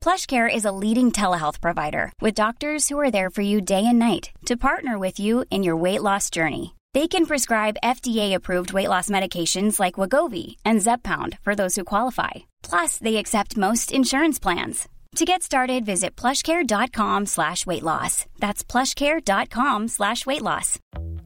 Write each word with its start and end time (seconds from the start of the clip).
PlushCare 0.00 0.52
is 0.52 0.64
a 0.64 0.72
leading 0.72 1.12
telehealth 1.12 1.60
provider 1.60 2.12
with 2.20 2.34
doctors 2.34 2.88
who 2.88 2.98
are 2.98 3.10
there 3.10 3.30
for 3.30 3.42
you 3.42 3.60
day 3.60 3.84
and 3.84 3.98
night 3.98 4.30
to 4.46 4.56
partner 4.56 4.98
with 4.98 5.20
you 5.20 5.44
in 5.50 5.62
your 5.62 5.76
weight 5.76 6.02
loss 6.02 6.30
journey. 6.30 6.74
They 6.94 7.06
can 7.08 7.26
prescribe 7.26 7.76
FDA-approved 7.84 8.72
weight 8.72 8.88
loss 8.88 9.10
medications 9.10 9.78
like 9.78 9.94
Wagovi 9.94 10.56
and 10.64 10.80
Zepbound 10.80 11.38
for 11.40 11.54
those 11.54 11.76
who 11.76 11.84
qualify. 11.84 12.30
Plus, 12.62 12.96
they 12.98 13.16
accept 13.16 13.56
most 13.58 13.92
insurance 13.92 14.38
plans. 14.38 14.88
To 15.16 15.24
get 15.24 15.42
started, 15.42 15.84
visit 15.84 16.16
plushcare.com 16.16 17.26
slash 17.26 17.66
weight 17.66 17.82
loss. 17.82 18.24
That's 18.38 18.62
plushcare.com 18.62 19.88
slash 19.88 20.24
weight 20.26 20.42
loss. 20.42 20.78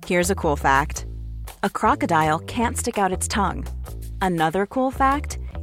Here's 0.06 0.30
a 0.30 0.34
cool 0.34 0.56
fact. 0.56 1.06
A 1.62 1.70
crocodile 1.70 2.38
can't 2.40 2.76
stick 2.76 2.98
out 2.98 3.12
its 3.12 3.28
tongue. 3.28 3.66
Another 4.20 4.66
cool 4.66 4.90
fact, 4.90 5.38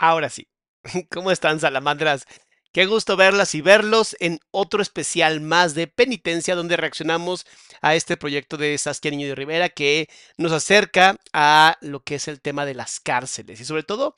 Ahora 0.00 0.30
sí. 0.30 0.48
¿Cómo 1.10 1.30
están, 1.30 1.60
salamandras? 1.60 2.24
Qué 2.72 2.86
gusto 2.86 3.16
verlas 3.18 3.54
y 3.54 3.60
verlos 3.60 4.16
en 4.18 4.40
otro 4.50 4.80
especial 4.80 5.42
más 5.42 5.74
de 5.74 5.88
penitencia 5.88 6.54
donde 6.54 6.78
reaccionamos 6.78 7.44
a 7.82 7.94
este 7.94 8.16
proyecto 8.16 8.56
de 8.56 8.78
Saskia 8.78 9.10
Niño 9.10 9.26
de 9.28 9.34
Rivera 9.34 9.68
que 9.68 10.08
nos 10.38 10.52
acerca 10.52 11.18
a 11.34 11.76
lo 11.82 12.00
que 12.02 12.14
es 12.14 12.28
el 12.28 12.40
tema 12.40 12.64
de 12.64 12.74
las 12.74 12.98
cárceles 12.98 13.60
y 13.60 13.64
sobre 13.66 13.82
todo 13.82 14.14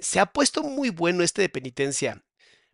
se 0.00 0.18
ha 0.18 0.26
puesto 0.26 0.64
muy 0.64 0.90
bueno 0.90 1.22
este 1.22 1.42
de 1.42 1.48
penitencia, 1.48 2.24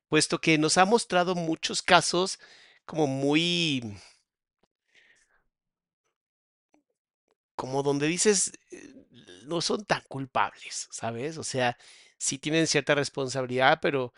puesto 0.08 0.40
que 0.40 0.56
nos 0.56 0.78
ha 0.78 0.86
mostrado 0.86 1.34
muchos 1.34 1.82
casos 1.82 2.38
como 2.86 3.06
muy 3.06 3.98
como 7.54 7.82
donde 7.82 8.06
dices 8.06 8.52
eh, 8.70 8.94
no 9.44 9.60
son 9.60 9.84
tan 9.84 10.02
culpables, 10.08 10.88
¿sabes? 10.90 11.36
O 11.38 11.44
sea, 11.44 11.76
sí 12.18 12.38
tienen 12.38 12.66
cierta 12.66 12.94
responsabilidad, 12.94 13.78
pero, 13.82 14.12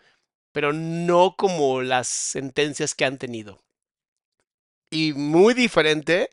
pero 0.53 0.73
no 0.73 1.35
como 1.37 1.81
las 1.83 2.07
sentencias 2.09 2.95
que 2.95 3.05
han 3.05 3.17
tenido. 3.19 3.61
Y 4.91 5.13
muy 5.13 5.53
diferente, 5.53 6.29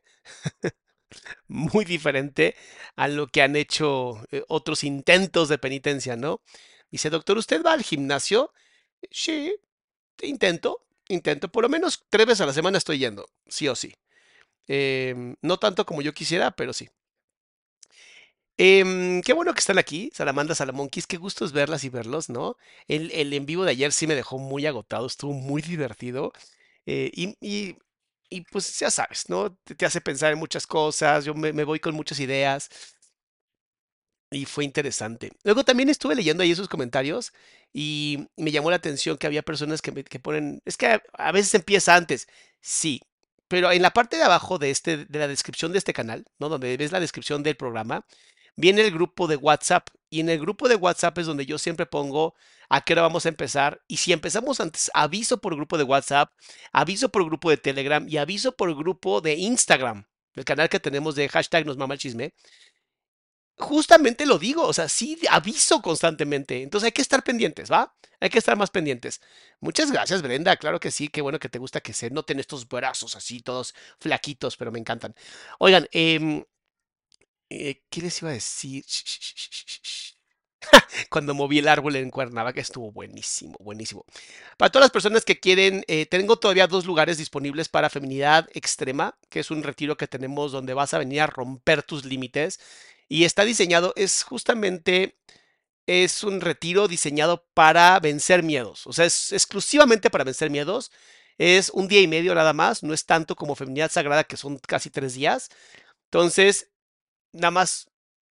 muy 1.48 1.84
diferente 1.84 2.54
a 2.96 3.08
lo 3.08 3.26
que 3.28 3.42
han 3.42 3.56
hecho 3.56 4.24
eh, 4.30 4.42
otros 4.48 4.84
intentos 4.84 5.48
de 5.48 5.58
penitencia, 5.58 6.16
¿no? 6.16 6.40
Dice, 6.90 7.10
doctor, 7.10 7.38
¿usted 7.38 7.62
va 7.64 7.72
al 7.72 7.82
gimnasio? 7.82 8.52
Sí, 9.10 9.54
intento, 10.22 10.86
intento, 11.08 11.50
por 11.50 11.64
lo 11.64 11.70
menos 11.70 12.04
tres 12.10 12.26
veces 12.26 12.42
a 12.42 12.46
la 12.46 12.54
semana 12.54 12.78
estoy 12.78 12.98
yendo, 12.98 13.26
sí 13.48 13.68
o 13.68 13.76
sí. 13.76 13.94
Em, 14.68 15.36
no 15.42 15.58
tanto 15.58 15.86
como 15.86 16.02
yo 16.02 16.14
quisiera, 16.14 16.52
pero 16.52 16.72
sí. 16.72 16.88
Em, 18.58 19.20
qué 19.22 19.32
bueno 19.34 19.52
que 19.52 19.60
están 19.60 19.76
aquí, 19.78 20.10
Salamandra 20.14 20.54
Salamonquis, 20.54 21.06
qué 21.06 21.18
gusto 21.18 21.44
es 21.44 21.52
verlas 21.52 21.84
y 21.84 21.90
verlos, 21.90 22.30
¿no? 22.30 22.56
El, 22.88 23.10
el 23.12 23.32
en 23.34 23.44
vivo 23.46 23.64
de 23.64 23.72
ayer 23.72 23.92
sí 23.92 24.06
me 24.06 24.14
dejó 24.14 24.38
muy 24.38 24.64
agotado, 24.66 25.06
estuvo 25.06 25.32
muy 25.34 25.60
divertido. 25.62 26.32
eh, 26.86 27.10
y, 27.14 27.36
y- 27.40 27.76
pues 28.52 28.78
ya 28.80 28.90
sabes, 28.90 29.28
¿no? 29.30 29.54
Te, 29.56 29.86
hace 29.86 30.00
pensar 30.00 30.32
en 30.32 30.38
muchas 30.38 30.66
cosas, 30.66 31.24
yo 31.24 31.34
me, 31.34 31.52
me 31.52 31.64
voy 31.64 31.80
con 31.80 31.94
muchas 31.94 32.20
ideas 32.20 32.70
y 34.30 34.44
fue 34.44 34.64
interesante. 34.64 35.30
Luego 35.44 35.64
también 35.64 35.88
estuve 35.88 36.14
leyendo 36.14 36.42
ahí 36.42 36.50
esos 36.50 36.68
comentarios 36.68 37.32
y 37.72 38.28
me 38.36 38.50
llamó 38.50 38.70
la 38.70 38.76
atención 38.76 39.16
que 39.18 39.26
había 39.26 39.42
personas 39.42 39.80
que, 39.82 39.92
que 40.04 40.18
ponen, 40.18 40.60
es 40.64 40.76
que 40.76 40.86
a, 40.88 41.02
a 41.14 41.32
veces 41.32 41.54
empieza 41.54 41.94
antes, 41.94 42.26
sí, 42.60 43.00
pero 43.48 43.70
en 43.70 43.82
la 43.82 43.92
parte 43.92 44.16
de 44.16 44.24
abajo 44.24 44.58
de 44.58 44.70
este, 44.70 45.04
de 45.06 45.18
la 45.18 45.28
descripción 45.28 45.70
de 45.72 45.78
este 45.78 45.92
canal, 45.92 46.24
¿no? 46.38 46.48
Donde 46.48 46.76
ves 46.76 46.90
la 46.92 47.00
descripción 47.00 47.42
del 47.44 47.56
programa 47.56 48.04
viene 48.56 48.82
el 48.82 48.90
grupo 48.90 49.28
de 49.28 49.36
WhatsApp 49.36 49.88
y 50.10 50.20
en 50.20 50.28
el 50.28 50.40
grupo 50.40 50.68
de 50.68 50.76
WhatsApp 50.76 51.18
es 51.18 51.26
donde 51.26 51.46
yo 51.46 51.58
siempre 51.58 51.86
pongo 51.86 52.34
a 52.68 52.80
qué 52.80 52.94
hora 52.94 53.02
vamos 53.02 53.26
a 53.26 53.28
empezar 53.28 53.82
y 53.86 53.98
si 53.98 54.12
empezamos 54.12 54.60
antes, 54.60 54.90
aviso 54.94 55.38
por 55.38 55.54
grupo 55.54 55.78
de 55.78 55.84
WhatsApp, 55.84 56.32
aviso 56.72 57.10
por 57.10 57.24
grupo 57.24 57.50
de 57.50 57.56
Telegram 57.56 58.06
y 58.08 58.16
aviso 58.16 58.56
por 58.56 58.74
grupo 58.76 59.20
de 59.20 59.34
Instagram, 59.34 60.06
el 60.34 60.44
canal 60.44 60.68
que 60.68 60.80
tenemos 60.80 61.14
de 61.14 61.28
hashtag 61.28 61.66
nos 61.66 61.76
mama 61.76 61.94
el 61.94 62.00
chisme. 62.00 62.34
Justamente 63.58 64.26
lo 64.26 64.38
digo, 64.38 64.64
o 64.66 64.72
sea, 64.74 64.86
sí 64.86 65.18
aviso 65.30 65.80
constantemente, 65.80 66.62
entonces 66.62 66.86
hay 66.86 66.92
que 66.92 67.00
estar 67.00 67.24
pendientes, 67.24 67.72
¿va? 67.72 67.96
Hay 68.20 68.28
que 68.28 68.38
estar 68.38 68.56
más 68.56 68.70
pendientes. 68.70 69.20
Muchas 69.60 69.90
gracias, 69.90 70.22
Brenda. 70.22 70.56
Claro 70.56 70.78
que 70.78 70.90
sí, 70.90 71.08
qué 71.08 71.22
bueno 71.22 71.38
que 71.38 71.48
te 71.48 71.58
gusta 71.58 71.80
que 71.80 71.94
se 71.94 72.10
noten 72.10 72.38
estos 72.38 72.68
brazos 72.68 73.16
así, 73.16 73.40
todos 73.40 73.74
flaquitos, 73.98 74.56
pero 74.58 74.72
me 74.72 74.78
encantan. 74.78 75.14
Oigan, 75.58 75.88
eh, 75.92 76.44
eh, 77.50 77.82
¿qué 77.90 78.02
les 78.02 78.20
iba 78.22 78.30
a 78.30 78.34
decir? 78.34 78.84
Cuando 81.10 81.34
moví 81.34 81.58
el 81.58 81.68
árbol 81.68 81.96
en 81.96 82.10
Cuernavaca 82.10 82.60
estuvo 82.60 82.90
buenísimo, 82.92 83.56
buenísimo. 83.60 84.04
Para 84.56 84.70
todas 84.70 84.84
las 84.86 84.90
personas 84.90 85.24
que 85.24 85.38
quieren, 85.38 85.84
eh, 85.88 86.06
tengo 86.06 86.36
todavía 86.38 86.66
dos 86.66 86.86
lugares 86.86 87.18
disponibles 87.18 87.68
para 87.68 87.90
feminidad 87.90 88.48
extrema, 88.52 89.16
que 89.28 89.40
es 89.40 89.50
un 89.50 89.62
retiro 89.62 89.96
que 89.96 90.08
tenemos 90.08 90.52
donde 90.52 90.74
vas 90.74 90.94
a 90.94 90.98
venir 90.98 91.20
a 91.20 91.26
romper 91.26 91.82
tus 91.82 92.04
límites. 92.04 92.60
Y 93.08 93.24
está 93.24 93.44
diseñado, 93.44 93.92
es 93.96 94.24
justamente, 94.24 95.16
es 95.86 96.24
un 96.24 96.40
retiro 96.40 96.88
diseñado 96.88 97.46
para 97.54 97.98
vencer 98.00 98.42
miedos. 98.42 98.86
O 98.86 98.92
sea, 98.92 99.04
es 99.04 99.32
exclusivamente 99.32 100.10
para 100.10 100.24
vencer 100.24 100.50
miedos. 100.50 100.90
Es 101.38 101.70
un 101.70 101.86
día 101.88 102.00
y 102.00 102.08
medio 102.08 102.34
nada 102.34 102.52
más, 102.52 102.82
no 102.82 102.94
es 102.94 103.04
tanto 103.06 103.36
como 103.36 103.54
feminidad 103.54 103.90
sagrada, 103.90 104.24
que 104.24 104.36
son 104.36 104.58
casi 104.58 104.90
tres 104.90 105.14
días. 105.14 105.50
Entonces, 106.06 106.70
nada 107.32 107.50
más 107.50 107.90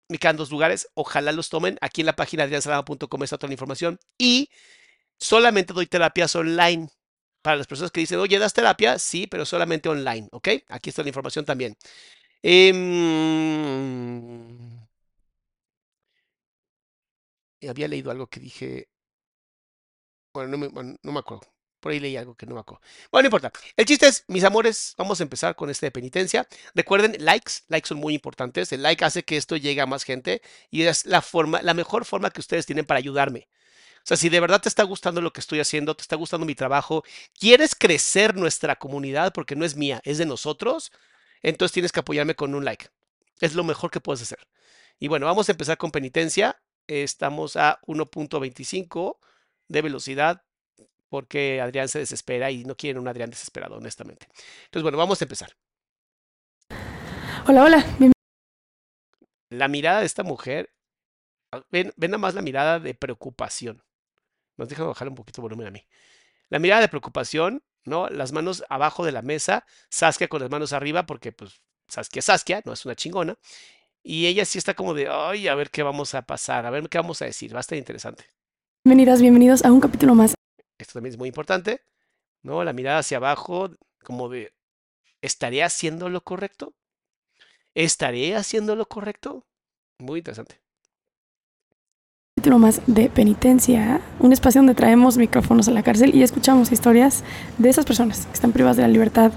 me 0.10 0.18
quedan 0.20 0.38
dos 0.38 0.52
lugares. 0.52 0.88
Ojalá 0.96 1.32
los 1.32 1.50
tomen. 1.50 1.78
Aquí 1.82 2.02
en 2.02 2.08
la 2.08 2.16
página 2.16 2.44
adriansalama.com 2.44 3.24
está 3.24 3.38
toda 3.38 3.50
la 3.50 3.54
información. 3.54 4.00
Y 4.18 4.50
solamente 5.20 5.74
doy 5.74 5.88
terapias 5.88 6.36
online. 6.36 6.90
Para 7.42 7.58
las 7.58 7.68
personas 7.68 7.92
que 7.92 8.02
dicen, 8.02 8.20
oye, 8.20 8.40
¿das 8.40 8.54
terapia? 8.54 9.00
Sí, 9.00 9.28
pero 9.28 9.46
solamente 9.46 9.90
online, 9.90 10.28
¿ok? 10.32 10.50
Aquí 10.70 10.90
está 10.90 11.04
la 11.04 11.10
información 11.10 11.46
también. 11.46 11.76
Em, 12.44 12.88
había 17.70 17.88
leído 17.88 18.12
algo 18.12 18.28
que 18.28 18.40
dije. 18.42 18.90
Bueno, 20.34 20.50
no 20.52 20.58
me, 20.58 20.68
bueno, 20.70 20.96
no 21.04 21.12
me 21.12 21.20
acuerdo. 21.20 21.48
Por 21.80 21.92
ahí 21.92 22.00
leí 22.00 22.18
algo 22.18 22.36
que 22.36 22.46
no 22.46 22.56
me 22.56 22.62
acuerdo. 22.62 22.82
Bueno, 23.12 23.24
no 23.24 23.28
importa. 23.28 23.52
El 23.78 23.86
chiste 23.86 24.08
es, 24.08 24.26
mis 24.28 24.44
amores, 24.44 24.96
vamos 24.98 25.20
a 25.20 25.24
empezar 25.24 25.56
con 25.56 25.70
este 25.70 25.86
de 25.86 25.92
penitencia. 25.92 26.48
Recuerden, 26.76 27.16
likes, 27.20 27.54
likes 27.70 27.88
son 27.88 28.00
muy 28.00 28.14
importantes. 28.14 28.72
El 28.74 28.84
like 28.84 29.04
hace 29.06 29.24
que 29.24 29.38
esto 29.38 29.56
llegue 29.56 29.82
a 29.82 29.86
más 29.86 30.04
gente 30.04 30.42
y 30.70 30.84
es 30.84 31.06
la 31.06 31.22
forma, 31.22 31.62
la 31.62 31.74
mejor 31.74 32.06
forma 32.06 32.32
que 32.32 32.42
ustedes 32.42 32.66
tienen 32.66 32.86
para 32.86 32.98
ayudarme. 32.98 33.48
O 34.00 34.08
sea, 34.10 34.18
si 34.18 34.30
de 34.30 34.40
verdad 34.40 34.62
te 34.62 34.70
está 34.70 34.84
gustando 34.84 35.22
lo 35.22 35.32
que 35.32 35.40
estoy 35.40 35.60
haciendo, 35.60 35.96
te 35.96 36.02
está 36.02 36.16
gustando 36.16 36.46
mi 36.46 36.56
trabajo, 36.56 37.04
quieres 37.38 37.76
crecer 37.76 38.36
nuestra 38.36 38.78
comunidad 38.78 39.34
porque 39.34 39.56
no 39.56 39.66
es 39.66 39.76
mía, 39.76 40.02
es 40.04 40.18
de 40.18 40.26
nosotros, 40.26 40.92
entonces 41.42 41.74
tienes 41.74 41.92
que 41.92 42.00
apoyarme 42.00 42.36
con 42.36 42.56
un 42.56 42.66
like. 42.66 42.88
Es 43.40 43.56
lo 43.56 43.64
mejor 43.64 43.92
que 43.92 44.00
puedes 44.00 44.22
hacer. 44.22 44.40
Y 45.00 45.08
bueno, 45.08 45.26
vamos 45.26 45.48
a 45.48 45.54
empezar 45.54 45.78
con 45.78 45.92
penitencia. 45.92 46.62
Estamos 46.88 47.56
a 47.56 47.80
1.25 47.88 49.18
de 49.68 49.82
velocidad 49.82 50.44
porque 51.10 51.60
Adrián 51.60 51.90
se 51.90 52.00
desespera 52.00 52.52
y 52.52 52.64
no 52.64 52.76
quieren 52.76 53.02
un 53.02 53.08
Adrián 53.08 53.30
desesperado, 53.30 53.78
honestamente. 53.78 54.28
Entonces, 54.66 54.84
bueno, 54.84 54.98
vamos 54.98 55.22
a 55.22 55.26
empezar. 55.26 55.52
Hola, 57.48 57.64
hola. 57.64 57.86
La 59.50 59.68
mirada 59.68 60.02
de 60.02 60.06
esta 60.06 60.24
mujer, 60.24 60.72
ven, 61.72 61.92
ven 61.98 62.12
nada 62.12 62.20
más 62.20 62.36
la 62.36 62.42
mirada 62.42 62.80
de 62.80 62.94
preocupación. 62.94 63.84
Nos 64.58 64.70
deja 64.70 64.84
bajar 64.84 65.08
un 65.08 65.16
poquito 65.16 65.42
el 65.42 65.44
volumen 65.44 65.68
a 65.68 65.72
mí. 65.72 65.86
La 66.50 66.60
mirada 66.60 66.82
de 66.82 66.90
preocupación, 66.90 67.64
¿no? 67.86 68.08
Las 68.10 68.32
manos 68.32 68.64
abajo 68.70 69.04
de 69.04 69.12
la 69.12 69.22
mesa, 69.22 69.66
Saskia 69.90 70.28
con 70.28 70.42
las 70.42 70.52
manos 70.52 70.74
arriba, 70.74 71.06
porque 71.06 71.32
pues 71.32 71.62
Saskia 71.88 72.22
Saskia, 72.22 72.62
no 72.66 72.74
es 72.74 72.86
una 72.86 72.96
chingona. 72.96 73.38
Y 74.04 74.28
ella 74.28 74.46
sí 74.46 74.58
está 74.58 74.76
como 74.76 74.94
de, 74.94 75.08
ay, 75.10 75.48
a 75.48 75.56
ver 75.56 75.72
qué 75.72 75.82
vamos 75.82 76.14
a 76.14 76.22
pasar, 76.22 76.66
a 76.66 76.70
ver 76.70 76.88
qué 76.88 77.00
vamos 77.00 77.22
a 77.22 77.26
decir, 77.26 77.54
va 77.54 77.60
a 77.60 77.62
estar 77.62 77.78
interesante. 77.78 78.26
Bienvenidas, 78.86 79.22
bienvenidos 79.22 79.66
a 79.66 79.72
un 79.72 79.82
capítulo 79.82 80.16
más 80.16 80.34
esto 80.80 80.94
también 80.94 81.14
es 81.14 81.20
muy 81.20 81.28
importante, 81.28 81.82
¿no? 82.42 82.64
La 82.64 82.74
mirada 82.74 83.00
hacia 83.00 83.18
abajo, 83.18 83.70
como 84.04 84.30
de, 84.30 84.54
¿estaré 85.22 85.64
haciendo 85.64 86.10
lo 86.10 86.24
correcto? 86.24 86.74
¿Estaré 87.76 88.36
haciendo 88.36 88.76
lo 88.76 88.88
correcto? 88.88 89.46
Muy 90.00 90.20
interesante. 90.20 90.60
Título 92.36 92.58
más 92.58 92.82
de 92.88 93.10
penitencia, 93.10 94.02
un 94.20 94.32
espacio 94.32 94.60
donde 94.60 94.74
traemos 94.74 95.18
micrófonos 95.18 95.68
a 95.68 95.72
la 95.72 95.84
cárcel 95.84 96.16
y 96.16 96.24
escuchamos 96.24 96.72
historias 96.72 97.26
de 97.58 97.70
esas 97.70 97.86
personas 97.86 98.26
que 98.26 98.34
están 98.34 98.54
privadas 98.54 98.78
de 98.78 98.84
la 98.84 98.88
libertad. 98.88 99.34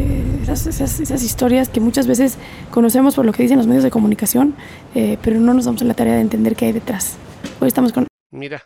Eh, 0.00 0.42
esas, 0.48 1.22
historias 1.22 1.68
que 1.68 1.80
muchas 1.80 2.06
veces 2.06 2.38
conocemos 2.70 3.14
por 3.14 3.26
lo 3.26 3.32
que 3.32 3.42
dicen 3.42 3.58
los 3.58 3.66
medios 3.66 3.84
de 3.84 3.90
comunicación, 3.90 4.54
eh, 4.94 5.18
pero 5.22 5.38
no 5.38 5.52
nos 5.52 5.66
damos 5.66 5.82
en 5.82 5.88
la 5.88 5.94
tarea 5.94 6.14
de 6.14 6.22
entender 6.22 6.56
qué 6.56 6.66
hay 6.66 6.72
detrás. 6.72 7.18
Hoy 7.60 7.68
estamos 7.68 7.92
con... 7.92 8.06
Mira, 8.30 8.62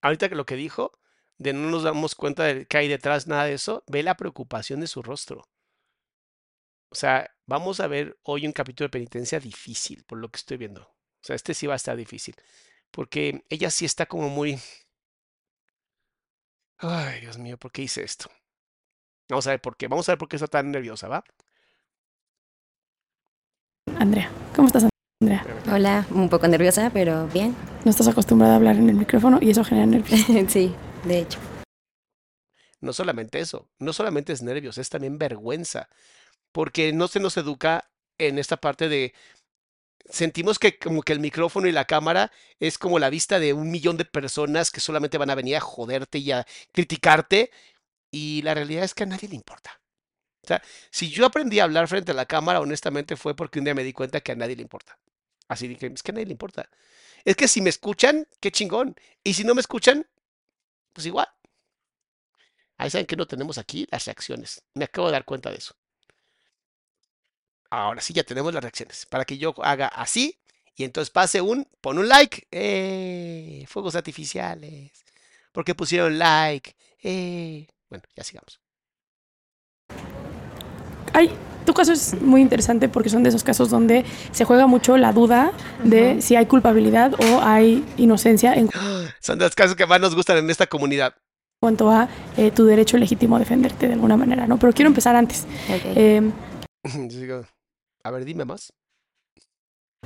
ahorita 0.00 0.28
que 0.28 0.34
lo 0.34 0.44
que 0.44 0.56
dijo, 0.56 0.90
de 1.38 1.52
no 1.52 1.70
nos 1.70 1.82
damos 1.82 2.14
cuenta 2.14 2.44
de 2.44 2.66
que 2.66 2.78
hay 2.78 2.88
detrás 2.88 3.26
nada 3.26 3.44
de 3.44 3.54
eso, 3.54 3.84
ve 3.86 4.02
la 4.02 4.16
preocupación 4.16 4.80
de 4.80 4.86
su 4.86 5.02
rostro. 5.02 5.48
O 6.90 6.94
sea, 6.94 7.30
vamos 7.46 7.80
a 7.80 7.86
ver 7.86 8.18
hoy 8.22 8.46
un 8.46 8.52
capítulo 8.52 8.86
de 8.86 8.92
penitencia 8.92 9.40
difícil, 9.40 10.04
por 10.04 10.18
lo 10.18 10.28
que 10.28 10.36
estoy 10.36 10.58
viendo. 10.58 10.82
O 10.82 11.24
sea, 11.24 11.36
este 11.36 11.54
sí 11.54 11.66
va 11.66 11.72
a 11.72 11.76
estar 11.76 11.96
difícil. 11.96 12.34
Porque 12.90 13.44
ella 13.48 13.70
sí 13.70 13.86
está 13.86 14.06
como 14.06 14.28
muy... 14.28 14.58
Ay, 16.78 17.20
Dios 17.20 17.38
mío, 17.38 17.56
¿por 17.56 17.72
qué 17.72 17.82
hice 17.82 18.02
esto? 18.02 18.28
Vamos 19.30 19.46
a 19.46 19.50
ver 19.50 19.60
por 19.60 19.76
qué. 19.76 19.88
Vamos 19.88 20.08
a 20.08 20.12
ver 20.12 20.18
por 20.18 20.28
qué 20.28 20.36
está 20.36 20.48
tan 20.48 20.70
nerviosa, 20.70 21.08
¿va? 21.08 21.24
Andrea, 23.98 24.30
¿cómo 24.54 24.66
estás, 24.66 24.88
Andrea? 25.22 25.46
Hola, 25.72 26.06
un 26.10 26.28
poco 26.28 26.46
nerviosa, 26.46 26.90
pero 26.92 27.26
bien. 27.28 27.56
No 27.84 27.90
estás 27.90 28.08
acostumbrada 28.08 28.54
a 28.54 28.56
hablar 28.56 28.76
en 28.76 28.90
el 28.90 28.96
micrófono 28.96 29.38
y 29.40 29.50
eso 29.50 29.64
genera 29.64 29.86
nervios. 29.86 30.20
sí 30.48 30.74
de 31.04 31.20
hecho. 31.20 31.38
No 32.80 32.92
solamente 32.92 33.38
eso, 33.38 33.68
no 33.78 33.92
solamente 33.92 34.32
es 34.32 34.42
nervios, 34.42 34.78
es 34.78 34.88
también 34.88 35.18
vergüenza, 35.18 35.88
porque 36.50 36.92
no 36.92 37.08
se 37.08 37.20
nos 37.20 37.36
educa 37.36 37.90
en 38.18 38.38
esta 38.38 38.56
parte 38.56 38.88
de 38.88 39.14
sentimos 40.08 40.58
que 40.58 40.78
como 40.78 41.02
que 41.02 41.12
el 41.12 41.20
micrófono 41.20 41.68
y 41.68 41.72
la 41.72 41.84
cámara 41.84 42.32
es 42.58 42.78
como 42.78 42.98
la 42.98 43.10
vista 43.10 43.38
de 43.38 43.52
un 43.52 43.70
millón 43.70 43.96
de 43.96 44.04
personas 44.04 44.70
que 44.70 44.80
solamente 44.80 45.18
van 45.18 45.30
a 45.30 45.34
venir 45.34 45.56
a 45.56 45.60
joderte 45.60 46.18
y 46.18 46.32
a 46.32 46.46
criticarte 46.72 47.50
y 48.10 48.42
la 48.42 48.54
realidad 48.54 48.84
es 48.84 48.94
que 48.94 49.04
a 49.04 49.06
nadie 49.06 49.28
le 49.28 49.36
importa. 49.36 49.80
O 50.44 50.46
sea, 50.46 50.62
si 50.90 51.08
yo 51.08 51.24
aprendí 51.24 51.60
a 51.60 51.64
hablar 51.64 51.86
frente 51.86 52.10
a 52.10 52.14
la 52.14 52.26
cámara, 52.26 52.60
honestamente 52.60 53.16
fue 53.16 53.36
porque 53.36 53.60
un 53.60 53.64
día 53.64 53.74
me 53.74 53.84
di 53.84 53.92
cuenta 53.92 54.20
que 54.20 54.32
a 54.32 54.36
nadie 54.36 54.56
le 54.56 54.62
importa. 54.62 54.98
Así 55.48 55.68
dije, 55.68 55.90
es 55.94 56.02
que 56.02 56.10
a 56.10 56.14
nadie 56.14 56.26
le 56.26 56.32
importa. 56.32 56.68
Es 57.24 57.36
que 57.36 57.46
si 57.46 57.60
me 57.60 57.70
escuchan, 57.70 58.26
qué 58.40 58.50
chingón. 58.50 58.96
Y 59.22 59.34
si 59.34 59.44
no 59.44 59.54
me 59.54 59.60
escuchan, 59.60 60.06
pues 60.92 61.06
igual. 61.06 61.28
Ahí 62.78 62.90
saben 62.90 63.06
que 63.06 63.16
no 63.16 63.26
tenemos 63.26 63.58
aquí 63.58 63.86
las 63.90 64.06
reacciones. 64.06 64.62
Me 64.74 64.84
acabo 64.86 65.08
de 65.08 65.12
dar 65.12 65.24
cuenta 65.24 65.50
de 65.50 65.56
eso. 65.56 65.74
Ahora 67.70 68.00
sí 68.00 68.12
ya 68.12 68.24
tenemos 68.24 68.52
las 68.52 68.62
reacciones. 68.62 69.06
Para 69.06 69.24
que 69.24 69.38
yo 69.38 69.54
haga 69.62 69.88
así 69.88 70.40
y 70.74 70.84
entonces 70.84 71.10
pase 71.10 71.40
un, 71.40 71.68
pon 71.80 71.98
un 71.98 72.08
like. 72.08 72.48
¡Eh! 72.50 73.64
Fuegos 73.68 73.94
artificiales. 73.94 75.04
Porque 75.52 75.74
pusieron 75.74 76.18
like. 76.18 76.76
¡Eh! 77.02 77.66
Bueno, 77.88 78.04
ya 78.16 78.24
sigamos. 78.24 78.61
Ay, 81.12 81.30
tu 81.64 81.74
caso 81.74 81.92
es 81.92 82.20
muy 82.20 82.40
interesante 82.40 82.88
porque 82.88 83.08
son 83.08 83.22
de 83.22 83.28
esos 83.28 83.44
casos 83.44 83.70
donde 83.70 84.04
se 84.32 84.44
juega 84.44 84.66
mucho 84.66 84.96
la 84.96 85.12
duda 85.12 85.52
de 85.84 86.20
si 86.20 86.36
hay 86.36 86.46
culpabilidad 86.46 87.14
o 87.14 87.40
hay 87.40 87.84
inocencia. 87.96 88.54
En 88.54 88.68
son 89.20 89.38
de 89.38 89.44
los 89.44 89.54
casos 89.54 89.76
que 89.76 89.86
más 89.86 90.00
nos 90.00 90.14
gustan 90.14 90.38
en 90.38 90.50
esta 90.50 90.66
comunidad. 90.66 91.14
cuanto 91.60 91.90
a 91.90 92.08
eh, 92.36 92.50
tu 92.50 92.64
derecho 92.64 92.96
legítimo 92.96 93.36
a 93.36 93.38
defenderte 93.38 93.86
de 93.86 93.94
alguna 93.94 94.16
manera, 94.16 94.46
¿no? 94.46 94.58
Pero 94.58 94.72
quiero 94.72 94.88
empezar 94.88 95.14
antes. 95.14 95.46
Em, 95.94 96.32
a 98.04 98.10
ver, 98.10 98.24
dime 98.24 98.44
más. 98.44 98.72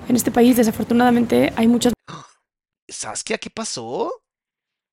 En 0.08 0.14
este 0.14 0.30
país, 0.30 0.56
desafortunadamente, 0.56 1.52
hay 1.56 1.66
muchas... 1.66 1.94
Saskia, 2.88 3.38
¿qué 3.38 3.50
pasó? 3.50 4.12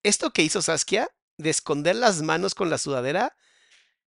¿Esto 0.02 0.32
que 0.32 0.44
hizo 0.44 0.62
Saskia? 0.62 1.10
De 1.38 1.50
esconder 1.50 1.96
las 1.96 2.22
manos 2.22 2.56
con 2.56 2.70
la 2.70 2.78
sudadera 2.78 3.36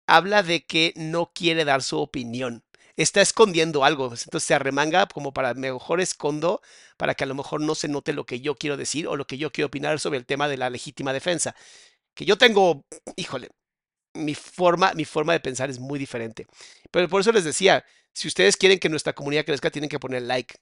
habla 0.08 0.44
de 0.44 0.66
que 0.66 0.94
no 0.96 1.32
quiere 1.34 1.66
dar 1.66 1.82
su 1.82 2.00
opinión. 2.00 2.64
Está 2.96 3.22
escondiendo 3.22 3.84
algo, 3.84 4.06
entonces 4.06 4.44
se 4.44 4.54
arremanga 4.54 5.08
como 5.08 5.34
para 5.34 5.54
mejor 5.56 6.00
escondo, 6.00 6.62
para 6.98 7.16
que 7.16 7.24
a 7.24 7.28
lo 7.28 7.34
mejor 7.36 7.62
no 7.62 7.74
se 7.74 7.88
note 7.88 8.14
lo 8.14 8.26
que 8.26 8.40
yo 8.40 8.56
quiero 8.56 8.78
decir 8.78 9.08
o 9.08 9.16
lo 9.16 9.26
que 9.26 9.38
yo 9.38 9.52
quiero 9.52 9.68
opinar 9.68 10.00
sobre 10.00 10.20
el 10.20 10.26
tema 10.26 10.48
de 10.48 10.58
la 10.58 10.70
legítima 10.70 11.12
defensa. 11.12 11.56
Que 12.14 12.26
yo 12.26 12.38
tengo, 12.38 12.86
híjole, 13.16 13.50
mi 14.14 14.36
forma, 14.36 14.94
mi 14.94 15.06
forma 15.06 15.34
de 15.34 15.40
pensar 15.40 15.70
es 15.70 15.80
muy 15.80 15.98
diferente. 16.00 16.46
Pero 16.92 17.10
por 17.10 17.22
eso 17.22 17.32
les 17.32 17.44
decía, 17.44 17.84
si 18.14 18.28
ustedes 18.28 18.58
quieren 18.58 18.80
que 18.80 18.90
nuestra 18.90 19.14
comunidad 19.14 19.46
crezca, 19.46 19.72
tienen 19.72 19.90
que 19.90 20.00
poner 20.00 20.22
like. 20.24 20.56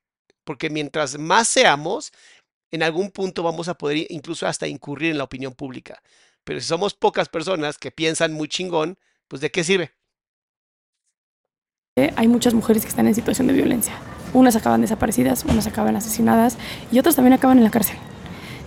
Porque 0.45 0.69
mientras 0.69 1.17
más 1.17 1.49
seamos, 1.49 2.13
en 2.71 2.83
algún 2.83 3.11
punto 3.11 3.43
vamos 3.43 3.67
a 3.67 3.77
poder 3.77 4.07
incluso 4.09 4.47
hasta 4.47 4.67
incurrir 4.67 5.11
en 5.11 5.17
la 5.17 5.25
opinión 5.25 5.53
pública. 5.53 6.01
Pero 6.43 6.59
si 6.61 6.67
somos 6.67 6.93
pocas 6.93 7.29
personas 7.29 7.77
que 7.77 7.91
piensan 7.91 8.33
muy 8.33 8.47
chingón, 8.47 8.97
pues 9.31 9.39
¿de 9.39 9.49
qué 9.49 9.63
sirve? 9.63 9.91
Hay 12.17 12.27
muchas 12.27 12.53
mujeres 12.53 12.83
que 12.83 12.89
están 12.89 13.07
en 13.07 13.15
situación 13.15 13.47
de 13.47 13.53
violencia. 13.53 13.93
Unas 14.33 14.57
acaban 14.57 14.81
desaparecidas, 14.81 15.45
unas 15.45 15.67
acaban 15.67 15.95
asesinadas 15.95 16.57
y 16.91 16.99
otras 16.99 17.15
también 17.15 17.31
acaban 17.31 17.57
en 17.57 17.63
la 17.63 17.71
cárcel. 17.71 17.95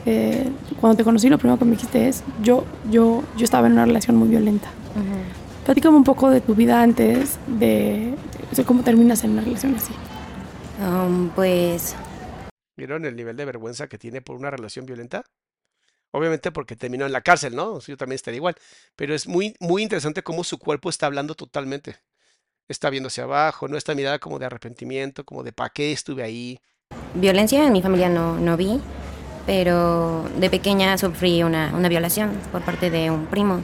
Eh, 0.06 0.48
cuando 0.80 0.96
te 0.96 1.04
conocí, 1.04 1.28
lo 1.28 1.36
primero 1.36 1.58
que 1.58 1.66
me 1.66 1.72
dijiste 1.72 2.08
es, 2.08 2.24
yo, 2.42 2.64
yo, 2.90 3.22
yo 3.36 3.44
estaba 3.44 3.66
en 3.66 3.74
una 3.74 3.84
relación 3.84 4.16
muy 4.16 4.28
violenta. 4.28 4.70
Platícame 5.66 5.98
un 5.98 6.04
poco 6.04 6.30
de 6.30 6.40
tu 6.40 6.54
vida 6.54 6.82
antes, 6.82 7.38
de, 7.46 8.14
cómo 8.64 8.82
terminas 8.82 9.22
en 9.24 9.32
una 9.32 9.42
relación 9.42 9.74
así. 9.74 9.92
Um, 10.80 11.28
pues... 11.28 11.94
¿Vieron 12.74 13.04
el 13.04 13.16
nivel 13.16 13.36
de 13.36 13.44
vergüenza 13.44 13.86
que 13.86 13.98
tiene 13.98 14.22
por 14.22 14.36
una 14.36 14.50
relación 14.50 14.86
violenta? 14.86 15.24
Obviamente 16.14 16.52
porque 16.52 16.76
terminó 16.76 17.06
en 17.06 17.12
la 17.12 17.22
cárcel, 17.22 17.56
¿no? 17.56 17.80
Yo 17.80 17.96
también 17.96 18.14
estaría 18.14 18.36
igual. 18.36 18.54
Pero 18.94 19.16
es 19.16 19.26
muy, 19.26 19.56
muy 19.58 19.82
interesante 19.82 20.22
cómo 20.22 20.44
su 20.44 20.60
cuerpo 20.60 20.88
está 20.88 21.06
hablando 21.06 21.34
totalmente. 21.34 21.96
Está 22.68 22.88
viendo 22.88 23.08
hacia 23.08 23.24
abajo, 23.24 23.66
¿no? 23.66 23.76
Esta 23.76 23.96
mirada 23.96 24.20
como 24.20 24.38
de 24.38 24.46
arrepentimiento, 24.46 25.24
como 25.24 25.42
de 25.42 25.52
¿para 25.52 25.70
qué 25.70 25.90
estuve 25.90 26.22
ahí? 26.22 26.60
Violencia 27.16 27.66
en 27.66 27.72
mi 27.72 27.82
familia 27.82 28.08
no, 28.08 28.38
no 28.38 28.56
vi, 28.56 28.80
pero 29.44 30.30
de 30.38 30.48
pequeña 30.50 30.96
sufrí 30.98 31.42
una, 31.42 31.74
una 31.74 31.88
violación 31.88 32.30
por 32.52 32.64
parte 32.64 32.90
de 32.90 33.10
un 33.10 33.26
primo. 33.26 33.60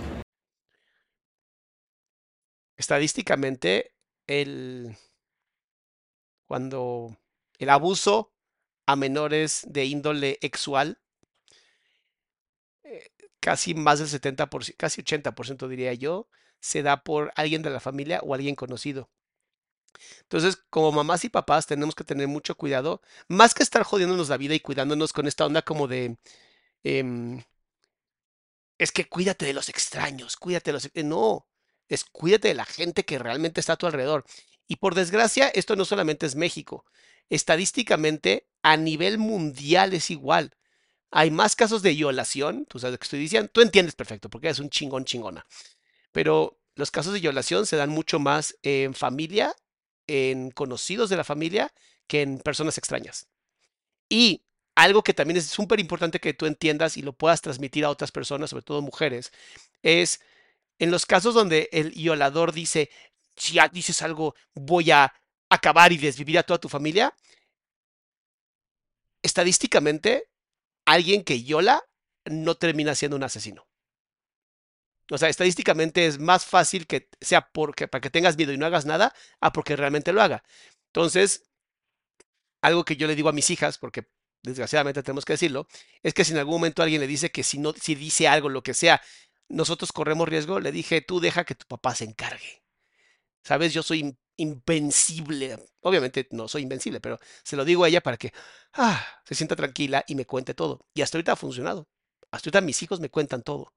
Estadísticamente, 2.77 3.93
el, 4.27 4.97
cuando 6.49 7.17
el 7.59 7.69
abuso 7.71 8.33
a 8.87 8.97
menores 8.97 9.65
de 9.69 9.85
índole 9.85 10.37
sexual, 10.41 10.99
casi 13.41 13.75
más 13.75 13.99
del 13.99 14.09
70%, 14.09 14.77
casi 14.77 15.03
80% 15.03 15.69
diría 15.69 15.95
yo, 15.95 16.29
se 16.61 16.83
da 16.83 17.03
por 17.03 17.33
alguien 17.37 17.63
de 17.63 17.71
la 17.71 17.81
familia 17.81 18.21
o 18.23 18.35
alguien 18.35 18.55
conocido. 18.57 19.11
Entonces, 20.23 20.57
como 20.71 20.93
mamás 20.93 21.25
y 21.25 21.29
papás 21.29 21.67
tenemos 21.67 21.95
que 21.95 22.05
tener 22.05 22.29
mucho 22.29 22.57
cuidado, 22.57 23.03
más 23.29 23.55
que 23.55 23.63
estar 23.63 23.83
jodiéndonos 23.83 24.29
la 24.29 24.37
vida 24.37 24.55
y 24.55 24.61
cuidándonos 24.61 25.13
con 25.13 25.27
esta 25.27 25.47
onda 25.47 25.63
como 25.63 25.89
de, 25.89 26.17
em, 26.85 27.43
es 28.79 28.93
que 28.93 29.09
cuídate 29.09 29.47
de 29.47 29.53
los 29.53 29.69
extraños, 29.69 30.37
cuídate 30.37 30.71
de 30.71 30.73
los... 30.75 30.91
No, 31.05 31.47
es 31.89 32.05
cuídate 32.05 32.49
de 32.49 32.55
la 32.55 32.65
gente 32.65 33.05
que 33.05 33.19
realmente 33.19 33.61
está 33.61 33.75
a 33.75 33.77
tu 33.77 33.87
alrededor. 33.87 34.25
Y 34.67 34.77
por 34.77 34.95
desgracia, 34.95 35.49
esto 35.49 35.77
no 35.77 35.85
solamente 35.85 36.27
es 36.27 36.37
México. 36.37 36.85
Estadísticamente, 37.29 38.49
a 38.63 38.77
nivel 38.77 39.19
mundial 39.19 39.95
es 39.95 40.11
igual. 40.11 40.53
Hay 41.11 41.31
más 41.31 41.57
casos 41.57 41.83
de 41.83 41.93
violación, 41.93 42.67
tú 42.67 42.79
sabes 42.79 42.93
lo 42.93 42.99
que 42.99 43.05
estoy 43.05 43.21
diciendo, 43.21 43.51
tú 43.53 43.61
entiendes 43.61 43.95
perfecto, 43.95 44.31
porque 44.31 44.47
eres 44.49 44.61
un 44.61 44.71
chingón 44.71 45.05
chingona. 45.05 45.45
Pero 46.13 46.59
los 46.77 46.91
casos 46.91 47.13
de 47.13 47.21
violación 47.21 47.67
se 47.67 47.77
dan 47.77 47.91
mucho 47.91 48.19
más 48.19 48.57
en 48.63 48.95
familia, 48.95 49.55
en 50.07 50.51
conocidos 50.51 51.11
de 51.11 51.17
la 51.17 51.25
familia, 51.25 51.73
que 52.07 52.23
en 52.23 52.39
personas 52.39 52.79
extrañas. 52.79 53.29
Y 54.09 54.43
algo 54.75 55.03
que 55.03 55.15
también 55.15 55.37
es 55.37 55.47
súper 55.47 55.81
importante 55.81 56.21
que 56.21 56.35
tú 56.35 56.47
entiendas 56.47 56.97
y 56.97 57.03
lo 57.03 57.13
puedas 57.13 57.43
transmitir 57.43 57.85
a 57.85 57.91
otras 57.91 58.13
personas, 58.13 58.51
sobre 58.51 58.63
todo 58.65 58.83
mujeres, 58.83 59.33
es 59.83 60.21
en 60.79 60.91
los 60.91 61.07
casos 61.07 61.35
donde 61.35 61.69
el 61.73 61.91
violador 61.91 62.53
dice, 62.53 62.91
si 63.37 63.59
dices 63.73 64.03
algo, 64.03 64.35
voy 64.55 64.91
a 64.91 65.13
acabar 65.49 65.93
y 65.93 65.99
desvivir 65.99 66.39
a 66.39 66.43
toda 66.43 66.59
tu 66.59 66.69
familia, 66.69 67.15
estadísticamente, 69.23 70.29
alguien 70.93 71.25
que 71.25 71.35
viola 71.35 71.83
no 72.25 72.57
termina 72.57 72.95
siendo 72.95 73.17
un 73.17 73.25
asesino. 73.25 73.67
O 75.11 75.19
sea, 75.19 75.29
estadísticamente 75.29 76.07
es 76.07 76.19
más 76.19 76.45
fácil 76.45 76.87
que 76.87 77.09
sea 77.21 77.51
porque, 77.53 77.89
para 77.89 78.01
que 78.01 78.11
tengas 78.11 78.37
miedo 78.37 78.53
y 78.53 78.59
no 78.59 78.67
hagas 78.67 78.87
nada, 78.87 79.13
a 79.41 79.53
porque 79.53 79.75
realmente 79.75 80.13
lo 80.13 80.23
haga. 80.23 80.45
Entonces, 80.87 81.51
algo 82.63 82.85
que 82.85 82.97
yo 82.97 83.07
le 83.07 83.17
digo 83.17 83.29
a 83.29 83.33
mis 83.33 83.51
hijas, 83.51 83.79
porque 83.79 84.07
desgraciadamente 84.43 85.03
tenemos 85.03 85.25
que 85.25 85.33
decirlo, 85.33 85.67
es 86.03 86.15
que 86.15 86.25
si 86.25 86.33
en 86.33 86.39
algún 86.39 86.55
momento 86.55 86.83
alguien 86.83 87.01
le 87.01 87.07
dice 87.07 87.31
que 87.31 87.43
si 87.43 87.59
no, 87.59 87.73
si 87.73 87.95
dice 87.95 88.29
algo, 88.29 88.49
lo 88.49 88.63
que 88.63 88.75
sea, 88.75 89.03
nosotros 89.49 89.93
corremos 89.93 90.29
riesgo, 90.29 90.61
le 90.61 90.71
dije, 90.71 91.01
tú 91.01 91.21
deja 91.21 91.45
que 91.45 91.57
tu 91.57 91.67
papá 91.67 91.95
se 91.95 92.05
encargue. 92.05 92.63
¿Sabes? 93.43 93.73
Yo 93.73 93.83
soy 93.83 94.17
invencible. 94.41 95.59
Obviamente 95.81 96.29
no 96.31 96.49
soy 96.49 96.63
invencible, 96.63 97.01
pero 97.01 97.19
se 97.43 97.57
lo 97.57 97.65
digo 97.65 97.85
a 97.85 97.89
ella 97.89 98.01
para 98.01 98.17
que 98.17 98.33
ah, 98.75 99.05
se 99.25 99.35
sienta 99.35 99.57
tranquila 99.57 100.05
y 100.07 100.15
me 100.15 100.27
cuente 100.27 100.55
todo. 100.55 100.81
Y 100.95 101.03
hasta 101.03 101.19
ahorita 101.19 101.33
ha 101.33 101.37
funcionado. 101.37 101.89
Hasta 102.31 102.49
ahorita 102.49 102.61
mis 102.61 102.83
hijos 102.83 103.01
me 103.01 103.11
cuentan 103.11 103.43
todo. 103.43 103.73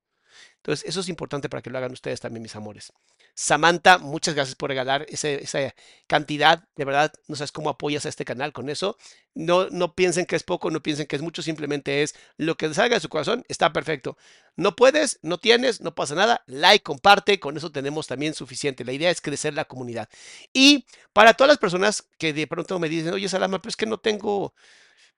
Entonces, 0.58 0.88
eso 0.88 1.02
es 1.02 1.10
importante 1.10 1.50
para 1.50 1.62
que 1.62 1.70
lo 1.70 1.78
hagan 1.78 1.92
ustedes 1.92 2.20
también, 2.20 2.44
mis 2.44 2.56
amores. 2.56 2.92
Samantha, 3.36 3.98
muchas 3.98 4.36
gracias 4.36 4.56
por 4.56 4.70
regalar 4.70 5.06
esa 5.10 5.74
cantidad. 6.08 6.64
De 6.76 6.86
verdad, 6.86 7.12
no 7.28 7.36
sabes 7.36 7.52
cómo 7.52 7.70
apoyas 7.70 8.06
a 8.06 8.10
este 8.10 8.26
canal 8.26 8.54
con 8.54 8.70
eso. 8.70 8.98
No, 9.34 9.70
no 9.70 9.96
piensen 9.96 10.26
que 10.26 10.36
es 10.36 10.44
poco, 10.44 10.70
no 10.70 10.84
piensen 10.84 11.08
que 11.08 11.16
es 11.16 11.22
mucho, 11.24 11.42
simplemente 11.42 12.04
es 12.04 12.14
lo 12.38 12.56
que 12.56 12.72
salga 12.74 12.96
de 12.96 13.02
su 13.02 13.10
corazón, 13.10 13.44
está 13.48 13.74
perfecto. 13.74 14.18
No 14.56 14.76
puedes, 14.76 15.20
no 15.24 15.40
tienes, 15.40 15.82
no 15.82 15.96
pasa 15.96 16.14
nada. 16.16 16.44
Like, 16.46 16.84
comparte, 16.84 17.40
con 17.40 17.58
eso 17.58 17.72
tenemos 17.72 18.06
también 18.08 18.36
suficiente. 18.36 18.86
La 18.86 18.94
idea 18.94 19.10
es 19.10 19.22
crecer 19.22 19.54
la 19.56 19.66
comunidad. 19.66 20.10
Y 20.54 20.86
para 21.12 21.34
todas 21.34 21.50
las 21.50 21.58
personas 21.58 22.08
que 22.20 22.34
de 22.34 22.46
pronto 22.48 22.78
me 22.80 22.90
dicen, 22.90 23.14
oye, 23.14 23.28
Salama, 23.30 23.60
pero 23.62 23.70
es 23.70 23.76
que 23.78 23.88
no 23.88 23.98
tengo, 24.00 24.54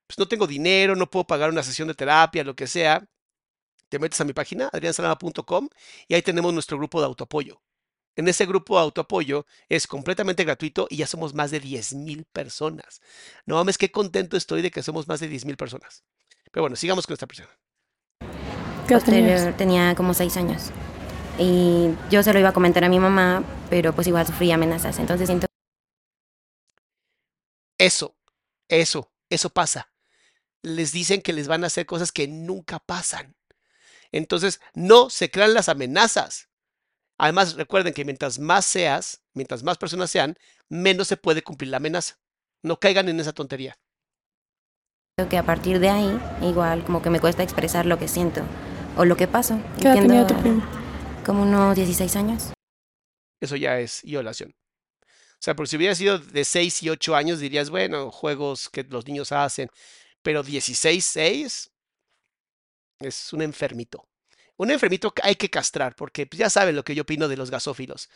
pues 0.07 0.19
no 0.19 0.27
tengo 0.27 0.47
dinero, 0.47 0.95
no 0.95 1.09
puedo 1.09 1.27
pagar 1.27 1.49
una 1.49 1.63
sesión 1.63 1.87
de 1.89 1.95
terapia, 1.95 2.43
lo 2.43 2.55
que 2.55 2.67
sea 2.67 3.05
te 3.89 3.99
metes 3.99 4.19
a 4.21 4.25
mi 4.25 4.33
página, 4.33 4.69
adriansalama.com, 4.73 5.69
y 6.07 6.15
ahí 6.15 6.21
tenemos 6.21 6.53
nuestro 6.53 6.77
grupo 6.77 6.99
de 6.99 7.07
autoapoyo. 7.07 7.61
En 8.15 8.27
ese 8.27 8.45
grupo 8.45 8.75
de 8.75 8.83
autoapoyo 8.83 9.45
es 9.67 9.87
completamente 9.87 10.43
gratuito 10.43 10.87
y 10.89 10.97
ya 10.97 11.07
somos 11.07 11.33
más 11.33 11.51
de 11.51 11.61
10.000 11.61 12.25
personas. 12.31 13.01
No 13.45 13.55
mames, 13.55 13.77
qué 13.77 13.91
contento 13.91 14.37
estoy 14.37 14.61
de 14.61 14.71
que 14.71 14.83
somos 14.83 15.07
más 15.07 15.19
de 15.19 15.29
10.000 15.29 15.57
personas. 15.57 16.03
Pero 16.51 16.63
bueno, 16.63 16.75
sigamos 16.75 17.05
con 17.05 17.13
esta 17.13 17.27
persona. 17.27 17.49
¿Qué 18.87 19.53
tenía 19.57 19.95
como 19.95 20.13
6 20.13 20.37
años. 20.37 20.71
Y 21.37 21.89
yo 22.09 22.23
se 22.23 22.31
lo 22.31 22.39
iba 22.39 22.49
a 22.49 22.53
comentar 22.53 22.83
a 22.83 22.89
mi 22.89 22.99
mamá, 22.99 23.43
pero 23.69 23.93
pues 23.93 24.07
igual 24.07 24.25
sufría 24.25 24.55
amenazas. 24.55 24.99
Entonces 24.99 25.27
siento... 25.27 25.47
Eso, 27.77 28.15
eso, 28.69 29.11
eso 29.29 29.49
pasa. 29.49 29.91
Les 30.61 30.93
dicen 30.93 31.21
que 31.21 31.33
les 31.33 31.47
van 31.47 31.63
a 31.63 31.67
hacer 31.67 31.85
cosas 31.85 32.11
que 32.11 32.27
nunca 32.27 32.79
pasan. 32.79 33.35
Entonces, 34.11 34.61
no 34.73 35.09
se 35.09 35.29
crean 35.29 35.53
las 35.53 35.67
amenazas. 35.67 36.47
Además, 37.17 37.55
recuerden 37.55 37.93
que 37.93 38.05
mientras 38.05 38.39
más 38.39 38.65
seas, 38.65 39.23
mientras 39.33 39.63
más 39.63 39.77
personas 39.77 40.11
sean, 40.11 40.35
menos 40.69 41.07
se 41.07 41.17
puede 41.17 41.43
cumplir 41.43 41.71
la 41.71 41.77
amenaza. 41.77 42.17
No 42.61 42.79
caigan 42.79 43.07
en 43.09 43.19
esa 43.19 43.33
tontería. 43.33 43.77
Creo 45.17 45.29
que 45.29 45.37
a 45.37 45.43
partir 45.43 45.79
de 45.79 45.89
ahí, 45.89 46.19
igual 46.41 46.83
como 46.83 47.01
que 47.01 47.09
me 47.09 47.21
cuesta 47.21 47.41
expresar 47.41 47.85
lo 47.85 47.97
que 47.97 48.07
siento 48.07 48.41
o 48.97 49.05
lo 49.05 49.15
que 49.15 49.27
paso. 49.27 49.57
¿Qué 49.79 49.87
edad 49.87 50.01
tenía 50.01 50.27
tu 50.27 50.35
primo? 50.41 50.61
Como 51.25 51.43
unos 51.43 51.75
16 51.75 52.15
años. 52.17 52.53
Eso 53.41 53.55
ya 53.55 53.79
es 53.79 54.01
violación. 54.03 54.53
O 55.01 55.45
sea, 55.45 55.55
por 55.55 55.67
si 55.67 55.77
hubiera 55.77 55.95
sido 55.95 56.17
de 56.17 56.43
6 56.43 56.83
y 56.83 56.89
8 56.89 57.15
años, 57.15 57.39
dirías, 57.39 57.69
bueno, 57.69 58.11
juegos 58.11 58.69
que 58.69 58.83
los 58.83 59.05
niños 59.05 59.31
hacen. 59.31 59.69
Pero 60.21 60.43
16, 60.43 61.05
6, 61.05 61.71
es 62.99 63.33
un 63.33 63.41
enfermito. 63.41 64.05
Un 64.57 64.71
enfermito 64.71 65.11
que 65.11 65.21
hay 65.23 65.35
que 65.35 65.49
castrar, 65.49 65.95
porque 65.95 66.25
pues, 66.25 66.39
ya 66.39 66.49
saben 66.49 66.75
lo 66.75 66.83
que 66.83 66.95
yo 66.95 67.03
opino 67.03 67.27
de 67.27 67.37
los 67.37 67.51
gasófilos. 67.51 68.09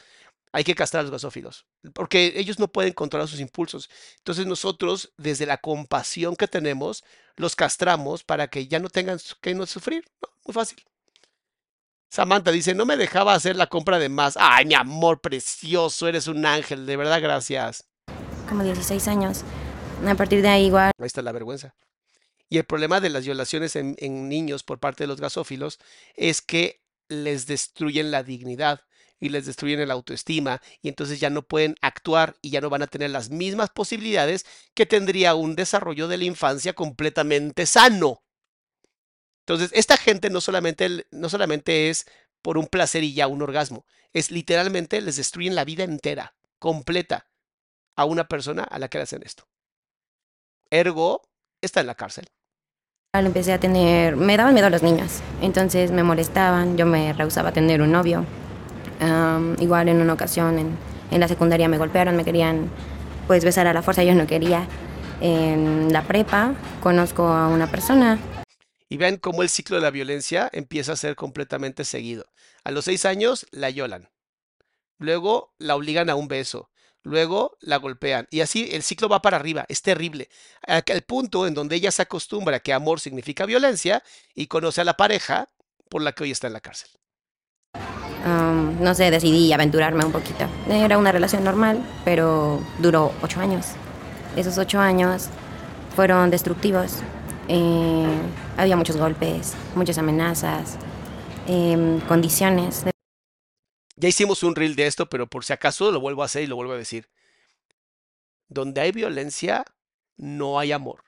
Hay 0.51 0.63
que 0.63 0.73
castrar 0.73 1.01
a 1.01 1.03
los 1.03 1.11
gasófilos, 1.11 1.67
porque 1.93 2.33
ellos 2.35 2.57
no 2.57 2.69
pueden 2.69 2.93
controlar 2.93 3.27
sus 3.27 3.39
impulsos. 3.39 3.89
Entonces 4.17 4.47
nosotros, 4.47 5.13
desde 5.17 5.45
la 5.45 5.57
compasión 5.57 6.35
que 6.35 6.47
tenemos, 6.47 7.03
los 7.35 7.55
castramos 7.55 8.23
para 8.23 8.47
que 8.47 8.67
ya 8.67 8.79
no 8.79 8.89
tengan 8.89 9.19
que 9.41 9.53
no 9.53 9.65
sufrir. 9.65 10.05
muy 10.45 10.53
fácil. 10.53 10.83
Samantha 12.09 12.51
dice, 12.51 12.73
no 12.73 12.87
me 12.87 12.97
dejaba 12.97 13.35
hacer 13.35 13.55
la 13.55 13.67
compra 13.67 13.99
de 13.99 14.09
más. 14.09 14.35
Ay, 14.39 14.65
mi 14.65 14.73
amor 14.73 15.21
precioso, 15.21 16.07
eres 16.07 16.27
un 16.27 16.43
ángel, 16.43 16.87
de 16.87 16.97
verdad, 16.97 17.21
gracias. 17.21 17.85
Como 18.47 18.63
16 18.63 19.07
años. 19.07 19.43
A 20.07 20.15
partir 20.15 20.41
de 20.41 20.47
ahí 20.47 20.65
igual. 20.65 20.91
Ahí 20.97 21.05
está 21.05 21.21
la 21.21 21.31
vergüenza. 21.31 21.75
Y 22.49 22.57
el 22.57 22.65
problema 22.65 22.99
de 22.99 23.09
las 23.09 23.25
violaciones 23.25 23.75
en, 23.75 23.95
niños 24.27 24.63
por 24.63 24.79
parte 24.79 25.03
de 25.03 25.07
los 25.07 25.21
gasófilos 25.21 25.79
es 26.15 26.41
que 26.41 26.81
les 27.07 27.45
destruyen 27.45 28.09
la 28.09 28.23
dignidad 28.23 28.81
y 29.19 29.29
les 29.29 29.45
destruyen 29.45 29.79
el 29.79 29.91
autoestima 29.91 30.61
y 30.81 30.89
entonces 30.89 31.19
ya 31.19 31.29
no 31.29 31.43
pueden 31.43 31.75
actuar 31.81 32.37
y 32.41 32.49
ya 32.49 32.61
no 32.61 32.69
van 32.69 32.81
a 32.81 32.87
tener 32.87 33.11
las 33.11 33.29
mismas 33.29 33.69
posibilidades 33.69 34.45
que 34.73 34.87
tendría 34.87 35.35
un 35.35 35.55
desarrollo 35.55 36.07
de 36.07 36.17
la 36.17 36.23
infancia 36.23 36.73
completamente 36.73 37.65
sano. 37.67 38.23
Entonces, 39.41 39.71
esta 39.73 39.97
gente 39.97 40.29
no 40.29 40.41
solamente, 40.41 41.07
no 41.11 41.29
solamente 41.29 41.89
es 41.89 42.05
por 42.41 42.57
un 42.57 42.67
placer 42.67 43.03
y 43.03 43.13
ya 43.13 43.27
un 43.27 43.41
orgasmo, 43.41 43.85
es 44.13 44.31
literalmente 44.31 45.01
les 45.01 45.17
destruyen 45.17 45.55
la 45.55 45.65
vida 45.65 45.83
entera, 45.83 46.35
completa, 46.57 47.27
a 47.95 48.05
una 48.05 48.27
persona 48.27 48.63
a 48.63 48.79
la 48.79 48.87
que 48.87 48.97
le 48.97 49.03
hacen 49.03 49.23
esto. 49.23 49.47
Ergo, 50.71 51.29
está 51.61 51.81
en 51.81 51.87
la 51.87 51.95
cárcel 51.95 52.29
empecé 53.17 53.53
a 53.53 53.59
tener, 53.59 54.15
me 54.15 54.37
daban 54.37 54.53
miedo 54.53 54.69
los 54.69 54.83
niños, 54.83 55.21
entonces 55.41 55.89
me 55.89 56.03
molestaban, 56.03 56.77
yo 56.77 56.85
me 56.85 57.11
rehusaba 57.13 57.49
a 57.49 57.51
tener 57.51 57.81
un 57.81 57.91
novio. 57.91 58.23
igual 59.57 59.89
en 59.89 59.99
una 59.99 60.13
ocasión 60.13 60.77
en, 61.09 61.19
la 61.19 61.27
secundaria 61.27 61.67
me 61.67 61.79
golpearon, 61.79 62.15
me 62.15 62.23
querían 62.23 62.69
pues 63.25 63.43
besar 63.43 63.65
a 63.65 63.73
la 63.73 63.81
fuerza, 63.81 64.03
yo 64.03 64.13
no 64.13 64.27
quería. 64.27 64.67
En 65.21 65.91
la 65.91 66.03
prepa 66.03 66.53
conozco 66.81 67.27
a 67.27 67.47
una 67.47 67.65
persona. 67.65 68.19
Y 68.87 68.97
ven 68.97 69.17
cómo 69.17 69.41
el 69.41 69.49
ciclo 69.49 69.77
de 69.77 69.81
la 69.81 69.89
violencia 69.89 70.47
empieza 70.53 70.93
a 70.93 70.95
ser 70.95 71.15
completamente 71.15 71.85
seguido. 71.85 72.25
A 72.63 72.69
los 72.69 72.85
seis 72.85 73.05
años 73.05 73.47
la 73.49 73.71
violan. 73.71 74.09
Luego 74.99 75.55
la 75.57 75.75
obligan 75.75 76.11
a 76.11 76.15
un 76.15 76.27
beso 76.27 76.68
luego 77.03 77.57
la 77.61 77.77
golpean. 77.77 78.27
Y 78.31 78.41
así 78.41 78.69
el 78.71 78.83
ciclo 78.83 79.09
va 79.09 79.21
para 79.21 79.37
arriba, 79.37 79.65
es 79.69 79.81
terrible. 79.81 80.29
El 80.85 81.01
punto 81.03 81.47
en 81.47 81.53
donde 81.53 81.75
ella 81.75 81.91
se 81.91 82.01
acostumbra 82.01 82.59
que 82.59 82.73
amor 82.73 82.99
significa 82.99 83.45
violencia 83.45 84.03
y 84.35 84.47
conoce 84.47 84.81
a 84.81 84.85
la 84.85 84.97
pareja 84.97 85.49
por 85.89 86.01
la 86.01 86.13
que 86.13 86.23
hoy 86.23 86.31
está 86.31 86.47
en 86.47 86.53
la 86.53 86.61
cárcel. 86.61 86.89
no 88.25 88.93
sé, 88.95 89.11
decidí 89.11 89.51
aventurarme 89.53 90.05
un 90.05 90.11
poquito. 90.11 90.45
Era 90.69 90.97
una 90.97 91.11
relación 91.11 91.43
normal, 91.43 91.83
pero 92.05 92.61
duró 92.79 93.13
ocho 93.21 93.39
años. 93.39 93.67
Esos 94.35 94.57
ocho 94.57 94.79
años 94.79 95.29
fueron 95.95 96.29
destructivos. 96.29 96.97
Eh, 97.47 98.07
había 98.57 98.75
muchos 98.75 98.97
golpes, 98.97 99.53
muchas 99.73 99.97
amenazas, 99.97 100.77
em, 101.47 101.99
condiciones. 102.01 102.85
Ya 103.99 104.07
hicimos 104.07 104.43
un 104.43 104.55
reel 104.55 104.77
de 104.77 104.87
esto, 104.87 105.09
pero 105.09 105.27
por 105.27 105.43
si 105.43 105.51
acaso 105.51 105.91
lo 105.91 105.99
vuelvo 105.99 106.21
a 106.21 106.25
hacer 106.25 106.43
y 106.43 106.47
lo 106.47 106.55
vuelvo 106.55 106.71
a 106.71 106.77
decir. 106.77 107.09
Donde 108.47 108.79
hay 108.79 108.93
violencia, 108.93 109.65
no 110.15 110.57
hay 110.57 110.71
amor. 110.71 111.03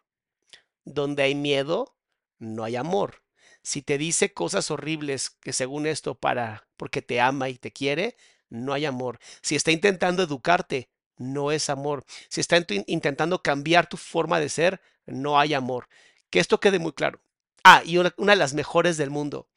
Donde 0.83 1.23
hay 1.23 1.33
miedo, 1.33 1.95
no 2.37 2.65
hay 2.65 2.75
amor. 2.75 3.23
Si 3.63 3.81
te 3.81 3.97
dice 3.97 4.33
cosas 4.33 4.71
horribles 4.71 5.29
que 5.29 5.53
según 5.53 5.87
esto 5.87 6.15
para 6.15 6.67
porque 6.75 7.01
te 7.01 7.21
ama 7.21 7.47
y 7.47 7.57
te 7.57 7.71
quiere, 7.71 8.17
no 8.49 8.73
hay 8.73 8.83
amor. 8.83 9.19
Si 9.41 9.55
está 9.55 9.71
intentando 9.71 10.23
educarte, 10.23 10.89
no 11.15 11.53
es 11.53 11.69
amor. 11.69 12.03
Si 12.27 12.41
está 12.41 12.57
intentando 12.87 13.41
cambiar 13.41 13.87
tu 13.87 13.95
forma 13.95 14.41
de 14.41 14.49
ser, 14.49 14.81
no 15.05 15.39
hay 15.39 15.53
amor. 15.53 15.87
Que 16.29 16.39
esto 16.39 16.59
quede 16.59 16.77
muy 16.77 16.91
claro. 16.91 17.21
Ah, 17.63 17.83
y 17.85 17.99
una, 17.99 18.13
una, 18.17 18.33
de 18.33 18.39
las 18.39 18.53
mejores 18.53 18.97
del 18.97 19.11
mundo. 19.11 19.47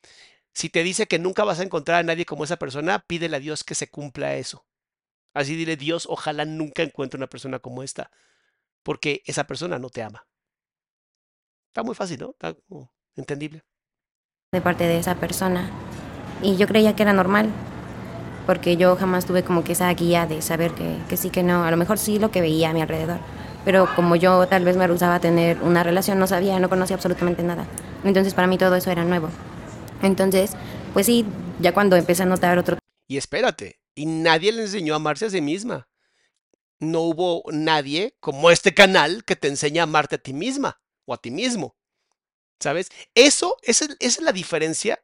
Si 0.55 0.71
te 0.71 0.85
dice 0.85 1.07
que 1.07 1.19
nunca 1.19 1.43
vas 1.45 1.59
a 1.59 1.65
encontrar 1.65 1.99
a 1.99 2.03
nadie 2.05 2.25
como 2.25 2.45
esa 2.45 2.57
persona, 2.57 3.01
pídele 3.01 3.37
a 3.37 3.41
Dios 3.41 3.65
que 3.65 3.75
se 3.75 3.91
cumpla 3.91 4.37
eso. 4.37 4.65
Así 5.35 5.57
dile, 5.57 5.77
Dios, 5.77 6.07
ojalá 6.09 6.45
nunca 6.45 6.85
encuentre 6.85 7.19
una 7.19 7.27
persona 7.27 7.59
como 7.59 7.83
esta, 7.83 8.13
porque 8.85 9.23
esa 9.27 9.45
persona 9.45 9.81
no 9.81 9.91
te 9.91 10.03
ama. 10.03 10.27
Está 11.69 11.83
muy 11.83 11.97
fácil, 11.97 12.21
¿no? 12.21 12.31
Está 12.31 12.55
entendible. 13.17 13.65
De 14.53 14.61
parte 14.61 14.85
de 14.85 14.99
esa 14.99 15.17
persona. 15.17 15.69
Y 16.41 16.57
yo 16.57 16.69
creía 16.69 16.95
que 16.95 17.03
era 17.03 17.13
normal, 17.13 17.51
porque 18.47 18.77
yo 18.77 18.95
jamás 18.95 19.27
tuve 19.27 19.43
como 19.43 19.65
que 19.65 19.73
esa 19.73 19.93
guía 19.93 20.27
de 20.27 20.41
saber 20.41 20.73
que, 20.73 20.99
que 21.09 21.17
sí, 21.17 21.31
que 21.31 21.43
no. 21.43 21.65
A 21.65 21.71
lo 21.73 21.77
mejor 21.77 21.99
sí 21.99 22.21
lo 22.21 22.31
que 22.31 22.41
veía 22.41 22.71
a 22.71 22.73
mi 22.73 22.81
alrededor, 22.81 23.19
pero 23.65 23.93
como 23.97 24.15
yo 24.15 24.47
tal 24.47 24.65
vez 24.65 24.77
me 24.77 24.87
rehusaba 24.87 25.17
a 25.17 25.21
tener 25.21 25.61
una 25.63 25.83
relación, 25.83 26.21
no 26.21 26.29
sabía, 26.29 26.61
no 26.61 26.69
conocía 26.69 26.95
absolutamente 26.95 27.43
nada. 27.43 27.67
Entonces 28.05 28.35
para 28.35 28.47
mí 28.47 28.57
todo 28.57 28.77
eso 28.77 28.93
era 28.93 29.05
nuevo. 29.05 29.31
Entonces, 30.03 30.53
pues 30.93 31.07
sí, 31.07 31.25
ya 31.61 31.73
cuando 31.73 31.97
empecé 31.97 32.23
a 32.23 32.27
notar 32.27 32.59
otro... 32.59 32.79
Y 33.07 33.17
espérate, 33.17 33.81
y 33.95 34.07
nadie 34.07 34.53
le 34.53 34.63
enseñó 34.63 34.95
a 34.95 34.97
amarse 34.97 35.27
a 35.27 35.31
sí 35.31 35.41
misma. 35.41 35.89
No 36.81 37.01
hubo 37.01 37.45
nadie 37.53 38.17
como 38.21 38.51
este 38.51 38.75
canal 38.75 39.25
que 39.25 39.37
te 39.37 39.49
enseña 39.49 39.83
a 39.83 39.85
amarte 39.85 40.17
a 40.17 40.23
ti 40.23 40.33
misma 40.33 40.81
o 41.07 41.15
a 41.15 41.19
ti 41.19 41.31
mismo. 41.31 41.77
¿Sabes? 42.61 42.91
Eso, 43.15 43.57
esa, 43.63 43.87
es 44.01 44.21
la 44.21 44.33
diferencia 44.33 45.01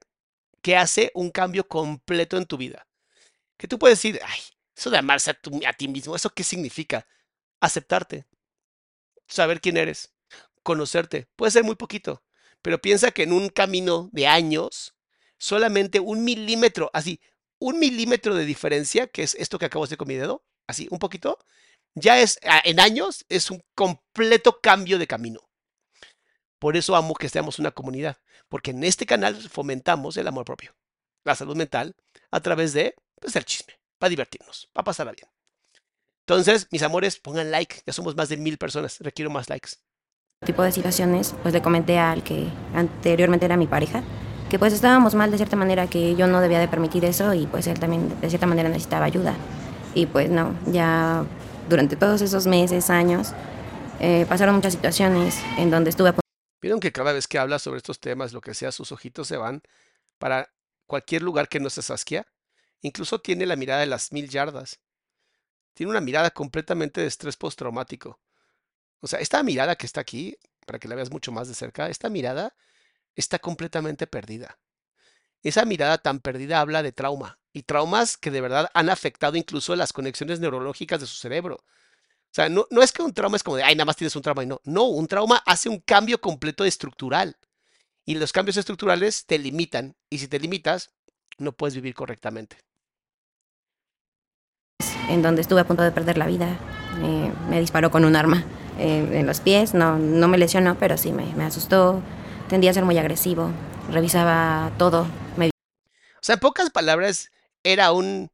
que 0.62 0.76
hace 0.76 1.10
un 1.14 1.30
cambio 1.30 1.66
completo 1.68 2.36
en 2.36 2.46
tu 2.46 2.56
vida. 2.56 2.86
Que 3.56 3.68
tú 3.68 3.78
puedes 3.78 3.98
decir, 3.98 4.20
ay, 4.24 4.40
eso 4.76 4.90
de 4.90 4.98
amarse 4.98 5.30
a, 5.30 5.38
a 5.68 5.72
ti 5.72 5.88
mismo, 5.88 6.16
¿eso 6.16 6.30
qué 6.30 6.44
significa? 6.44 7.06
Aceptarte, 7.60 8.26
saber 9.26 9.60
quién 9.60 9.76
eres, 9.76 10.14
conocerte. 10.62 11.28
Puede 11.36 11.52
ser 11.52 11.64
muy 11.64 11.76
poquito, 11.76 12.22
pero 12.62 12.80
piensa 12.80 13.10
que 13.10 13.22
en 13.22 13.32
un 13.32 13.48
camino 13.48 14.08
de 14.12 14.26
años, 14.26 14.94
solamente 15.38 16.00
un 16.00 16.24
milímetro, 16.24 16.90
así, 16.92 17.20
un 17.58 17.78
milímetro 17.78 18.34
de 18.34 18.44
diferencia, 18.44 19.06
que 19.06 19.22
es 19.22 19.34
esto 19.34 19.58
que 19.58 19.66
acabo 19.66 19.84
de 19.84 19.88
hacer 19.88 19.98
con 19.98 20.08
mi 20.08 20.14
dedo, 20.14 20.44
así, 20.66 20.88
un 20.90 20.98
poquito, 20.98 21.38
ya 21.94 22.20
es, 22.20 22.38
en 22.64 22.80
años, 22.80 23.24
es 23.28 23.50
un 23.50 23.62
completo 23.74 24.60
cambio 24.60 24.98
de 24.98 25.06
camino. 25.06 25.40
Por 26.58 26.76
eso 26.76 26.94
amo 26.94 27.14
que 27.14 27.28
seamos 27.28 27.58
una 27.58 27.70
comunidad, 27.70 28.18
porque 28.48 28.70
en 28.70 28.84
este 28.84 29.06
canal 29.06 29.36
fomentamos 29.36 30.16
el 30.16 30.28
amor 30.28 30.44
propio, 30.44 30.76
la 31.24 31.34
salud 31.34 31.56
mental, 31.56 31.96
a 32.30 32.40
través 32.40 32.72
de 32.72 32.94
pues, 33.20 33.34
el 33.36 33.44
chisme, 33.44 33.78
para 33.98 34.10
divertirnos, 34.10 34.68
para 34.72 34.84
pasarla 34.84 35.12
bien. 35.12 35.28
Entonces, 36.20 36.68
mis 36.70 36.82
amores, 36.82 37.18
pongan 37.18 37.50
like, 37.50 37.82
ya 37.86 37.92
somos 37.92 38.14
más 38.14 38.28
de 38.28 38.36
mil 38.36 38.56
personas, 38.56 39.00
requiero 39.00 39.30
más 39.30 39.48
likes. 39.48 39.70
Tipo 40.46 40.62
de 40.62 40.72
situaciones, 40.72 41.34
pues 41.42 41.52
le 41.52 41.60
comenté 41.60 41.98
al 41.98 42.22
que 42.22 42.48
anteriormente 42.74 43.44
era 43.44 43.58
mi 43.58 43.66
pareja, 43.66 44.02
que 44.48 44.58
pues 44.58 44.72
estábamos 44.72 45.14
mal 45.14 45.30
de 45.30 45.36
cierta 45.36 45.54
manera, 45.54 45.86
que 45.86 46.16
yo 46.16 46.26
no 46.26 46.40
debía 46.40 46.58
de 46.58 46.66
permitir 46.66 47.04
eso 47.04 47.34
y 47.34 47.46
pues 47.46 47.66
él 47.66 47.78
también 47.78 48.18
de 48.22 48.30
cierta 48.30 48.46
manera 48.46 48.70
necesitaba 48.70 49.04
ayuda. 49.04 49.34
Y 49.94 50.06
pues 50.06 50.30
no, 50.30 50.56
ya 50.64 51.26
durante 51.68 51.94
todos 51.94 52.22
esos 52.22 52.46
meses, 52.46 52.88
años, 52.88 53.34
eh, 54.00 54.24
pasaron 54.30 54.54
muchas 54.54 54.72
situaciones 54.72 55.38
en 55.58 55.70
donde 55.70 55.90
estuve... 55.90 56.14
Vieron 56.62 56.80
que 56.80 56.90
cada 56.90 57.12
vez 57.12 57.28
que 57.28 57.38
habla 57.38 57.58
sobre 57.58 57.76
estos 57.76 58.00
temas, 58.00 58.32
lo 58.32 58.40
que 58.40 58.54
sea, 58.54 58.72
sus 58.72 58.92
ojitos 58.92 59.28
se 59.28 59.36
van 59.36 59.62
para 60.18 60.48
cualquier 60.86 61.20
lugar 61.20 61.50
que 61.50 61.60
no 61.60 61.68
se 61.68 61.82
Saskia. 61.82 62.26
Incluso 62.80 63.18
tiene 63.18 63.44
la 63.44 63.56
mirada 63.56 63.80
de 63.80 63.86
las 63.86 64.10
mil 64.10 64.30
yardas. 64.30 64.80
Tiene 65.74 65.90
una 65.90 66.00
mirada 66.00 66.30
completamente 66.30 67.02
de 67.02 67.08
estrés 67.08 67.36
postraumático. 67.36 68.18
O 69.00 69.06
sea, 69.06 69.18
esta 69.20 69.42
mirada 69.42 69.76
que 69.76 69.86
está 69.86 70.00
aquí, 70.00 70.36
para 70.66 70.78
que 70.78 70.88
la 70.88 70.94
veas 70.94 71.10
mucho 71.10 71.32
más 71.32 71.48
de 71.48 71.54
cerca, 71.54 71.88
esta 71.88 72.08
mirada 72.08 72.54
está 73.16 73.38
completamente 73.38 74.06
perdida. 74.06 74.58
Esa 75.42 75.64
mirada 75.64 75.98
tan 75.98 76.20
perdida 76.20 76.60
habla 76.60 76.82
de 76.82 76.92
trauma 76.92 77.38
y 77.52 77.62
traumas 77.62 78.16
que 78.16 78.30
de 78.30 78.40
verdad 78.40 78.70
han 78.74 78.90
afectado 78.90 79.36
incluso 79.36 79.74
las 79.74 79.92
conexiones 79.92 80.38
neurológicas 80.38 81.00
de 81.00 81.06
su 81.06 81.14
cerebro. 81.14 81.56
O 81.56 82.32
sea, 82.32 82.48
no, 82.48 82.66
no 82.70 82.82
es 82.82 82.92
que 82.92 83.02
un 83.02 83.12
trauma 83.12 83.36
es 83.36 83.42
como 83.42 83.56
de, 83.56 83.64
ay, 83.64 83.74
nada 83.74 83.86
más 83.86 83.96
tienes 83.96 84.14
un 84.14 84.22
trauma 84.22 84.44
y 84.44 84.46
no. 84.46 84.60
No, 84.64 84.84
un 84.84 85.08
trauma 85.08 85.42
hace 85.46 85.68
un 85.68 85.80
cambio 85.80 86.20
completo 86.20 86.64
estructural. 86.64 87.36
Y 88.04 88.14
los 88.14 88.32
cambios 88.32 88.56
estructurales 88.56 89.26
te 89.26 89.38
limitan. 89.38 89.96
Y 90.10 90.18
si 90.18 90.28
te 90.28 90.38
limitas, 90.38 90.90
no 91.38 91.52
puedes 91.52 91.74
vivir 91.74 91.94
correctamente. 91.94 92.58
En 95.10 95.22
donde 95.22 95.42
estuve 95.42 95.60
a 95.60 95.64
punto 95.66 95.82
de 95.82 95.90
perder 95.90 96.16
la 96.16 96.26
vida, 96.26 96.56
eh, 97.02 97.32
me 97.50 97.60
disparó 97.60 97.90
con 97.90 98.04
un 98.04 98.16
arma 98.16 98.44
eh, 98.78 99.08
en 99.12 99.26
los 99.26 99.40
pies. 99.40 99.74
No, 99.74 99.98
no 99.98 100.28
me 100.28 100.38
lesionó, 100.38 100.76
pero 100.78 100.96
sí 100.96 101.12
me, 101.12 101.26
me 101.34 101.44
asustó 101.44 102.02
tendía 102.50 102.72
a 102.72 102.74
ser 102.74 102.84
muy 102.84 102.98
agresivo, 102.98 103.52
revisaba 103.90 104.72
todo. 104.76 105.02
O 105.02 106.22
sea, 106.22 106.34
en 106.34 106.40
pocas 106.40 106.68
palabras, 106.68 107.30
era 107.62 107.92
un 107.92 108.30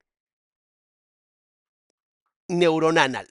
neurona 2.48 3.04
anal. 3.04 3.28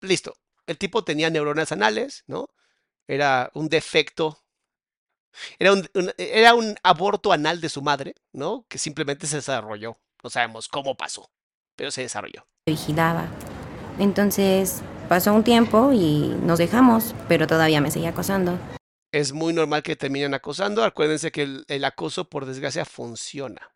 Listo. 0.00 0.34
El 0.66 0.78
tipo 0.78 1.04
tenía 1.04 1.30
neuronas 1.30 1.70
anales, 1.70 2.24
¿no? 2.26 2.48
Era 3.06 3.50
un 3.54 3.68
defecto. 3.68 4.42
Era 5.58 5.72
un, 5.74 5.88
era 6.16 6.54
un 6.54 6.76
aborto 6.82 7.30
anal 7.30 7.60
de 7.60 7.68
su 7.68 7.82
madre, 7.82 8.14
¿no? 8.32 8.64
Que 8.68 8.78
simplemente 8.78 9.26
se 9.26 9.36
desarrolló. 9.36 10.00
No 10.24 10.30
sabemos 10.30 10.66
cómo 10.66 10.96
pasó, 10.96 11.30
pero 11.76 11.90
se 11.90 12.02
desarrolló. 12.02 12.46
Vigilaba. 12.66 13.26
Entonces 13.98 14.82
pasó 15.08 15.32
un 15.32 15.44
tiempo 15.44 15.92
y 15.92 16.34
nos 16.42 16.58
dejamos, 16.58 17.14
pero 17.28 17.46
todavía 17.46 17.80
me 17.80 17.90
seguía 17.90 18.10
acosando 18.10 18.58
es 19.16 19.32
muy 19.32 19.52
normal 19.52 19.82
que 19.82 19.96
terminen 19.96 20.34
acosando. 20.34 20.84
Acuérdense 20.84 21.32
que 21.32 21.62
el, 21.66 21.84
acoso, 21.84 22.28
por 22.28 22.44
desgracia, 22.46 22.84
funciona. 22.84 23.74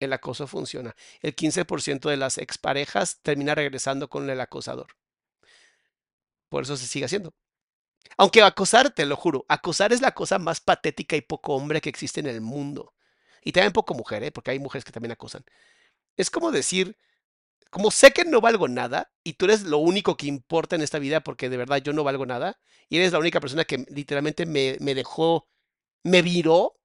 El 0.00 0.12
acoso 0.12 0.46
funciona. 0.46 0.94
El 1.20 1.36
15% 1.36 2.08
de 2.08 2.16
las 2.16 2.38
exparejas 2.38 3.20
termina 3.22 3.54
regresando 3.54 4.08
con 4.08 4.28
el 4.30 4.40
acosador. 4.40 4.96
Por 6.48 6.64
eso 6.64 6.76
se 6.76 6.86
sigue 6.86 7.04
haciendo. 7.04 7.34
Aunque 8.16 8.42
acosar, 8.42 8.90
te 8.90 9.06
lo 9.06 9.16
juro, 9.16 9.44
acosar 9.48 9.92
es 9.92 10.00
la 10.00 10.12
cosa 10.12 10.38
más 10.38 10.60
patética 10.60 11.16
y 11.16 11.20
poco 11.20 11.54
hombre 11.54 11.80
que 11.80 11.88
existe 11.88 12.20
en 12.20 12.26
el 12.26 12.40
mundo. 12.40 12.94
Y 13.44 13.52
también 13.52 13.72
poco 13.72 13.94
mujer, 13.94 14.22
¿eh? 14.22 14.32
porque 14.32 14.50
hay 14.52 14.58
mujeres 14.58 14.84
que 14.84 14.92
también 14.92 15.12
acosan. 15.12 15.44
Es 16.16 16.30
como 16.30 16.50
decir, 16.52 16.96
como 17.70 17.90
sé 17.90 18.12
que 18.12 18.24
no 18.24 18.40
valgo 18.40 18.68
nada 18.68 19.10
y 19.24 19.34
tú 19.34 19.46
eres 19.46 19.62
lo 19.62 19.78
único 19.78 20.16
que 20.16 20.26
importa 20.26 20.76
en 20.76 20.82
esta 20.82 20.98
vida 20.98 21.22
porque 21.22 21.48
de 21.48 21.56
verdad 21.56 21.78
yo 21.78 21.92
no 21.92 22.04
valgo 22.04 22.26
nada 22.26 22.58
y 22.88 22.98
eres 22.98 23.12
la 23.12 23.18
única 23.18 23.40
persona 23.40 23.64
que 23.64 23.86
literalmente 23.88 24.46
me, 24.46 24.76
me 24.80 24.94
dejó, 24.94 25.48
me 26.02 26.22
viró, 26.22 26.76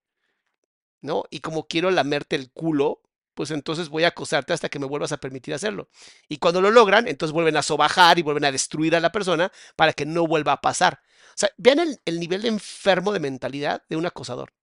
¿no? 1.02 1.26
Y 1.30 1.40
como 1.40 1.68
quiero 1.68 1.92
lamerte 1.92 2.36
el 2.36 2.52
culo, 2.52 3.02
pues 3.34 3.52
entonces 3.52 3.90
voy 3.90 4.04
a 4.04 4.10
acosarte 4.10 4.54
hasta 4.54 4.70
que 4.70 4.80
me 4.80 4.88
vuelvas 4.88 5.12
a 5.12 5.18
permitir 5.18 5.54
hacerlo. 5.54 5.90
Y 6.28 6.38
cuando 6.38 6.62
lo 6.62 6.72
logran, 6.72 7.08
entonces 7.08 7.34
vuelven 7.34 7.58
a 7.58 7.62
sobajar 7.62 8.18
y 8.18 8.24
vuelven 8.24 8.46
a 8.46 8.52
destruir 8.52 8.96
a 8.96 9.00
la 9.00 9.12
persona 9.12 9.52
para 9.76 9.94
que 9.94 10.06
no 10.06 10.26
vuelva 10.26 10.54
a 10.54 10.62
pasar. 10.62 11.02
O 11.30 11.34
sea, 11.36 11.52
vean 11.58 11.80
el, 11.80 12.00
el 12.06 12.20
nivel 12.20 12.42
de 12.42 12.48
enfermo 12.48 13.14
de 13.14 13.20
mentalidad 13.20 13.84
de 13.90 13.96
un 13.96 14.06
acosador. 14.06 14.54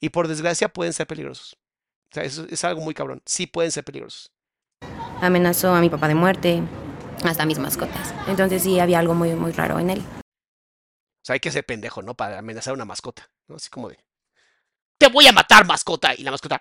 Y 0.00 0.10
por 0.10 0.28
desgracia 0.28 0.68
pueden 0.68 0.92
ser 0.92 1.06
peligrosos. 1.06 1.58
O 2.10 2.14
sea, 2.14 2.24
eso 2.24 2.46
es 2.48 2.64
algo 2.64 2.80
muy 2.80 2.94
cabrón. 2.94 3.22
Sí 3.26 3.46
pueden 3.46 3.72
ser 3.72 3.84
peligrosos 3.84 4.30
amenazó 5.20 5.74
a 5.74 5.80
mi 5.80 5.88
papá 5.88 6.08
de 6.08 6.14
muerte, 6.14 6.62
hasta 7.24 7.42
a 7.42 7.46
mis 7.46 7.58
mascotas. 7.58 8.14
Entonces 8.28 8.62
sí 8.62 8.78
había 8.80 8.98
algo 8.98 9.14
muy, 9.14 9.34
muy 9.34 9.52
raro 9.52 9.78
en 9.78 9.90
él. 9.90 10.00
O 10.00 11.24
sea, 11.26 11.34
hay 11.34 11.40
que 11.40 11.50
ser 11.50 11.64
pendejo, 11.64 12.02
¿no? 12.02 12.14
Para 12.14 12.38
amenazar 12.38 12.72
a 12.72 12.74
una 12.74 12.84
mascota, 12.84 13.28
¿no? 13.48 13.56
Así 13.56 13.68
como 13.68 13.88
de, 13.88 13.98
te 14.98 15.08
voy 15.08 15.26
a 15.26 15.32
matar, 15.32 15.66
mascota. 15.66 16.14
Y 16.14 16.22
la 16.22 16.30
mascota, 16.30 16.60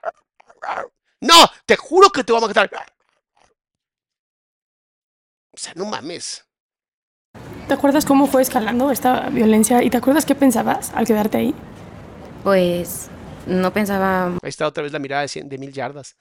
no, 1.21 1.36
te 1.65 1.75
juro 1.75 2.10
que 2.10 2.23
te 2.23 2.31
voy 2.34 2.43
a 2.43 2.47
matar. 2.47 2.69
O 5.51 5.58
sea, 5.58 5.73
no 5.75 5.86
mames. 5.86 6.45
¿Te 7.67 7.73
acuerdas 7.73 8.05
cómo 8.05 8.27
fue 8.27 8.41
escalando 8.41 8.91
esta 8.91 9.29
violencia? 9.29 9.81
¿Y 9.81 9.89
te 9.89 9.97
acuerdas 9.97 10.25
qué 10.25 10.36
pensabas 10.36 10.91
al 10.93 11.05
quedarte 11.05 11.38
ahí? 11.38 11.55
Pues 12.43 13.10
no 13.47 13.73
pensaba... 13.73 14.27
Ahí 14.27 14.49
está 14.49 14.67
otra 14.67 14.84
vez 14.84 14.91
la 14.91 14.99
mirada 14.99 15.25
de, 15.25 15.58
mil 15.58 15.73
yardas 15.73 16.15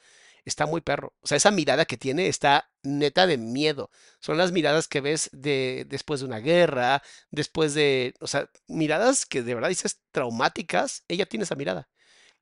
está 0.44 0.66
muy 0.66 0.80
perro. 0.80 1.14
O 1.22 1.26
sea, 1.26 1.37
esa 1.37 1.50
mirada 1.50 1.87
que 1.87 1.96
tiene 1.96 2.28
está 2.28 2.70
neta 2.82 3.26
de 3.26 3.38
miedo. 3.38 3.90
Son 4.20 4.37
las 4.37 4.52
miradas 4.52 4.88
que 4.88 5.00
ves 5.00 5.30
de 5.32 5.87
después 5.88 6.20
de 6.20 6.26
una 6.26 6.38
guerra, 6.38 7.02
después 7.30 7.74
de, 7.74 8.14
o 8.20 8.26
sea, 8.26 8.50
miradas 8.68 9.26
que 9.26 9.42
de 9.42 9.54
verdad 9.54 9.70
dices 9.70 10.00
traumáticas. 10.10 11.04
Ella 11.08 11.26
tiene 11.26 11.44
esa 11.44 11.54
mirada. 11.54 11.88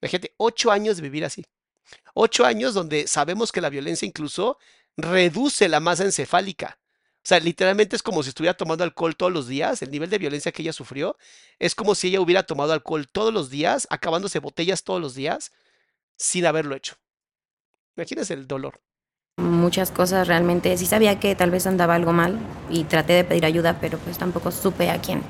Imagínate, 0.01 0.35
ocho 0.37 0.73
años 0.73 0.97
de 0.97 1.03
vivir 1.03 1.25
así. 1.25 1.45
Ocho 2.15 2.45
años 2.45 2.75
donde 2.75 3.07
sabemos 3.07 3.53
que 3.53 3.61
la 3.61 3.71
violencia 3.71 4.07
incluso 4.07 4.59
reduce 4.97 5.69
la 5.69 5.81
masa 5.81 6.05
encefálica. 6.05 6.79
O 7.25 7.29
sea, 7.29 7.39
literalmente 7.39 7.95
es 7.95 8.03
como 8.03 8.25
si 8.25 8.31
estuviera 8.31 8.57
tomando 8.57 8.83
alcohol 8.83 9.15
todos 9.17 9.31
los 9.33 9.47
días. 9.47 9.81
El 9.81 9.93
nivel 9.93 10.11
de 10.11 10.19
violencia 10.19 10.51
que 10.51 10.63
ella 10.63 10.73
sufrió 10.73 11.17
es 11.61 11.77
como 11.77 11.95
si 11.95 12.09
ella 12.09 12.21
hubiera 12.21 12.43
tomado 12.43 12.73
alcohol 12.73 13.07
todos 13.07 13.33
los 13.33 13.49
días, 13.49 13.87
acabándose 13.91 14.41
botellas 14.41 14.83
todos 14.83 15.01
los 15.01 15.15
días, 15.15 15.53
sin 16.17 16.47
haberlo 16.47 16.75
hecho. 16.75 16.97
Imagínense 17.97 18.35
el 18.35 18.49
dolor. 18.49 18.81
Muchas 19.37 19.93
cosas 19.93 20.27
realmente, 20.27 20.77
sí 20.77 20.85
sabía 20.85 21.21
que 21.21 21.37
tal 21.37 21.53
vez 21.53 21.67
andaba 21.69 21.95
algo 21.95 22.13
mal 22.13 22.41
y 22.69 22.85
traté 22.85 23.13
de 23.13 23.25
pedir 23.25 23.45
ayuda, 23.45 23.79
pero 23.81 23.99
pues 23.99 24.19
tampoco 24.19 24.51
supe 24.51 24.91
a 24.91 25.01
quién. 25.01 25.23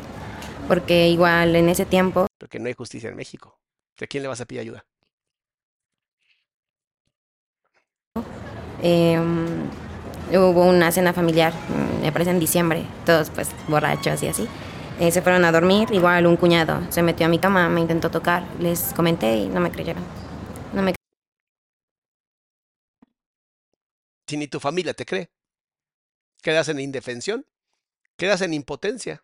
Porque 0.69 1.09
igual 1.09 1.55
en 1.57 1.69
ese 1.69 1.85
tiempo... 1.85 2.27
Porque 2.39 2.59
no 2.59 2.69
hay 2.69 2.75
justicia 2.75 3.11
en 3.11 3.17
México. 3.17 3.61
¿De 3.99 4.09
quién 4.09 4.23
le 4.23 4.29
vas 4.29 4.41
a 4.41 4.47
pedir 4.47 4.63
ayuda? 4.63 4.87
Eh, 8.83 9.21
hubo 10.39 10.67
una 10.67 10.91
cena 10.93 11.13
familiar, 11.13 11.53
me 12.01 12.13
parece 12.13 12.31
en 12.31 12.41
diciembre, 12.41 12.85
todos 13.05 13.31
pues 13.31 13.51
borrachos 13.69 14.23
y 14.23 14.29
así. 14.29 14.49
Eh, 15.01 15.11
se 15.11 15.23
fueron 15.23 15.45
a 15.45 15.53
dormir, 15.53 15.89
igual 15.93 16.27
un 16.27 16.37
cuñado 16.37 16.81
se 16.91 17.03
metió 17.03 17.27
a 17.27 17.29
mi 17.29 17.39
cama, 17.39 17.69
me 17.69 17.81
intentó 17.81 18.11
tocar, 18.11 18.45
les 18.61 18.93
comenté 18.95 19.37
y 19.37 19.49
no 19.49 19.61
me 19.61 19.71
creyeron. 19.71 20.03
No 20.73 20.83
me 20.83 20.95
Si 24.27 24.37
ni 24.37 24.47
tu 24.47 24.61
familia 24.61 24.95
te 24.95 25.05
cree. 25.05 25.31
Quedas 26.41 26.69
en 26.69 26.81
indefensión, 26.81 27.47
quedas 28.17 28.41
en 28.41 28.55
impotencia. 28.55 29.23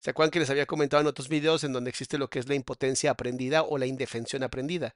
¿Se 0.00 0.10
acuerdan 0.10 0.30
que 0.30 0.40
les 0.40 0.50
había 0.50 0.66
comentado 0.66 1.00
en 1.00 1.06
otros 1.06 1.28
videos 1.28 1.64
en 1.64 1.72
donde 1.72 1.90
existe 1.90 2.18
lo 2.18 2.28
que 2.30 2.38
es 2.38 2.48
la 2.48 2.54
impotencia 2.54 3.10
aprendida 3.10 3.62
o 3.62 3.78
la 3.78 3.86
indefensión 3.86 4.42
aprendida? 4.42 4.94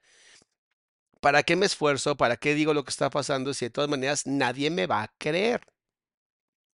¿Para 1.22 1.42
qué 1.44 1.54
me 1.56 1.66
esfuerzo? 1.66 2.16
¿Para 2.16 2.36
qué 2.36 2.52
digo 2.54 2.74
lo 2.74 2.84
que 2.84 2.90
está 2.90 3.08
pasando 3.08 3.54
si 3.54 3.64
de 3.66 3.70
todas 3.70 3.88
maneras 3.88 4.26
nadie 4.26 4.70
me 4.70 4.86
va 4.88 5.04
a 5.04 5.14
creer? 5.18 5.62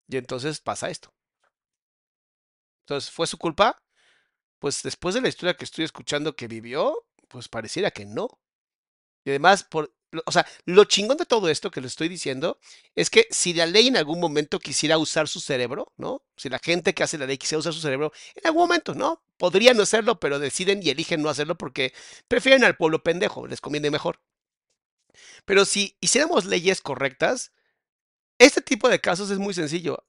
Y 0.07 0.17
entonces 0.17 0.59
pasa 0.61 0.89
esto. 0.89 1.13
Entonces, 2.83 3.09
¿fue 3.11 3.27
su 3.27 3.37
culpa? 3.37 3.81
Pues 4.59 4.83
después 4.83 5.15
de 5.15 5.21
la 5.21 5.29
historia 5.29 5.55
que 5.55 5.65
estoy 5.65 5.85
escuchando 5.85 6.35
que 6.35 6.47
vivió, 6.47 7.05
pues 7.29 7.49
pareciera 7.49 7.91
que 7.91 8.05
no. 8.05 8.29
Y 9.25 9.31
además, 9.31 9.63
por, 9.63 9.93
o 10.25 10.31
sea, 10.31 10.47
lo 10.65 10.85
chingón 10.85 11.17
de 11.17 11.25
todo 11.25 11.49
esto 11.49 11.71
que 11.71 11.81
le 11.81 11.87
estoy 11.87 12.09
diciendo 12.09 12.59
es 12.95 13.09
que 13.09 13.27
si 13.31 13.53
la 13.53 13.65
ley 13.65 13.87
en 13.87 13.97
algún 13.97 14.19
momento 14.19 14.59
quisiera 14.59 14.97
usar 14.97 15.27
su 15.27 15.39
cerebro, 15.39 15.93
¿no? 15.97 16.23
Si 16.37 16.49
la 16.49 16.59
gente 16.59 16.93
que 16.93 17.03
hace 17.03 17.17
la 17.17 17.27
ley 17.27 17.37
quisiera 17.37 17.59
usar 17.59 17.73
su 17.73 17.81
cerebro, 17.81 18.11
en 18.35 18.47
algún 18.47 18.63
momento, 18.63 18.95
¿no? 18.95 19.23
Podrían 19.37 19.79
hacerlo, 19.81 20.19
pero 20.19 20.39
deciden 20.39 20.81
y 20.83 20.89
eligen 20.89 21.21
no 21.21 21.29
hacerlo 21.29 21.57
porque 21.57 21.93
prefieren 22.27 22.63
al 22.63 22.77
pueblo 22.77 23.03
pendejo, 23.03 23.47
les 23.47 23.61
conviene 23.61 23.91
mejor. 23.91 24.19
Pero 25.45 25.65
si 25.65 25.97
hiciéramos 26.01 26.45
leyes 26.45 26.81
correctas, 26.81 27.51
este 28.37 28.61
tipo 28.61 28.89
de 28.89 28.99
casos 28.99 29.29
es 29.29 29.37
muy 29.37 29.53
sencillo. 29.53 30.05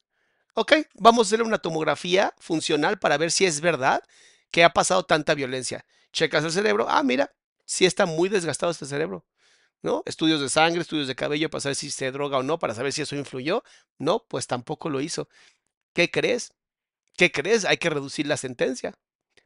Ok, 0.55 0.72
vamos 0.94 1.27
a 1.27 1.29
hacer 1.29 1.42
una 1.42 1.59
tomografía 1.59 2.35
funcional 2.38 2.99
para 2.99 3.18
ver 3.18 3.31
si 3.31 3.44
es 3.44 3.61
verdad 3.61 4.03
que 4.51 4.64
ha 4.64 4.70
pasado 4.72 5.05
tanta 5.05 5.35
violencia. 5.35 5.85
Checas 6.12 6.44
el 6.44 6.53
cerebro, 6.53 6.87
ah, 6.88 7.03
mira, 7.03 7.35
sí 7.66 7.85
está 7.85 8.07
muy 8.07 8.29
desgastado 8.29 8.72
este 8.72 8.87
cerebro. 8.87 9.27
¿No? 9.83 10.03
Estudios 10.07 10.40
de 10.40 10.49
sangre, 10.49 10.81
estudios 10.81 11.07
de 11.07 11.14
cabello 11.14 11.51
para 11.51 11.61
saber 11.61 11.77
si 11.77 11.90
se 11.90 12.11
droga 12.11 12.38
o 12.38 12.42
no, 12.42 12.59
para 12.59 12.75
saber 12.75 12.92
si 12.92 13.03
eso 13.03 13.14
influyó. 13.14 13.62
No, 13.99 14.25
pues 14.27 14.46
tampoco 14.46 14.88
lo 14.88 15.01
hizo. 15.01 15.29
¿Qué 15.92 16.11
crees? 16.11 16.55
¿Qué 17.16 17.31
crees? 17.31 17.64
Hay 17.64 17.77
que 17.77 17.90
reducir 17.90 18.27
la 18.27 18.37
sentencia, 18.37 18.94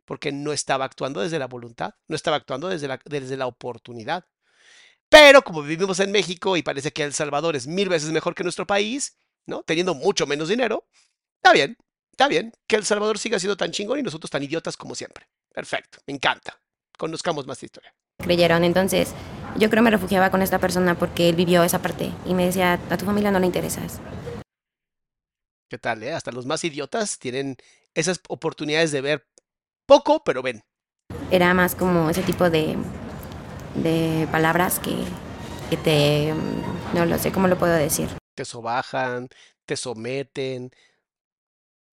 porque 0.05 0.33
no 0.33 0.53
estaba 0.53 0.85
actuando 0.85 1.21
desde 1.21 1.39
la 1.39 1.47
voluntad, 1.47 1.95
no 2.09 2.17
estaba 2.17 2.37
actuando 2.37 2.69
desde 2.69 2.89
la, 2.89 3.01
desde 3.05 3.37
la 3.37 3.47
oportunidad. 3.47 4.25
Pero 5.11 5.43
como 5.43 5.63
vivimos 5.63 5.99
en 5.99 6.13
México 6.13 6.57
y 6.57 6.63
parece 6.63 6.93
que 6.93 7.03
El 7.03 7.13
Salvador 7.13 7.57
es 7.57 7.67
mil 7.67 7.89
veces 7.89 8.11
mejor 8.11 8.35
que 8.35 8.45
nuestro 8.45 8.67
país, 8.67 9.19
¿no? 9.45 9.65
Teniendo 9.65 9.93
mucho 9.95 10.25
menos 10.25 10.49
dinero, 10.49 10.87
está 11.43 11.53
bien, 11.53 11.77
está 12.13 12.29
bien 12.29 12.53
que 12.69 12.77
El 12.77 12.85
Salvador 12.85 13.19
siga 13.19 13.41
siendo 13.41 13.57
tan 13.57 13.73
chingón 13.73 13.99
y 13.99 14.03
nosotros 14.03 14.31
tan 14.31 14.43
idiotas 14.43 14.77
como 14.77 14.95
siempre. 14.95 15.29
Perfecto, 15.53 15.99
me 16.07 16.15
encanta. 16.15 16.61
Conozcamos 16.97 17.47
más 17.47 17.61
de 17.61 17.67
historia. 17.67 17.93
Creyeron, 18.19 18.63
entonces 18.63 19.13
yo 19.57 19.69
creo 19.69 19.83
me 19.83 19.91
refugiaba 19.91 20.31
con 20.31 20.43
esta 20.43 20.61
persona 20.61 20.97
porque 20.97 21.29
él 21.29 21.35
vivió 21.35 21.65
esa 21.65 21.83
parte 21.83 22.13
y 22.25 22.35
me 22.35 22.47
decía, 22.47 22.75
a 22.89 22.97
tu 22.97 23.05
familia 23.05 23.33
no 23.33 23.41
le 23.41 23.47
interesas. 23.47 24.01
¿Qué 25.69 25.79
tal, 25.79 26.03
eh? 26.05 26.13
Hasta 26.13 26.31
los 26.31 26.47
más 26.47 26.63
idiotas 26.63 27.19
tienen 27.19 27.57
esas 27.95 28.21
oportunidades 28.29 28.93
de 28.93 29.01
ver 29.01 29.27
poco, 29.87 30.23
pero 30.23 30.43
ven. 30.43 30.63
Era 31.33 31.53
más 31.55 31.75
como 31.75 32.11
ese 32.11 32.23
tipo 32.23 32.49
de 32.49 32.77
de 33.75 34.29
palabras 34.31 34.79
que, 34.79 34.97
que 35.71 35.77
te, 35.77 36.35
no 36.95 37.07
lo 37.07 37.19
sé 37.19 37.33
cómo 37.33 37.49
lo 37.49 37.59
puedo 37.59 37.73
decir. 37.73 38.09
Te 38.35 38.45
sobajan, 38.45 39.29
te 39.67 39.77
someten. 39.77 40.71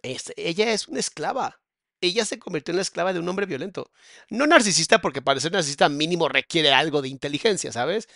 Es, 0.02 0.34
ella 0.36 0.72
es 0.72 0.88
una 0.88 1.00
esclava. 1.00 1.60
Ella 2.02 2.26
se 2.26 2.38
convirtió 2.40 2.72
en 2.72 2.78
la 2.78 2.84
esclava 2.84 3.14
de 3.14 3.20
un 3.20 3.28
hombre 3.28 3.46
violento. 3.46 3.92
No 4.30 4.46
narcisista, 4.46 5.02
porque 5.02 5.22
para 5.22 5.40
ser 5.40 5.52
narcisista 5.52 5.90
mínimo 5.90 6.30
requiere 6.30 6.72
algo 6.72 7.02
de 7.02 7.10
inteligencia, 7.10 7.72
¿sabes? 7.72 8.08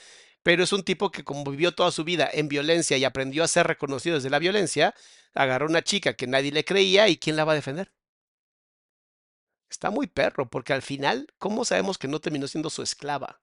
Pero 0.43 0.63
es 0.63 0.73
un 0.73 0.83
tipo 0.83 1.11
que 1.11 1.23
como 1.23 1.43
vivió 1.49 1.73
toda 1.73 1.91
su 1.91 2.03
vida 2.03 2.29
en 2.31 2.47
violencia 2.47 2.97
y 2.97 3.05
aprendió 3.05 3.43
a 3.43 3.47
ser 3.47 3.67
reconocido 3.67 4.15
desde 4.15 4.29
la 4.29 4.39
violencia, 4.39 4.95
agarró 5.33 5.67
una 5.67 5.83
chica 5.83 6.13
que 6.13 6.27
nadie 6.27 6.51
le 6.51 6.65
creía 6.65 7.07
y 7.09 7.17
¿quién 7.17 7.35
la 7.35 7.45
va 7.45 7.53
a 7.53 7.55
defender? 7.55 7.91
Está 9.69 9.89
muy 9.89 10.07
perro, 10.07 10.49
porque 10.49 10.73
al 10.73 10.81
final, 10.81 11.27
¿cómo 11.39 11.65
sabemos 11.65 11.97
que 11.97 12.07
no 12.07 12.19
terminó 12.19 12.47
siendo 12.47 12.69
su 12.69 12.83
esclava? 12.83 13.41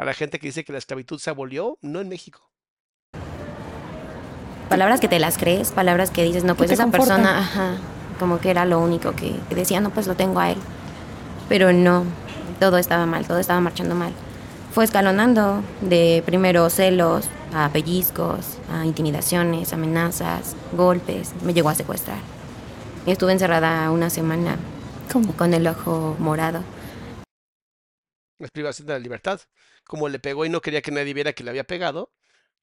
A 0.00 0.04
la 0.06 0.14
gente 0.14 0.38
que 0.38 0.46
dice 0.46 0.64
que 0.64 0.72
la 0.72 0.78
esclavitud 0.78 1.18
se 1.18 1.28
abolió, 1.28 1.76
no 1.82 2.00
en 2.00 2.08
México. 2.08 2.50
Palabras 4.70 4.98
que 4.98 5.08
te 5.08 5.18
las 5.18 5.36
crees, 5.36 5.72
palabras 5.72 6.10
que 6.10 6.24
dices, 6.24 6.42
no, 6.42 6.54
pues 6.54 6.70
esa 6.70 6.86
persona, 6.86 7.40
ajá, 7.40 7.74
como 8.18 8.40
que 8.40 8.50
era 8.50 8.64
lo 8.64 8.80
único 8.80 9.14
que, 9.14 9.38
decía, 9.50 9.78
no, 9.82 9.90
pues 9.90 10.06
lo 10.06 10.14
tengo 10.14 10.40
a 10.40 10.52
él. 10.52 10.56
Pero 11.50 11.74
no, 11.74 12.06
todo 12.60 12.78
estaba 12.78 13.04
mal, 13.04 13.26
todo 13.26 13.40
estaba 13.40 13.60
marchando 13.60 13.94
mal. 13.94 14.14
Fue 14.72 14.84
escalonando 14.84 15.62
de 15.82 16.22
primero 16.24 16.70
celos, 16.70 17.28
a 17.52 17.68
pellizcos, 17.68 18.56
a 18.72 18.86
intimidaciones, 18.86 19.74
amenazas, 19.74 20.56
golpes. 20.72 21.34
Me 21.42 21.52
llegó 21.52 21.68
a 21.68 21.74
secuestrar. 21.74 22.20
Estuve 23.04 23.32
encerrada 23.32 23.90
una 23.90 24.08
semana 24.08 24.56
con 25.36 25.52
el 25.52 25.66
ojo 25.66 26.16
morado. 26.18 26.64
Es 28.38 28.50
privación 28.50 28.86
de 28.86 28.94
la 28.94 28.98
libertad 28.98 29.38
como 29.90 30.08
le 30.08 30.20
pegó 30.20 30.44
y 30.46 30.48
no 30.48 30.60
quería 30.60 30.82
que 30.82 30.92
nadie 30.92 31.12
viera 31.14 31.32
que 31.32 31.42
le 31.42 31.50
había 31.50 31.64
pegado, 31.64 32.12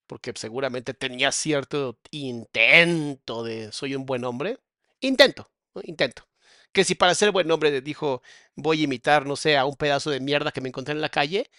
porque 0.08 0.32
seguramente 0.38 0.94
tenía 0.94 1.34
cierto 1.34 2.00
intento 2.10 3.44
de 3.44 3.74
soy 3.74 3.96
un 3.96 4.06
buen 4.06 4.24
hombre. 4.24 4.60
Intento, 5.02 5.52
intento. 5.84 6.26
Que 6.72 6.86
si 6.86 6.96
para 6.96 7.14
ser 7.16 7.32
buen 7.32 7.52
hombre 7.52 7.82
dijo 7.82 8.22
voy 8.56 8.80
a 8.82 8.84
imitar, 8.86 9.26
no 9.26 9.36
sé, 9.36 9.58
a 9.58 9.66
un 9.66 9.76
pedazo 9.76 10.10
de 10.10 10.22
mierda 10.22 10.54
que 10.54 10.62
me 10.62 10.70
encontré 10.70 10.94
en 10.94 11.02
la 11.02 11.10
calle, 11.10 11.50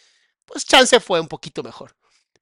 pues 0.47 0.65
chance 0.65 1.01
fue 1.01 1.21
un 1.21 1.29
poquito 1.29 1.63
mejor. 1.63 1.97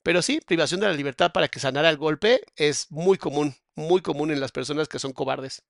Pero 0.05 0.23
sí, 0.23 0.41
privación 0.41 0.79
de 0.81 0.87
la 0.87 0.93
libertad 0.93 1.33
para 1.33 1.49
que 1.49 1.59
sanara 1.59 1.91
el 1.91 1.97
golpe 1.97 2.43
es 2.55 2.87
muy 2.93 3.19
común, 3.19 3.57
muy 3.75 4.03
común 4.03 4.31
en 4.31 4.39
las 4.41 4.53
personas 4.53 4.87
que 4.87 5.01
son 5.01 5.12
cobardes. 5.12 5.65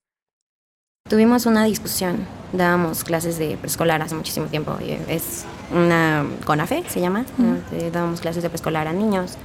Tuvimos 1.08 1.46
una 1.46 1.64
discusión, 1.64 2.26
dábamos 2.52 3.04
clases 3.04 3.38
de 3.38 3.56
preescolar 3.56 4.02
hace 4.02 4.16
muchísimo 4.16 4.46
tiempo, 4.46 4.76
es 4.80 5.44
una 5.70 6.26
CONAFE 6.44 6.82
se 6.88 7.00
llama, 7.00 7.24
dábamos 7.92 8.20
clases 8.20 8.42
de 8.42 8.48
preescolar 8.48 8.88
a 8.88 8.92
niños. 8.92 9.38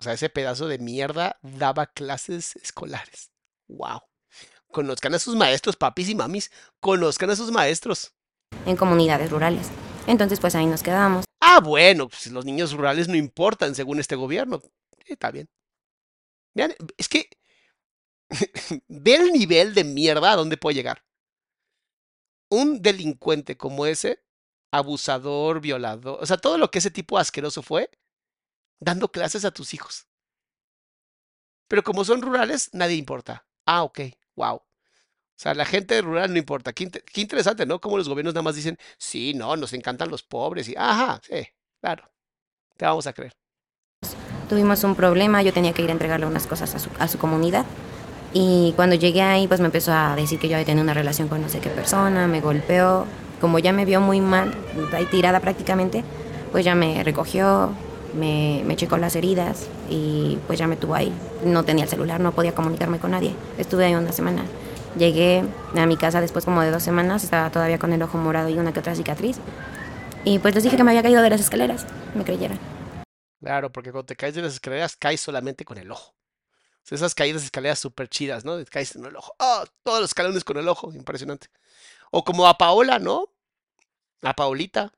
O 0.00 0.02
sea, 0.02 0.14
ese 0.14 0.28
pedazo 0.28 0.66
de 0.66 0.78
mierda 0.78 1.38
daba 1.42 1.86
clases 1.86 2.56
escolares. 2.56 3.30
¡Wow! 3.68 4.00
Conozcan 4.72 5.14
a 5.14 5.20
sus 5.20 5.36
maestros, 5.36 5.76
papis 5.76 6.08
y 6.08 6.16
mamis, 6.16 6.50
conozcan 6.80 7.30
a 7.30 7.36
sus 7.36 7.52
maestros. 7.52 8.12
En 8.66 8.76
comunidades 8.76 9.30
rurales. 9.30 9.68
Entonces, 10.08 10.40
pues 10.40 10.56
ahí 10.56 10.66
nos 10.66 10.82
quedamos. 10.82 11.26
Ah, 11.40 11.60
bueno, 11.60 12.08
pues 12.08 12.26
los 12.26 12.44
niños 12.44 12.72
rurales 12.72 13.06
no 13.06 13.14
importan 13.14 13.76
según 13.76 14.00
este 14.00 14.16
gobierno. 14.16 14.60
está 15.06 15.30
bien. 15.30 15.48
Vean, 16.54 16.74
es 16.96 17.08
que 17.08 17.28
ve 18.88 19.14
el 19.14 19.32
nivel 19.32 19.74
de 19.74 19.84
mierda 19.84 20.32
a 20.32 20.36
dónde 20.36 20.56
puede 20.56 20.74
llegar. 20.76 21.04
Un 22.50 22.82
delincuente 22.82 23.56
como 23.56 23.86
ese, 23.86 24.22
abusador, 24.72 25.60
violador, 25.60 26.18
o 26.20 26.26
sea, 26.26 26.36
todo 26.36 26.58
lo 26.58 26.70
que 26.70 26.78
ese 26.78 26.90
tipo 26.90 27.18
asqueroso 27.18 27.62
fue, 27.62 27.90
dando 28.80 29.10
clases 29.10 29.44
a 29.44 29.50
tus 29.50 29.74
hijos. 29.74 30.06
Pero 31.68 31.84
como 31.84 32.04
son 32.04 32.22
rurales, 32.22 32.70
nadie 32.72 32.96
importa. 32.96 33.46
Ah, 33.66 33.84
ok, 33.84 34.00
wow. 34.34 34.56
O 34.56 35.42
sea, 35.42 35.54
la 35.54 35.64
gente 35.64 36.02
rural 36.02 36.32
no 36.32 36.38
importa. 36.38 36.72
Qué, 36.72 36.90
qué, 36.90 37.20
interesante, 37.20 37.64
¿no? 37.64 37.80
Como 37.80 37.96
los 37.96 38.08
gobiernos 38.08 38.34
nada 38.34 38.42
más 38.42 38.56
dicen, 38.56 38.76
sí, 38.98 39.32
no, 39.34 39.56
nos 39.56 39.72
encantan 39.72 40.10
los 40.10 40.22
pobres. 40.22 40.68
Y, 40.68 40.74
ajá, 40.76 41.20
sí, 41.22 41.46
claro. 41.80 42.10
Te 42.76 42.84
vamos 42.84 43.06
a 43.06 43.12
creer. 43.12 43.32
Tuvimos 44.48 44.82
un 44.84 44.96
problema, 44.96 45.42
yo 45.42 45.52
tenía 45.52 45.72
que 45.72 45.82
ir 45.82 45.90
a 45.90 45.92
entregarle 45.92 46.26
unas 46.26 46.46
cosas 46.46 46.74
a 46.74 46.78
su, 46.78 46.90
a 46.98 47.06
su 47.06 47.18
comunidad. 47.18 47.64
Y 48.32 48.72
cuando 48.76 48.94
llegué 48.94 49.22
ahí, 49.22 49.48
pues 49.48 49.60
me 49.60 49.66
empezó 49.66 49.92
a 49.92 50.14
decir 50.14 50.38
que 50.38 50.48
yo 50.48 50.56
había 50.56 50.66
tenido 50.66 50.84
una 50.84 50.94
relación 50.94 51.28
con 51.28 51.42
no 51.42 51.48
sé 51.48 51.58
qué 51.58 51.68
persona, 51.68 52.26
me 52.26 52.40
golpeó. 52.40 53.06
Como 53.40 53.58
ya 53.58 53.72
me 53.72 53.84
vio 53.84 54.00
muy 54.00 54.20
mal, 54.20 54.54
ahí 54.92 55.06
tirada 55.06 55.40
prácticamente, 55.40 56.04
pues 56.52 56.64
ya 56.64 56.74
me 56.74 57.02
recogió, 57.02 57.72
me, 58.14 58.62
me 58.66 58.76
checó 58.76 58.98
las 58.98 59.16
heridas 59.16 59.68
y 59.88 60.38
pues 60.46 60.58
ya 60.58 60.66
me 60.66 60.76
tuvo 60.76 60.94
ahí. 60.94 61.12
No 61.44 61.64
tenía 61.64 61.84
el 61.84 61.90
celular, 61.90 62.20
no 62.20 62.32
podía 62.32 62.54
comunicarme 62.54 62.98
con 62.98 63.12
nadie. 63.12 63.34
Estuve 63.58 63.86
ahí 63.86 63.94
una 63.94 64.12
semana. 64.12 64.42
Llegué 64.96 65.44
a 65.76 65.86
mi 65.86 65.96
casa 65.96 66.20
después 66.20 66.44
como 66.44 66.62
de 66.62 66.70
dos 66.70 66.82
semanas, 66.82 67.24
estaba 67.24 67.50
todavía 67.50 67.78
con 67.78 67.92
el 67.92 68.02
ojo 68.02 68.18
morado 68.18 68.48
y 68.48 68.58
una 68.58 68.72
que 68.72 68.80
otra 68.80 68.94
cicatriz. 68.94 69.38
Y 70.24 70.38
pues 70.38 70.54
les 70.54 70.64
dije 70.64 70.76
que 70.76 70.84
me 70.84 70.90
había 70.90 71.02
caído 71.02 71.22
de 71.22 71.30
las 71.30 71.40
escaleras, 71.40 71.86
me 72.14 72.24
creyeron. 72.24 72.58
Claro, 73.40 73.72
porque 73.72 73.90
cuando 73.90 74.06
te 74.06 74.16
caes 74.16 74.34
de 74.34 74.42
las 74.42 74.54
escaleras, 74.54 74.96
caes 74.96 75.20
solamente 75.20 75.64
con 75.64 75.78
el 75.78 75.90
ojo. 75.90 76.14
Esas 76.90 77.14
caídas 77.14 77.42
de 77.42 77.46
escaleras 77.46 77.78
súper 77.78 78.08
chidas, 78.08 78.44
¿no? 78.44 78.62
Caes 78.68 78.96
en 78.96 79.04
el 79.04 79.16
ojo. 79.16 79.34
¡Ah! 79.38 79.64
todos 79.84 80.00
los 80.00 80.10
escalones 80.10 80.44
con 80.44 80.56
el 80.56 80.68
ojo, 80.68 80.92
impresionante. 80.92 81.48
O 82.10 82.24
como 82.24 82.46
a 82.48 82.58
Paola, 82.58 82.98
¿no? 82.98 83.28
A 84.22 84.34
Paolita, 84.34 84.92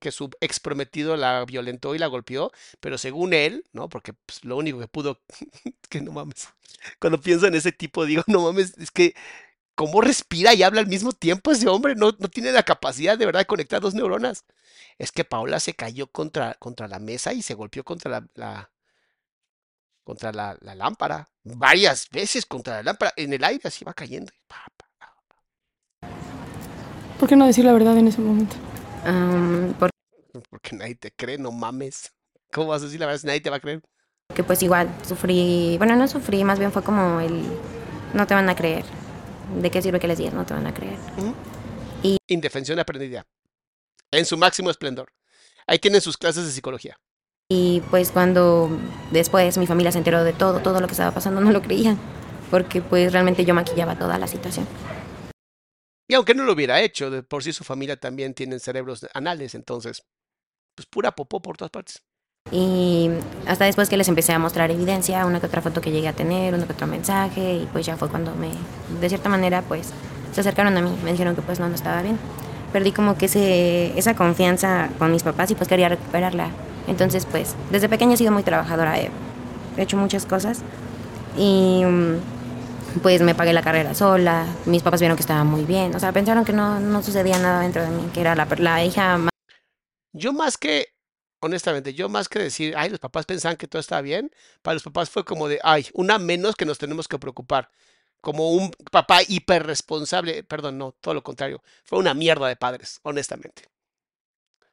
que 0.00 0.12
su 0.12 0.30
ex 0.40 0.60
prometido 0.60 1.16
la 1.16 1.44
violentó 1.44 1.94
y 1.94 1.98
la 1.98 2.06
golpeó, 2.06 2.52
pero 2.80 2.98
según 2.98 3.34
él, 3.34 3.64
¿no? 3.72 3.88
Porque 3.88 4.14
pues, 4.14 4.44
lo 4.44 4.56
único 4.56 4.78
que 4.78 4.88
pudo, 4.88 5.20
que 5.90 6.00
no 6.00 6.12
mames, 6.12 6.48
cuando 7.00 7.20
pienso 7.20 7.46
en 7.46 7.54
ese 7.54 7.72
tipo 7.72 8.06
digo, 8.06 8.22
no 8.26 8.42
mames, 8.42 8.76
es 8.78 8.90
que 8.90 9.14
cómo 9.74 10.00
respira 10.00 10.54
y 10.54 10.62
habla 10.62 10.80
al 10.80 10.86
mismo 10.88 11.12
tiempo 11.12 11.52
ese 11.52 11.68
hombre, 11.68 11.94
no, 11.96 12.12
no 12.18 12.28
tiene 12.28 12.52
la 12.52 12.64
capacidad 12.64 13.18
de 13.18 13.26
verdad 13.26 13.40
de 13.40 13.46
conectar 13.46 13.80
dos 13.82 13.94
neuronas. 13.94 14.44
Es 14.98 15.12
que 15.12 15.24
Paola 15.24 15.60
se 15.60 15.74
cayó 15.74 16.08
contra, 16.08 16.54
contra 16.54 16.88
la 16.88 16.98
mesa 16.98 17.32
y 17.34 17.42
se 17.42 17.54
golpeó 17.54 17.84
contra 17.84 18.26
la 18.34 18.70
contra 20.06 20.30
la, 20.30 20.56
la, 20.60 20.76
lámpara, 20.76 21.28
varias 21.42 22.08
veces 22.10 22.46
contra 22.46 22.76
la 22.76 22.82
lámpara, 22.84 23.12
en 23.16 23.32
el 23.32 23.42
aire 23.42 23.62
así 23.64 23.84
va 23.84 23.92
cayendo. 23.92 24.32
¿Por 27.18 27.28
qué 27.28 27.34
no 27.34 27.44
decir 27.44 27.64
la 27.64 27.72
verdad 27.72 27.98
en 27.98 28.06
ese 28.06 28.20
momento? 28.20 28.54
Um, 29.04 29.74
por 29.74 29.90
porque 30.48 30.76
nadie 30.76 30.94
te 30.94 31.10
cree, 31.10 31.38
no 31.38 31.50
mames. 31.50 32.12
¿Cómo 32.52 32.68
vas 32.68 32.82
a 32.82 32.84
decir 32.84 33.00
la 33.00 33.06
verdad 33.06 33.20
si 33.20 33.26
nadie 33.26 33.40
te 33.40 33.50
va 33.50 33.56
a 33.56 33.60
creer? 33.60 33.82
Que 34.32 34.44
pues 34.44 34.62
igual 34.62 34.88
sufrí, 35.04 35.74
bueno, 35.78 35.96
no 35.96 36.06
sufrí, 36.06 36.44
más 36.44 36.60
bien 36.60 36.70
fue 36.70 36.84
como 36.84 37.18
el, 37.18 37.42
no 38.14 38.28
te 38.28 38.34
van 38.34 38.48
a 38.48 38.54
creer. 38.54 38.84
¿De 39.60 39.72
qué 39.72 39.82
sirve 39.82 39.98
que 39.98 40.06
les 40.06 40.18
digas? 40.18 40.34
No 40.34 40.46
te 40.46 40.54
van 40.54 40.68
a 40.68 40.74
creer. 40.74 40.98
¿Mm? 41.16 41.32
Y... 42.04 42.16
Indefensión 42.28 42.78
aprendida. 42.78 43.26
En 44.12 44.24
su 44.24 44.36
máximo 44.36 44.70
esplendor. 44.70 45.12
Ahí 45.66 45.80
tienen 45.80 46.00
sus 46.00 46.16
clases 46.16 46.44
de 46.46 46.52
psicología. 46.52 46.96
Y 47.48 47.80
pues 47.90 48.10
cuando 48.10 48.68
después 49.12 49.56
mi 49.56 49.66
familia 49.66 49.92
se 49.92 49.98
enteró 49.98 50.24
de 50.24 50.32
todo, 50.32 50.60
todo 50.60 50.80
lo 50.80 50.86
que 50.86 50.92
estaba 50.92 51.12
pasando, 51.12 51.40
no 51.42 51.50
lo 51.50 51.62
creían. 51.62 51.98
Porque 52.50 52.80
pues 52.80 53.12
realmente 53.12 53.44
yo 53.44 53.54
maquillaba 53.54 53.98
toda 53.98 54.18
la 54.18 54.26
situación. 54.26 54.66
Y 56.08 56.14
aunque 56.14 56.34
no 56.34 56.44
lo 56.44 56.52
hubiera 56.52 56.80
hecho, 56.80 57.10
de 57.10 57.22
por 57.22 57.42
sí 57.42 57.52
su 57.52 57.64
familia 57.64 57.96
también 57.96 58.32
tiene 58.32 58.60
cerebros 58.60 59.06
anales, 59.12 59.56
entonces 59.56 60.04
pues 60.76 60.86
pura 60.86 61.10
popó 61.12 61.40
por 61.40 61.56
todas 61.56 61.70
partes. 61.70 62.02
Y 62.52 63.10
hasta 63.46 63.64
después 63.64 63.88
que 63.88 63.96
les 63.96 64.06
empecé 64.06 64.32
a 64.32 64.38
mostrar 64.38 64.70
evidencia, 64.70 65.26
una 65.26 65.40
que 65.40 65.46
otra 65.46 65.62
foto 65.62 65.80
que 65.80 65.90
llegué 65.90 66.06
a 66.06 66.12
tener, 66.12 66.54
uno 66.54 66.64
que 66.66 66.74
otro 66.74 66.86
mensaje, 66.86 67.54
y 67.54 67.68
pues 67.72 67.86
ya 67.86 67.96
fue 67.96 68.08
cuando 68.08 68.34
me, 68.36 68.50
de 69.00 69.08
cierta 69.08 69.28
manera, 69.28 69.62
pues 69.62 69.90
se 70.32 70.40
acercaron 70.42 70.76
a 70.76 70.80
mí, 70.80 70.96
me 71.02 71.10
dijeron 71.10 71.34
que 71.34 71.42
pues 71.42 71.58
no, 71.58 71.68
no 71.68 71.74
estaba 71.74 72.02
bien. 72.02 72.18
Perdí 72.72 72.92
como 72.92 73.18
que 73.18 73.26
ese, 73.26 73.98
esa 73.98 74.14
confianza 74.14 74.90
con 74.98 75.10
mis 75.10 75.24
papás 75.24 75.50
y 75.50 75.56
pues 75.56 75.68
quería 75.68 75.88
recuperarla. 75.88 76.50
Entonces 76.86 77.26
pues 77.26 77.54
desde 77.70 77.88
pequeña 77.88 78.14
he 78.14 78.16
sido 78.16 78.32
muy 78.32 78.42
trabajadora, 78.42 78.98
he 79.00 79.10
hecho 79.76 79.96
muchas 79.96 80.26
cosas 80.26 80.62
y 81.36 81.82
pues 83.02 83.20
me 83.22 83.34
pagué 83.34 83.52
la 83.52 83.62
carrera 83.62 83.94
sola, 83.94 84.46
mis 84.64 84.82
papás 84.82 85.00
vieron 85.00 85.16
que 85.16 85.22
estaba 85.22 85.44
muy 85.44 85.64
bien, 85.64 85.94
o 85.94 86.00
sea, 86.00 86.12
pensaron 86.12 86.44
que 86.44 86.52
no, 86.52 86.80
no 86.80 87.02
sucedía 87.02 87.38
nada 87.38 87.60
dentro 87.60 87.82
de 87.82 87.90
mí, 87.90 88.08
que 88.14 88.20
era 88.20 88.34
la, 88.34 88.46
la 88.58 88.84
hija 88.84 89.18
más 89.18 89.30
yo 90.16 90.32
más 90.32 90.56
que, 90.56 90.94
honestamente, 91.40 91.92
yo 91.94 92.08
más 92.08 92.28
que 92.28 92.38
decir, 92.38 92.74
ay, 92.76 92.88
los 92.90 92.98
papás 92.98 93.26
pensaban 93.26 93.56
que 93.58 93.68
todo 93.68 93.80
estaba 93.80 94.00
bien, 94.00 94.30
para 94.62 94.74
los 94.74 94.82
papás 94.82 95.10
fue 95.10 95.24
como 95.24 95.46
de, 95.46 95.60
ay, 95.62 95.86
una 95.92 96.18
menos 96.18 96.56
que 96.56 96.64
nos 96.64 96.78
tenemos 96.78 97.06
que 97.06 97.18
preocupar. 97.18 97.70
Como 98.22 98.52
un 98.52 98.70
papá 98.90 99.20
hiperresponsable, 99.28 100.42
perdón, 100.42 100.78
no, 100.78 100.92
todo 100.92 101.14
lo 101.14 101.22
contrario. 101.22 101.62
Fue 101.84 101.98
una 101.98 102.14
mierda 102.14 102.48
de 102.48 102.56
padres, 102.56 102.98
honestamente. 103.02 103.68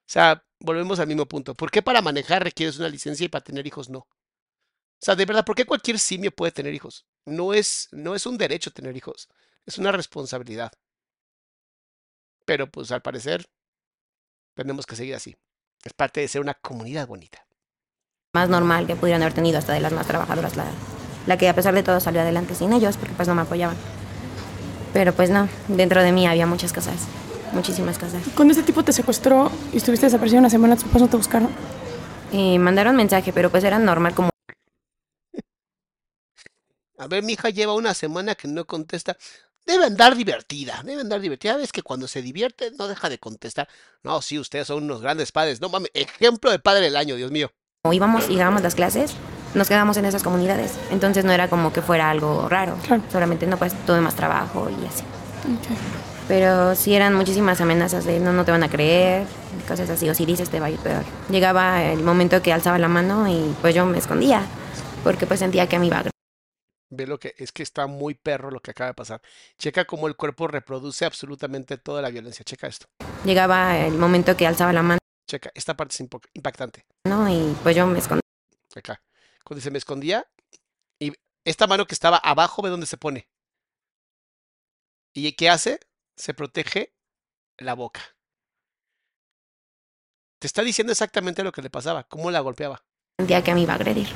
Sea, 0.05 0.43
volvemos 0.59 0.99
al 0.99 1.07
mismo 1.07 1.25
punto. 1.25 1.55
¿Por 1.55 1.71
qué 1.71 1.81
para 1.81 2.01
manejar 2.01 2.43
requieres 2.43 2.77
una 2.77 2.89
licencia 2.89 3.25
y 3.25 3.29
para 3.29 3.43
tener 3.43 3.65
hijos 3.67 3.89
no? 3.89 3.99
O 3.99 5.05
sea, 5.05 5.15
de 5.15 5.25
verdad, 5.25 5.43
¿por 5.43 5.55
qué 5.55 5.65
cualquier 5.65 5.99
simio 5.99 6.31
puede 6.31 6.51
tener 6.51 6.73
hijos? 6.73 7.05
No 7.25 7.53
es, 7.53 7.89
no 7.91 8.15
es 8.15 8.25
un 8.25 8.37
derecho 8.37 8.71
tener 8.71 8.95
hijos, 8.95 9.27
es 9.65 9.77
una 9.77 9.91
responsabilidad. 9.91 10.71
Pero 12.45 12.69
pues 12.69 12.91
al 12.91 13.01
parecer 13.01 13.45
tenemos 14.55 14.85
que 14.85 14.95
seguir 14.95 15.15
así. 15.15 15.35
Es 15.83 15.93
parte 15.93 16.21
de 16.21 16.27
ser 16.27 16.41
una 16.41 16.53
comunidad 16.53 17.07
bonita. 17.07 17.45
Más 18.33 18.49
normal 18.49 18.87
que 18.87 18.95
pudieran 18.95 19.21
haber 19.21 19.33
tenido 19.33 19.57
hasta 19.57 19.73
de 19.73 19.81
las 19.81 19.91
más 19.91 20.07
trabajadoras, 20.07 20.55
la, 20.55 20.65
la 21.27 21.37
que 21.37 21.49
a 21.49 21.55
pesar 21.55 21.73
de 21.73 21.83
todo 21.83 21.99
salió 21.99 22.21
adelante 22.21 22.55
sin 22.55 22.73
ellos, 22.73 22.97
porque 22.97 23.13
pues 23.13 23.27
no 23.27 23.35
me 23.35 23.41
apoyaban. 23.41 23.77
Pero 24.93 25.13
pues 25.13 25.29
no, 25.29 25.49
dentro 25.67 26.01
de 26.01 26.11
mí 26.11 26.27
había 26.27 26.45
muchas 26.45 26.71
cosas, 26.71 27.07
muchísimas 27.53 27.97
cosas. 27.97 28.23
Cuando 28.35 28.51
este 28.53 28.63
tipo 28.63 28.83
te 28.83 28.93
secuestró 28.93 29.51
y 29.71 29.77
estuviste 29.77 30.05
desaparecido 30.07 30.39
una 30.39 30.49
semana, 30.49 30.75
tus 30.75 30.85
papás 30.85 31.01
no 31.03 31.09
te 31.09 31.17
buscaron. 31.17 31.49
Y 32.31 32.57
mandaron 32.59 32.95
mensaje, 32.95 33.31
pero 33.31 33.49
pues 33.49 33.63
era 33.63 33.79
normal 33.79 34.13
como... 34.13 34.29
A 36.97 37.07
ver, 37.07 37.23
mi 37.23 37.33
hija 37.33 37.49
lleva 37.49 37.73
una 37.73 37.93
semana 37.93 38.35
que 38.35 38.47
no 38.47 38.65
contesta 38.65 39.17
debe 39.65 39.85
andar 39.85 40.15
divertida, 40.15 40.81
debe 40.83 41.01
andar 41.01 41.21
divertida. 41.21 41.57
Ves 41.57 41.71
que 41.71 41.81
cuando 41.81 42.07
se 42.07 42.21
divierte 42.21 42.71
no 42.71 42.87
deja 42.87 43.09
de 43.09 43.19
contestar. 43.19 43.67
No, 44.03 44.21
sí, 44.21 44.39
ustedes 44.39 44.67
son 44.67 44.83
unos 44.83 45.01
grandes 45.01 45.31
padres. 45.31 45.61
No 45.61 45.69
mames, 45.69 45.91
ejemplo 45.93 46.51
de 46.51 46.59
padre 46.59 46.85
del 46.85 46.95
año, 46.95 47.15
Dios 47.15 47.31
mío. 47.31 47.51
Como 47.83 47.93
íbamos 47.93 48.29
y 48.29 48.37
dábamos 48.37 48.61
las 48.61 48.75
clases, 48.75 49.13
nos 49.53 49.67
quedamos 49.67 49.97
en 49.97 50.05
esas 50.05 50.23
comunidades. 50.23 50.73
Entonces 50.91 51.25
no 51.25 51.31
era 51.31 51.49
como 51.49 51.73
que 51.73 51.81
fuera 51.81 52.09
algo 52.09 52.47
raro. 52.47 52.77
Claro. 52.85 53.03
Solamente 53.11 53.45
no, 53.45 53.57
pues 53.57 53.73
tuve 53.85 54.01
más 54.01 54.15
trabajo 54.15 54.69
y 54.69 54.85
así. 54.85 55.03
Okay. 55.43 56.12
Pero 56.27 56.75
sí 56.75 56.95
eran 56.95 57.13
muchísimas 57.15 57.59
amenazas 57.59 58.05
de 58.05 58.19
no, 58.19 58.31
no 58.31 58.45
te 58.45 58.51
van 58.51 58.63
a 58.63 58.69
creer, 58.69 59.25
cosas 59.67 59.89
así, 59.89 60.09
o 60.09 60.15
si 60.15 60.25
dices 60.25 60.49
te 60.49 60.59
va 60.59 60.67
a 60.67 60.69
ir 60.69 60.79
peor. 60.79 61.03
Llegaba 61.29 61.83
el 61.83 62.01
momento 62.03 62.41
que 62.41 62.53
alzaba 62.53 62.79
la 62.79 62.87
mano 62.87 63.27
y 63.27 63.55
pues 63.61 63.75
yo 63.75 63.85
me 63.85 63.97
escondía, 63.97 64.45
porque 65.03 65.27
pues 65.27 65.39
sentía 65.39 65.67
que 65.67 65.79
me 65.79 65.87
iba 65.87 65.99
a 65.99 66.13
Ve 66.95 67.07
lo 67.07 67.19
que 67.19 67.33
es 67.37 67.51
que 67.51 67.63
está 67.63 67.87
muy 67.87 68.13
perro 68.13 68.51
lo 68.51 68.59
que 68.59 68.69
acaba 68.69 68.89
de 68.89 68.93
pasar. 68.93 69.21
Checa 69.57 69.85
cómo 69.85 70.07
el 70.07 70.15
cuerpo 70.15 70.47
reproduce 70.47 71.05
absolutamente 71.05 71.77
toda 71.77 72.03
la 72.03 72.11
violencia. 72.11 72.45
Checa 72.45 72.67
esto. 72.67 72.85
Llegaba 73.25 73.79
el 73.79 73.95
momento 73.95 74.37
que 74.37 74.45
alzaba 74.45 74.71
la 74.73 74.83
mano. 74.83 74.99
Checa, 75.27 75.49
esta 75.55 75.75
parte 75.75 75.95
es 75.95 76.07
impactante. 76.33 76.85
No, 77.05 77.27
y 77.27 77.55
pues 77.63 77.75
yo 77.75 77.87
me 77.87 77.97
escondía. 77.97 78.21
Acá. 78.75 79.01
Cuando 79.43 79.61
se 79.61 79.71
me 79.71 79.79
escondía, 79.79 80.27
y 80.99 81.13
esta 81.43 81.65
mano 81.65 81.87
que 81.87 81.95
estaba 81.95 82.17
abajo, 82.17 82.61
ve 82.61 82.69
dónde 82.69 82.85
se 82.85 82.97
pone. 82.97 83.27
¿Y 85.13 85.31
qué 85.33 85.49
hace? 85.49 85.79
Se 86.15 86.33
protege 86.33 86.93
la 87.57 87.73
boca. 87.73 88.01
Te 90.39 90.47
está 90.47 90.61
diciendo 90.61 90.91
exactamente 90.91 91.43
lo 91.43 91.51
que 91.51 91.61
le 91.61 91.69
pasaba, 91.69 92.03
cómo 92.03 92.29
la 92.29 92.41
golpeaba. 92.41 92.83
Sentía 93.17 93.43
que 93.43 93.53
me 93.53 93.61
iba 93.61 93.73
a 93.73 93.75
agredir. 93.77 94.07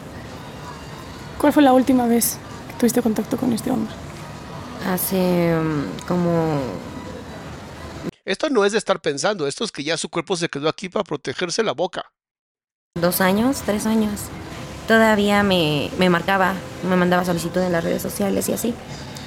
¿Cuál 1.40 1.54
fue 1.54 1.64
la 1.64 1.74
última 1.74 2.08
vez 2.08 2.38
tuviste 2.80 3.02
contacto 3.02 3.38
con 3.38 3.54
este 3.54 3.72
hombre? 3.72 3.94
Hace 4.86 5.56
um, 5.56 5.86
como... 6.08 6.60
Esto 8.26 8.50
no 8.50 8.66
es 8.66 8.74
de 8.74 8.78
estar 8.78 9.00
pensando, 9.02 9.48
esto 9.48 9.64
es 9.64 9.72
que 9.72 9.84
ya 9.84 9.96
su 9.96 10.10
cuerpo 10.10 10.36
se 10.36 10.50
quedó 10.50 10.68
aquí 10.68 10.90
para 10.90 11.04
protegerse 11.04 11.64
la 11.64 11.72
boca. 11.72 12.12
Dos 12.96 13.22
años, 13.22 13.62
tres 13.66 13.86
años. 13.86 14.22
Todavía 14.88 15.44
me, 15.44 15.90
me 15.98 16.10
marcaba, 16.10 16.56
me 16.84 16.96
mandaba 16.96 17.24
solicitud 17.24 17.62
en 17.62 17.72
las 17.72 17.84
redes 17.84 18.02
sociales 18.02 18.50
y 18.50 18.54
así. 18.54 18.74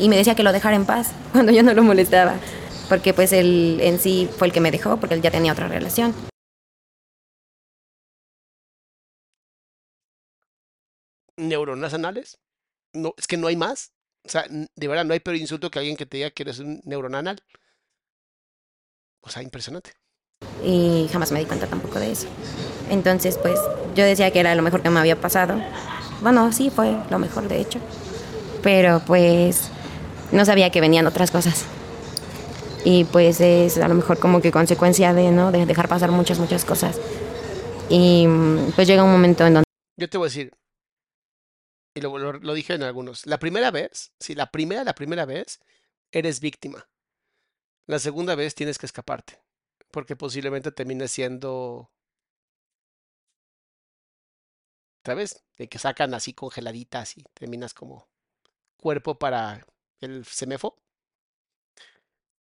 Y 0.01 0.09
me 0.09 0.17
decía 0.17 0.35
que 0.35 0.43
lo 0.43 0.53
dejara 0.53 0.75
en 0.75 0.87
paz 0.87 1.13
cuando 1.33 1.53
yo 1.53 1.63
no 1.63 1.73
lo 1.75 1.85
molestaba. 1.85 2.35
Porque 2.89 3.15
pues 3.15 3.33
él 3.33 3.79
en 3.81 4.01
sí 4.01 4.29
fue 4.37 4.49
el 4.49 4.53
que 4.53 4.61
me 4.61 4.73
dejó, 4.73 4.97
porque 4.97 5.15
él 5.15 5.23
ya 5.23 5.31
tenía 5.31 5.53
otra 5.53 5.69
relación. 5.69 6.13
neuronas 11.37 11.95
anales 11.95 12.39
no, 12.93 13.15
es 13.17 13.27
que 13.27 13.37
no 13.37 13.47
hay 13.47 13.57
más. 13.57 13.93
O 14.25 14.29
sea, 14.29 14.45
de 14.49 14.89
verdad, 14.89 15.05
no 15.05 15.15
hay 15.15 15.21
peor 15.21 15.37
insulto 15.37 15.71
que 15.71 15.79
alguien 15.79 15.97
que 15.97 16.07
te 16.07 16.19
diga 16.19 16.31
que 16.31 16.43
eres 16.43 16.59
un 16.59 16.81
neuronanal. 16.85 17.43
O 19.23 19.31
sea, 19.31 19.43
impresionante. 19.43 19.93
Y 20.65 21.09
jamás 21.13 21.33
me 21.33 21.41
di 21.41 21.47
cuenta 21.47 21.67
tampoco 21.67 21.99
de 21.99 22.13
eso. 22.13 22.27
Entonces, 22.91 23.39
pues, 23.39 23.59
yo 23.95 24.05
decía 24.05 24.31
que 24.31 24.41
era 24.41 24.55
lo 24.55 24.63
mejor 24.63 24.83
que 24.83 24.91
me 24.91 25.01
había 25.01 25.21
pasado. 25.21 25.61
Bueno, 26.21 26.53
sí, 26.53 26.71
fue 26.71 26.97
lo 27.11 27.19
mejor, 27.19 27.49
de 27.49 27.61
hecho. 27.61 27.79
Pero, 28.63 29.01
pues, 29.07 29.71
no 30.33 30.45
sabía 30.45 30.71
que 30.71 30.81
venían 30.81 31.07
otras 31.07 31.31
cosas. 31.31 31.65
Y, 32.85 33.05
pues, 33.05 33.41
es 33.41 33.79
a 33.79 33.89
lo 33.89 33.95
mejor 33.95 34.19
como 34.19 34.41
que 34.41 34.51
consecuencia 34.51 35.13
de, 35.13 35.31
¿no? 35.31 35.53
De 35.53 35.67
dejar 35.67 35.89
pasar 35.89 36.11
muchas, 36.11 36.39
muchas 36.39 36.65
cosas. 36.65 36.99
Y, 37.89 38.27
pues, 38.75 38.89
llega 38.89 39.05
un 39.05 39.13
momento 39.13 39.47
en 39.47 39.55
donde... 39.55 39.65
Yo 39.97 40.09
te 40.09 40.17
voy 40.17 40.27
a 40.27 40.29
decir, 40.31 40.53
y 41.95 42.01
lo, 42.01 42.17
lo, 42.19 42.55
dije 42.55 42.75
en 42.75 42.83
algunos, 42.83 43.27
la 43.27 43.39
primera 43.39 43.71
vez, 43.71 44.13
sí, 44.19 44.35
la 44.35 44.51
primera, 44.51 44.85
la 44.85 44.95
primera 44.95 45.27
vez, 45.27 45.61
eres 46.11 46.41
víctima. 46.41 46.89
La 47.87 47.99
segunda 47.99 48.35
vez 48.35 48.55
tienes 48.55 48.79
que 48.79 48.87
escaparte, 48.87 49.43
porque 49.91 50.17
posiblemente 50.17 50.73
termines 50.73 51.11
siendo 51.11 51.91
¿sabes? 55.05 55.45
De 55.59 55.69
que 55.69 55.79
sacan 55.79 56.15
así 56.15 56.33
congeladitas 56.35 57.17
y 57.17 57.25
terminas 57.35 57.75
como 57.75 58.09
cuerpo 58.77 59.19
para 59.19 59.67
el 60.01 60.25
semefo. 60.25 60.77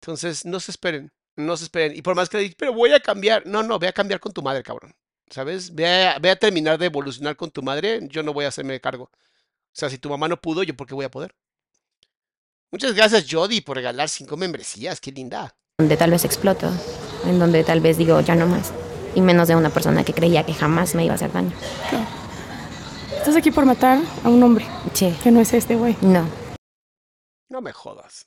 Entonces, 0.00 0.44
no 0.44 0.60
se 0.60 0.70
esperen, 0.70 1.12
no 1.36 1.56
se 1.56 1.64
esperen. 1.64 1.96
Y 1.96 2.02
por 2.02 2.14
más 2.14 2.28
que 2.28 2.36
le 2.36 2.42
digan, 2.44 2.56
pero 2.58 2.72
voy 2.72 2.92
a 2.92 3.00
cambiar. 3.00 3.46
No, 3.46 3.62
no, 3.62 3.78
ve 3.78 3.88
a 3.88 3.92
cambiar 3.92 4.20
con 4.20 4.32
tu 4.32 4.42
madre, 4.42 4.62
cabrón. 4.62 4.94
¿Sabes? 5.28 5.74
Ve 5.74 5.86
a, 6.06 6.18
ve 6.18 6.30
a 6.30 6.36
terminar 6.36 6.78
de 6.78 6.86
evolucionar 6.86 7.36
con 7.36 7.50
tu 7.50 7.62
madre. 7.62 8.00
Yo 8.08 8.22
no 8.22 8.32
voy 8.32 8.44
a 8.44 8.48
hacerme 8.48 8.80
cargo. 8.80 9.04
O 9.04 9.78
sea, 9.78 9.90
si 9.90 9.98
tu 9.98 10.08
mamá 10.08 10.28
no 10.28 10.40
pudo, 10.40 10.62
¿yo 10.62 10.76
por 10.76 10.86
qué 10.86 10.94
voy 10.94 11.04
a 11.04 11.10
poder? 11.10 11.34
Muchas 12.70 12.94
gracias, 12.94 13.26
Jody, 13.30 13.60
por 13.60 13.76
regalar 13.76 14.08
cinco 14.08 14.36
membresías. 14.36 15.00
Qué 15.00 15.10
linda. 15.10 15.56
Donde 15.78 15.96
tal 15.96 16.10
vez 16.10 16.24
exploto, 16.24 16.70
en 17.26 17.38
donde 17.38 17.64
tal 17.64 17.80
vez 17.80 17.98
digo 17.98 18.20
ya 18.20 18.34
no 18.34 18.46
más. 18.46 18.72
Y 19.14 19.20
menos 19.20 19.48
de 19.48 19.56
una 19.56 19.70
persona 19.70 20.04
que 20.04 20.12
creía 20.14 20.44
que 20.46 20.54
jamás 20.54 20.94
me 20.94 21.04
iba 21.04 21.12
a 21.12 21.16
hacer 21.16 21.32
daño. 21.32 21.52
Claro. 21.90 22.06
Estás 23.18 23.36
aquí 23.36 23.50
por 23.50 23.66
matar 23.66 23.98
a 24.24 24.28
un 24.28 24.42
hombre, 24.42 24.66
Sí, 24.94 25.14
que 25.22 25.30
no 25.30 25.40
es 25.40 25.52
este 25.52 25.74
güey. 25.74 25.96
no. 26.00 26.45
No 27.48 27.60
me 27.60 27.72
jodas. 27.72 28.26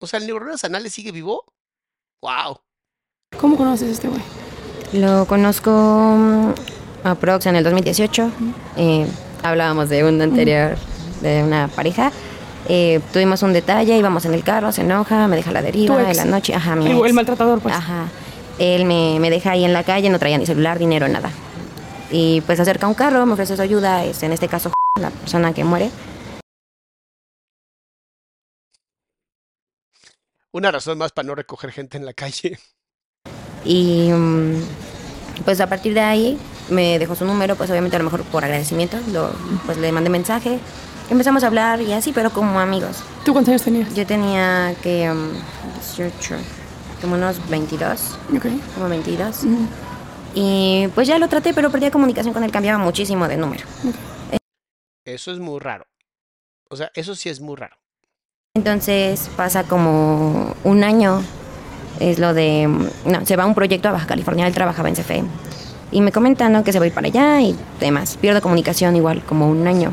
O 0.00 0.06
sea, 0.06 0.18
¿el 0.18 0.26
neuronas 0.26 0.64
anales 0.64 0.92
sigue 0.92 1.12
vivo? 1.12 1.44
¡Wow! 2.20 2.58
¿Cómo 3.40 3.56
conoces 3.56 3.88
a 3.88 3.92
este 3.92 4.08
güey? 4.08 4.20
Lo 4.92 5.26
conozco 5.26 5.70
mm, 5.70 6.52
aprox 7.04 7.46
en 7.46 7.56
el 7.56 7.64
2018. 7.64 8.30
Eh, 8.76 9.06
hablábamos 9.42 9.88
de 9.88 10.04
un 10.04 10.20
anterior, 10.20 10.76
de 11.22 11.42
una 11.42 11.68
pareja. 11.68 12.12
Eh, 12.68 13.00
tuvimos 13.12 13.42
un 13.42 13.52
detalle, 13.52 13.96
íbamos 13.96 14.24
en 14.26 14.34
el 14.34 14.44
carro, 14.44 14.70
se 14.72 14.82
enoja, 14.82 15.26
me 15.26 15.36
deja 15.36 15.50
a 15.50 15.54
la 15.54 15.62
deriva 15.62 16.10
en 16.10 16.16
la 16.16 16.24
noche. 16.26 16.54
Ajá, 16.54 16.76
mi 16.76 16.86
El, 16.86 16.98
ex. 16.98 17.06
el 17.06 17.14
maltratador, 17.14 17.60
pues. 17.60 17.74
Ajá. 17.74 18.08
Él 18.58 18.84
me, 18.84 19.18
me 19.18 19.30
deja 19.30 19.52
ahí 19.52 19.64
en 19.64 19.72
la 19.72 19.82
calle, 19.82 20.10
no 20.10 20.18
traía 20.18 20.36
ni 20.36 20.44
celular, 20.46 20.78
dinero, 20.78 21.08
nada. 21.08 21.30
Y 22.10 22.42
pues 22.42 22.56
se 22.56 22.62
acerca 22.62 22.86
un 22.86 22.94
carro, 22.94 23.24
me 23.24 23.32
ofrece 23.32 23.56
su 23.56 23.62
ayuda, 23.62 24.04
es 24.04 24.22
en 24.22 24.32
este 24.32 24.48
caso 24.48 24.70
la 25.00 25.10
persona 25.10 25.54
que 25.54 25.64
muere. 25.64 25.90
Una 30.52 30.70
razón 30.70 30.98
más 30.98 31.12
para 31.12 31.26
no 31.26 31.34
recoger 31.34 31.72
gente 31.72 31.96
en 31.96 32.04
la 32.06 32.12
calle. 32.12 32.58
Y 33.64 34.10
mm, 34.12 34.62
pues 35.44 35.60
a 35.60 35.68
partir 35.68 35.94
de 35.94 36.00
ahí 36.00 36.38
me 36.68 36.98
dejó 36.98 37.14
su 37.14 37.24
número, 37.24 37.56
pues 37.56 37.70
obviamente 37.70 37.96
a 37.96 37.98
lo 38.00 38.04
mejor 38.04 38.22
por 38.24 38.44
agradecimiento, 38.44 38.98
lo, 39.12 39.32
pues 39.66 39.78
le 39.78 39.92
mandé 39.92 40.10
mensaje. 40.10 40.58
Empezamos 41.10 41.44
a 41.44 41.46
hablar 41.48 41.80
y 41.80 41.92
así, 41.92 42.12
pero 42.12 42.30
como 42.30 42.58
amigos. 42.60 43.02
¿Tú 43.24 43.32
cuántos 43.32 43.50
años 43.50 43.62
tenías? 43.62 43.94
Yo 43.94 44.06
tenía 44.06 44.74
que 44.82 45.10
mm, 45.10 45.32
18, 45.96 46.36
como 47.00 47.14
unos 47.14 47.48
22, 47.48 48.18
Ok. 48.36 48.46
como 48.74 48.88
22. 48.88 49.40
Y 50.34 50.88
pues 50.94 51.06
ya 51.08 51.18
lo 51.18 51.28
traté, 51.28 51.52
pero 51.52 51.70
perdía 51.70 51.90
comunicación 51.90 52.32
con 52.32 52.42
él, 52.44 52.50
cambiaba 52.50 52.78
muchísimo 52.82 53.28
de 53.28 53.36
número. 53.36 53.64
Eso 55.04 55.32
es 55.32 55.38
muy 55.38 55.58
raro. 55.60 55.86
O 56.70 56.76
sea, 56.76 56.90
eso 56.94 57.14
sí 57.14 57.28
es 57.28 57.40
muy 57.40 57.56
raro. 57.56 57.76
Entonces 58.54 59.30
pasa 59.34 59.64
como 59.64 60.54
un 60.62 60.84
año, 60.84 61.22
es 62.00 62.18
lo 62.18 62.34
de, 62.34 62.68
no, 63.06 63.24
se 63.24 63.34
va 63.34 63.44
a 63.44 63.46
un 63.46 63.54
proyecto 63.54 63.88
a 63.88 63.92
Baja 63.92 64.06
California, 64.06 64.46
él 64.46 64.52
trabajaba 64.52 64.90
en 64.90 64.94
CFE. 64.94 65.24
Y 65.90 66.02
me 66.02 66.12
comentan 66.12 66.62
que 66.62 66.70
se 66.70 66.78
va 66.78 66.84
a 66.84 66.88
ir 66.88 66.92
para 66.92 67.06
allá 67.06 67.40
y 67.40 67.56
demás. 67.80 68.18
Pierdo 68.20 68.42
comunicación 68.42 68.94
igual, 68.94 69.22
como 69.22 69.48
un 69.48 69.66
año. 69.66 69.92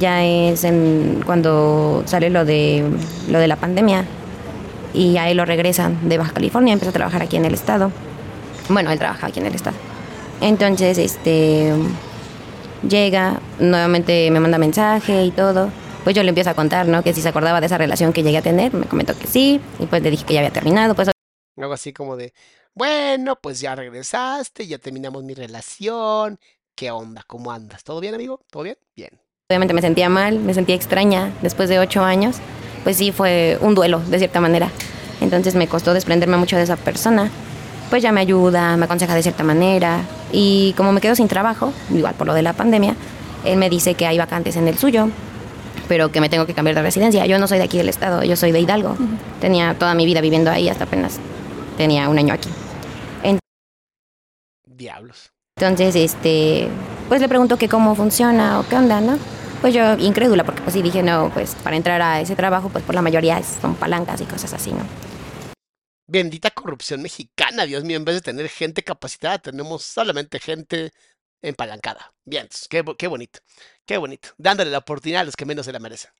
Ya 0.00 0.24
es 0.24 0.64
en, 0.64 1.22
cuando 1.26 2.02
sale 2.06 2.30
lo 2.30 2.46
de, 2.46 2.82
lo 3.28 3.40
de 3.40 3.46
la 3.46 3.56
pandemia 3.56 4.06
y 4.94 5.18
a 5.18 5.28
él 5.28 5.36
lo 5.36 5.44
regresan 5.44 6.08
de 6.08 6.16
Baja 6.16 6.32
California, 6.32 6.72
empieza 6.72 6.88
a 6.88 6.94
trabajar 6.94 7.20
aquí 7.20 7.36
en 7.36 7.44
el 7.44 7.52
estado. 7.52 7.92
Bueno, 8.70 8.90
él 8.90 8.98
trabaja 8.98 9.26
aquí 9.26 9.40
en 9.40 9.44
el 9.48 9.54
estado. 9.54 9.76
Entonces, 10.40 10.96
este, 10.96 11.74
llega, 12.88 13.38
nuevamente 13.58 14.30
me 14.30 14.40
manda 14.40 14.56
mensaje 14.56 15.26
y 15.26 15.30
todo. 15.30 15.68
Pues 16.08 16.16
yo 16.16 16.22
le 16.22 16.30
empiezo 16.30 16.48
a 16.48 16.54
contar, 16.54 16.88
¿no? 16.88 17.02
Que 17.02 17.12
si 17.12 17.20
se 17.20 17.28
acordaba 17.28 17.60
de 17.60 17.66
esa 17.66 17.76
relación 17.76 18.14
que 18.14 18.22
llegué 18.22 18.38
a 18.38 18.42
tener, 18.42 18.72
me 18.72 18.86
comentó 18.86 19.14
que 19.14 19.26
sí, 19.26 19.60
y 19.78 19.84
pues 19.84 20.00
le 20.00 20.10
dije 20.10 20.24
que 20.24 20.32
ya 20.32 20.40
había 20.40 20.50
terminado, 20.50 20.94
pues 20.94 21.10
Algo 21.54 21.74
así 21.74 21.92
como 21.92 22.16
de, 22.16 22.32
bueno, 22.72 23.36
pues 23.38 23.60
ya 23.60 23.74
regresaste, 23.74 24.66
ya 24.66 24.78
terminamos 24.78 25.22
mi 25.22 25.34
relación. 25.34 26.40
¿Qué 26.74 26.90
onda? 26.90 27.24
¿Cómo 27.26 27.52
andas? 27.52 27.84
¿Todo 27.84 28.00
bien, 28.00 28.14
amigo? 28.14 28.40
¿Todo 28.50 28.62
bien? 28.62 28.78
Bien. 28.96 29.20
obviamente 29.50 29.74
me 29.74 29.82
sentía 29.82 30.08
mal, 30.08 30.38
me 30.38 30.54
sentía 30.54 30.76
extraña 30.76 31.30
después 31.42 31.68
de 31.68 31.78
ocho 31.78 32.02
años, 32.02 32.36
pues 32.84 32.96
sí 32.96 33.12
fue 33.12 33.58
un 33.60 33.74
duelo, 33.74 34.00
de 34.00 34.16
cierta 34.16 34.40
manera. 34.40 34.70
Entonces 35.20 35.56
me 35.56 35.68
costó 35.68 35.92
desprenderme 35.92 36.38
mucho 36.38 36.56
de 36.56 36.62
esa 36.62 36.76
persona. 36.76 37.30
Pues 37.90 38.02
ya 38.02 38.12
me 38.12 38.22
ayuda, 38.22 38.78
me 38.78 38.86
aconseja 38.86 39.14
de 39.14 39.22
cierta 39.22 39.44
manera. 39.44 40.00
Y 40.32 40.72
como 40.78 40.90
me 40.92 41.02
quedo 41.02 41.14
sin 41.14 41.28
trabajo, 41.28 41.70
igual 41.92 42.14
por 42.14 42.26
lo 42.26 42.32
de 42.32 42.40
la 42.40 42.54
pandemia, 42.54 42.96
él 43.44 43.58
me 43.58 43.68
dice 43.68 43.94
que 43.94 44.06
hay 44.06 44.16
vacantes 44.16 44.56
en 44.56 44.68
el 44.68 44.78
suyo, 44.78 45.10
pero 45.88 46.12
que 46.12 46.20
me 46.20 46.28
tengo 46.28 46.46
que 46.46 46.54
cambiar 46.54 46.76
de 46.76 46.82
residencia. 46.82 47.26
Yo 47.26 47.38
no 47.38 47.48
soy 47.48 47.58
de 47.58 47.64
aquí 47.64 47.78
del 47.78 47.88
estado, 47.88 48.22
yo 48.22 48.36
soy 48.36 48.52
de 48.52 48.60
Hidalgo. 48.60 48.96
Tenía 49.40 49.74
toda 49.78 49.94
mi 49.94 50.06
vida 50.06 50.20
viviendo 50.20 50.50
ahí, 50.50 50.68
hasta 50.68 50.84
apenas 50.84 51.18
tenía 51.76 52.08
un 52.08 52.18
año 52.18 52.34
aquí. 52.34 52.50
Diablos. 54.78 55.32
Entonces, 55.56 55.96
este, 55.96 56.68
pues 57.08 57.20
le 57.20 57.28
pregunto 57.28 57.58
que 57.58 57.68
cómo 57.68 57.96
funciona 57.96 58.60
o 58.60 58.68
qué 58.68 58.76
onda, 58.76 59.00
¿no? 59.00 59.18
Pues 59.60 59.74
yo 59.74 59.94
incrédula, 59.98 60.44
porque 60.44 60.62
pues 60.62 60.72
sí 60.74 60.82
dije, 60.82 61.02
no, 61.02 61.32
pues 61.34 61.56
para 61.56 61.76
entrar 61.76 62.00
a 62.00 62.20
ese 62.20 62.36
trabajo, 62.36 62.68
pues 62.68 62.84
por 62.84 62.94
la 62.94 63.02
mayoría 63.02 63.42
son 63.42 63.74
palancas 63.74 64.20
y 64.20 64.24
cosas 64.24 64.54
así, 64.54 64.70
¿no? 64.70 64.86
Bendita 66.06 66.52
corrupción 66.52 67.02
mexicana, 67.02 67.66
Dios 67.66 67.82
mío. 67.82 67.96
En 67.96 68.04
vez 68.04 68.14
de 68.14 68.20
tener 68.20 68.48
gente 68.48 68.84
capacitada, 68.84 69.38
tenemos 69.38 69.82
solamente 69.82 70.38
gente 70.38 70.92
empalancada. 71.42 72.14
Bien, 72.24 72.48
qué, 72.70 72.84
qué 72.96 73.08
bonito. 73.08 73.40
Qué 73.88 73.96
bonito. 73.96 74.28
Dándole 74.36 74.70
la 74.70 74.78
oportunidad 74.78 75.22
a 75.22 75.24
los 75.24 75.34
que 75.34 75.46
menos 75.46 75.64
se 75.64 75.72
la 75.72 75.78
merecen. 75.78 76.10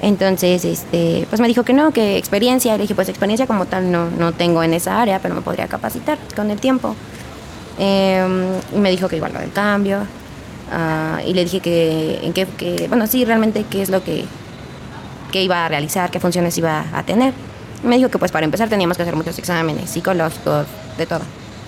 Entonces, 0.00 0.64
este, 0.64 1.26
pues 1.28 1.40
me 1.40 1.48
dijo 1.48 1.64
que 1.64 1.72
no, 1.72 1.90
que 1.90 2.16
experiencia. 2.16 2.76
Le 2.76 2.82
dije, 2.82 2.94
pues 2.94 3.08
experiencia 3.08 3.48
como 3.48 3.66
tal 3.66 3.90
no, 3.90 4.08
no 4.10 4.32
tengo 4.32 4.62
en 4.62 4.72
esa 4.72 5.02
área, 5.02 5.18
pero 5.20 5.34
me 5.34 5.40
podría 5.40 5.66
capacitar 5.66 6.18
con 6.36 6.52
el 6.52 6.60
tiempo. 6.60 6.94
Em, 7.80 8.44
y 8.72 8.78
me 8.78 8.92
dijo 8.92 9.08
que 9.08 9.16
igual 9.16 9.32
lo 9.32 9.40
del 9.40 9.52
cambio. 9.52 10.06
ah, 10.70 11.20
y 11.26 11.34
le 11.34 11.42
dije 11.42 11.58
que, 11.58 12.20
en 12.22 12.32
qué, 12.32 12.46
que, 12.46 12.86
bueno, 12.86 13.08
sí, 13.08 13.24
realmente 13.24 13.64
qué 13.68 13.82
es 13.82 13.90
lo 13.90 14.04
que, 14.04 14.24
que 15.32 15.42
iba 15.42 15.66
a 15.66 15.68
realizar, 15.68 16.12
qué 16.12 16.20
funciones 16.20 16.56
iba 16.58 16.86
a 16.92 17.02
tener. 17.02 17.34
Me 17.82 17.96
dijo 17.96 18.08
que 18.08 18.18
pues 18.18 18.30
para 18.30 18.44
empezar 18.44 18.68
teníamos 18.68 18.96
que 18.96 19.02
hacer 19.02 19.16
muchos 19.16 19.36
exámenes 19.36 19.90
psicológicos, 19.90 20.66
de 20.96 21.06
todo. 21.06 21.22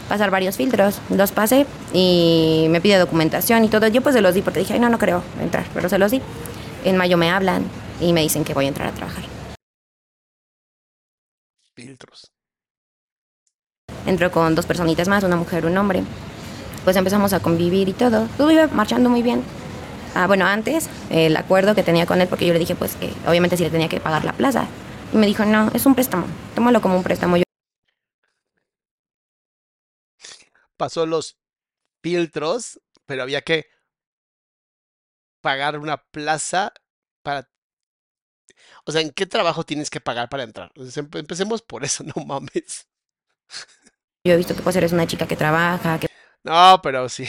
Pasar 0.08 0.30
varios 0.30 0.56
filtros, 0.56 1.00
los 1.10 1.32
pasé 1.32 1.66
y 1.92 2.66
me 2.70 2.80
pide 2.80 2.98
documentación 2.98 3.64
y 3.64 3.68
todo. 3.68 3.86
Yo 3.88 4.02
pues 4.02 4.14
se 4.14 4.22
los 4.22 4.34
di 4.34 4.40
porque 4.40 4.60
dije, 4.60 4.74
ay 4.74 4.80
no, 4.80 4.88
no 4.88 4.98
creo 4.98 5.22
entrar, 5.40 5.66
pero 5.74 5.88
se 5.88 5.98
los 5.98 6.10
di. 6.10 6.22
En 6.84 6.96
mayo 6.96 7.16
me 7.18 7.30
hablan 7.30 7.64
y 8.00 8.12
me 8.12 8.22
dicen 8.22 8.44
que 8.44 8.54
voy 8.54 8.64
a 8.64 8.68
entrar 8.68 8.88
a 8.88 8.92
trabajar. 8.92 9.24
Filtros. 11.74 12.32
Entro 14.06 14.30
con 14.30 14.54
dos 14.54 14.64
personitas 14.64 15.08
más, 15.08 15.22
una 15.24 15.36
mujer 15.36 15.66
un 15.66 15.76
hombre. 15.76 16.02
Pues 16.84 16.96
empezamos 16.96 17.34
a 17.34 17.40
convivir 17.40 17.88
y 17.88 17.92
todo. 17.92 18.26
Todo 18.38 18.50
iba 18.50 18.66
marchando 18.68 19.10
muy 19.10 19.22
bien. 19.22 19.42
Ah, 20.14 20.26
bueno, 20.26 20.46
antes, 20.46 20.88
el 21.10 21.36
acuerdo 21.36 21.74
que 21.74 21.82
tenía 21.82 22.06
con 22.06 22.20
él, 22.22 22.28
porque 22.28 22.46
yo 22.46 22.54
le 22.54 22.58
dije 22.58 22.74
pues 22.74 22.96
que 22.96 23.12
obviamente 23.26 23.58
sí 23.58 23.64
le 23.64 23.70
tenía 23.70 23.88
que 23.88 24.00
pagar 24.00 24.24
la 24.24 24.32
plaza. 24.32 24.66
Y 25.12 25.18
me 25.18 25.26
dijo, 25.26 25.44
no, 25.44 25.70
es 25.74 25.84
un 25.84 25.94
préstamo, 25.94 26.24
tómalo 26.54 26.80
como 26.80 26.96
un 26.96 27.02
préstamo. 27.02 27.36
Yo, 27.36 27.44
Pasó 30.78 31.06
los 31.06 31.38
filtros, 32.02 32.80
pero 33.06 33.24
había 33.24 33.42
que 33.42 33.66
pagar 35.40 35.76
una 35.78 35.96
plaza 36.12 36.72
para... 37.22 37.48
O 38.84 38.92
sea, 38.92 39.00
¿en 39.02 39.10
qué 39.10 39.26
trabajo 39.26 39.64
tienes 39.64 39.90
que 39.90 40.00
pagar 40.00 40.28
para 40.28 40.42
entrar? 40.44 40.72
Empe- 40.74 41.18
empecemos 41.20 41.62
por 41.62 41.84
eso, 41.84 42.04
no 42.16 42.24
mames. 42.24 42.88
yo 44.24 44.32
he 44.34 44.36
visto 44.36 44.54
que 44.54 44.62
pues 44.62 44.76
eres 44.76 44.92
una 44.92 45.06
chica 45.06 45.26
que 45.26 45.36
trabaja, 45.36 45.98
que 45.98 46.06
No, 46.44 46.80
pero 46.82 47.08
sí. 47.08 47.24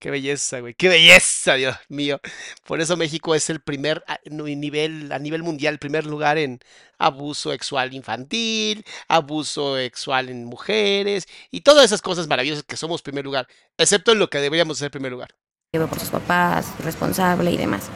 Qué 0.00 0.10
belleza, 0.12 0.60
güey. 0.60 0.74
Qué 0.74 0.88
belleza, 0.88 1.54
Dios 1.54 1.74
mío. 1.88 2.20
Por 2.64 2.80
eso 2.80 2.96
México 2.96 3.34
es 3.34 3.50
el 3.50 3.60
primer 3.60 4.04
a 4.06 4.18
nivel, 4.30 5.10
a 5.10 5.18
nivel 5.18 5.42
mundial, 5.42 5.78
primer 5.80 6.06
lugar 6.06 6.38
en 6.38 6.60
abuso 6.98 7.50
sexual 7.50 7.92
infantil, 7.94 8.84
abuso 9.08 9.76
sexual 9.76 10.28
en 10.28 10.44
mujeres 10.44 11.26
y 11.50 11.62
todas 11.62 11.84
esas 11.84 12.00
cosas 12.00 12.28
maravillosas 12.28 12.62
que 12.62 12.76
somos 12.76 13.02
primer 13.02 13.24
lugar, 13.24 13.48
excepto 13.76 14.12
en 14.12 14.20
lo 14.20 14.30
que 14.30 14.38
deberíamos 14.38 14.78
ser 14.78 14.90
primer 14.92 15.10
lugar. 15.10 15.34
lleva 15.72 15.86
por 15.88 15.98
sus 15.98 16.10
papás, 16.10 16.72
responsable 16.84 17.50
y 17.50 17.56
demás. 17.56 17.88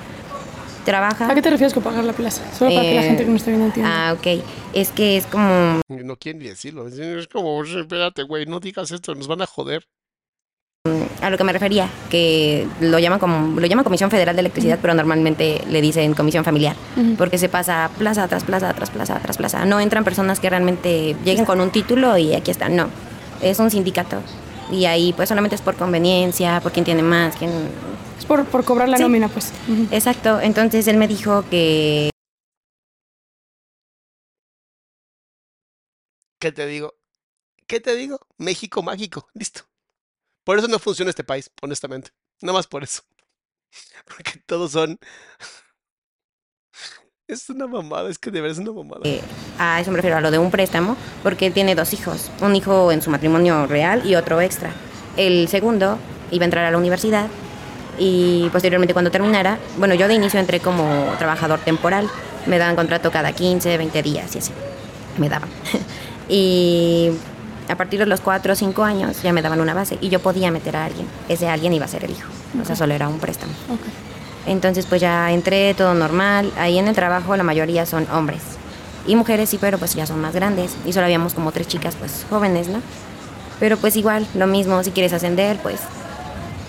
Trabaja. 0.84 1.30
¿A 1.30 1.34
qué 1.36 1.42
te 1.42 1.50
refieres 1.50 1.72
con 1.72 1.84
pagar 1.84 2.02
la 2.04 2.12
plaza? 2.12 2.42
Solo 2.52 2.70
para 2.74 2.82
que 2.82 2.94
la 2.96 3.02
Eh, 3.02 3.06
gente 3.06 3.24
que 3.24 3.30
no 3.30 3.36
está 3.36 3.50
viendo 3.50 3.66
entienda. 3.66 4.08
Ah, 4.08 4.12
ok. 4.14 4.26
Es 4.74 4.90
que 4.90 5.16
es 5.16 5.26
como 5.26 5.80
No 5.88 6.16
quieren 6.16 6.42
ni 6.42 6.48
decirlo. 6.48 6.88
Es 6.88 7.28
como, 7.28 7.62
espérate, 7.62 8.24
güey, 8.24 8.46
no 8.46 8.58
digas 8.58 8.90
esto, 8.90 9.14
nos 9.14 9.28
van 9.28 9.42
a 9.42 9.46
joder. 9.46 9.86
A 11.20 11.30
lo 11.30 11.38
que 11.38 11.44
me 11.44 11.52
refería, 11.52 11.88
que 12.10 12.66
lo 12.80 12.98
llaman 12.98 13.20
como 13.20 13.60
lo 13.60 13.66
llaman 13.66 13.84
Comisión 13.84 14.10
Federal 14.10 14.34
de 14.34 14.40
Electricidad, 14.40 14.78
pero 14.82 14.92
normalmente 14.94 15.62
le 15.68 15.80
dicen 15.80 16.14
Comisión 16.14 16.44
Familiar, 16.44 16.74
porque 17.16 17.38
se 17.38 17.48
pasa 17.48 17.88
plaza 17.98 18.26
tras 18.26 18.42
plaza 18.42 18.74
tras 18.74 18.90
plaza 18.90 19.20
tras 19.20 19.36
plaza. 19.36 19.64
No 19.64 19.78
entran 19.78 20.02
personas 20.02 20.40
que 20.40 20.50
realmente 20.50 21.14
lleguen 21.24 21.44
con 21.44 21.60
un 21.60 21.70
título 21.70 22.18
y 22.18 22.34
aquí 22.34 22.50
están, 22.50 22.74
no. 22.74 22.88
Es 23.40 23.58
un 23.58 23.70
sindicato 23.70 24.22
Y 24.70 24.84
ahí 24.86 25.12
pues 25.12 25.28
solamente 25.28 25.54
es 25.56 25.62
por 25.62 25.76
conveniencia, 25.76 26.60
por 26.60 26.72
quién 26.72 26.84
tiene 26.84 27.02
más, 27.02 27.36
quién... 27.36 27.50
Es 28.18 28.24
por, 28.24 28.44
por 28.46 28.64
cobrar 28.64 28.88
la 28.88 28.96
Sí. 28.96 29.02
nómina, 29.02 29.28
pues. 29.28 29.52
Exacto, 29.90 30.40
entonces 30.40 30.86
él 30.88 30.96
me 30.96 31.06
dijo 31.08 31.44
que 31.50 32.10
¿Qué 36.40 36.50
te 36.52 36.66
digo? 36.66 36.94
¿Qué 37.68 37.80
te 37.80 37.94
digo? 37.94 38.18
México 38.38 38.82
mágico, 38.82 39.28
listo. 39.34 39.62
Por 40.44 40.58
eso 40.58 40.68
no 40.68 40.78
funciona 40.78 41.10
este 41.10 41.24
país, 41.24 41.50
honestamente. 41.62 42.10
Nada 42.40 42.54
más 42.54 42.66
por 42.66 42.82
eso. 42.82 43.02
Porque 44.06 44.40
todos 44.46 44.72
son. 44.72 44.98
Es 47.28 47.48
una 47.48 47.66
mamada, 47.66 48.10
es 48.10 48.18
que 48.18 48.30
de 48.30 48.42
verdad 48.42 48.58
una 48.58 48.72
mamada. 48.72 49.02
a 49.58 49.80
eso 49.80 49.90
me 49.90 49.96
refiero, 49.96 50.18
a 50.18 50.20
lo 50.20 50.30
de 50.30 50.38
un 50.38 50.50
préstamo, 50.50 50.98
porque 51.22 51.50
tiene 51.50 51.74
dos 51.74 51.94
hijos, 51.94 52.30
un 52.42 52.54
hijo 52.56 52.92
en 52.92 53.00
su 53.00 53.08
matrimonio 53.08 53.66
real 53.66 54.04
y 54.04 54.16
otro 54.16 54.42
extra. 54.42 54.70
El 55.16 55.48
segundo 55.48 55.98
iba 56.30 56.42
a 56.42 56.46
entrar 56.46 56.66
a 56.66 56.70
la 56.70 56.76
universidad 56.76 57.28
y 57.98 58.50
posteriormente 58.50 58.92
cuando 58.92 59.10
terminara, 59.10 59.58
bueno, 59.78 59.94
yo 59.94 60.08
de 60.08 60.14
inicio 60.14 60.40
entré 60.40 60.60
como 60.60 61.14
trabajador 61.16 61.60
temporal, 61.60 62.10
me 62.46 62.58
daban 62.58 62.76
contrato 62.76 63.10
cada 63.10 63.32
15, 63.32 63.78
20 63.78 64.02
días 64.02 64.34
y 64.34 64.38
así, 64.38 64.52
me 65.16 65.30
daban. 65.30 65.48
y 66.28 67.12
a 67.72 67.76
partir 67.76 67.98
de 67.98 68.06
los 68.06 68.20
4 68.20 68.52
o 68.52 68.56
5 68.56 68.84
años 68.84 69.22
ya 69.22 69.32
me 69.32 69.40
daban 69.40 69.60
una 69.60 69.72
base 69.74 69.98
y 70.00 70.10
yo 70.10 70.20
podía 70.20 70.50
meter 70.50 70.76
a 70.76 70.84
alguien, 70.84 71.06
ese 71.28 71.48
alguien 71.48 71.72
iba 71.72 71.86
a 71.86 71.88
ser 71.88 72.04
el 72.04 72.10
hijo, 72.10 72.28
o 72.60 72.64
sea, 72.64 72.76
solo 72.76 72.92
era 72.92 73.08
un 73.08 73.18
préstamo. 73.18 73.52
Entonces 74.46 74.86
pues 74.86 75.00
ya 75.00 75.30
entré, 75.32 75.72
todo 75.74 75.94
normal. 75.94 76.52
Ahí 76.58 76.78
en 76.78 76.88
el 76.88 76.94
trabajo 76.94 77.36
la 77.36 77.44
mayoría 77.44 77.86
son 77.86 78.06
hombres. 78.12 78.42
Y 79.06 79.16
mujeres 79.16 79.50
sí, 79.50 79.58
pero 79.60 79.78
pues 79.78 79.94
ya 79.94 80.06
son 80.06 80.20
más 80.20 80.34
grandes. 80.34 80.76
Y 80.84 80.92
solo 80.92 81.06
habíamos 81.06 81.34
como 81.34 81.52
tres 81.52 81.68
chicas 81.68 81.94
pues 81.96 82.26
jóvenes, 82.28 82.68
¿no? 82.68 82.80
Pero 83.58 83.76
pues 83.76 83.96
igual, 83.96 84.26
lo 84.34 84.46
mismo, 84.46 84.82
si 84.82 84.90
quieres 84.90 85.12
ascender, 85.12 85.56
pues 85.62 85.80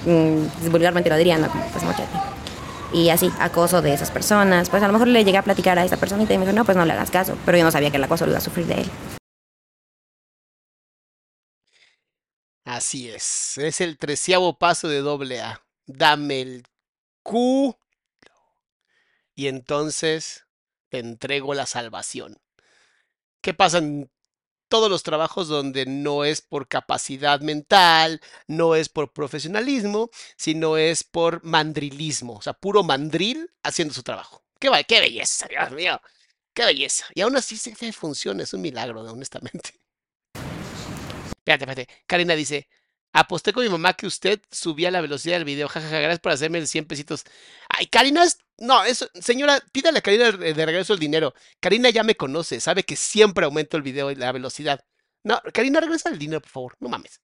mm, 0.06 0.72
vulgarmente 0.72 1.10
lo 1.10 1.18
diría, 1.18 1.38
¿no? 1.38 1.48
Como 1.48 1.66
pues 1.66 1.84
mochate. 1.84 2.18
Y 2.94 3.10
así, 3.10 3.32
acoso 3.40 3.82
de 3.82 3.94
esas 3.94 4.12
personas. 4.12 4.70
Pues 4.70 4.84
a 4.84 4.88
lo 4.88 4.94
mejor 4.94 5.08
le 5.08 5.26
llegué 5.26 5.40
a 5.40 5.42
platicar 5.42 5.80
a 5.80 5.84
esa 5.84 5.98
personita 5.98 6.34
y 6.34 6.38
me 6.38 6.46
dijo, 6.46 6.56
no, 6.56 6.64
pues 6.64 6.78
no 6.78 6.86
le 6.86 6.94
hagas 6.94 7.10
caso. 7.10 7.36
Pero 7.46 7.58
yo 7.58 7.64
no 7.64 7.72
sabía 7.72 7.90
que 7.90 7.98
el 7.98 8.04
acoso 8.04 8.26
lo 8.26 8.32
iba 8.32 8.38
a 8.38 8.42
sufrir 8.42 8.68
de 8.68 8.76
él. 8.76 8.92
Así 12.66 13.10
es. 13.10 13.58
Es 13.58 13.82
el 13.82 13.98
treceavo 13.98 14.58
paso 14.58 14.88
de 14.88 15.00
doble 15.00 15.42
A. 15.42 15.62
Dame 15.86 16.42
el 16.42 16.64
Q. 17.22 17.78
Y 19.36 19.48
entonces 19.48 20.46
te 20.90 21.00
entrego 21.00 21.54
la 21.54 21.66
salvación. 21.66 22.40
¿Qué 23.42 23.54
pasa 23.54 23.80
en 23.80 24.10
todos 24.70 24.90
los 24.90 25.04
trabajos 25.04 25.48
donde 25.48 25.86
no 25.86 26.24
es 26.24 26.42
por 26.42 26.68
capacidad 26.68 27.42
mental, 27.42 28.22
no 28.48 28.76
es 28.76 28.90
por 28.90 29.12
profesionalismo, 29.12 30.10
sino 30.38 30.78
es 30.78 31.04
por 31.04 31.44
mandrilismo? 31.44 32.36
O 32.36 32.42
sea, 32.42 32.54
puro 32.54 32.84
mandril 32.84 33.52
haciendo 33.64 33.94
su 33.94 34.04
trabajo. 34.04 34.44
¡Qué, 34.60 34.70
qué 34.88 35.02
belleza, 35.02 35.48
Dios 35.48 35.72
mío! 35.72 36.00
¡Qué 36.54 36.66
belleza! 36.66 37.06
Y 37.16 37.22
aún 37.22 37.36
así 37.36 37.58
se 37.58 37.92
funciona, 37.92 38.44
es 38.44 38.54
un 38.54 38.62
milagro, 38.62 39.02
honestamente. 39.02 39.83
Espérate, 41.38 41.64
espérate. 41.66 41.88
Karina 42.08 42.36
dice, 42.36 42.68
aposté 43.14 43.54
con 43.54 43.64
mi 43.64 43.70
mamá 43.70 43.94
que 43.94 44.08
usted 44.08 44.42
subía 44.52 44.92
la 44.92 45.02
velocidad 45.02 45.36
del 45.36 45.46
video. 45.46 45.68
Jajaja, 45.68 46.00
gracias 46.00 46.20
por 46.20 46.32
hacerme 46.32 46.60
el 46.60 46.68
100 46.68 46.86
pesitos. 46.86 47.24
Ay, 47.70 47.88
Karina 47.88 48.24
es... 48.24 48.40
No, 48.60 48.84
eso, 48.84 49.08
señora, 49.20 49.60
pídale 49.72 50.00
a 50.00 50.02
Karina 50.02 50.32
de 50.32 50.66
regreso 50.66 50.94
el 50.94 51.00
dinero. 51.00 51.34
Karina 51.60 51.90
ya 51.90 52.04
me 52.04 52.16
conoce, 52.16 52.60
sabe 52.60 52.84
que 52.84 52.96
siempre 52.96 53.46
aumento 53.46 53.78
el 53.78 53.84
video 53.84 54.12
y 54.12 54.16
la 54.16 54.32
velocidad. 54.32 54.86
No, 55.24 55.42
Karina, 55.54 55.80
regresa 55.80 56.10
el 56.10 56.20
dinero, 56.20 56.42
por 56.42 56.50
favor. 56.50 56.76
No 56.80 56.90
mames. 56.90 57.20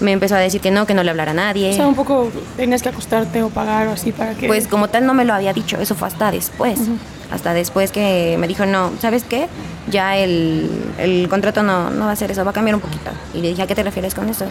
Me 0.00 0.10
empezó 0.10 0.34
a 0.34 0.40
decir 0.40 0.60
que 0.60 0.72
no, 0.72 0.86
que 0.86 0.94
no 0.94 1.04
le 1.04 1.10
hablara 1.10 1.30
a 1.30 1.34
nadie. 1.34 1.70
O 1.70 1.74
sea, 1.74 1.86
un 1.86 1.94
poco 1.94 2.32
tenías 2.56 2.82
que 2.82 2.88
acostarte 2.88 3.42
o 3.42 3.50
pagar 3.50 3.86
o 3.86 3.92
así 3.92 4.10
para 4.10 4.34
que... 4.34 4.48
Pues 4.48 4.66
como 4.66 4.88
tal 4.88 5.06
no 5.06 5.14
me 5.14 5.24
lo 5.24 5.34
había 5.34 5.52
dicho, 5.52 5.80
eso 5.80 5.94
fue 5.94 6.08
hasta 6.08 6.32
después. 6.32 6.80
Ujú. 6.80 6.98
Hasta 7.34 7.52
después 7.52 7.90
que 7.90 8.36
me 8.38 8.46
dijo, 8.48 8.64
no, 8.64 8.92
¿sabes 9.00 9.24
qué? 9.24 9.48
Ya 9.90 10.16
el, 10.16 10.70
el 10.98 11.28
contrato 11.28 11.62
no, 11.62 11.90
no 11.90 12.06
va 12.06 12.12
a 12.12 12.16
ser 12.16 12.30
eso, 12.30 12.44
va 12.44 12.52
a 12.52 12.54
cambiar 12.54 12.76
un 12.76 12.80
poquito. 12.80 13.10
Y 13.34 13.40
le 13.42 13.48
dije, 13.48 13.62
¿a 13.62 13.66
qué 13.66 13.74
te 13.74 13.82
refieres 13.82 14.14
con 14.14 14.28
eso? 14.28 14.46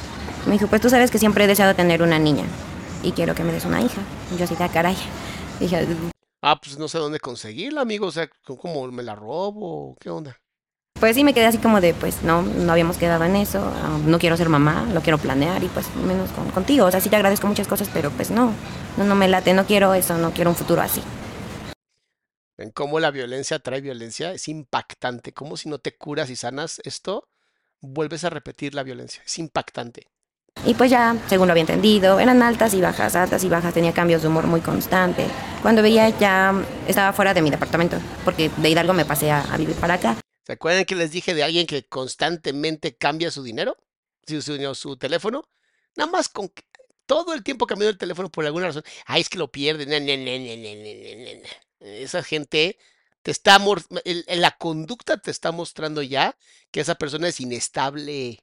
Me 0.46 0.54
dijo, 0.54 0.68
pues 0.68 0.82
tú 0.82 0.90
sabes 0.90 1.10
que 1.10 1.18
siempre 1.18 1.46
he 1.46 1.48
deseado 1.48 1.74
tener 1.76 2.02
una 2.04 2.20
niña 2.20 2.44
y 3.02 3.12
quiero 3.14 3.34
que 3.36 3.44
me 3.44 3.54
des 3.54 3.66
una 3.66 3.82
hija. 3.82 4.02
Y 4.34 4.38
yo 4.38 4.44
así, 4.44 4.56
ah, 4.60 4.70
caray. 4.72 4.96
Dije, 5.60 5.88
Ah, 6.46 6.60
pues 6.62 6.78
no 6.78 6.90
sé 6.90 6.98
dónde 6.98 7.20
conseguirla, 7.20 7.82
amigo. 7.82 8.08
O 8.08 8.12
sea, 8.12 8.30
¿cómo 8.46 8.86
me 8.92 9.02
la 9.02 9.16
robo? 9.16 9.96
¿Qué 10.00 10.10
onda? 10.10 10.36
pues 11.00 11.16
sí 11.16 11.24
me 11.26 11.34
quedé 11.34 11.48
así 11.48 11.58
como 11.58 11.82
de, 11.82 11.94
pues 11.94 12.24
no, 12.24 12.44
no 12.44 12.72
habíamos 12.72 12.96
quedado 12.96 13.26
en 13.26 13.36
eso, 13.36 13.60
ah, 13.60 13.98
no 14.06 14.20
quiero 14.20 14.38
ser 14.38 14.48
mamá, 14.48 14.86
lo 14.94 15.02
quiero 15.02 15.18
planear 15.18 15.62
y 15.62 15.68
pues 15.68 15.86
menos 15.96 16.30
con- 16.32 16.50
contigo. 16.52 16.86
O 16.86 16.92
sea, 16.92 17.02
sí 17.02 17.10
te 17.10 17.18
agradezco 17.18 17.46
muchas 17.46 17.68
cosas, 17.68 17.90
pero 17.94 18.10
pues 18.12 18.32
no, 18.32 18.52
no, 18.96 19.04
no 19.04 19.14
me 19.16 19.28
late, 19.28 19.54
no 19.54 19.66
quiero 19.66 19.94
eso, 19.96 20.18
no 20.18 20.32
quiero 20.32 20.50
un 20.52 20.56
futuro 20.56 20.82
así. 20.82 21.02
¿Ven 22.58 22.72
cómo 22.72 23.00
la 23.00 23.12
violencia 23.12 23.60
trae 23.60 23.82
violencia? 23.82 24.32
Es 24.32 24.48
impactante. 24.48 25.34
Como 25.34 25.58
si 25.58 25.70
no 25.70 25.80
te 25.80 25.96
curas 25.96 26.30
y 26.30 26.36
sanas 26.36 26.80
esto, 26.84 27.28
vuelves 27.82 28.24
a 28.24 28.30
repetir 28.30 28.76
la 28.76 28.84
violencia. 28.84 29.24
Es 29.26 29.40
impactante. 29.40 30.08
Y 30.66 30.76
pues 30.76 30.92
ya, 30.92 31.18
según 31.28 31.48
lo 31.48 31.52
había 31.52 31.62
entendido, 31.62 32.20
eran 32.20 32.44
altas 32.44 32.74
y 32.74 32.82
bajas, 32.82 33.16
altas 33.16 33.44
y 33.44 33.50
bajas, 33.50 33.74
tenía 33.74 33.92
cambios 33.92 34.22
de 34.22 34.28
humor 34.28 34.46
muy 34.46 34.62
constante. 34.62 35.26
Cuando 35.62 35.82
veía 35.82 36.10
ya 36.10 36.54
estaba 36.88 37.12
fuera 37.12 37.34
de 37.34 37.42
mi 37.42 37.50
departamento, 37.50 37.98
porque 38.24 38.50
de 38.56 38.70
Hidalgo 38.70 38.94
me 38.94 39.04
pasé 39.04 39.32
a, 39.32 39.42
a 39.52 39.58
vivir 39.58 39.76
para 39.76 39.96
acá. 39.96 40.16
¿Se 40.46 40.54
acuerdan 40.54 40.86
que 40.86 40.96
les 40.96 41.12
dije 41.12 41.34
de 41.34 41.44
alguien 41.44 41.66
que 41.66 41.84
constantemente 41.88 42.96
cambia 42.96 43.32
su 43.32 43.44
dinero? 43.44 43.78
Su, 44.28 44.42
su, 44.42 44.76
su 44.76 44.98
teléfono. 44.98 45.44
Nada 45.96 46.12
más 46.12 46.30
con 46.30 46.52
todo 47.06 47.34
el 47.34 47.44
tiempo 47.44 47.66
cambiando 47.68 47.92
el 47.92 47.98
teléfono 47.98 48.30
por 48.30 48.46
alguna 48.46 48.68
razón. 48.68 48.84
Ay, 49.06 49.22
es 49.22 49.30
que 49.30 49.38
lo 49.38 49.52
pierde. 49.52 49.86
Esa 51.84 52.24
gente 52.24 52.78
te 53.22 53.32
está 53.32 53.58
el- 54.06 54.26
la 54.28 54.52
conducta 54.52 55.18
te 55.18 55.32
está 55.32 55.52
mostrando 55.52 56.02
ya 56.02 56.36
que 56.72 56.82
esa 56.82 56.96
persona 56.96 57.28
es 57.28 57.40
inestable. 57.40 58.40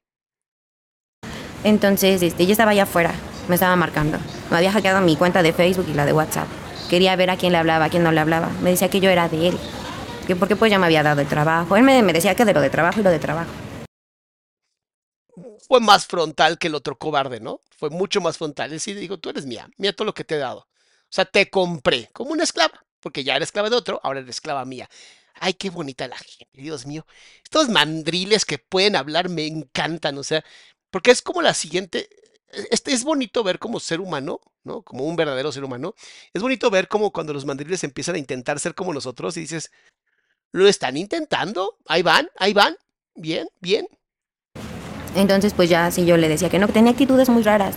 Entonces, 1.64 2.22
este, 2.22 2.46
yo 2.46 2.52
estaba 2.52 2.70
allá 2.70 2.84
afuera, 2.84 3.12
me 3.48 3.54
estaba 3.54 3.76
marcando. 3.76 4.18
Me 4.50 4.56
había 4.56 4.72
hackeado 4.72 5.00
mi 5.00 5.16
cuenta 5.16 5.42
de 5.42 5.52
Facebook 5.52 5.86
y 5.88 5.94
la 5.94 6.06
de 6.06 6.12
WhatsApp. 6.12 6.48
Quería 6.88 7.14
ver 7.16 7.30
a 7.30 7.36
quién 7.36 7.52
le 7.52 7.58
hablaba, 7.58 7.86
a 7.86 7.90
quién 7.90 8.02
no 8.02 8.12
le 8.12 8.20
hablaba. 8.20 8.48
Me 8.62 8.70
decía 8.70 8.88
que 8.90 9.00
yo 9.00 9.10
era 9.10 9.28
de 9.28 9.48
él. 9.48 9.58
Que 10.26 10.36
porque 10.36 10.56
pues 10.56 10.70
ya 10.70 10.78
me 10.78 10.86
había 10.86 11.02
dado 11.02 11.20
el 11.20 11.28
trabajo. 11.28 11.76
Él 11.76 11.82
me, 11.82 12.02
me 12.02 12.12
decía 12.12 12.34
que 12.34 12.44
de 12.44 12.52
lo 12.54 12.60
de 12.60 12.70
trabajo 12.70 13.00
y 13.00 13.02
lo 13.02 13.10
de 13.10 13.18
trabajo. 13.18 13.50
Fue 15.68 15.80
más 15.80 16.06
frontal 16.06 16.58
que 16.58 16.66
el 16.68 16.74
otro 16.74 16.96
cobarde, 16.98 17.40
¿no? 17.40 17.60
Fue 17.76 17.90
mucho 17.90 18.20
más 18.20 18.38
frontal. 18.38 18.66
Es 18.66 18.82
decir, 18.84 18.98
digo, 18.98 19.18
tú 19.18 19.30
eres 19.30 19.46
mía, 19.46 19.68
mira 19.76 19.92
todo 19.92 20.06
lo 20.06 20.14
que 20.14 20.24
te 20.24 20.34
he 20.34 20.38
dado. 20.38 20.60
O 20.60 21.12
sea, 21.12 21.24
te 21.24 21.48
compré 21.50 22.08
como 22.12 22.30
una 22.32 22.44
esclava, 22.44 22.84
porque 23.00 23.24
ya 23.24 23.36
era 23.36 23.44
esclava 23.44 23.70
de 23.70 23.76
otro, 23.76 24.00
ahora 24.02 24.20
eres 24.20 24.36
esclava 24.36 24.64
mía. 24.64 24.88
Ay, 25.34 25.54
qué 25.54 25.70
bonita 25.70 26.06
la 26.06 26.18
gente, 26.18 26.48
Dios 26.52 26.86
mío. 26.86 27.06
Estos 27.42 27.68
mandriles 27.68 28.44
que 28.44 28.58
pueden 28.58 28.96
hablar 28.96 29.28
me 29.28 29.46
encantan, 29.46 30.18
o 30.18 30.22
sea, 30.22 30.44
porque 30.90 31.10
es 31.10 31.22
como 31.22 31.42
la 31.42 31.54
siguiente. 31.54 32.08
Este 32.70 32.92
es 32.92 33.04
bonito 33.04 33.42
ver 33.42 33.58
como 33.58 33.80
ser 33.80 34.00
humano, 34.00 34.40
¿no? 34.64 34.82
Como 34.82 35.04
un 35.04 35.16
verdadero 35.16 35.52
ser 35.52 35.64
humano. 35.64 35.94
Es 36.34 36.42
bonito 36.42 36.70
ver 36.70 36.88
como 36.88 37.12
cuando 37.12 37.32
los 37.32 37.46
mandriles 37.46 37.84
empiezan 37.84 38.16
a 38.16 38.18
intentar 38.18 38.58
ser 38.58 38.74
como 38.74 38.92
nosotros 38.92 39.36
y 39.36 39.40
dices, 39.40 39.70
lo 40.52 40.66
están 40.66 40.96
intentando, 40.96 41.78
ahí 41.86 42.02
van, 42.02 42.28
ahí 42.36 42.52
van, 42.52 42.76
bien, 43.14 43.48
bien. 43.60 43.86
Entonces, 45.14 45.54
pues 45.54 45.70
ya 45.70 45.90
sí 45.90 46.04
yo 46.04 46.16
le 46.16 46.28
decía 46.28 46.50
que 46.50 46.58
no, 46.58 46.68
tenía 46.68 46.92
actitudes 46.92 47.28
muy 47.28 47.42
raras, 47.42 47.76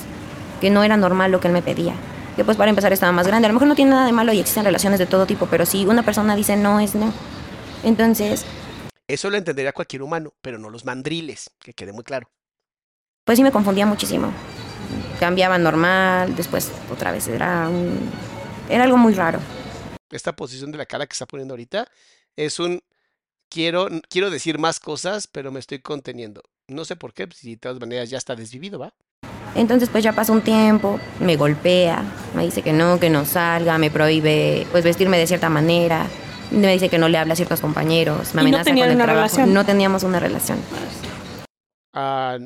que 0.59 0.69
no 0.69 0.84
era 0.84 0.97
normal 0.97 1.32
lo 1.32 1.39
que 1.39 1.47
él 1.47 1.53
me 1.53 1.61
pedía. 1.61 1.95
Que 2.36 2.43
pues 2.43 2.57
para 2.57 2.69
empezar 2.69 2.91
estaba 2.93 3.11
más 3.11 3.27
grande. 3.27 3.45
A 3.45 3.49
lo 3.49 3.53
mejor 3.53 3.67
no 3.67 3.75
tiene 3.75 3.91
nada 3.91 4.05
de 4.05 4.11
malo 4.11 4.34
y 4.34 4.39
existen 4.39 4.65
relaciones 4.65 4.99
de 4.99 5.05
todo 5.05 5.25
tipo, 5.25 5.47
pero 5.47 5.65
si 5.65 5.86
una 5.86 6.03
persona 6.03 6.36
dice 6.36 6.55
no, 6.57 6.79
es 6.79 6.95
no. 6.95 7.13
Entonces, 7.84 8.45
Eso 9.07 9.29
lo 9.29 9.38
entendería 9.38 9.73
cualquier 9.73 10.01
humano, 10.01 10.34
pero 10.41 10.57
no 10.57 10.69
los 10.69 10.86
mandriles, 10.86 11.51
que 11.59 11.73
quede 11.73 11.91
muy 11.93 12.03
claro. 12.03 12.29
pues 13.25 13.38
sí 13.38 13.43
me 13.43 13.51
confundía 13.51 13.86
muchísimo. 13.86 14.31
Cambiaba 15.19 15.57
normal, 15.57 16.36
después 16.36 16.71
otra 16.91 17.11
vez 17.11 17.27
era 17.27 17.67
un... 17.69 18.09
Era 18.69 18.84
algo 18.86 18.97
muy 18.97 19.13
raro. 19.13 19.39
Esta 20.09 20.36
posición 20.36 20.71
de 20.71 20.77
la 20.77 20.86
cara 20.86 21.05
que 21.05 21.13
está 21.13 21.25
poniendo 21.25 21.53
ahorita 21.53 21.88
es 22.36 22.59
un 22.59 22.81
quiero, 23.49 23.88
quiero 24.09 24.29
decir 24.29 24.57
más 24.59 24.79
cosas, 24.79 25.27
pero 25.27 25.51
me 25.51 25.59
estoy 25.59 25.79
conteniendo. 25.79 26.41
No 26.67 26.86
sé 26.86 26.95
por 26.95 27.13
qué, 27.13 27.27
si 27.34 27.51
de 27.51 27.57
todas 27.57 27.79
maneras 27.79 28.09
ya 28.09 28.17
está 28.17 28.36
desvivido, 28.36 28.79
¿va? 28.79 28.93
Entonces 29.56 29.89
pues 29.89 30.04
ya 30.04 30.14
pasó 30.14 30.34
un 30.34 30.41
tiempo, 30.41 30.99
me 31.20 31.36
golpea, 31.36 32.04
me 32.34 32.43
dice 32.43 32.62
que 32.64 32.74
no, 32.74 32.99
que 32.99 33.10
no 33.10 33.26
salga, 33.26 33.78
me 33.78 33.91
prohíbe 33.91 34.68
pues 34.72 34.84
vestirme 34.84 35.18
de 35.18 35.28
cierta 35.28 35.49
manera, 35.49 36.08
me 36.51 36.72
dice 36.74 36.89
que 36.89 36.97
no 36.97 37.08
le 37.10 37.18
habla 37.20 37.34
a 37.34 37.36
ciertos 37.36 37.62
compañeros, 37.62 38.34
me 38.34 38.41
¿Y 38.41 38.47
no 38.47 38.60
amenaza 38.60 38.64
tenían 38.64 38.88
con 38.88 38.91
el 38.91 38.95
una 38.95 39.06
trabajo. 39.06 39.38
relación? 39.38 39.54
No 39.54 39.66
teníamos 39.66 40.04
una 40.04 40.20
relación. 40.20 40.60
Ah, 41.93 42.38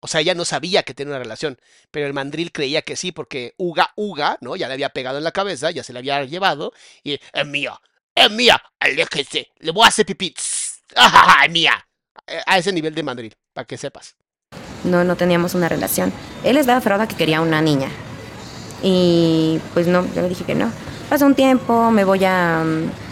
o 0.00 0.06
sea, 0.08 0.20
ella 0.20 0.34
no 0.34 0.44
sabía 0.44 0.82
que 0.82 0.94
tenía 0.94 1.12
una 1.12 1.18
relación, 1.22 1.58
pero 1.90 2.06
el 2.06 2.12
mandril 2.14 2.52
creía 2.52 2.82
que 2.82 2.96
sí, 2.96 3.12
porque 3.12 3.54
Uga 3.58 3.92
Uga, 3.96 4.38
¿no? 4.40 4.56
Ya 4.56 4.68
le 4.68 4.74
había 4.74 4.90
pegado 4.90 5.18
en 5.18 5.24
la 5.24 5.32
cabeza, 5.32 5.70
ya 5.70 5.82
se 5.84 5.92
la 5.94 6.00
había 6.00 6.24
llevado, 6.24 6.72
y 7.02 7.14
es 7.32 7.46
mía, 7.46 7.80
es 8.14 8.30
mía, 8.30 8.62
aléjese, 8.80 9.50
le 9.58 9.72
voy 9.72 9.84
a 9.84 9.88
hacer 9.88 10.06
pipí, 10.06 10.34
ajaja, 10.96 11.44
es 11.46 11.50
mía. 11.52 11.86
Eh, 12.26 12.40
A 12.46 12.58
ese 12.58 12.72
nivel 12.72 12.94
de 12.94 13.02
mandril, 13.02 13.34
para 13.52 13.66
que 13.66 13.78
sepas. 13.78 14.16
No, 14.84 15.04
no 15.04 15.16
teníamos 15.16 15.54
una 15.54 15.68
relación. 15.68 16.12
Él 16.44 16.56
estaba 16.56 16.78
aferrado 16.78 17.02
a 17.02 17.06
que 17.06 17.16
quería 17.16 17.40
una 17.40 17.60
niña. 17.60 17.88
Y 18.82 19.60
pues 19.72 19.86
no, 19.86 20.04
yo 20.14 20.22
le 20.22 20.28
dije 20.28 20.44
que 20.44 20.54
no. 20.54 20.70
Pasa 21.08 21.26
un 21.26 21.34
tiempo, 21.34 21.90
me 21.90 22.04
voy 22.04 22.24
a... 22.24 22.62
mm, 22.64 23.04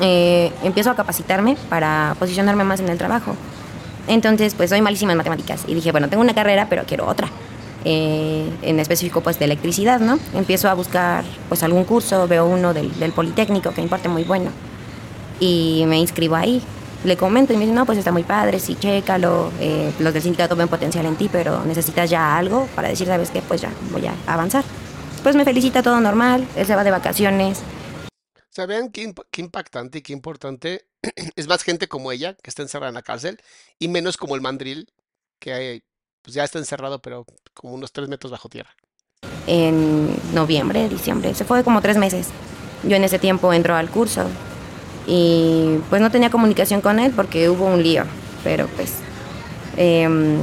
eh, 0.00 0.52
empiezo 0.64 0.90
a 0.90 0.96
capacitarme 0.96 1.56
para 1.68 2.16
posicionarme 2.18 2.64
más 2.64 2.80
en 2.80 2.88
el 2.88 2.98
trabajo. 2.98 3.36
Entonces, 4.08 4.54
pues 4.54 4.70
soy 4.70 4.80
malísima 4.82 5.12
en 5.12 5.18
matemáticas. 5.18 5.64
Y 5.66 5.74
dije, 5.74 5.92
bueno, 5.92 6.08
tengo 6.08 6.22
una 6.22 6.34
carrera, 6.34 6.66
pero 6.68 6.84
quiero 6.84 7.06
otra. 7.06 7.28
Eh, 7.84 8.50
en 8.62 8.80
específico, 8.80 9.20
pues 9.20 9.38
de 9.38 9.44
electricidad, 9.44 10.00
¿no? 10.00 10.18
Empiezo 10.34 10.68
a 10.68 10.74
buscar, 10.74 11.24
pues 11.48 11.62
algún 11.62 11.84
curso, 11.84 12.26
veo 12.26 12.46
uno 12.46 12.74
del, 12.74 12.98
del 12.98 13.12
Politécnico 13.12 13.70
que 13.70 13.76
me 13.76 13.84
importa 13.84 14.08
muy 14.08 14.24
bueno. 14.24 14.50
Y 15.38 15.84
me 15.86 15.98
inscribo 15.98 16.36
ahí. 16.36 16.62
Le 17.04 17.16
comento 17.18 17.52
y 17.52 17.56
me 17.56 17.64
dice, 17.64 17.74
no, 17.74 17.84
pues 17.86 17.98
está 17.98 18.12
muy 18.12 18.22
padre, 18.24 18.58
sí, 18.58 18.76
chécalo. 18.76 19.52
eh, 19.60 19.92
los 19.98 20.12
del 20.14 20.22
sindicato 20.22 20.56
ven 20.56 20.68
potencial 20.68 21.04
en 21.06 21.16
ti, 21.16 21.28
pero 21.30 21.64
necesitas 21.64 22.08
ya 22.10 22.36
algo 22.36 22.66
para 22.74 22.88
decir, 22.88 23.06
¿sabes 23.06 23.30
qué? 23.30 23.42
Pues 23.42 23.60
ya 23.60 23.70
voy 23.90 24.06
a 24.06 24.14
avanzar. 24.26 24.64
Pues 25.22 25.36
me 25.36 25.44
felicita 25.44 25.82
todo 25.82 26.00
normal, 26.00 26.46
él 26.56 26.66
se 26.66 26.74
va 26.74 26.84
de 26.84 26.90
vacaciones. 26.90 27.62
O 28.36 28.54
sea, 28.54 28.66
vean 28.66 28.90
qué, 28.90 29.02
imp- 29.08 29.26
qué 29.30 29.42
impactante 29.42 29.98
y 29.98 30.02
qué 30.02 30.12
importante. 30.12 30.86
Es 31.36 31.46
más 31.48 31.62
gente 31.62 31.88
como 31.88 32.12
ella, 32.12 32.34
que 32.42 32.50
está 32.50 32.62
encerrada 32.62 32.88
en 32.90 32.94
la 32.94 33.02
cárcel, 33.02 33.40
y 33.78 33.88
menos 33.88 34.16
como 34.16 34.34
el 34.36 34.40
mandril, 34.40 34.88
que 35.40 35.82
pues 36.22 36.34
ya 36.34 36.44
está 36.44 36.58
encerrado, 36.58 37.02
pero 37.02 37.26
como 37.52 37.74
unos 37.74 37.92
tres 37.92 38.08
metros 38.08 38.30
bajo 38.32 38.48
tierra. 38.48 38.70
en 39.46 40.14
noviembre, 40.34 40.88
diciembre. 40.88 41.34
Se 41.34 41.44
fue 41.44 41.64
como 41.64 41.80
tres 41.82 41.96
meses. 41.98 42.28
Yo 42.84 42.96
en 42.96 43.04
ese 43.04 43.18
tiempo 43.18 43.52
entro 43.52 43.74
al 43.76 43.90
curso 43.90 44.26
y 45.06 45.78
pues 45.90 46.00
no 46.00 46.10
tenía 46.10 46.30
comunicación 46.30 46.80
con 46.80 46.98
él 46.98 47.12
porque 47.14 47.48
hubo 47.48 47.66
un 47.66 47.82
lío. 47.82 48.04
Pero 48.42 48.66
pues 48.68 48.92
em, 49.76 50.38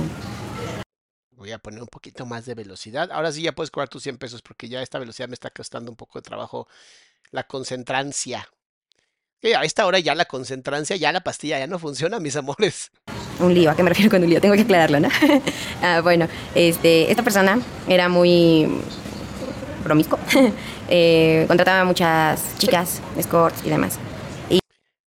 Voy 1.42 1.52
a 1.52 1.58
poner 1.58 1.82
un 1.82 1.88
poquito 1.88 2.28
más 2.28 2.46
de 2.46 2.54
velocidad. 2.54 3.10
Ahora 3.12 3.32
sí 3.32 3.42
ya 3.42 3.52
puedes 3.52 3.72
cobrar 3.72 3.90
tus 3.90 4.04
100 4.04 4.20
pesos 4.20 4.44
porque 4.44 4.70
ya 4.70 4.80
esta 4.84 5.00
velocidad 5.00 5.28
me 5.28 5.34
está 5.34 5.50
costando 5.50 5.90
un 5.90 5.98
poco 5.98 6.20
de 6.20 6.24
trabajo 6.24 6.68
la 7.32 7.48
concentrancia. 7.48 8.48
Que 9.40 9.56
a 9.56 9.64
esta 9.64 9.88
hora 9.88 9.98
ya 9.98 10.14
la 10.14 10.26
concentrancia, 10.26 10.98
ya 10.98 11.12
la 11.12 11.22
pastilla 11.22 11.58
ya 11.58 11.66
no 11.66 11.80
funciona, 11.80 12.20
mis 12.20 12.36
amores. 12.36 12.92
un 13.40 13.56
lío, 13.56 13.72
¿a 13.72 13.76
qué 13.76 13.82
me 13.82 13.90
refiero 13.90 14.12
con 14.12 14.24
un 14.24 14.30
lío? 14.30 14.40
Tengo 14.40 14.54
que 14.54 14.62
aclararlo, 14.62 15.00
¿no? 15.00 15.10
Ah, 15.82 16.02
bueno, 16.02 16.28
este, 16.54 17.10
esta 17.10 17.24
persona 17.24 17.60
era 17.88 18.08
muy 18.08 18.68
promiscuo. 19.84 20.20
Eh, 20.94 21.46
contrataba 21.48 21.80
a 21.80 21.86
muchas 21.86 22.58
chicas, 22.58 23.02
escorts 23.16 23.64
y 23.64 23.70
demás. 23.70 23.98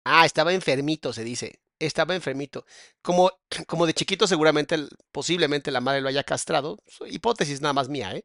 Ah, 0.05 0.27
estaba 0.27 0.53
enfermito, 0.53 1.13
se 1.13 1.25
dice. 1.25 1.61
Estaba 1.79 2.15
enfermito. 2.15 2.65
Como, 3.03 3.31
como 3.67 3.87
de 3.87 3.95
chiquito 3.95 4.27
seguramente, 4.27 4.77
posiblemente 5.13 5.71
la 5.71 5.81
madre 5.81 6.01
lo 6.01 6.09
haya 6.09 6.25
castrado. 6.25 6.79
Hipótesis 7.07 7.61
nada 7.61 7.73
más 7.73 7.89
mía, 7.89 8.13
¿eh? 8.15 8.25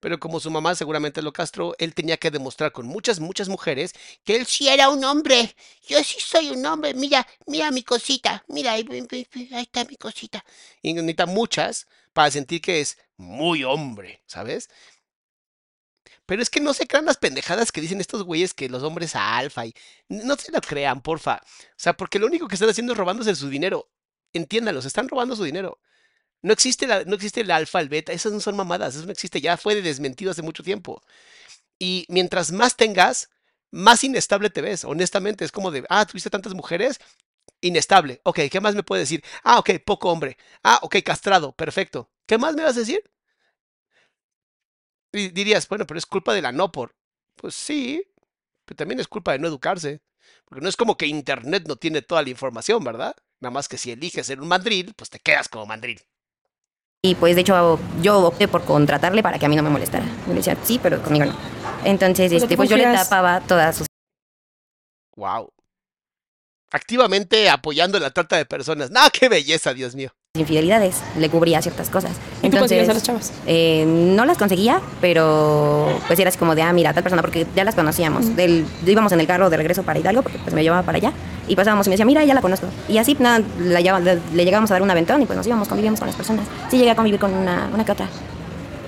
Pero 0.00 0.20
como 0.20 0.40
su 0.40 0.50
mamá 0.50 0.74
seguramente 0.74 1.22
lo 1.22 1.32
castró, 1.32 1.74
él 1.78 1.94
tenía 1.94 2.18
que 2.18 2.30
demostrar 2.30 2.70
con 2.70 2.86
muchas, 2.86 3.18
muchas 3.18 3.48
mujeres 3.48 3.92
que 4.24 4.36
él 4.36 4.46
sí 4.46 4.68
era 4.68 4.90
un 4.90 5.02
hombre. 5.04 5.56
Yo 5.88 6.02
sí 6.04 6.20
soy 6.20 6.50
un 6.50 6.64
hombre. 6.66 6.94
Mira, 6.94 7.26
mira 7.46 7.70
mi 7.70 7.82
cosita. 7.82 8.44
Mira, 8.48 8.72
ahí, 8.72 8.86
ahí 9.52 9.62
está 9.62 9.84
mi 9.84 9.96
cosita. 9.96 10.44
Y 10.82 10.92
necesita 10.92 11.26
muchas 11.26 11.86
para 12.12 12.30
sentir 12.30 12.60
que 12.60 12.80
es 12.80 12.98
muy 13.16 13.64
hombre, 13.64 14.22
¿sabes? 14.26 14.68
Pero 16.26 16.42
es 16.42 16.50
que 16.50 16.60
no 16.60 16.74
se 16.74 16.86
crean 16.86 17.06
las 17.06 17.16
pendejadas 17.18 17.72
que 17.72 17.80
dicen 17.80 18.00
estos 18.00 18.24
güeyes 18.24 18.54
que 18.54 18.68
los 18.68 18.82
hombres 18.82 19.14
alfa 19.16 19.66
y 19.66 19.74
no 20.08 20.36
se 20.36 20.52
lo 20.52 20.60
crean, 20.60 21.00
porfa. 21.02 21.40
O 21.42 21.74
sea, 21.76 21.94
porque 21.96 22.18
lo 22.18 22.26
único 22.26 22.48
que 22.48 22.56
están 22.56 22.68
haciendo 22.70 22.92
es 22.92 22.98
robándose 22.98 23.34
su 23.36 23.48
dinero. 23.48 23.88
Entiéndanlo, 24.32 24.82
se 24.82 24.88
están 24.88 25.08
robando 25.08 25.36
su 25.36 25.44
dinero. 25.44 25.78
No 26.42 26.52
existe, 26.52 26.86
la, 26.86 27.04
no 27.04 27.14
existe 27.16 27.40
el 27.42 27.50
alfa, 27.50 27.80
el 27.80 27.88
beta, 27.88 28.12
esas 28.12 28.32
no 28.32 28.40
son 28.40 28.56
mamadas, 28.56 28.96
eso 28.96 29.06
no 29.06 29.12
existe, 29.12 29.40
ya 29.40 29.56
fue 29.56 29.80
desmentido 29.82 30.30
hace 30.32 30.42
mucho 30.42 30.62
tiempo. 30.62 31.02
Y 31.78 32.06
mientras 32.08 32.52
más 32.52 32.76
tengas, 32.76 33.30
más 33.70 34.04
inestable 34.04 34.50
te 34.50 34.62
ves, 34.62 34.84
honestamente. 34.84 35.44
Es 35.44 35.52
como 35.52 35.70
de, 35.70 35.84
ah, 35.88 36.06
tuviste 36.06 36.30
tantas 36.30 36.54
mujeres, 36.54 37.00
inestable. 37.60 38.20
Ok, 38.24 38.40
¿qué 38.50 38.60
más 38.60 38.74
me 38.74 38.82
puedes 38.82 39.08
decir? 39.08 39.24
Ah, 39.44 39.58
ok, 39.58 39.70
poco 39.84 40.10
hombre. 40.10 40.38
Ah, 40.62 40.80
ok, 40.82 40.96
castrado, 41.04 41.52
perfecto. 41.54 42.10
¿Qué 42.26 42.38
más 42.38 42.54
me 42.54 42.62
vas 42.64 42.76
a 42.76 42.80
decir? 42.80 43.02
Y 45.16 45.28
dirías, 45.28 45.68
bueno, 45.68 45.86
pero 45.86 45.98
es 45.98 46.06
culpa 46.06 46.34
de 46.34 46.42
la 46.42 46.52
no 46.52 46.70
por. 46.70 46.94
Pues 47.36 47.54
sí, 47.54 48.04
pero 48.64 48.76
también 48.76 49.00
es 49.00 49.08
culpa 49.08 49.32
de 49.32 49.38
no 49.38 49.48
educarse. 49.48 50.02
Porque 50.44 50.62
no 50.62 50.68
es 50.68 50.76
como 50.76 50.96
que 50.96 51.06
Internet 51.06 51.64
no 51.66 51.76
tiene 51.76 52.02
toda 52.02 52.22
la 52.22 52.30
información, 52.30 52.82
¿verdad? 52.84 53.16
Nada 53.40 53.52
más 53.52 53.68
que 53.68 53.78
si 53.78 53.90
eliges 53.90 54.26
ser 54.26 54.40
un 54.40 54.48
mandril, 54.48 54.94
pues 54.94 55.10
te 55.10 55.18
quedas 55.18 55.48
como 55.48 55.66
mandril. 55.66 56.00
Y 57.02 57.14
pues 57.14 57.36
de 57.36 57.42
hecho 57.42 57.78
yo 58.02 58.20
opté 58.20 58.48
por 58.48 58.64
contratarle 58.64 59.22
para 59.22 59.38
que 59.38 59.46
a 59.46 59.48
mí 59.48 59.56
no 59.56 59.62
me 59.62 59.70
molestara. 59.70 60.04
Y 60.26 60.30
le 60.30 60.36
decía, 60.36 60.56
sí, 60.64 60.80
pero 60.82 61.02
conmigo 61.02 61.26
no. 61.26 61.36
Entonces, 61.84 62.32
este, 62.32 62.56
pues 62.56 62.68
yo 62.68 62.76
le 62.76 62.84
tapaba 62.84 63.40
todas 63.40 63.76
sus 63.76 63.86
Wow. 65.16 65.52
Activamente 66.70 67.48
apoyando 67.48 67.98
la 67.98 68.10
trata 68.10 68.36
de 68.36 68.44
personas. 68.44 68.90
¡No, 68.90 69.00
qué 69.12 69.28
belleza, 69.28 69.72
Dios 69.72 69.94
mío! 69.94 70.12
Infidelidades, 70.38 70.96
le 71.18 71.28
cubría 71.28 71.60
ciertas 71.62 71.90
cosas. 71.90 72.12
¿Y 72.42 72.50
tú 72.50 72.58
conseguías 72.58 72.88
Entonces, 72.88 72.90
a 72.90 72.94
las 72.94 73.02
chavas? 73.02 73.32
eh, 73.46 73.84
no 73.86 74.24
las 74.24 74.38
conseguía, 74.38 74.80
pero 75.00 75.88
pues 76.06 76.18
era 76.18 76.28
así 76.28 76.38
como 76.38 76.54
de, 76.54 76.62
ah, 76.62 76.72
mira, 76.72 76.92
tal 76.92 77.02
persona, 77.02 77.22
porque 77.22 77.46
ya 77.54 77.64
las 77.64 77.74
conocíamos. 77.74 78.36
Del, 78.36 78.66
íbamos 78.86 79.12
en 79.12 79.20
el 79.20 79.26
carro 79.26 79.50
de 79.50 79.56
regreso 79.56 79.82
para 79.82 79.98
Hidalgo, 79.98 80.22
porque 80.22 80.38
pues 80.38 80.54
me 80.54 80.62
llevaba 80.62 80.82
para 80.82 80.98
allá, 80.98 81.12
y 81.48 81.56
pasábamos 81.56 81.86
y 81.86 81.90
me 81.90 81.94
decía, 81.94 82.06
mira, 82.06 82.24
ya 82.24 82.34
la 82.34 82.42
conozco. 82.42 82.66
Y 82.88 82.98
así, 82.98 83.16
nada, 83.18 83.42
la 83.60 83.80
le, 83.80 84.18
le 84.34 84.44
llegábamos 84.44 84.70
a 84.70 84.74
dar 84.74 84.82
un 84.82 84.90
aventón 84.90 85.22
y 85.22 85.26
pues 85.26 85.36
nos 85.36 85.46
íbamos, 85.46 85.68
convivíamos 85.68 86.00
con 86.00 86.08
las 86.08 86.16
personas. 86.16 86.46
Sí, 86.70 86.78
llegué 86.78 86.90
a 86.90 86.96
convivir 86.96 87.20
con 87.20 87.32
una, 87.32 87.68
una 87.72 87.84
que 87.84 87.92
otra. 87.92 88.08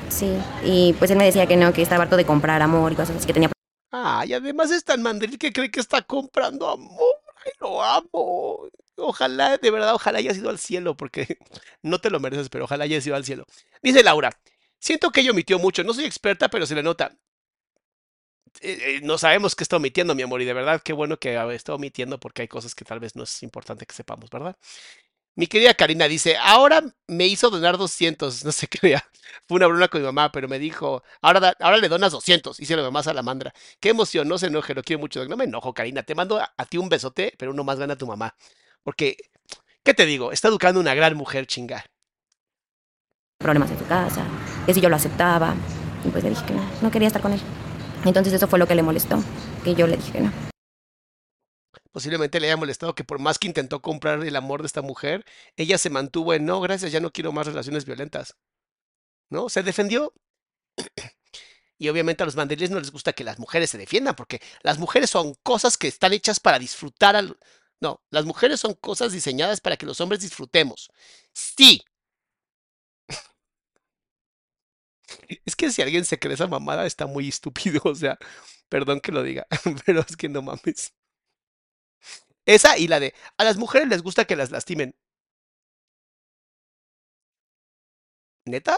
Sí, 0.09 0.33
y 0.65 0.95
pues 0.95 1.11
él 1.11 1.19
me 1.19 1.25
decía 1.25 1.47
que 1.47 1.57
no, 1.57 1.73
que 1.73 1.83
estaba 1.83 2.03
harto 2.05 2.17
de 2.17 2.25
comprar 2.25 2.61
amor 2.63 2.93
y 2.93 2.97
cosas 2.97 3.17
así, 3.17 3.27
que 3.27 3.33
tenía 3.33 3.51
Ah, 3.93 4.25
y 4.27 4.33
además 4.35 4.71
es 4.71 4.85
tan 4.85 5.03
mandril 5.03 5.39
que 5.39 5.53
cree 5.53 5.71
que 5.71 5.81
está 5.81 6.03
comprando 6.03 6.69
amor. 6.69 7.15
¡Ay, 7.45 7.53
lo 7.61 7.83
amo! 7.83 8.59
Ojalá, 8.99 9.57
de 9.59 9.71
verdad, 9.71 9.95
ojalá 9.95 10.19
hayas 10.19 10.37
ido 10.37 10.51
al 10.51 10.59
cielo, 10.59 10.97
porque 10.97 11.39
no 11.83 12.01
te 12.01 12.11
lo 12.11 12.21
mereces, 12.21 12.49
pero 12.49 12.65
ojalá 12.65 12.85
hayas 12.85 13.07
ido 13.07 13.17
al 13.17 13.25
cielo. 13.25 13.47
Dice 13.83 14.03
Laura, 14.03 14.31
siento 14.81 15.11
que 15.11 15.21
ella 15.21 15.31
omitió 15.31 15.59
mucho, 15.59 15.85
no 15.85 15.95
soy 15.95 16.05
experta, 16.05 16.49
pero 16.49 16.67
se 16.67 16.75
le 16.75 16.83
nota. 16.83 17.13
Eh, 18.61 18.97
eh, 18.97 19.01
no 19.03 19.19
sabemos 19.19 19.55
qué 19.55 19.63
está 19.63 19.77
omitiendo, 19.77 20.15
mi 20.15 20.23
amor, 20.23 20.43
y 20.43 20.45
de 20.45 20.53
verdad, 20.53 20.81
qué 20.83 20.93
bueno 20.93 21.19
que 21.19 21.37
está 21.55 21.75
omitiendo, 21.75 22.19
porque 22.19 22.43
hay 22.43 22.49
cosas 22.49 22.75
que 22.75 22.85
tal 22.85 22.99
vez 23.01 23.15
no 23.15 23.23
es 23.23 23.43
importante 23.43 23.87
que 23.87 23.95
sepamos, 23.95 24.31
¿verdad? 24.31 24.57
Mi 25.37 25.47
querida 25.49 25.75
Karina 25.75 26.09
dice, 26.09 26.37
ahora 26.39 26.83
me 27.09 27.27
hizo 27.27 27.51
donar 27.51 27.79
200, 27.79 28.45
no 28.45 28.53
se 28.53 28.69
crea. 28.69 29.05
Fue 29.49 29.57
una 29.57 29.69
broma 29.69 29.89
con 29.89 30.01
mi 30.03 30.07
mamá, 30.07 30.33
pero 30.33 30.49
me 30.49 30.59
dijo, 30.61 31.03
ahora, 31.23 31.41
da- 31.41 31.57
ahora 31.61 31.79
le 31.79 31.89
donas 31.89 32.13
200, 32.13 32.59
dice 32.59 32.77
la 32.77 32.83
mamá 32.85 33.03
salamandra. 33.05 33.55
Qué 33.81 33.91
emoción, 33.91 34.29
no 34.29 34.39
se 34.39 34.49
enoje, 34.49 34.75
lo 34.75 34.83
quiero 34.85 35.01
mucho. 35.01 35.25
No 35.27 35.37
me 35.37 35.45
enojo, 35.45 35.75
Karina, 35.75 36.03
te 36.05 36.15
mando 36.17 36.39
a, 36.41 36.55
a 36.57 36.67
ti 36.67 36.79
un 36.79 36.89
besote, 36.91 37.35
pero 37.39 37.53
uno 37.53 37.65
más 37.65 37.79
gana 37.79 37.97
tu 37.97 38.07
mamá. 38.07 38.35
Porque, 38.83 39.17
¿qué 39.83 39.95
te 39.95 40.07
digo? 40.07 40.33
Está 40.33 40.49
educando 40.49 40.81
una 40.81 40.95
gran 40.95 41.17
mujer, 41.17 41.47
chinga. 41.47 41.85
problemas 43.39 43.71
en 43.71 43.79
su 43.79 43.87
casa, 43.87 44.25
que 44.67 44.75
si 44.75 44.81
yo 44.81 44.89
lo 44.89 44.97
aceptaba. 44.97 45.55
Y 46.05 46.11
pues 46.11 46.23
le 46.25 46.31
dije 46.31 46.45
que 46.47 46.55
no, 46.55 46.63
no 46.83 46.91
quería 46.91 47.09
estar 47.09 47.23
con 47.23 47.33
él. 47.33 47.41
Entonces 48.05 48.33
eso 48.33 48.47
fue 48.49 48.59
lo 48.59 48.67
que 48.67 48.75
le 48.75 48.83
molestó, 48.83 49.23
que 49.65 49.75
yo 49.75 49.87
le 49.87 49.97
dije 49.97 50.13
que 50.13 50.21
no. 50.21 50.33
Posiblemente 51.91 52.39
le 52.39 52.47
haya 52.47 52.57
molestado 52.57 52.95
que 52.95 53.03
por 53.03 53.19
más 53.19 53.39
que 53.39 53.49
intentó 53.49 53.83
comprar 53.83 54.23
el 54.25 54.37
amor 54.37 54.63
de 54.63 54.67
esta 54.67 54.83
mujer, 54.83 55.25
ella 55.57 55.79
se 55.79 55.91
mantuvo 55.91 56.35
en, 56.35 56.45
no, 56.45 56.61
gracias, 56.61 56.93
ya 56.93 57.01
no 57.01 57.11
quiero 57.11 57.33
más 57.33 57.47
relaciones 57.47 57.85
violentas. 57.85 58.37
¿No? 59.31 59.49
Se 59.49 59.63
defendió. 59.63 60.13
Y 61.81 61.89
obviamente 61.89 62.23
a 62.23 62.27
los 62.27 62.37
mandriles 62.37 62.71
no 62.71 62.79
les 62.79 62.91
gusta 62.91 63.13
que 63.13 63.25
las 63.25 63.39
mujeres 63.39 63.71
se 63.71 63.79
defiendan, 63.79 64.17
porque 64.17 64.41
las 64.63 64.79
mujeres 64.79 65.11
son 65.11 65.35
cosas 65.43 65.77
que 65.77 65.89
están 65.89 66.13
hechas 66.13 66.41
para 66.41 66.59
disfrutar 66.59 67.17
al... 67.17 67.37
No, 67.81 68.01
las 68.11 68.25
mujeres 68.25 68.61
son 68.61 68.75
cosas 68.75 69.13
diseñadas 69.13 69.61
para 69.61 69.77
que 69.77 69.87
los 69.87 70.01
hombres 70.01 70.21
disfrutemos. 70.21 70.91
Sí. 71.33 71.83
Es 75.45 75.57
que 75.57 75.71
si 75.71 75.83
alguien 75.83 76.05
se 76.05 76.19
cree 76.19 76.35
esa 76.35 76.47
mamada 76.47 76.87
está 76.87 77.07
muy 77.07 77.29
estúpido, 77.29 77.81
o 77.85 77.95
sea, 77.95 78.19
perdón 78.69 79.01
que 79.01 79.13
lo 79.13 79.23
diga, 79.23 79.47
pero 79.87 80.01
es 80.01 80.17
que 80.17 80.29
no 80.29 80.43
mames. 80.43 80.93
Esa 82.47 82.79
y 82.79 82.89
la 82.89 82.99
de, 83.01 83.15
a 83.37 83.45
las 83.45 83.59
mujeres 83.59 83.89
les 83.89 84.03
gusta 84.03 84.25
que 84.25 84.35
las 84.37 84.51
lastimen. 84.51 84.95
¿Neta? 88.47 88.77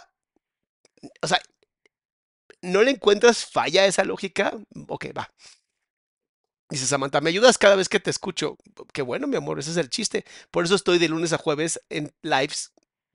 O 1.22 1.26
sea, 1.28 1.40
¿no 2.62 2.82
le 2.82 2.90
encuentras 2.92 3.44
falla 3.44 3.82
a 3.82 3.86
esa 3.86 4.04
lógica? 4.04 4.52
Ok, 4.88 5.06
va. 5.16 5.30
Dice 6.70 6.86
Samantha, 6.86 7.20
me 7.20 7.30
ayudas 7.30 7.58
cada 7.58 7.74
vez 7.74 7.88
que 7.88 7.98
te 7.98 8.10
escucho. 8.10 8.56
Qué 8.92 9.02
bueno, 9.02 9.26
mi 9.26 9.36
amor, 9.36 9.58
ese 9.58 9.72
es 9.72 9.76
el 9.76 9.90
chiste. 9.90 10.24
Por 10.52 10.64
eso 10.64 10.76
estoy 10.76 10.98
de 10.98 11.08
lunes 11.08 11.32
a 11.32 11.38
jueves 11.38 11.80
en 11.90 12.14
lives 12.22 12.72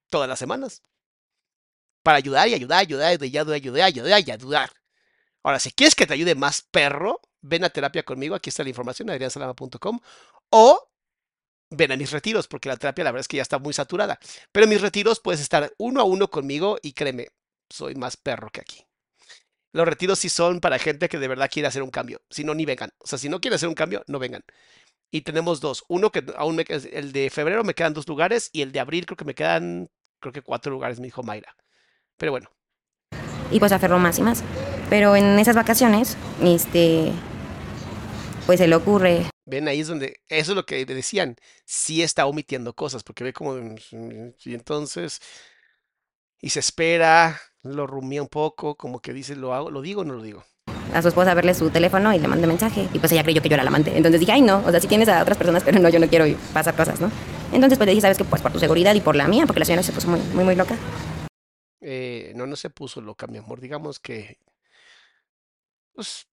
todas 0.10 0.28
las 0.28 0.40
semanas. 0.40 0.84
Para 2.04 2.18
ayudar 2.18 2.50
y 2.50 2.54
ayudar, 2.54 2.82
ayudar, 2.82 3.12
ayudar, 3.12 3.56
ayudar, 3.56 3.84
ayudar 3.86 4.24
y 4.28 4.32
ayudar. 4.32 4.72
Ahora, 5.42 5.60
si 5.60 5.72
quieres 5.72 5.96
que 5.96 6.06
te 6.06 6.14
ayude 6.14 6.36
más 6.36 6.64
perro, 6.64 7.22
ven 7.42 7.64
a 7.64 7.70
terapia 7.70 8.04
conmigo. 8.04 8.36
Aquí 8.36 8.50
está 8.50 8.64
la 8.64 8.70
información, 8.70 9.10
adriansalama.com. 9.10 10.00
O 10.50 10.92
ven 11.70 11.92
a 11.94 11.98
mis 11.98 12.12
retiros, 12.12 12.48
porque 12.48 12.68
la 12.68 12.78
terapia 12.78 13.06
la 13.06 13.12
verdad 13.12 13.22
es 13.22 13.28
que 13.28 13.38
ya 13.38 13.44
está 13.44 13.58
muy 13.58 13.74
saturada. 13.74 14.20
Pero 14.52 14.66
en 14.66 14.70
mis 14.70 14.82
retiros 14.82 15.22
puedes 15.22 15.40
estar 15.40 15.74
uno 15.78 16.02
a 16.02 16.04
uno 16.04 16.30
conmigo 16.30 16.78
y 16.82 16.92
créeme, 16.92 17.30
soy 17.70 17.96
más 17.96 18.18
perro 18.18 18.50
que 18.52 18.62
aquí. 18.62 18.86
Los 19.76 19.86
retiros 19.86 20.20
sí 20.20 20.30
son 20.30 20.62
para 20.62 20.80
gente 20.80 21.10
que 21.10 21.20
de 21.20 21.28
verdad 21.28 21.50
quiere 21.52 21.68
hacer 21.68 21.84
un 21.84 21.90
cambio. 21.90 22.22
Si 22.30 22.46
no, 22.46 22.56
ni 22.56 22.64
vengan. 22.64 22.92
O 22.98 23.08
sea, 23.08 23.20
si 23.20 23.28
no 23.28 23.42
quiere 23.42 23.56
hacer 23.56 23.68
un 23.68 23.76
cambio, 23.76 24.06
no 24.08 24.20
vengan. 24.20 24.42
Y 25.12 25.24
tenemos 25.24 25.60
dos. 25.60 25.84
Uno 25.90 26.14
que 26.14 26.24
aún 26.38 26.56
me 26.56 26.66
el 26.70 27.12
de 27.12 27.30
febrero 27.30 27.62
me 27.66 27.74
quedan 27.74 27.94
dos 27.94 28.08
lugares 28.08 28.50
y 28.54 28.62
el 28.62 28.72
de 28.72 28.80
abril 28.80 29.06
creo 29.06 29.18
que 29.18 29.26
me 29.26 29.36
quedan, 29.36 29.90
creo 30.22 30.32
que 30.32 30.42
cuatro 30.42 30.72
lugares, 30.72 31.02
me 31.02 31.08
dijo 31.08 31.24
Mayra. 31.24 31.58
Pero 32.16 32.32
bueno. 32.32 32.50
Y 33.52 33.60
pues 33.60 33.74
aferró 33.74 34.00
más 34.00 34.18
y 34.18 34.22
más. 34.22 34.46
Pero 34.90 35.14
en 35.18 35.38
esas 35.40 35.58
vacaciones, 35.58 36.16
este, 36.42 37.12
pues 38.46 38.60
se 38.60 38.70
le 38.70 38.76
ocurre. 38.76 39.26
Ven, 39.44 39.68
ahí 39.68 39.82
es 39.82 39.88
donde, 39.90 40.22
eso 40.30 40.54
es 40.54 40.56
lo 40.56 40.66
que 40.66 40.86
decían, 40.86 41.36
sí 41.66 42.02
está 42.02 42.28
omitiendo 42.28 42.74
cosas, 42.74 43.04
porque 43.04 43.26
ve 43.26 43.34
como, 43.34 43.58
y 43.58 44.54
entonces, 44.54 45.22
y 46.40 46.52
se 46.52 46.62
espera, 46.62 47.42
lo 47.66 47.88
rumía 47.88 48.22
un 48.22 48.28
poco, 48.28 48.76
como 48.76 49.00
que 49.00 49.14
dice, 49.14 49.36
lo 49.36 49.54
hago, 49.54 49.72
lo 49.72 49.82
digo 49.82 50.02
o 50.02 50.06
no 50.06 50.14
lo 50.14 50.22
digo. 50.22 50.44
A 50.94 51.02
su 51.02 51.10
esposa 51.10 51.32
a 51.32 51.34
verle 51.34 51.54
su 51.54 51.70
teléfono 51.72 52.14
y 52.14 52.20
le 52.20 52.28
mandé 52.28 52.48
mensaje. 52.48 52.88
Y 52.94 53.00
pues 53.00 53.12
ella 53.12 53.24
creyó 53.24 53.42
que 53.42 53.50
yo 53.50 53.56
era 53.56 53.64
la 53.64 53.70
amante. 53.70 53.96
Entonces 53.98 54.20
dije, 54.20 54.32
ay 54.32 54.42
no, 54.42 54.64
o 54.66 54.72
sea, 54.72 54.80
si 54.80 54.88
tienes 54.88 55.10
a 55.10 55.22
otras 55.22 55.38
personas, 55.38 55.64
pero 55.64 55.80
no, 55.80 55.90
yo 55.90 56.00
no 56.00 56.08
quiero 56.08 56.26
pasar 56.54 56.76
cosas, 56.76 57.02
¿no? 57.02 57.12
Entonces 57.52 57.78
pues 57.78 57.88
le 57.88 57.92
dije, 57.92 58.02
sabes 58.02 58.18
que 58.18 58.24
pues 58.24 58.42
por 58.42 58.52
tu 58.52 58.60
seguridad 58.60 58.94
y 58.94 59.02
por 59.02 59.16
la 59.16 59.28
mía, 59.28 59.46
porque 59.46 59.60
la 59.60 59.66
señora 59.66 59.84
se 59.84 59.92
puso 59.92 60.08
muy, 60.08 60.20
muy, 60.34 60.44
muy 60.44 60.56
loca. 60.56 60.78
Eh, 61.82 62.34
no, 62.36 62.48
no 62.48 62.56
se 62.56 62.70
puso 62.70 63.02
loca, 63.02 63.28
mi 63.28 63.40
amor. 63.40 63.60
Digamos 63.60 64.00
que, 64.00 64.40
pues, 65.94 66.28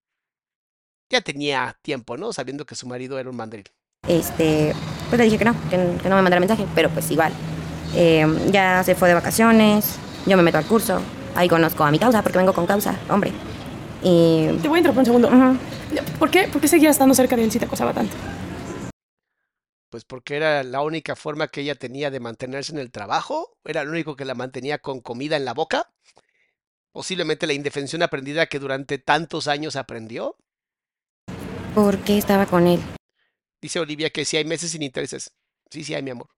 ya 1.11 1.21
tenía 1.21 1.79
tiempo, 1.83 2.17
¿no? 2.17 2.33
Sabiendo 2.33 2.65
que 2.65 2.75
su 2.75 2.87
marido 2.87 3.19
era 3.19 3.31
un 3.31 3.37
mandril. 3.37 3.65
Este, 4.09 4.75
pues 5.09 5.19
le 5.19 5.25
dije 5.25 5.39
que 5.39 5.45
no, 5.45 5.55
que, 5.71 5.77
no 5.77 6.17
me 6.17 6.23
mandara 6.23 6.41
mensaje, 6.41 6.67
pero 6.75 6.89
pues 6.91 7.11
igual. 7.11 7.33
Eh, 7.95 8.27
ya 8.51 8.83
se 8.85 8.95
fue 8.95 9.09
de 9.09 9.15
vacaciones, 9.15 9.99
yo 10.27 10.37
me 10.37 10.43
meto 10.43 10.59
al 10.59 10.67
curso, 10.67 11.01
ahí 11.35 11.49
conozco 11.49 11.85
a 11.85 11.91
mi 11.91 11.99
causa, 11.99 12.23
porque 12.23 12.39
vengo 12.39 12.53
con 12.53 12.67
causa, 12.67 12.99
hombre. 13.09 13.33
Y... 14.03 14.49
Te 14.61 14.69
voy 14.69 14.79
a 14.79 14.81
interrumpir 14.81 14.99
un 14.99 15.05
segundo. 15.05 15.59
¿Por, 16.19 16.31
qué, 16.31 16.49
¿Por 16.49 16.61
qué 16.61 16.69
seguías 16.69 16.93
estando 16.93 17.15
cerca 17.15 17.37
de 17.37 17.45
él 17.45 17.51
si 17.51 17.59
te 17.59 17.67
acosaba 17.67 17.93
tanto? 17.93 18.15
Pues 19.91 20.05
porque 20.05 20.37
era 20.37 20.63
la 20.63 20.81
única 20.81 21.17
forma 21.17 21.49
que 21.49 21.61
ella 21.61 21.75
tenía 21.75 22.11
de 22.11 22.19
mantenerse 22.19 22.73
en 22.73 22.79
el 22.79 22.91
trabajo, 22.91 23.59
era 23.65 23.85
lo 23.85 23.91
único 23.91 24.17
que 24.17 24.25
la 24.25 24.35
mantenía 24.35 24.79
con 24.79 25.01
comida 25.01 25.37
en 25.37 25.45
la 25.45 25.53
boca, 25.53 25.93
posiblemente 26.93 27.47
la 27.47 27.53
indefensión 27.53 28.03
aprendida 28.03 28.47
que 28.47 28.59
durante 28.59 28.99
tantos 28.99 29.49
años 29.49 29.77
aprendió. 29.77 30.37
¿Por 31.75 31.99
qué 31.99 32.17
estaba 32.17 32.47
con 32.47 32.67
él? 32.67 32.81
Dice 33.61 33.81
Olivia 33.81 34.11
que 34.11 34.25
si 34.25 34.39
hay 34.39 34.45
meses 34.45 34.71
sin 34.71 34.83
intereses. 34.83 35.31
Sí, 35.71 35.85
sí 35.85 35.95
hay, 35.95 36.03
mi 36.03 36.11
amor. 36.11 36.29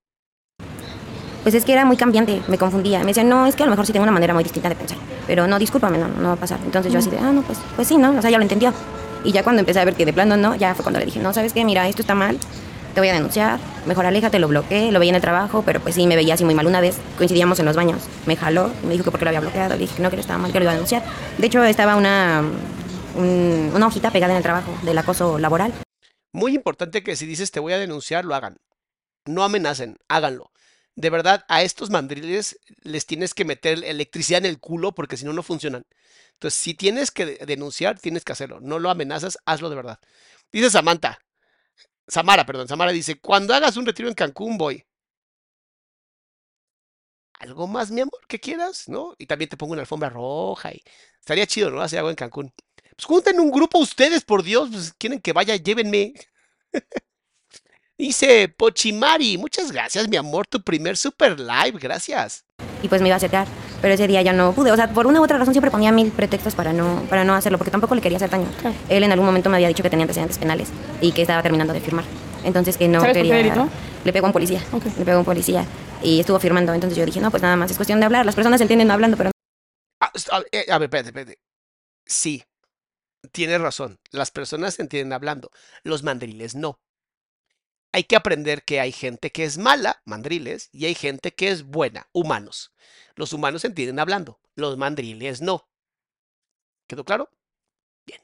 Pues 1.44 1.54
es 1.54 1.66
que 1.66 1.74
era 1.74 1.84
muy 1.84 1.98
cambiante, 1.98 2.40
me 2.48 2.56
confundía. 2.56 3.00
Me 3.00 3.08
decía, 3.08 3.22
no, 3.22 3.46
es 3.46 3.54
que 3.54 3.62
a 3.62 3.66
lo 3.66 3.70
mejor 3.70 3.84
sí 3.86 3.92
tengo 3.92 4.02
una 4.02 4.12
manera 4.12 4.32
muy 4.32 4.42
distinta 4.42 4.70
de 4.70 4.76
pensar. 4.76 4.96
Pero 5.26 5.46
no, 5.46 5.58
discúlpame, 5.58 5.98
no, 5.98 6.08
no 6.08 6.28
va 6.28 6.32
a 6.32 6.36
pasar. 6.36 6.58
Entonces 6.64 6.90
yo 6.90 6.98
así 6.98 7.10
de, 7.10 7.18
ah, 7.18 7.32
no, 7.32 7.42
pues, 7.42 7.58
pues 7.76 7.86
sí, 7.86 7.98
¿no? 7.98 8.16
O 8.16 8.22
sea, 8.22 8.30
ya 8.30 8.38
lo 8.38 8.42
entendió. 8.42 8.72
Y 9.24 9.32
ya 9.32 9.42
cuando 9.42 9.60
empecé 9.60 9.78
a 9.78 9.84
ver 9.84 9.94
que 9.94 10.06
de 10.06 10.14
plano 10.14 10.38
no, 10.38 10.54
ya 10.54 10.74
fue 10.74 10.82
cuando 10.82 11.00
le 11.00 11.04
dije, 11.04 11.20
no, 11.20 11.34
¿sabes 11.34 11.52
qué? 11.52 11.62
Mira, 11.66 11.86
esto 11.86 12.00
está 12.00 12.14
mal, 12.14 12.38
te 12.94 13.00
voy 13.00 13.08
a 13.08 13.12
denunciar, 13.12 13.58
mejor 13.84 14.06
aléjate, 14.06 14.38
lo 14.38 14.48
bloqueé, 14.48 14.90
lo 14.90 15.00
veía 15.00 15.10
en 15.10 15.16
el 15.16 15.20
trabajo, 15.20 15.62
pero 15.66 15.80
pues 15.80 15.94
sí, 15.94 16.06
me 16.06 16.16
veía 16.16 16.32
así 16.32 16.46
muy 16.46 16.54
mal. 16.54 16.66
Una 16.66 16.80
vez 16.80 16.96
coincidíamos 17.18 17.58
en 17.58 17.66
los 17.66 17.76
baños, 17.76 18.02
me 18.24 18.36
jaló, 18.36 18.70
me 18.82 18.92
dijo 18.92 19.04
que 19.04 19.10
porque 19.10 19.26
lo 19.26 19.28
había 19.28 19.40
bloqueado, 19.40 19.74
le 19.74 19.80
dije 19.80 19.96
que 19.96 20.02
no, 20.02 20.10
que 20.10 20.18
estaba 20.18 20.38
mal, 20.38 20.50
que 20.50 20.58
lo 20.58 20.64
iba 20.64 20.72
a 20.72 20.74
denunciar. 20.74 21.02
De 21.36 21.46
hecho, 21.46 21.62
estaba 21.64 21.96
una, 21.96 22.42
una 23.16 23.86
hojita 23.86 24.10
pegada 24.10 24.32
en 24.32 24.38
el 24.38 24.42
trabajo 24.42 24.72
del 24.82 24.96
acoso 24.96 25.38
laboral. 25.38 25.74
Muy 26.32 26.54
importante 26.54 27.02
que 27.02 27.16
si 27.16 27.26
dices 27.26 27.50
te 27.50 27.60
voy 27.60 27.74
a 27.74 27.78
denunciar, 27.78 28.24
lo 28.24 28.34
hagan. 28.34 28.56
No 29.26 29.42
amenacen, 29.42 29.96
háganlo 30.08 30.50
de 30.96 31.10
verdad, 31.10 31.44
a 31.48 31.62
estos 31.62 31.90
mandriles 31.90 32.58
les 32.82 33.06
tienes 33.06 33.34
que 33.34 33.44
meter 33.44 33.82
electricidad 33.84 34.38
en 34.38 34.46
el 34.46 34.60
culo 34.60 34.92
porque 34.94 35.16
si 35.16 35.24
no, 35.24 35.32
no 35.32 35.42
funcionan. 35.42 35.84
Entonces, 36.34 36.58
si 36.60 36.74
tienes 36.74 37.10
que 37.10 37.26
denunciar, 37.46 37.98
tienes 37.98 38.24
que 38.24 38.32
hacerlo. 38.32 38.60
No 38.60 38.78
lo 38.78 38.90
amenazas, 38.90 39.38
hazlo 39.46 39.70
de 39.70 39.76
verdad. 39.76 39.98
Dice 40.52 40.70
Samantha, 40.70 41.18
Samara, 42.08 42.46
perdón, 42.46 42.68
Samara 42.68 42.92
dice, 42.92 43.20
cuando 43.20 43.54
hagas 43.54 43.76
un 43.76 43.86
retiro 43.86 44.08
en 44.08 44.14
Cancún 44.14 44.58
voy. 44.58 44.84
Algo 47.40 47.66
más, 47.66 47.90
mi 47.90 48.00
amor, 48.00 48.20
que 48.28 48.40
quieras, 48.40 48.88
¿no? 48.88 49.14
Y 49.18 49.26
también 49.26 49.48
te 49.48 49.56
pongo 49.56 49.72
una 49.72 49.82
alfombra 49.82 50.08
roja 50.08 50.72
y 50.72 50.82
estaría 51.20 51.46
chido, 51.46 51.70
¿no? 51.70 51.80
Hacer 51.82 51.98
algo 51.98 52.10
en 52.10 52.16
Cancún. 52.16 52.52
Pues 52.96 53.04
junten 53.06 53.40
un 53.40 53.50
grupo 53.50 53.78
ustedes, 53.78 54.24
por 54.24 54.42
Dios, 54.42 54.70
pues 54.70 54.92
quieren 54.94 55.20
que 55.20 55.32
vaya, 55.32 55.56
llévenme. 55.56 56.14
Dice 57.96 58.48
Pochimari, 58.48 59.38
muchas 59.38 59.70
gracias, 59.70 60.08
mi 60.08 60.16
amor, 60.16 60.48
tu 60.48 60.60
primer 60.60 60.96
super 60.96 61.38
live, 61.38 61.78
gracias. 61.80 62.44
Y 62.82 62.88
pues 62.88 63.00
me 63.00 63.06
iba 63.06 63.14
a 63.14 63.18
acercar, 63.18 63.46
pero 63.80 63.94
ese 63.94 64.08
día 64.08 64.20
ya 64.20 64.32
no 64.32 64.52
pude. 64.52 64.72
O 64.72 64.76
sea, 64.76 64.92
por 64.92 65.06
una 65.06 65.20
u 65.20 65.22
otra 65.22 65.38
razón 65.38 65.54
siempre 65.54 65.70
ponía 65.70 65.92
mil 65.92 66.10
pretextos 66.10 66.56
para 66.56 66.72
no, 66.72 67.04
para 67.08 67.22
no 67.22 67.34
hacerlo, 67.34 67.56
porque 67.56 67.70
tampoco 67.70 67.94
le 67.94 68.00
quería 68.00 68.16
hacer 68.16 68.30
daño. 68.30 68.48
Él 68.88 69.04
en 69.04 69.12
algún 69.12 69.26
momento 69.26 69.48
me 69.48 69.56
había 69.56 69.68
dicho 69.68 69.84
que 69.84 69.90
tenía 69.90 70.02
antecedentes 70.02 70.38
penales 70.38 70.70
y 71.00 71.12
que 71.12 71.22
estaba 71.22 71.40
terminando 71.40 71.72
de 71.72 71.80
firmar. 71.80 72.04
Entonces 72.42 72.76
que 72.76 72.88
no 72.88 73.00
quería. 73.00 73.68
le 74.04 74.12
pegó 74.12 74.26
a 74.26 74.28
un 74.28 74.32
policía. 74.32 74.60
Le 74.98 75.04
pegó 75.04 75.18
a 75.18 75.20
un 75.20 75.24
policía 75.24 75.64
y 76.02 76.18
estuvo 76.18 76.40
firmando. 76.40 76.74
Entonces 76.74 76.98
yo 76.98 77.06
dije, 77.06 77.20
no, 77.20 77.30
pues 77.30 77.44
nada 77.44 77.54
más 77.54 77.70
es 77.70 77.76
cuestión 77.76 78.00
de 78.00 78.06
hablar. 78.06 78.26
Las 78.26 78.34
personas 78.34 78.60
entienden 78.60 78.90
hablando, 78.90 79.16
pero. 79.16 79.30
Ah, 80.00 80.10
a, 80.32 80.78
ver, 80.78 80.86
espérate, 80.86 81.10
espérate. 81.10 81.38
Sí, 82.04 82.42
tienes 83.30 83.60
razón. 83.60 84.00
Las 84.10 84.32
personas 84.32 84.80
entienden 84.80 85.12
hablando. 85.12 85.52
Los 85.84 86.02
mandriles 86.02 86.56
no 86.56 86.80
hay 87.94 88.02
que 88.02 88.16
aprender 88.16 88.64
que 88.64 88.80
hay 88.80 88.90
gente 88.90 89.30
que 89.30 89.44
es 89.44 89.56
mala, 89.56 90.02
mandriles, 90.04 90.68
y 90.72 90.86
hay 90.86 90.96
gente 90.96 91.32
que 91.32 91.48
es 91.48 91.62
buena, 91.62 92.08
humanos. 92.12 92.72
Los 93.14 93.32
humanos 93.32 93.64
entienden 93.64 94.00
hablando, 94.00 94.40
los 94.56 94.76
mandriles 94.76 95.40
no. 95.40 95.68
¿Quedó 96.88 97.04
claro? 97.04 97.30
Bien. 98.04 98.20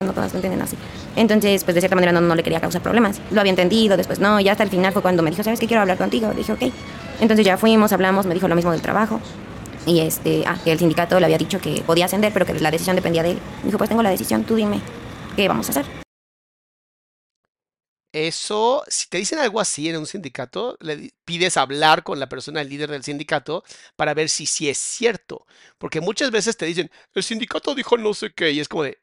No 0.00 0.12
todas 0.12 0.30
lo 0.34 0.40
entienden 0.40 0.60
así. 0.60 0.76
Entonces, 1.16 1.64
pues 1.64 1.74
de 1.74 1.80
cierta 1.80 1.94
manera 1.94 2.12
no, 2.12 2.34
le 2.34 2.42
quería 2.42 2.60
causar 2.60 2.82
problemas. 2.82 3.18
Lo 3.30 3.40
había 3.40 3.48
entendido, 3.48 3.96
después 3.96 4.18
no, 4.18 4.38
ya 4.40 4.52
hasta 4.52 4.64
el 4.64 4.70
final 4.70 4.92
fue 4.92 5.00
cuando 5.00 5.22
me 5.22 5.30
dijo, 5.30 5.42
¿sabes 5.42 5.58
qué 5.58 5.66
quiero 5.66 5.80
hablar 5.80 5.96
contigo? 5.96 6.30
Dije, 6.34 6.52
ok. 6.52 6.70
Entonces 7.22 7.46
ya 7.46 7.56
fuimos, 7.56 7.94
hablamos, 7.94 8.26
me 8.26 8.34
dijo 8.34 8.46
lo 8.46 8.56
mismo 8.56 8.72
del 8.72 8.82
trabajo. 8.82 9.22
Y 9.86 10.00
este, 10.00 10.44
ah, 10.46 10.58
el 10.66 10.78
sindicato 10.78 11.18
le 11.18 11.24
había 11.24 11.38
dicho 11.38 11.62
que 11.62 11.80
podía 11.80 12.04
ascender, 12.04 12.30
pero 12.30 12.44
que 12.44 12.52
la 12.52 12.70
decisión 12.70 12.94
dependía 12.94 13.22
de 13.22 13.30
él. 13.30 13.38
Me 13.60 13.68
dijo, 13.68 13.78
pues 13.78 13.88
tengo 13.88 14.02
la 14.02 14.10
decisión, 14.10 14.44
tú 14.44 14.54
dime, 14.54 14.82
¿qué 15.34 15.48
vamos 15.48 15.66
a 15.68 15.70
hacer? 15.70 16.05
Eso, 18.12 18.82
si 18.88 19.08
te 19.08 19.18
dicen 19.18 19.38
algo 19.38 19.60
así 19.60 19.88
en 19.88 19.96
un 19.96 20.06
sindicato, 20.06 20.76
le 20.80 21.12
pides 21.24 21.56
hablar 21.56 22.02
con 22.02 22.18
la 22.18 22.28
persona, 22.28 22.62
el 22.62 22.68
líder 22.68 22.90
del 22.90 23.04
sindicato, 23.04 23.62
para 23.94 24.14
ver 24.14 24.28
si 24.28 24.46
sí 24.46 24.68
es 24.68 24.78
cierto. 24.78 25.46
Porque 25.76 26.00
muchas 26.00 26.30
veces 26.30 26.56
te 26.56 26.66
dicen, 26.66 26.90
el 27.14 27.22
sindicato 27.22 27.74
dijo 27.74 27.98
no 27.98 28.14
sé 28.14 28.32
qué, 28.32 28.52
y 28.52 28.60
es 28.60 28.68
como 28.68 28.84
de, 28.84 28.98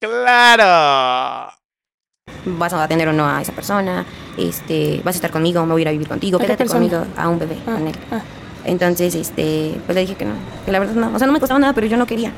claro. 0.00 1.52
Vas 2.44 2.72
a 2.72 2.82
atender 2.82 3.08
o 3.08 3.12
no 3.12 3.28
a 3.28 3.42
esa 3.42 3.52
persona, 3.52 4.06
este, 4.36 5.00
vas 5.04 5.16
a 5.16 5.18
estar 5.18 5.30
conmigo, 5.30 5.64
me 5.66 5.72
voy 5.72 5.80
a 5.80 5.82
ir 5.82 5.88
a 5.88 5.92
vivir 5.92 6.08
contigo, 6.08 6.38
quédate 6.38 6.66
conmigo 6.66 7.06
a 7.16 7.28
un 7.28 7.38
bebé 7.38 7.56
ah, 7.66 7.74
con 7.74 7.86
él. 7.86 7.94
Ah. 8.10 8.22
Entonces, 8.64 9.14
este, 9.14 9.78
pues 9.84 9.94
le 9.94 10.00
dije 10.00 10.16
que 10.16 10.24
no, 10.24 10.34
que 10.64 10.72
la 10.72 10.78
verdad 10.78 10.94
no, 10.94 11.14
o 11.14 11.18
sea, 11.18 11.26
no 11.26 11.32
me 11.32 11.38
costaba 11.38 11.60
nada, 11.60 11.72
pero 11.72 11.86
yo 11.86 11.96
no 11.96 12.06
quería. 12.06 12.32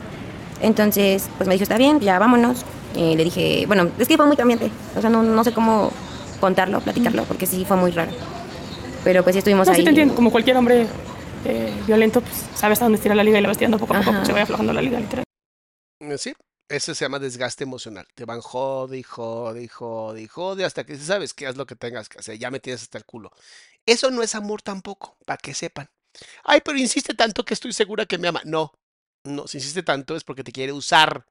Entonces, 0.60 1.28
pues 1.36 1.46
me 1.46 1.54
dijo, 1.54 1.62
está 1.62 1.78
bien, 1.78 2.00
ya 2.00 2.18
vámonos. 2.18 2.64
Le 2.94 3.22
dije, 3.22 3.64
bueno, 3.66 3.90
es 3.98 4.08
que 4.08 4.16
fue 4.16 4.26
muy 4.26 4.36
cambiante. 4.36 4.70
O 4.96 5.00
sea, 5.00 5.08
no, 5.10 5.22
no 5.22 5.44
sé 5.44 5.52
cómo 5.52 5.92
contarlo, 6.40 6.80
platicarlo, 6.80 7.24
porque 7.24 7.46
sí 7.46 7.64
fue 7.64 7.76
muy 7.76 7.90
raro. 7.92 8.10
Pero 9.04 9.22
pues 9.22 9.34
sí 9.34 9.38
estuvimos 9.38 9.66
no, 9.66 9.72
ahí. 9.72 9.78
Sí 9.78 9.84
te 9.84 9.90
entiendo, 9.90 10.14
como 10.14 10.30
cualquier 10.30 10.56
hombre 10.56 10.86
eh, 11.44 11.72
violento, 11.86 12.20
pues 12.20 12.44
sabe 12.54 12.72
hasta 12.72 12.84
dónde 12.84 12.96
estira 12.96 13.14
la 13.14 13.22
liga 13.22 13.38
y 13.38 13.42
la 13.42 13.48
va 13.48 13.52
estirando 13.52 13.78
poco 13.78 13.94
a 13.94 14.00
poco, 14.00 14.24
se 14.24 14.32
va 14.32 14.42
aflojando 14.42 14.72
la 14.72 14.82
liga, 14.82 14.98
literal. 14.98 15.24
Eh, 16.00 16.18
sí, 16.18 16.34
eso 16.68 16.94
se 16.94 17.04
llama 17.04 17.18
desgaste 17.18 17.64
emocional. 17.64 18.06
Te 18.14 18.24
van 18.24 18.40
jode 18.40 18.98
y 18.98 19.02
jode 19.02 19.62
y 19.62 19.68
jode 19.68 20.22
y 20.22 20.26
jode 20.26 20.64
hasta 20.64 20.84
que 20.84 20.96
sabes 20.96 21.34
que 21.34 21.46
haz 21.46 21.56
lo 21.56 21.66
que 21.66 21.76
tengas 21.76 22.08
que 22.08 22.18
hacer. 22.18 22.38
Ya 22.38 22.50
me 22.50 22.60
tienes 22.60 22.82
hasta 22.82 22.98
el 22.98 23.04
culo. 23.04 23.30
Eso 23.86 24.10
no 24.10 24.22
es 24.22 24.34
amor 24.34 24.62
tampoco, 24.62 25.16
para 25.24 25.38
que 25.38 25.54
sepan. 25.54 25.88
Ay, 26.42 26.60
pero 26.64 26.78
insiste 26.78 27.14
tanto 27.14 27.44
que 27.44 27.54
estoy 27.54 27.72
segura 27.72 28.06
que 28.06 28.18
me 28.18 28.28
ama. 28.28 28.42
No, 28.44 28.72
no, 29.28 29.46
si 29.46 29.58
insiste 29.58 29.82
tanto 29.82 30.16
es 30.16 30.24
porque 30.24 30.44
te 30.44 30.52
quiere 30.52 30.72
usar. 30.72 31.26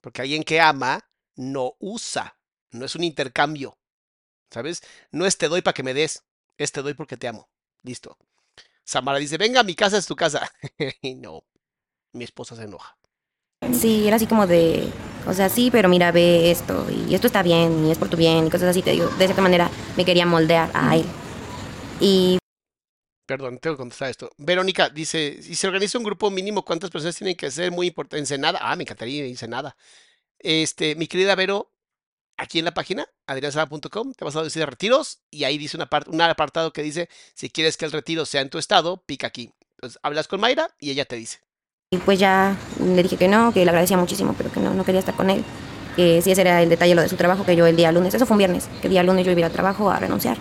Porque 0.00 0.22
alguien 0.22 0.42
que 0.42 0.60
ama 0.60 1.08
no 1.36 1.74
usa, 1.78 2.36
no 2.70 2.84
es 2.84 2.94
un 2.94 3.04
intercambio. 3.04 3.78
¿Sabes? 4.50 4.82
No 5.10 5.26
es 5.26 5.38
te 5.38 5.48
doy 5.48 5.62
para 5.62 5.74
que 5.74 5.82
me 5.82 5.94
des, 5.94 6.24
es 6.58 6.72
te 6.72 6.82
doy 6.82 6.94
porque 6.94 7.16
te 7.16 7.28
amo. 7.28 7.48
Listo. 7.82 8.16
Samara 8.84 9.18
dice, 9.18 9.38
venga, 9.38 9.62
mi 9.62 9.74
casa 9.74 9.98
es 9.98 10.06
tu 10.06 10.14
casa. 10.14 10.50
y 11.02 11.14
no, 11.14 11.44
mi 12.12 12.24
esposa 12.24 12.54
se 12.54 12.64
enoja. 12.64 12.96
Sí, 13.72 14.06
era 14.06 14.16
así 14.16 14.26
como 14.26 14.46
de, 14.46 14.88
o 15.26 15.32
sea, 15.32 15.48
sí, 15.48 15.70
pero 15.70 15.88
mira, 15.88 16.12
ve 16.12 16.50
esto, 16.50 16.86
y 16.90 17.14
esto 17.14 17.26
está 17.26 17.42
bien, 17.42 17.86
y 17.86 17.90
es 17.90 17.98
por 17.98 18.10
tu 18.10 18.16
bien, 18.16 18.46
y 18.46 18.50
cosas 18.50 18.68
así, 18.68 18.82
te 18.82 18.90
digo, 18.90 19.06
de 19.06 19.24
cierta 19.24 19.40
manera 19.40 19.70
me 19.96 20.04
quería 20.04 20.26
moldear 20.26 20.70
a 20.74 20.96
él. 20.96 21.06
Y 21.98 22.38
Perdón, 23.26 23.58
tengo 23.58 23.76
que 23.76 23.80
contestar 23.80 24.10
esto. 24.10 24.30
Verónica 24.36 24.90
dice, 24.90 25.42
si 25.42 25.54
se 25.54 25.66
organiza 25.66 25.96
un 25.96 26.04
grupo 26.04 26.30
mínimo, 26.30 26.64
¿cuántas 26.64 26.90
personas 26.90 27.16
tienen 27.16 27.36
que 27.36 27.50
ser? 27.50 27.70
Muy 27.70 27.86
importante. 27.88 28.18
Ensenada. 28.18 28.58
Ah, 28.60 28.76
me 28.76 28.82
encantaría 28.82 29.24
Ensenada. 29.24 29.76
Este, 30.38 30.94
mi 30.94 31.06
querida 31.06 31.34
Vero, 31.34 31.70
aquí 32.36 32.58
en 32.58 32.66
la 32.66 32.74
página, 32.74 33.08
adriansala.com, 33.26 34.12
te 34.12 34.24
vas 34.24 34.36
a 34.36 34.42
decir 34.42 34.66
retiros 34.66 35.20
y 35.30 35.44
ahí 35.44 35.56
dice 35.56 35.76
una 35.76 35.88
un 36.08 36.20
apartado 36.20 36.72
que 36.72 36.82
dice, 36.82 37.08
si 37.34 37.48
quieres 37.48 37.78
que 37.78 37.86
el 37.86 37.92
retiro 37.92 38.26
sea 38.26 38.42
en 38.42 38.50
tu 38.50 38.58
estado, 38.58 38.98
pica 38.98 39.26
aquí. 39.26 39.52
Entonces 39.76 39.98
hablas 40.02 40.28
con 40.28 40.40
Mayra 40.40 40.68
y 40.78 40.90
ella 40.90 41.06
te 41.06 41.16
dice. 41.16 41.38
Y 41.90 41.98
pues 41.98 42.18
ya 42.18 42.58
le 42.78 43.02
dije 43.02 43.16
que 43.16 43.28
no, 43.28 43.52
que 43.54 43.64
le 43.64 43.70
agradecía 43.70 43.96
muchísimo, 43.96 44.34
pero 44.36 44.52
que 44.52 44.60
no, 44.60 44.74
no 44.74 44.84
quería 44.84 44.98
estar 44.98 45.14
con 45.14 45.30
él. 45.30 45.44
Que 45.96 46.20
si 46.22 46.32
ese 46.32 46.40
era 46.40 46.60
el 46.62 46.68
detalle, 46.68 46.94
lo 46.94 47.02
de 47.02 47.08
su 47.08 47.16
trabajo, 47.16 47.46
que 47.46 47.56
yo 47.56 47.66
el 47.66 47.76
día 47.76 47.92
lunes, 47.92 48.12
eso 48.12 48.26
fue 48.26 48.34
un 48.34 48.38
viernes, 48.38 48.68
que 48.80 48.88
el 48.88 48.92
día 48.92 49.02
lunes 49.02 49.24
yo 49.24 49.32
iba 49.32 49.46
a 49.46 49.50
trabajo 49.50 49.90
a 49.90 49.98
renunciar. 49.98 50.36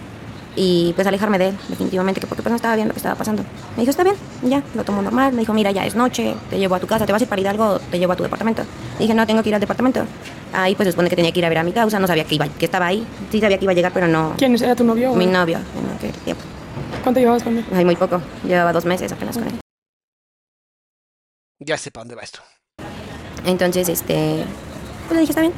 Y 0.56 0.94
pues 0.94 1.08
alejarme 1.08 1.40
de 1.40 1.50
él, 1.50 1.58
definitivamente, 1.68 2.22
que 2.22 2.28
porque 2.28 2.44
pues 2.44 2.52
no 2.52 2.58
estaba 2.58 2.76
bien 2.76 2.88
lo 2.88 2.94
que 2.94 3.00
estaba 3.00 3.16
pasando. 3.16 3.44
Me 3.76 3.82
dijo, 3.82 3.90
está 3.90 4.04
bien, 4.04 4.16
ya, 4.44 4.62
lo 4.76 4.84
tomo 4.84 5.02
normal. 5.02 5.34
Me 5.34 5.40
dijo, 5.40 5.54
mira, 5.54 5.72
ya 5.72 5.86
es 5.86 5.96
noche, 5.96 6.36
te 6.50 6.60
llevo 6.60 6.76
a 6.76 6.80
tu 6.80 6.88
casa, 6.88 7.06
te 7.06 7.12
vas 7.12 7.22
a 7.22 7.26
ir 7.26 7.30
para 7.30 7.42
Hidalgo, 7.42 7.80
te 7.80 7.98
llevo 7.98 8.14
a 8.14 8.16
tu 8.16 8.24
departamento. 8.24 8.64
Y 9.00 9.04
dije, 9.04 9.14
no, 9.14 9.26
tengo 9.26 9.42
que 9.42 9.50
ir 9.50 9.56
al 9.56 9.62
departamento. 9.62 10.06
Ahí 10.54 10.76
pues 10.76 10.88
se 10.88 10.92
supone 10.92 11.10
que 11.10 11.16
tenía 11.16 11.32
que 11.32 11.40
ir 11.40 11.46
a 11.46 11.50
ver 11.50 11.58
a 11.58 11.64
mi 11.64 11.72
causa, 11.72 12.00
no 12.00 12.06
sabía 12.06 12.26
que, 12.26 12.36
iba, 12.36 12.48
que 12.48 12.66
estaba 12.66 12.86
ahí. 12.86 13.06
Sí 13.32 13.40
sabía 13.40 13.58
que 13.58 13.66
iba 13.66 13.72
a 13.72 13.76
llegar, 13.76 13.92
pero 13.94 14.08
no... 14.08 14.36
¿Quién 14.38 14.56
era 14.56 14.76
tu 14.76 14.84
novio? 14.84 15.16
Mi 15.16 15.26
novio, 15.26 15.58
en 15.58 15.96
aquel 15.96 16.12
tiempo. 16.24 16.44
¿Cuánto 17.02 17.20
llevabas 17.20 17.44
con 17.44 17.58
él? 17.58 17.66
Ay, 17.74 17.86
muy 17.86 17.96
poco, 17.96 18.22
llevaba 18.44 18.72
dos 18.72 18.86
meses 18.86 19.12
apenas 19.12 19.38
con 19.38 19.48
él. 19.48 19.60
Ya 21.60 21.78
sé 21.78 21.92
para 21.92 22.04
dónde 22.04 22.16
va 22.16 22.22
esto. 22.22 22.40
Entonces, 23.46 23.90
este, 23.90 24.44
pues 25.08 25.16
le 25.16 25.20
dije, 25.22 25.32
está 25.32 25.42
bien. 25.42 25.54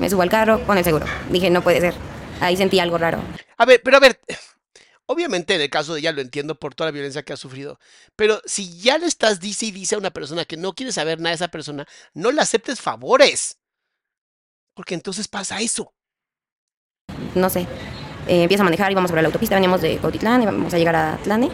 Me 0.00 0.08
subo 0.08 0.22
al 0.22 0.30
carro 0.30 0.64
con 0.66 0.78
el 0.78 0.84
seguro. 0.84 1.06
Dije, 1.30 1.50
no 1.50 1.62
puede 1.62 1.80
ser. 1.80 1.94
Ahí 2.40 2.56
sentí 2.56 2.80
algo 2.80 2.98
raro. 2.98 3.18
A 3.64 3.66
ver, 3.66 3.80
pero 3.82 3.96
a 3.96 4.00
ver, 4.00 4.20
obviamente 5.06 5.54
en 5.54 5.62
el 5.62 5.70
caso 5.70 5.94
de 5.94 6.00
ella 6.00 6.12
lo 6.12 6.20
entiendo 6.20 6.54
por 6.54 6.74
toda 6.74 6.88
la 6.88 6.92
violencia 6.92 7.22
que 7.22 7.32
ha 7.32 7.36
sufrido, 7.38 7.80
pero 8.14 8.42
si 8.44 8.78
ya 8.78 8.98
le 8.98 9.06
estás 9.06 9.40
dice 9.40 9.64
y 9.64 9.70
dice 9.70 9.94
a 9.94 9.98
una 9.98 10.10
persona 10.10 10.44
que 10.44 10.58
no 10.58 10.74
quiere 10.74 10.92
saber 10.92 11.18
nada 11.18 11.30
de 11.30 11.36
esa 11.36 11.48
persona, 11.48 11.86
no 12.12 12.30
le 12.30 12.42
aceptes 12.42 12.82
favores. 12.82 13.58
Porque 14.74 14.94
entonces 14.94 15.28
pasa 15.28 15.62
eso. 15.62 15.94
No 17.34 17.48
sé. 17.48 17.62
Eh, 18.28 18.42
empiezo 18.42 18.64
a 18.64 18.64
manejar, 18.64 18.92
íbamos 18.92 19.08
sobre 19.08 19.22
la 19.22 19.28
autopista, 19.28 19.54
veníamos 19.54 19.80
de 19.80 19.96
Cautitlán, 19.96 20.42
íbamos 20.42 20.74
a 20.74 20.76
llegar 20.76 20.96
a 20.96 21.18
Tlane. 21.22 21.48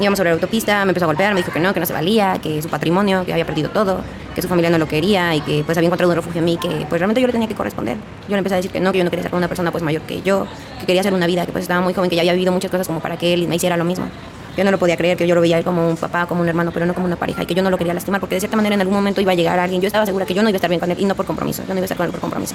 Íbamos 0.00 0.16
sobre 0.16 0.30
la 0.30 0.34
autopista, 0.34 0.84
me 0.84 0.90
empezó 0.90 1.04
a 1.04 1.06
golpear, 1.06 1.34
me 1.34 1.40
dijo 1.40 1.52
que 1.52 1.60
no, 1.60 1.72
que 1.72 1.80
no 1.80 1.86
se 1.86 1.92
valía, 1.92 2.38
que 2.42 2.60
su 2.60 2.68
patrimonio, 2.68 3.24
que 3.24 3.32
había 3.32 3.46
perdido 3.46 3.70
todo, 3.70 4.00
que 4.34 4.42
su 4.42 4.48
familia 4.48 4.68
no 4.70 4.78
lo 4.78 4.88
quería 4.88 5.34
y 5.36 5.40
que 5.40 5.62
pues 5.64 5.78
había 5.78 5.86
encontrado 5.86 6.10
un 6.10 6.16
refugio 6.16 6.40
en 6.40 6.44
mí, 6.44 6.56
que 6.56 6.68
pues 6.88 7.00
realmente 7.00 7.20
yo 7.20 7.28
le 7.28 7.32
tenía 7.32 7.46
que 7.46 7.54
corresponder. 7.54 7.96
Yo 8.28 8.30
le 8.30 8.38
empecé 8.38 8.54
a 8.54 8.56
decir 8.56 8.72
que 8.72 8.80
no, 8.80 8.90
que 8.90 8.98
yo 8.98 9.04
no 9.04 9.10
quería 9.10 9.22
ser 9.22 9.30
con 9.30 9.38
una 9.38 9.48
persona 9.48 9.70
pues 9.70 9.84
mayor 9.84 10.02
que 10.02 10.20
yo, 10.22 10.48
que 10.80 10.86
quería 10.86 11.00
hacer 11.00 11.14
una 11.14 11.26
vida, 11.26 11.46
que 11.46 11.52
pues 11.52 11.62
estaba 11.62 11.80
muy 11.80 11.94
joven, 11.94 12.10
que 12.10 12.16
ya 12.16 12.22
había 12.22 12.32
vivido 12.32 12.50
muchas 12.50 12.70
cosas 12.70 12.88
como 12.88 12.98
para 13.00 13.16
que 13.16 13.32
él 13.34 13.46
me 13.46 13.54
hiciera 13.56 13.76
lo 13.76 13.84
mismo. 13.84 14.08
Yo 14.56 14.64
no 14.64 14.70
lo 14.70 14.78
podía 14.78 14.96
creer, 14.96 15.16
que 15.16 15.26
yo 15.26 15.34
lo 15.34 15.40
veía 15.40 15.62
como 15.62 15.88
un 15.88 15.96
papá, 15.96 16.26
como 16.26 16.40
un 16.40 16.48
hermano, 16.48 16.70
pero 16.72 16.86
no 16.86 16.94
como 16.94 17.06
una 17.06 17.16
pareja, 17.16 17.42
y 17.42 17.46
que 17.46 17.54
yo 17.54 17.62
no 17.62 17.70
lo 17.70 17.78
quería 17.78 17.94
lastimar, 17.94 18.20
porque 18.20 18.36
de 18.36 18.40
cierta 18.40 18.56
manera 18.56 18.74
en 18.74 18.80
algún 18.80 18.94
momento 18.94 19.20
iba 19.20 19.32
a 19.32 19.34
llegar 19.34 19.58
alguien. 19.58 19.80
Yo 19.80 19.86
estaba 19.86 20.06
segura 20.06 20.26
que 20.26 20.34
yo 20.34 20.42
no 20.42 20.48
iba 20.48 20.56
a 20.56 20.58
estar 20.58 20.70
bien 20.70 20.80
con 20.80 20.90
él, 20.90 20.96
y 20.98 21.04
no 21.04 21.14
por 21.14 21.26
compromiso, 21.26 21.62
yo 21.62 21.68
no 21.68 21.74
iba 21.74 21.82
a 21.82 21.84
estar 21.84 21.96
con 21.96 22.06
él 22.06 22.12
por 22.12 22.20
compromiso. 22.20 22.54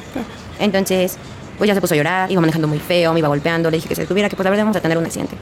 Entonces, 0.59 1.17
pues 1.57 1.67
ya 1.67 1.75
se 1.75 1.81
puso 1.81 1.93
a 1.93 1.97
llorar, 1.97 2.31
iba 2.31 2.39
manejando 2.39 2.67
muy 2.67 2.79
feo, 2.79 3.11
me 3.11 3.19
iba 3.19 3.27
golpeando, 3.27 3.69
le 3.69 3.77
dije 3.77 3.89
que 3.89 3.95
se 3.95 4.01
detuviera, 4.01 4.29
que 4.29 4.37
pues 4.37 4.47
a 4.47 4.49
ver, 4.49 4.59
vamos 4.59 4.77
a 4.77 4.81
tener 4.81 4.97
un 4.97 5.05
accidente. 5.05 5.35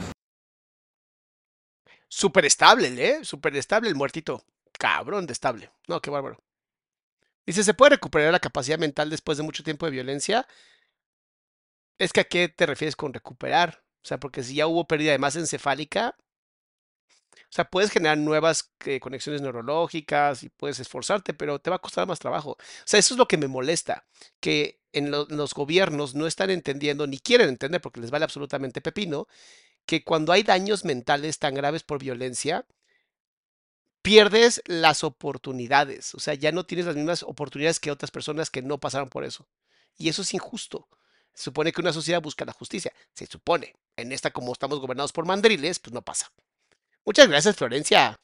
Súper 2.08 2.44
estable, 2.44 2.88
¿eh? 3.08 3.24
Súper 3.24 3.56
estable 3.56 3.88
el 3.88 3.94
muertito. 3.94 4.44
Cabrón 4.78 5.26
de 5.26 5.32
estable. 5.32 5.70
No, 5.86 6.00
qué 6.02 6.10
bárbaro. 6.10 6.38
Dice, 7.46 7.64
¿se 7.64 7.74
puede 7.74 7.90
recuperar 7.90 8.30
la 8.30 8.38
capacidad 8.38 8.78
mental 8.78 9.10
después 9.10 9.38
de 9.38 9.44
mucho 9.44 9.64
tiempo 9.64 9.86
de 9.86 9.92
violencia? 9.92 10.46
Es 11.96 12.12
que 12.12 12.20
a 12.20 12.24
qué 12.24 12.48
te 12.48 12.66
refieres 12.66 12.96
con 12.96 13.14
recuperar. 13.14 13.84
O 14.02 14.06
sea, 14.08 14.18
porque 14.18 14.42
si 14.42 14.56
ya 14.56 14.66
hubo 14.66 14.86
pérdida 14.88 15.12
de 15.12 15.18
masa 15.18 15.38
encefálica, 15.38 16.16
o 17.34 17.50
sea, 17.50 17.64
puedes 17.70 17.90
generar 17.90 18.18
nuevas 18.18 18.72
eh, 18.84 19.00
conexiones 19.00 19.40
neurológicas 19.42 20.42
y 20.42 20.48
puedes 20.50 20.80
esforzarte, 20.80 21.34
pero 21.34 21.58
te 21.58 21.70
va 21.70 21.76
a 21.76 21.78
costar 21.80 22.06
más 22.06 22.18
trabajo. 22.18 22.52
O 22.52 22.56
sea, 22.84 23.00
eso 23.00 23.14
es 23.14 23.18
lo 23.18 23.26
que 23.28 23.36
me 23.38 23.48
molesta, 23.48 24.04
que 24.40 24.80
en 24.92 25.10
lo- 25.10 25.26
los 25.30 25.54
gobiernos 25.54 26.14
no 26.14 26.26
están 26.26 26.50
entendiendo, 26.50 27.06
ni 27.06 27.18
quieren 27.18 27.48
entender, 27.48 27.80
porque 27.80 28.00
les 28.00 28.10
vale 28.10 28.24
absolutamente 28.24 28.80
pepino, 28.80 29.28
que 29.88 30.04
cuando 30.04 30.34
hay 30.34 30.42
daños 30.42 30.84
mentales 30.84 31.38
tan 31.38 31.54
graves 31.54 31.82
por 31.82 31.98
violencia, 31.98 32.66
pierdes 34.02 34.62
las 34.66 35.02
oportunidades. 35.02 36.14
O 36.14 36.20
sea, 36.20 36.34
ya 36.34 36.52
no 36.52 36.66
tienes 36.66 36.84
las 36.84 36.94
mismas 36.94 37.22
oportunidades 37.22 37.80
que 37.80 37.90
otras 37.90 38.10
personas 38.10 38.50
que 38.50 38.60
no 38.60 38.76
pasaron 38.76 39.08
por 39.08 39.24
eso. 39.24 39.48
Y 39.96 40.10
eso 40.10 40.20
es 40.20 40.34
injusto. 40.34 40.86
Se 41.32 41.44
supone 41.44 41.72
que 41.72 41.80
una 41.80 41.94
sociedad 41.94 42.20
busca 42.20 42.44
la 42.44 42.52
justicia. 42.52 42.92
Se 43.14 43.24
supone. 43.24 43.72
En 43.96 44.12
esta, 44.12 44.30
como 44.30 44.52
estamos 44.52 44.78
gobernados 44.78 45.10
por 45.10 45.24
mandriles, 45.24 45.78
pues 45.78 45.94
no 45.94 46.02
pasa. 46.02 46.30
Muchas 47.06 47.26
gracias, 47.26 47.56
Florencia. 47.56 48.20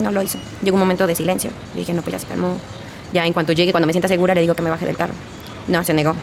No 0.00 0.10
lo 0.10 0.22
hizo. 0.22 0.38
Llegó 0.62 0.76
un 0.76 0.80
momento 0.80 1.06
de 1.06 1.14
silencio. 1.14 1.50
Le 1.74 1.80
dije, 1.80 1.92
no, 1.92 2.00
pues 2.00 2.12
ya 2.12 2.18
se 2.18 2.26
calmó. 2.26 2.58
Ya 3.12 3.26
en 3.26 3.34
cuanto 3.34 3.52
llegue, 3.52 3.72
cuando 3.72 3.86
me 3.86 3.92
sienta 3.92 4.08
segura, 4.08 4.34
le 4.34 4.40
digo 4.40 4.54
que 4.54 4.62
me 4.62 4.70
baje 4.70 4.86
del 4.86 4.96
carro. 4.96 5.12
No, 5.68 5.84
se 5.84 5.92
negó. 5.92 6.16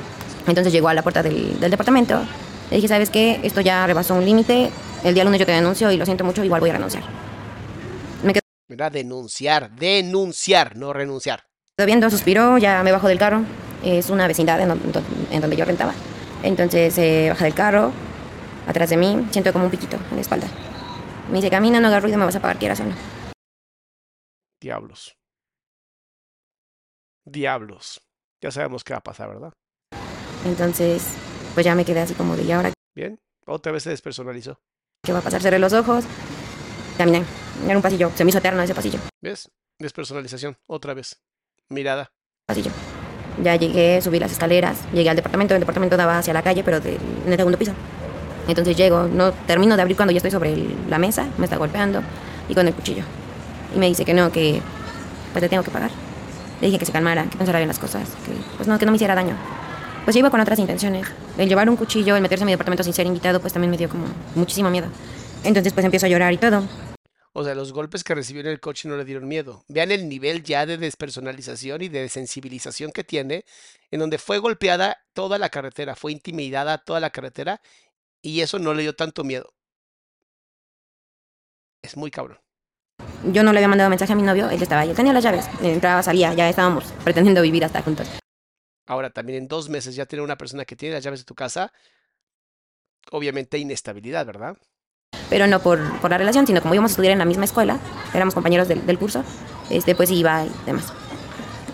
Entonces 0.47 0.74
llegó 0.74 0.89
a 0.89 0.95
la 0.95 1.04
puerta 1.04 1.22
del, 1.22 1.60
del 1.60 1.70
departamento. 1.70 2.20
Le 2.70 2.76
dije, 2.78 2.88
¿sabes 2.88 3.09
qué? 3.09 3.39
Esto 3.43 3.61
ya 3.61 3.86
rebasó 3.88 4.15
un 4.15 4.26
límite. 4.26 4.70
El 5.03 5.13
día 5.13 5.24
lunes 5.24 5.39
yo 5.39 5.45
te 5.45 5.51
denuncio 5.53 5.91
y 5.91 5.97
lo 5.97 6.05
siento 6.05 6.24
mucho, 6.24 6.43
igual 6.43 6.59
voy 6.61 6.70
a 6.70 6.74
renunciar. 6.74 7.03
Me 8.24 8.34
quedó 8.34 8.41
Mira, 8.70 8.89
denunciar, 8.89 9.72
denunciar, 9.72 10.76
no 10.76 10.93
renunciar. 10.93 11.43
viendo, 11.84 12.09
suspiró, 12.09 12.57
ya 12.57 12.84
me 12.84 12.91
bajo 12.91 13.07
del 13.07 13.17
carro. 13.17 13.43
Es 13.84 14.09
una 14.09 14.28
vecindad 14.28 14.59
en, 14.61 14.67
don- 14.67 14.82
en 15.32 15.41
donde 15.41 15.55
yo 15.55 15.65
rentaba. 15.65 15.93
Entonces 16.43 16.97
eh, 16.97 17.28
baja 17.30 17.45
del 17.45 17.53
carro, 17.53 17.91
atrás 18.67 18.89
de 18.89 18.97
mí, 18.97 19.28
siento 19.32 19.51
como 19.53 19.65
un 19.65 19.72
piquito 19.72 19.97
en 20.09 20.15
la 20.17 20.22
espalda. 20.22 20.47
Me 21.30 21.36
dice, 21.38 21.49
camina, 21.49 21.80
no 21.80 21.88
hagas 21.88 22.03
ruido, 22.03 22.17
me 22.17 22.26
vas 22.26 22.36
a 22.36 22.39
pagar, 22.41 22.57
quieras 22.57 22.80
o 22.82 22.84
no. 22.84 22.93
Diablos. 24.61 25.15
Diablos. 27.26 28.01
Ya 28.41 28.51
sabemos 28.51 28.84
qué 28.84 28.93
va 28.93 28.99
a 28.99 29.03
pasar, 29.03 29.30
¿verdad? 29.30 29.53
Entonces, 30.45 31.13
pues 31.60 31.66
ya 31.66 31.76
me 31.76 31.84
quedé 31.84 31.99
así 31.99 32.14
como 32.14 32.38
de, 32.38 32.43
¿y 32.43 32.51
ahora 32.53 32.72
Bien. 32.95 33.20
Otra 33.45 33.74
vez 33.74 33.84
se 33.84 33.89
despersonalizó. 33.89 34.62
¿Qué 35.03 35.12
va 35.12 35.20
a 35.20 35.22
pasar? 35.22 35.41
Cerré 35.41 35.60
los 35.60 35.74
ojos. 35.74 36.05
Caminé. 36.97 37.26
Era 37.66 37.76
un 37.76 37.82
pasillo. 37.82 38.10
Se 38.16 38.24
me 38.24 38.30
hizo 38.30 38.38
eterno 38.38 38.62
ese 38.62 38.74
pasillo. 38.74 38.97
¿Ves? 39.22 39.51
Despersonalización. 39.78 40.55
Otra 40.68 40.93
vez. 40.93 41.20
Mirada. 41.68 42.14
Pasillo. 42.45 42.72
Ya 43.43 43.57
llegué, 43.57 44.01
subí 44.01 44.20
las 44.20 44.32
escaleras, 44.32 44.78
llegué 44.93 45.10
al 45.10 45.18
departamento. 45.18 45.53
El 45.53 45.60
departamento 45.60 45.97
daba 45.97 46.18
hacia 46.20 46.34
la 46.34 46.43
calle, 46.43 46.64
pero 46.64 46.80
de- 46.80 46.95
en 46.95 47.32
el 47.34 47.36
segundo 47.38 47.57
piso. 47.57 47.74
Entonces 48.47 48.78
llego, 48.78 49.03
no 49.10 49.34
termino 49.34 49.76
de 49.76 49.82
abrir 49.82 49.97
cuando 49.97 50.14
ya 50.14 50.18
estoy 50.20 50.32
sobre 50.32 50.53
el- 50.53 50.89
la 50.89 50.97
mesa, 50.97 51.28
me 51.38 51.43
está 51.43 51.57
golpeando 51.57 52.01
y 52.47 52.55
con 52.55 52.66
el 52.70 52.74
cuchillo. 52.74 53.03
Y 53.76 53.80
me 53.80 53.88
dice 53.88 54.05
que 54.05 54.14
no, 54.14 54.32
que 54.32 54.62
pues 55.34 55.41
le 55.43 55.49
tengo 55.49 55.64
que 55.64 55.72
pagar. 55.72 55.91
Le 56.62 56.68
dije 56.68 56.80
que 56.80 56.86
se 56.86 56.93
calmara, 56.93 57.26
que 57.26 57.36
pensara 57.38 57.60
bien 57.60 57.68
las 57.68 57.80
cosas, 57.80 58.07
que 58.26 58.32
pues 58.55 58.68
no, 58.70 58.80
que 58.80 58.86
no 58.86 58.93
me 58.93 58.95
hiciera 58.95 59.14
daño. 59.14 59.36
Pues 60.10 60.16
yo 60.16 60.22
iba 60.22 60.32
con 60.32 60.41
otras 60.41 60.57
intenciones. 60.57 61.05
El 61.38 61.47
llevar 61.47 61.70
un 61.70 61.76
cuchillo, 61.76 62.16
el 62.16 62.24
meterse 62.24 62.41
en 62.41 62.47
mi 62.47 62.53
departamento 62.53 62.84
sin 62.84 62.93
ser 62.93 63.05
invitado, 63.05 63.39
pues 63.39 63.53
también 63.53 63.70
me 63.70 63.78
dio 63.78 63.88
como 63.89 64.07
muchísimo 64.34 64.72
miedo. 64.72 64.88
Entonces 65.43 65.72
pues 65.72 65.86
empiezo 65.86 66.07
a 66.07 66.10
llorar 66.10 66.34
y 66.34 66.38
todo. 66.38 66.68
O 67.32 67.43
sea, 67.43 67.53
los 67.53 67.72
golpes 67.74 68.03
que 68.03 68.16
recibió 68.16 68.41
en 68.41 68.47
el 68.47 68.60
coche 68.60 68.89
no 68.89 68.97
le 68.97 69.05
dieron 69.05 69.28
miedo. 69.28 69.64
Vean 69.68 69.91
el 69.91 70.10
nivel 70.10 70.41
ya 70.41 70.66
de 70.66 70.80
despersonalización 70.80 71.84
y 71.84 71.89
de 71.89 72.01
desensibilización 72.01 72.91
que 72.91 73.03
tiene, 73.03 73.45
en 73.91 73.99
donde 73.99 74.18
fue 74.18 74.39
golpeada 74.39 74.97
toda 75.14 75.38
la 75.38 75.49
carretera, 75.49 75.95
fue 75.95 76.12
intimidada 76.12 76.80
toda 76.80 76.99
la 76.99 77.12
carretera 77.12 77.62
y 78.24 78.41
eso 78.41 78.57
no 78.57 78.74
le 78.74 78.82
dio 78.82 78.95
tanto 78.95 79.24
miedo. 79.24 79.53
Es 81.84 81.95
muy 81.95 82.10
cabrón. 82.10 82.39
Yo 83.32 83.43
no 83.43 83.53
le 83.53 83.60
había 83.60 83.68
mandado 83.68 83.91
mensaje 83.91 84.14
a 84.14 84.16
mi 84.16 84.24
novio, 84.24 84.49
él 84.49 84.60
estaba 84.60 84.82
ahí, 84.82 84.89
él 84.89 84.95
tenía 84.95 85.14
las 85.14 85.24
llaves, 85.24 85.45
entraba, 85.62 86.01
salía, 86.01 86.34
ya 86.34 86.49
estábamos 86.49 86.86
pretendiendo 87.03 87.43
vivir 87.43 87.64
hasta 87.64 87.84
juntos. 87.84 88.10
Ahora, 88.90 89.12
también 89.12 89.38
en 89.44 89.48
dos 89.48 89.70
meses 89.70 89.96
ya 89.96 90.08
tener 90.08 90.24
una 90.24 90.36
persona 90.36 90.66
que 90.66 90.76
tiene 90.76 90.96
las 90.96 91.04
llaves 91.04 91.20
de 91.20 91.24
tu 91.26 91.36
casa, 91.36 91.72
obviamente 93.12 93.60
inestabilidad, 93.60 94.26
¿verdad? 94.26 94.58
Pero 95.30 95.46
no 95.46 95.60
por, 95.60 95.80
por 96.02 96.10
la 96.10 96.18
relación, 96.18 96.48
sino 96.48 96.60
como 96.60 96.74
íbamos 96.74 96.90
a 96.90 96.94
estudiar 96.94 97.14
en 97.14 97.20
la 97.20 97.26
misma 97.26 97.46
escuela, 97.46 97.78
éramos 98.16 98.34
compañeros 98.34 98.68
del, 98.68 98.84
del 98.88 98.98
curso, 98.98 99.24
este, 99.70 99.94
pues 99.94 100.10
iba 100.10 100.44
y 100.44 100.50
demás. 100.66 100.92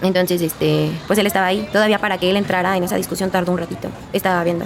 Entonces, 0.01 0.41
este, 0.41 0.91
pues 1.07 1.17
él 1.17 1.25
estaba 1.25 1.45
ahí, 1.47 1.69
todavía 1.71 1.99
para 1.99 2.17
que 2.17 2.29
él 2.29 2.35
entrara 2.35 2.75
en 2.75 2.83
esa 2.83 2.97
discusión 2.97 3.31
tardó 3.31 3.53
un 3.53 3.59
ratito, 3.59 3.89
estaba 4.11 4.43
viendo. 4.43 4.65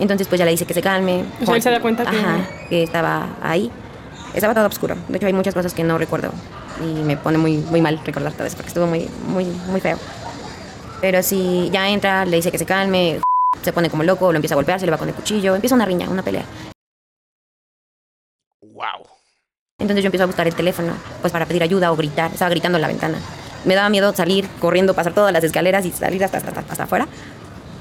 Entonces, 0.00 0.26
pues 0.26 0.40
ya 0.40 0.44
le 0.44 0.50
dice 0.50 0.66
que 0.66 0.74
se 0.74 0.82
calme. 0.82 1.24
O 1.40 1.46
sea, 1.46 1.54
él 1.54 1.62
se 1.62 1.70
da 1.70 1.80
cuenta 1.80 2.04
que- 2.10 2.16
Ajá, 2.16 2.38
que 2.68 2.82
estaba 2.82 3.36
ahí. 3.40 3.70
Estaba 4.34 4.52
todo 4.52 4.66
oscuro. 4.66 4.96
De 5.08 5.16
hecho, 5.18 5.28
hay 5.28 5.32
muchas 5.32 5.54
cosas 5.54 5.72
que 5.72 5.84
no 5.84 5.96
recuerdo 5.96 6.32
y 6.80 7.04
me 7.04 7.16
pone 7.16 7.38
muy, 7.38 7.58
muy 7.58 7.80
mal 7.80 8.00
recordar 8.04 8.32
todo 8.32 8.48
eso 8.48 8.56
porque 8.56 8.70
estuvo 8.70 8.88
muy, 8.88 9.08
muy, 9.28 9.44
muy 9.44 9.80
feo. 9.80 9.96
Pero 11.04 11.22
si 11.22 11.68
ya 11.68 11.86
entra, 11.90 12.24
le 12.24 12.36
dice 12.36 12.50
que 12.50 12.56
se 12.56 12.64
calme, 12.64 13.20
se 13.60 13.74
pone 13.74 13.90
como 13.90 14.04
loco, 14.04 14.32
lo 14.32 14.36
empieza 14.36 14.54
a 14.54 14.56
golpear, 14.56 14.80
se 14.80 14.86
le 14.86 14.90
va 14.90 14.96
con 14.96 15.06
el 15.06 15.14
cuchillo, 15.14 15.54
empieza 15.54 15.74
una 15.74 15.84
riña, 15.84 16.08
una 16.08 16.22
pelea. 16.22 16.46
¡Wow! 18.62 19.06
Entonces 19.78 20.02
yo 20.02 20.06
empiezo 20.06 20.22
a 20.22 20.28
buscar 20.28 20.46
el 20.46 20.54
teléfono, 20.54 20.94
pues 21.20 21.30
para 21.30 21.44
pedir 21.44 21.62
ayuda 21.62 21.92
o 21.92 21.96
gritar. 21.96 22.32
Estaba 22.32 22.48
gritando 22.48 22.78
en 22.78 22.82
la 22.82 22.88
ventana. 22.88 23.18
Me 23.66 23.74
daba 23.74 23.90
miedo 23.90 24.14
salir 24.14 24.48
corriendo, 24.60 24.94
pasar 24.94 25.12
todas 25.12 25.30
las 25.30 25.44
escaleras 25.44 25.84
y 25.84 25.92
salir 25.92 26.24
hasta, 26.24 26.38
hasta, 26.38 26.60
hasta 26.60 26.84
afuera, 26.84 27.06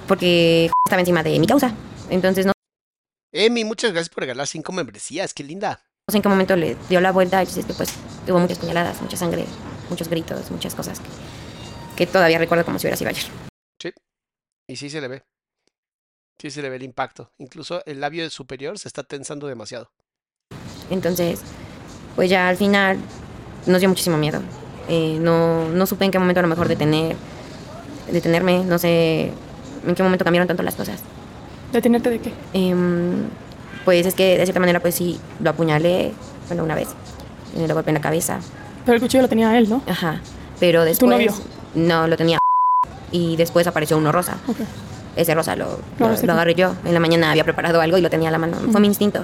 porque 0.05 0.69
estaba 0.85 0.99
encima 0.99 1.23
de 1.23 1.39
mi 1.39 1.47
causa. 1.47 1.73
Entonces 2.09 2.45
no 2.45 2.51
Emi, 3.31 3.63
muchas 3.63 3.93
gracias 3.93 4.13
por 4.13 4.23
regalar 4.23 4.47
cinco 4.47 4.73
membresías, 4.73 5.33
qué 5.33 5.45
linda. 5.45 5.79
sé 6.11 6.17
en 6.17 6.23
qué 6.23 6.27
momento 6.27 6.57
le 6.57 6.75
dio 6.89 6.99
la 6.99 7.13
vuelta 7.13 7.41
y 7.41 7.45
pues 7.45 7.93
tuvo 8.27 8.39
muchas 8.39 8.59
puñaladas, 8.59 9.01
mucha 9.01 9.15
sangre, 9.15 9.45
muchos 9.89 10.09
gritos, 10.09 10.51
muchas 10.51 10.75
cosas 10.75 10.99
que, 10.99 11.07
que 11.95 12.07
todavía 12.07 12.37
recuerdo 12.37 12.65
como 12.65 12.79
si 12.79 12.87
hubiera 12.87 12.97
sido 12.97 13.09
ayer. 13.09 13.25
Sí. 13.81 13.91
Y 14.67 14.75
sí 14.75 14.89
se 14.89 15.01
le 15.01 15.07
ve. 15.07 15.23
Sí 16.39 16.49
se 16.51 16.61
le 16.61 16.69
ve 16.69 16.77
el 16.77 16.83
impacto. 16.83 17.31
Incluso 17.37 17.83
el 17.85 18.01
labio 18.01 18.29
superior 18.29 18.77
se 18.79 18.87
está 18.87 19.03
tensando 19.03 19.47
demasiado. 19.47 19.91
Entonces, 20.89 21.41
pues 22.15 22.29
ya 22.29 22.49
al 22.49 22.57
final 22.57 22.97
nos 23.65 23.79
dio 23.79 23.89
muchísimo 23.89 24.17
miedo. 24.17 24.41
Eh, 24.89 25.17
no, 25.19 25.69
no 25.69 25.85
supe 25.85 26.05
en 26.05 26.11
qué 26.11 26.19
momento 26.19 26.39
a 26.39 26.43
lo 26.43 26.49
mejor 26.49 26.67
detener, 26.67 27.15
detenerme, 28.11 28.63
no 28.65 28.77
sé 28.77 29.31
en 29.85 29.95
qué 29.95 30.03
momento 30.03 30.25
cambiaron 30.25 30.47
tanto 30.47 30.63
las 30.63 30.75
cosas. 30.75 31.01
¿Detenerte 31.71 32.09
de 32.09 32.19
qué? 32.19 32.33
Em, 32.53 33.23
pues 33.85 34.05
es 34.05 34.13
que 34.13 34.37
de 34.37 34.45
cierta 34.45 34.59
manera 34.59 34.79
pues 34.79 34.95
sí, 34.95 35.19
lo 35.39 35.51
apuñalé, 35.51 36.13
bueno, 36.47 36.63
una 36.63 36.75
vez, 36.75 36.89
eh, 37.55 37.67
lo 37.67 37.73
golpeé 37.73 37.91
en 37.91 37.95
la 37.95 38.01
cabeza. 38.01 38.39
Pero 38.85 38.95
el 38.95 39.01
cuchillo 39.01 39.23
lo 39.23 39.29
tenía 39.29 39.57
él, 39.57 39.69
¿no? 39.69 39.81
Ajá, 39.87 40.19
pero 40.59 40.83
después... 40.83 41.09
novio? 41.09 41.33
No, 41.75 42.07
lo 42.07 42.17
tenía 42.17 42.37
y 43.13 43.35
después 43.35 43.67
apareció 43.67 43.97
uno 43.97 44.11
rosa. 44.11 44.37
Ese 45.15 45.35
rosa 45.35 45.55
lo, 45.55 45.79
Lo 45.99 46.33
agarré 46.33 46.55
yo. 46.55 46.75
En 46.83 46.93
la 46.93 46.99
mañana 46.99 47.31
había 47.31 47.43
preparado 47.43 47.79
algo 47.79 47.97
y 47.97 48.01
lo 48.01 48.09
tenía 48.09 48.29
a 48.29 48.31
la 48.31 48.39
mano. 48.39 48.57
Fue 48.71 48.81
mi 48.81 48.87
instinto. 48.87 49.23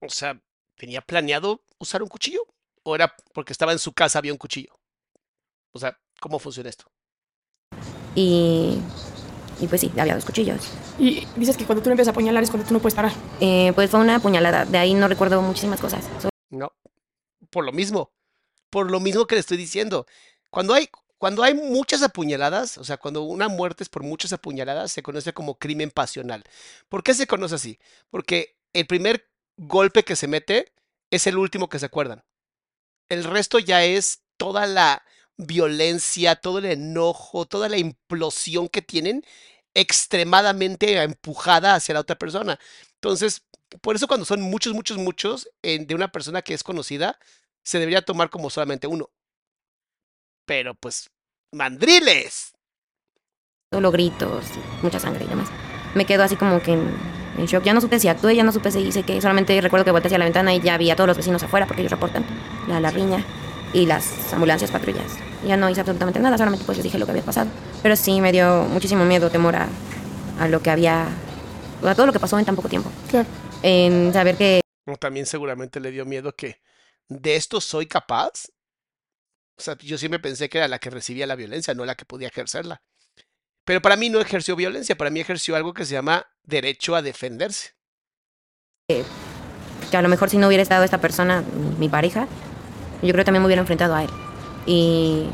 O 0.00 0.08
sea, 0.08 0.40
¿tenía 0.76 1.00
planeado 1.00 1.62
usar 1.78 2.02
un 2.02 2.08
cuchillo? 2.08 2.46
¿O 2.84 2.94
era 2.94 3.14
porque 3.32 3.52
estaba 3.52 3.72
en 3.72 3.78
su 3.78 3.92
casa 3.92 4.18
había 4.18 4.32
un 4.32 4.38
cuchillo? 4.38 4.72
O 5.72 5.78
sea, 5.78 5.98
¿cómo 6.20 6.38
funciona 6.38 6.68
esto? 6.68 6.84
Y, 8.14 8.78
y 9.60 9.66
pues 9.66 9.80
sí, 9.80 9.90
había 9.98 10.14
dos 10.14 10.24
cuchillos. 10.24 10.70
Y 10.98 11.26
dices 11.34 11.56
que 11.56 11.64
cuando 11.64 11.82
tú 11.82 11.90
empiezas 11.90 12.08
a 12.08 12.12
apuñalar 12.12 12.44
es 12.44 12.50
cuando 12.50 12.68
tú 12.68 12.74
no 12.74 12.80
puedes 12.80 12.94
parar. 12.94 13.12
Eh, 13.40 13.72
pues 13.74 13.90
fue 13.90 13.98
una 13.98 14.20
puñalada. 14.20 14.66
De 14.66 14.78
ahí 14.78 14.94
no 14.94 15.08
recuerdo 15.08 15.42
muchísimas 15.42 15.80
cosas. 15.80 16.08
No. 16.50 16.70
Por 17.50 17.64
lo 17.64 17.72
mismo. 17.72 18.12
Por 18.74 18.90
lo 18.90 18.98
mismo 18.98 19.24
que 19.28 19.36
le 19.36 19.40
estoy 19.40 19.56
diciendo. 19.56 20.04
Cuando 20.50 20.74
hay, 20.74 20.88
cuando 21.16 21.44
hay 21.44 21.54
muchas 21.54 22.02
apuñaladas, 22.02 22.76
o 22.76 22.82
sea, 22.82 22.96
cuando 22.96 23.22
una 23.22 23.46
muerte 23.46 23.84
es 23.84 23.88
por 23.88 24.02
muchas 24.02 24.32
apuñaladas, 24.32 24.90
se 24.90 25.00
conoce 25.00 25.32
como 25.32 25.60
crimen 25.60 25.92
pasional. 25.92 26.42
¿Por 26.88 27.04
qué 27.04 27.14
se 27.14 27.28
conoce 27.28 27.54
así? 27.54 27.78
Porque 28.10 28.56
el 28.72 28.88
primer 28.88 29.30
golpe 29.56 30.02
que 30.02 30.16
se 30.16 30.26
mete 30.26 30.72
es 31.12 31.28
el 31.28 31.38
último 31.38 31.68
que 31.68 31.78
se 31.78 31.86
acuerdan. 31.86 32.24
El 33.08 33.24
resto 33.24 33.58
ya 33.60 33.84
es 33.84 34.22
toda 34.38 34.66
la 34.66 35.04
violencia, 35.36 36.36
todo 36.36 36.58
el 36.58 36.66
enojo, 36.66 37.46
toda 37.46 37.68
la 37.68 37.78
implosión 37.78 38.68
que 38.68 38.82
tienen 38.82 39.24
extremadamente 39.74 41.02
empujada 41.02 41.74
hacia 41.74 41.94
la 41.94 42.00
otra 42.00 42.16
persona. 42.18 42.58
Entonces, 42.94 43.42
por 43.80 43.96
eso 43.96 44.06
cuando 44.08 44.26
son 44.26 44.40
muchos, 44.42 44.74
muchos, 44.74 44.98
muchos 44.98 45.48
en- 45.62 45.86
de 45.86 45.94
una 45.94 46.08
persona 46.12 46.42
que 46.42 46.54
es 46.54 46.62
conocida, 46.62 47.18
se 47.64 47.78
debería 47.78 48.02
tomar 48.02 48.30
como 48.30 48.50
solamente 48.50 48.86
uno. 48.86 49.10
Pero 50.46 50.74
pues, 50.74 51.10
mandriles. 51.52 52.52
solo 53.72 53.90
gritos, 53.90 54.44
mucha 54.82 55.00
sangre 55.00 55.24
y 55.24 55.28
demás. 55.28 55.48
Me 55.94 56.04
quedo 56.06 56.22
así 56.22 56.36
como 56.36 56.60
que 56.60 56.72
en, 56.72 56.88
en 57.38 57.46
shock. 57.46 57.64
Ya 57.64 57.74
no 57.74 57.80
supe 57.80 57.98
si 57.98 58.08
actué, 58.08 58.36
ya 58.36 58.44
no 58.44 58.52
supe 58.52 58.70
si 58.70 58.80
hice 58.80 59.02
que 59.04 59.20
solamente 59.20 59.60
recuerdo 59.60 59.84
que 59.84 59.90
volteé 59.90 60.08
hacia 60.08 60.18
la 60.18 60.24
ventana 60.26 60.54
y 60.54 60.60
ya 60.60 60.76
vi 60.78 60.90
a 60.90 60.96
todos 60.96 61.08
los 61.08 61.16
vecinos 61.16 61.42
afuera 61.42 61.66
porque 61.66 61.82
ellos 61.82 61.92
reportan 61.92 62.24
la, 62.68 62.80
la 62.80 62.90
riña 62.90 63.24
y 63.72 63.86
las 63.86 64.32
ambulancias 64.32 64.70
patrullas. 64.70 65.18
Ya 65.46 65.56
no 65.56 65.68
hice 65.70 65.80
absolutamente 65.80 66.20
nada, 66.20 66.38
solamente 66.38 66.64
pues 66.64 66.78
les 66.78 66.84
dije 66.84 66.98
lo 66.98 67.06
que 67.06 67.12
había 67.12 67.24
pasado. 67.24 67.50
Pero 67.82 67.96
sí 67.96 68.20
me 68.20 68.32
dio 68.32 68.64
muchísimo 68.64 69.04
miedo, 69.04 69.30
temor 69.30 69.56
a, 69.56 69.68
a 70.38 70.48
lo 70.48 70.62
que 70.62 70.70
había, 70.70 71.08
a 71.82 71.94
todo 71.94 72.06
lo 72.06 72.12
que 72.12 72.20
pasó 72.20 72.38
en 72.38 72.44
tan 72.44 72.56
poco 72.56 72.68
tiempo. 72.68 72.90
Claro. 73.08 73.28
En 73.62 74.12
saber 74.12 74.36
que 74.36 74.60
También 75.00 75.26
seguramente 75.26 75.80
le 75.80 75.90
dio 75.90 76.04
miedo 76.04 76.34
que 76.36 76.60
de 77.08 77.36
esto 77.36 77.60
soy 77.60 77.86
capaz. 77.86 78.48
O 79.56 79.62
sea, 79.62 79.76
yo 79.78 79.98
siempre 79.98 80.18
pensé 80.18 80.48
que 80.48 80.58
era 80.58 80.68
la 80.68 80.78
que 80.78 80.90
recibía 80.90 81.26
la 81.26 81.36
violencia, 81.36 81.74
no 81.74 81.84
la 81.84 81.94
que 81.94 82.04
podía 82.04 82.28
ejercerla. 82.28 82.82
Pero 83.64 83.80
para 83.80 83.96
mí 83.96 84.10
no 84.10 84.20
ejerció 84.20 84.56
violencia, 84.56 84.96
para 84.96 85.10
mí 85.10 85.20
ejerció 85.20 85.56
algo 85.56 85.72
que 85.72 85.84
se 85.84 85.92
llama 85.92 86.26
derecho 86.42 86.96
a 86.96 87.02
defenderse. 87.02 87.72
que 88.88 89.96
a 89.96 90.02
lo 90.02 90.08
mejor 90.08 90.28
si 90.28 90.36
no 90.36 90.48
hubiera 90.48 90.62
estado 90.62 90.84
esta 90.84 91.00
persona, 91.00 91.42
mi 91.78 91.88
pareja, 91.88 92.26
yo 93.00 93.12
creo 93.12 93.16
que 93.18 93.24
también 93.24 93.42
me 93.42 93.46
hubiera 93.46 93.60
enfrentado 93.60 93.94
a 93.94 94.04
él. 94.04 94.10
Y 94.66 95.28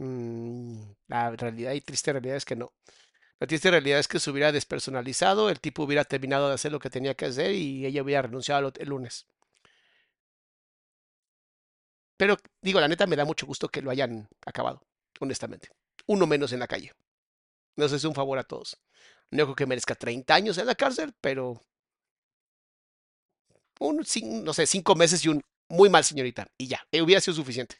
Mm, 0.00 0.94
la 1.08 1.30
realidad 1.32 1.72
y 1.72 1.82
triste 1.82 2.12
realidad 2.12 2.36
es 2.36 2.44
que 2.46 2.56
no. 2.56 2.72
La 3.38 3.46
triste 3.46 3.70
realidad 3.70 3.98
es 3.98 4.08
que 4.08 4.18
se 4.20 4.30
hubiera 4.30 4.52
despersonalizado, 4.52 5.50
el 5.50 5.60
tipo 5.60 5.84
hubiera 5.84 6.04
terminado 6.04 6.48
de 6.48 6.54
hacer 6.54 6.72
lo 6.72 6.80
que 6.80 6.90
tenía 6.90 7.14
que 7.14 7.26
hacer 7.26 7.52
y 7.54 7.86
ella 7.86 8.02
hubiera 8.02 8.22
renunciado 8.22 8.72
el 8.78 8.88
lunes. 8.88 9.26
Pero 12.20 12.36
digo, 12.60 12.78
la 12.82 12.86
neta 12.86 13.06
me 13.06 13.16
da 13.16 13.24
mucho 13.24 13.46
gusto 13.46 13.66
que 13.70 13.80
lo 13.80 13.90
hayan 13.90 14.28
acabado, 14.44 14.82
honestamente. 15.20 15.70
Uno 16.06 16.26
menos 16.26 16.52
en 16.52 16.58
la 16.58 16.66
calle. 16.66 16.92
Nos 17.78 17.94
hace 17.94 18.06
un 18.06 18.14
favor 18.14 18.38
a 18.38 18.42
todos. 18.44 18.76
No 19.30 19.44
creo 19.44 19.56
que 19.56 19.64
merezca 19.64 19.94
30 19.94 20.34
años 20.34 20.58
en 20.58 20.66
la 20.66 20.74
cárcel, 20.74 21.14
pero 21.22 21.62
un, 23.78 24.04
no 24.44 24.52
sé, 24.52 24.66
cinco 24.66 24.94
meses 24.94 25.24
y 25.24 25.30
un 25.30 25.40
muy 25.70 25.88
mal 25.88 26.04
señorita. 26.04 26.46
Y 26.58 26.66
ya, 26.66 26.86
eh, 26.92 27.00
hubiera 27.00 27.22
sido 27.22 27.34
suficiente. 27.36 27.76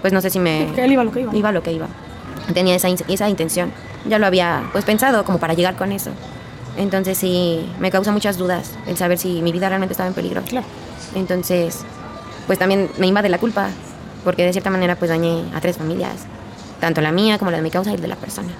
pues 0.00 0.14
no 0.14 0.22
sé 0.22 0.30
si 0.30 0.38
me... 0.38 0.64
Porque 0.68 0.82
él 0.82 0.92
iba 0.92 1.02
a 1.02 1.04
lo 1.04 1.12
que 1.12 1.20
iba. 1.20 1.36
iba 1.36 1.48
a 1.50 1.52
lo 1.52 1.62
que 1.62 1.72
iba. 1.72 1.88
Tenía 2.54 2.74
esa, 2.76 2.88
in- 2.88 2.96
esa 3.08 3.28
intención. 3.28 3.70
Ya 4.08 4.18
lo 4.18 4.24
había 4.24 4.70
pues 4.72 4.86
pensado 4.86 5.22
como 5.26 5.38
para 5.38 5.52
llegar 5.52 5.76
con 5.76 5.92
eso. 5.92 6.12
Entonces 6.78 7.18
sí, 7.18 7.70
me 7.78 7.90
causa 7.90 8.10
muchas 8.10 8.38
dudas 8.38 8.72
el 8.86 8.96
saber 8.96 9.18
si 9.18 9.42
mi 9.42 9.52
vida 9.52 9.68
realmente 9.68 9.92
estaba 9.92 10.08
en 10.08 10.14
peligro. 10.14 10.40
Claro. 10.44 10.66
Entonces, 11.14 11.84
pues 12.46 12.58
también 12.58 12.90
me 12.98 13.06
invade 13.06 13.28
la 13.28 13.38
culpa, 13.38 13.70
porque 14.24 14.44
de 14.44 14.52
cierta 14.52 14.70
manera 14.70 14.96
pues 14.96 15.10
dañé 15.10 15.44
a 15.54 15.60
tres 15.60 15.76
familias, 15.76 16.26
tanto 16.80 17.00
la 17.00 17.12
mía 17.12 17.38
como 17.38 17.50
la 17.50 17.58
de 17.58 17.62
mi 17.62 17.70
causa 17.70 17.92
y 17.92 17.96
de 17.96 18.08
la 18.08 18.16
persona. 18.16 18.52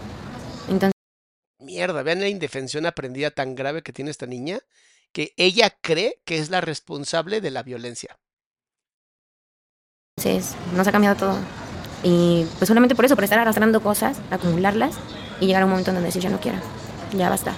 Entonces, 0.69 0.95
Mierda, 1.59 2.03
vean 2.03 2.21
la 2.21 2.29
indefensión 2.29 2.87
aprendida 2.87 3.31
tan 3.31 3.55
grave 3.55 3.83
que 3.83 3.93
tiene 3.93 4.11
esta 4.11 4.27
niña, 4.27 4.61
que 5.13 5.33
ella 5.37 5.71
cree 5.81 6.21
que 6.25 6.39
es 6.39 6.51
la 6.51 6.61
responsable 6.61 7.41
de 7.41 7.51
la 7.51 7.63
violencia. 7.63 8.19
nos 10.75 10.87
ha 10.87 10.93
cambiado 10.93 11.17
todo. 11.17 11.39
Y 12.03 12.45
pues 12.59 12.69
solamente 12.69 12.95
por 12.95 13.07
eso, 13.07 13.15
por 13.15 13.25
estar 13.25 13.39
arrastrando 13.39 13.81
cosas, 13.83 14.19
acumularlas 14.31 14.95
y 15.41 15.47
llegar 15.47 15.63
a 15.63 15.65
un 15.65 15.71
momento 15.71 15.91
en 15.91 15.97
donde 15.97 16.09
decir 16.09 16.23
ya 16.23 16.29
no 16.29 16.39
quiero, 16.41 16.59
ya 17.17 17.31
basta. 17.31 17.55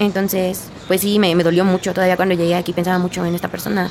Entonces, 0.00 0.68
pues 0.88 1.00
sí, 1.00 1.18
me, 1.18 1.34
me 1.36 1.44
dolió 1.44 1.64
mucho. 1.64 1.94
Todavía 1.94 2.16
cuando 2.16 2.34
llegué 2.34 2.56
aquí 2.56 2.72
pensaba 2.72 2.98
mucho 2.98 3.24
en 3.24 3.34
esta 3.34 3.48
persona. 3.48 3.90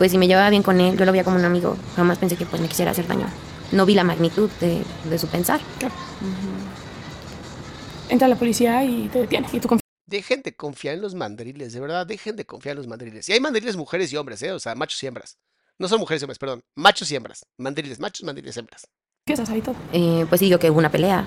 Pues 0.00 0.12
si 0.12 0.16
me 0.16 0.26
llevaba 0.26 0.48
bien 0.48 0.62
con 0.62 0.80
él, 0.80 0.96
yo 0.96 1.04
lo 1.04 1.12
veía 1.12 1.24
como 1.24 1.36
un 1.36 1.44
amigo. 1.44 1.76
Jamás 1.94 2.16
pensé 2.16 2.34
que 2.34 2.46
pues 2.46 2.62
me 2.62 2.68
quisiera 2.68 2.92
hacer 2.92 3.06
daño. 3.06 3.26
No 3.70 3.84
vi 3.84 3.92
la 3.92 4.02
magnitud 4.02 4.48
de, 4.58 4.82
de 5.04 5.18
su 5.18 5.26
pensar. 5.26 5.60
Entra 8.08 8.26
la 8.26 8.36
policía 8.36 8.82
y 8.82 9.08
te 9.08 9.20
detiene. 9.20 9.46
Y 9.52 9.60
tú. 9.60 9.78
Dejen 10.06 10.40
de 10.42 10.56
confiar 10.56 10.94
en 10.94 11.02
los 11.02 11.14
mandriles, 11.14 11.74
de 11.74 11.80
verdad, 11.80 12.06
dejen 12.06 12.34
de 12.34 12.46
confiar 12.46 12.72
en 12.72 12.78
los 12.78 12.86
mandriles. 12.86 13.28
Y 13.28 13.32
hay 13.32 13.40
mandriles 13.40 13.76
mujeres 13.76 14.10
y 14.10 14.16
hombres, 14.16 14.42
¿eh? 14.42 14.52
O 14.52 14.58
sea, 14.58 14.74
machos 14.74 15.02
y 15.02 15.06
hembras. 15.06 15.36
No 15.78 15.86
son 15.86 16.00
mujeres 16.00 16.22
y 16.22 16.24
hombres, 16.24 16.38
perdón. 16.38 16.62
Machos 16.76 17.12
y 17.12 17.16
hembras. 17.16 17.42
Mandriles, 17.58 18.00
machos, 18.00 18.24
mandriles, 18.24 18.56
hembras. 18.56 18.86
ahí 19.50 19.60
todo. 19.60 19.76
Eh, 19.92 20.24
pues 20.30 20.38
sí, 20.38 20.46
digo 20.46 20.58
que 20.58 20.70
hubo 20.70 20.78
una 20.78 20.90
pelea. 20.90 21.26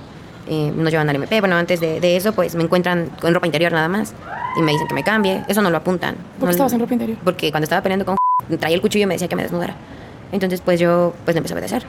Eh, 0.49 0.74
nos 0.76 0.91
llevan 0.91 1.07
al 1.09 1.15
MP. 1.15 1.39
Bueno, 1.41 1.55
antes 1.55 1.80
de, 1.80 2.01
de 2.01 2.17
eso, 2.17 2.34
pues 2.34 2.55
me 2.55 2.63
encuentran 2.63 3.09
con 3.21 3.34
ropa 3.36 3.45
interior 3.45 3.71
nada 3.71 3.88
más. 3.88 4.13
Y 4.57 4.61
me 4.63 4.71
dicen 4.74 4.88
que 4.88 4.95
me 4.95 5.03
cambie. 5.03 5.45
Eso 5.47 5.61
no 5.61 5.69
lo 5.69 5.78
apuntan. 5.78 6.15
¿Por 6.15 6.41
No- 6.41 6.45
qué 6.47 6.51
estabas 6.51 6.74
en 6.74 6.80
ropa 6.82 6.93
interior? 6.93 7.19
Porque 7.24 7.51
cuando 7.51 7.63
estaba 7.65 7.82
peleando 7.84 8.03
con 8.05 8.17
traía 8.59 8.75
el 8.75 8.81
cuchillo 8.81 9.03
y 9.03 9.07
me 9.07 9.15
decía 9.15 9.27
que 9.27 9.35
me 9.35 9.43
desnudara. 9.43 9.75
Entonces, 10.31 10.61
pues 10.61 10.79
yo 10.79 11.13
pues 11.25 11.35
le 11.35 11.39
empecé 11.39 11.53
a 11.53 11.57
obedecer. 11.57 11.85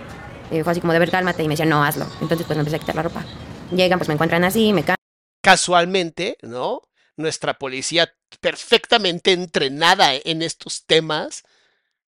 Eh, 0.50 0.62
fue 0.62 0.72
así 0.72 0.80
como 0.80 0.92
de 0.92 0.98
ver, 0.98 1.11
cálmate. 1.11 1.42
Y 1.42 1.48
me 1.48 1.52
decía, 1.52 1.66
no, 1.66 1.82
hazlo. 1.82 2.07
Entonces, 2.20 2.46
pues 2.46 2.57
me 2.57 2.61
empecé 2.61 2.76
a 2.76 2.78
quitar 2.78 2.94
la 2.94 3.02
ropa. 3.02 3.24
Llegan, 3.70 3.98
pues 3.98 4.09
me 4.09 4.14
encuentran 4.14 4.44
así, 4.44 4.72
me 4.72 4.82
cambian. 4.82 4.96
Casualmente, 5.42 6.38
¿no? 6.42 6.82
Nuestra 7.16 7.55
policía 7.55 8.12
perfectamente 8.40 9.32
entrenada 9.32 10.14
en 10.14 10.42
estos 10.42 10.84
temas, 10.86 11.44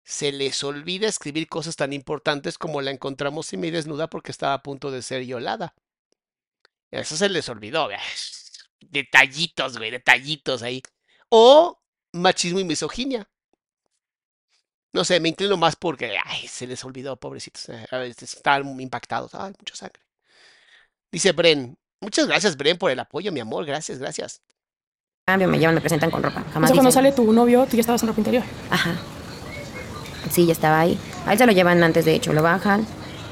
se 0.04 0.32
les 0.32 0.64
olvida 0.64 1.08
escribir 1.08 1.48
cosas 1.48 1.76
tan 1.76 1.94
importantes 1.94 2.58
como 2.58 2.82
la 2.82 2.92
encontramos 2.92 3.46
semi 3.46 3.70
desnuda 3.70 4.10
porque 4.10 4.32
estaba 4.32 4.56
a 4.56 4.64
punto 4.64 4.92
de 4.92 5.02
ser 5.02 5.22
violada. 5.22 5.76
Eso 6.92 7.16
se 7.16 7.30
les 7.30 7.48
olvidó. 7.50 7.90
Detallitos, 8.80 9.78
güey, 9.78 9.92
detallitos 9.92 10.64
ahí. 10.64 10.82
O 11.30 11.80
machismo 12.12 12.60
y 12.60 12.64
misoginia. 12.64 13.30
No 14.94 15.04
sé, 15.04 15.20
me 15.20 15.30
inclino 15.30 15.56
más 15.58 15.76
porque, 15.76 16.18
ay, 16.26 16.48
se 16.48 16.66
les 16.66 16.84
olvidó, 16.84 17.16
pobrecitos. 17.16 17.70
eh, 17.70 17.86
A 17.92 17.98
veces 17.98 18.34
estaban 18.34 18.80
impactados. 18.80 19.36
Ay, 19.36 19.54
mucha 19.60 19.76
sangre. 19.76 20.02
Dice 21.12 21.32
Bren. 21.32 21.78
Muchas 22.02 22.28
gracias, 22.28 22.56
Bren, 22.58 22.78
por 22.78 22.90
el 22.92 23.00
apoyo, 23.00 23.32
mi 23.32 23.40
amor. 23.40 23.66
Gracias, 23.66 24.00
gracias. 24.00 24.42
Cambio, 25.28 25.48
me 25.48 25.60
llevan, 25.60 25.76
me 25.76 25.82
presentan 25.82 26.10
con 26.10 26.24
ropa. 26.24 26.40
O 26.48 26.52
Jamás 26.54 26.70
sea, 26.70 26.76
cuando 26.76 26.90
dicen- 26.90 26.92
sale 26.94 27.12
tu 27.12 27.32
novio, 27.32 27.66
tú 27.70 27.76
ya 27.76 27.82
estabas 27.82 28.02
en 28.02 28.08
ropa 28.10 28.22
interior. 28.22 28.44
Ajá. 28.72 28.96
Sí, 30.32 30.46
ya 30.46 30.54
estaba 30.54 30.80
ahí. 30.80 31.00
A 31.26 31.34
él 31.34 31.38
se 31.38 31.46
lo 31.46 31.52
llevan 31.52 31.84
antes, 31.84 32.06
de 32.06 32.16
hecho, 32.16 32.34
lo 32.34 32.42
bajan. 32.42 32.88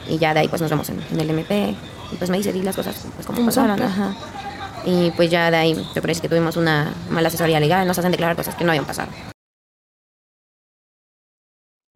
Y 0.07 0.17
ya 0.19 0.33
de 0.33 0.41
ahí, 0.41 0.47
pues 0.47 0.61
nos 0.61 0.69
vemos 0.69 0.87
en, 0.89 1.01
en 1.11 1.19
el 1.19 1.29
MP. 1.29 1.75
Y 2.11 2.15
pues 2.17 2.29
me 2.29 2.37
dice, 2.37 2.53
di 2.53 2.61
las 2.61 2.75
cosas 2.75 3.03
pues, 3.15 3.25
como 3.25 3.43
pasaron. 3.45 3.81
Ajá. 3.81 4.15
Y 4.85 5.11
pues 5.11 5.29
ya 5.31 5.49
de 5.49 5.57
ahí, 5.57 5.89
te 5.93 6.01
parece 6.01 6.21
que 6.21 6.29
tuvimos 6.29 6.55
una 6.55 6.93
mala 7.09 7.29
asesoría 7.29 7.59
legal. 7.59 7.87
Nos 7.87 7.97
hacen 7.97 8.11
declarar 8.11 8.35
cosas 8.35 8.55
que 8.55 8.63
no 8.63 8.71
habían 8.71 8.85
pasado. 8.85 9.09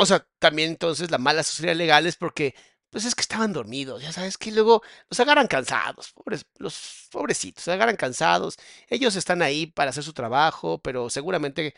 O 0.01 0.05
sea, 0.07 0.25
también 0.39 0.69
entonces 0.71 1.11
la 1.11 1.19
mala 1.19 1.43
sociedad 1.43 1.75
legal 1.75 2.07
es 2.07 2.15
porque 2.17 2.55
pues 2.89 3.05
es 3.05 3.13
que 3.15 3.21
estaban 3.21 3.53
dormidos, 3.53 4.01
ya 4.01 4.11
sabes 4.11 4.35
que 4.37 4.51
luego 4.51 4.81
los 5.09 5.19
agarran 5.19 5.47
cansados, 5.47 6.11
pobres, 6.11 6.45
los 6.57 7.07
pobrecitos, 7.11 7.63
se 7.63 7.71
agarran 7.71 7.95
cansados, 7.95 8.57
ellos 8.89 9.15
están 9.15 9.41
ahí 9.43 9.67
para 9.67 9.91
hacer 9.91 10.03
su 10.03 10.11
trabajo, 10.13 10.79
pero 10.81 11.09
seguramente, 11.11 11.75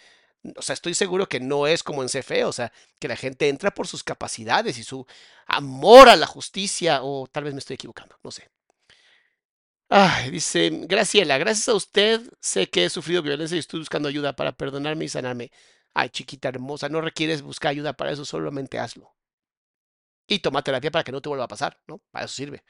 o 0.55 0.61
sea, 0.61 0.73
estoy 0.73 0.93
seguro 0.95 1.27
que 1.29 1.39
no 1.41 1.67
es 1.67 1.83
como 1.83 2.01
en 2.01 2.09
CFE, 2.09 2.45
o 2.45 2.53
sea, 2.53 2.71
que 2.99 3.07
la 3.09 3.17
gente 3.17 3.49
entra 3.49 3.71
por 3.73 3.87
sus 3.87 4.03
capacidades 4.03 4.77
y 4.77 4.83
su 4.83 5.05
amor 5.47 6.07
a 6.09 6.15
la 6.15 6.27
justicia, 6.27 7.03
o 7.03 7.27
tal 7.27 7.43
vez 7.43 7.53
me 7.53 7.59
estoy 7.59 7.75
equivocando, 7.75 8.17
no 8.23 8.31
sé. 8.31 8.49
Ay, 9.89 10.31
dice 10.31 10.69
Graciela, 10.87 11.37
gracias 11.37 11.69
a 11.69 11.75
usted 11.75 12.21
sé 12.39 12.67
que 12.69 12.85
he 12.85 12.89
sufrido 12.89 13.21
violencia 13.21 13.55
y 13.55 13.59
estoy 13.59 13.79
buscando 13.79 14.09
ayuda 14.09 14.35
para 14.35 14.51
perdonarme 14.53 15.05
y 15.05 15.09
sanarme. 15.09 15.51
Ay, 15.95 16.09
chiquita 16.09 16.49
hermosa, 16.49 16.89
no 16.89 17.01
requieres 17.01 17.41
buscar 17.41 17.71
ayuda 17.71 17.93
para 17.93 18.11
eso, 18.11 18.25
solamente 18.25 18.79
hazlo. 18.79 19.15
Y 20.27 20.39
toma 20.39 20.63
terapia 20.63 20.91
para 20.91 21.03
que 21.05 21.11
no 21.13 21.21
te 21.21 21.29
vuelva 21.29 21.45
a 21.45 21.47
pasar, 21.47 21.79
¿no? 21.87 22.01
Para 22.11 22.25
eso 22.25 22.35
sirve. 22.35 22.63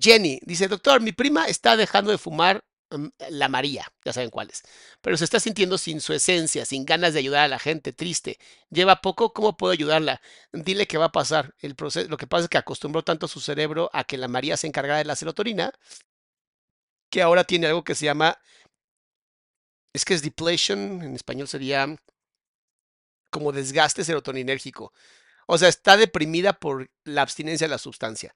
Jenny 0.00 0.38
dice, 0.44 0.68
doctor, 0.68 1.00
mi 1.00 1.12
prima 1.12 1.46
está 1.46 1.76
dejando 1.76 2.10
de 2.10 2.18
fumar 2.18 2.64
mm, 2.90 3.06
la 3.30 3.48
María, 3.48 3.86
ya 4.04 4.12
saben 4.12 4.30
cuáles, 4.30 4.62
pero 5.00 5.16
se 5.16 5.24
está 5.24 5.40
sintiendo 5.40 5.76
sin 5.78 6.00
su 6.00 6.12
esencia, 6.12 6.64
sin 6.64 6.84
ganas 6.86 7.12
de 7.14 7.18
ayudar 7.20 7.44
a 7.44 7.48
la 7.48 7.58
gente, 7.58 7.92
triste. 7.92 8.38
Lleva 8.70 9.00
poco, 9.00 9.32
¿cómo 9.32 9.56
puedo 9.56 9.72
ayudarla? 9.72 10.20
Dile 10.52 10.86
qué 10.86 10.98
va 10.98 11.06
a 11.06 11.12
pasar. 11.12 11.54
El 11.58 11.74
proceso, 11.74 12.08
lo 12.08 12.16
que 12.16 12.26
pasa 12.26 12.44
es 12.44 12.48
que 12.50 12.58
acostumbró 12.58 13.02
tanto 13.02 13.28
su 13.28 13.40
cerebro 13.40 13.90
a 13.92 14.04
que 14.04 14.18
la 14.18 14.28
María 14.28 14.56
se 14.56 14.66
encargara 14.68 14.98
de 14.98 15.04
la 15.04 15.16
serotonina, 15.16 15.72
que 17.10 17.22
ahora 17.22 17.44
tiene 17.44 17.66
algo 17.66 17.84
que 17.84 17.94
se 17.94 18.04
llama, 18.06 18.38
es 19.92 20.04
que 20.04 20.14
es 20.14 20.22
depletion, 20.22 21.02
en 21.02 21.14
español 21.14 21.48
sería 21.48 21.96
como 23.30 23.52
desgaste 23.52 24.04
serotoninérgico. 24.04 24.92
O 25.46 25.58
sea, 25.58 25.68
está 25.68 25.96
deprimida 25.96 26.52
por 26.54 26.90
la 27.04 27.22
abstinencia 27.22 27.66
de 27.66 27.70
la 27.70 27.78
sustancia. 27.78 28.34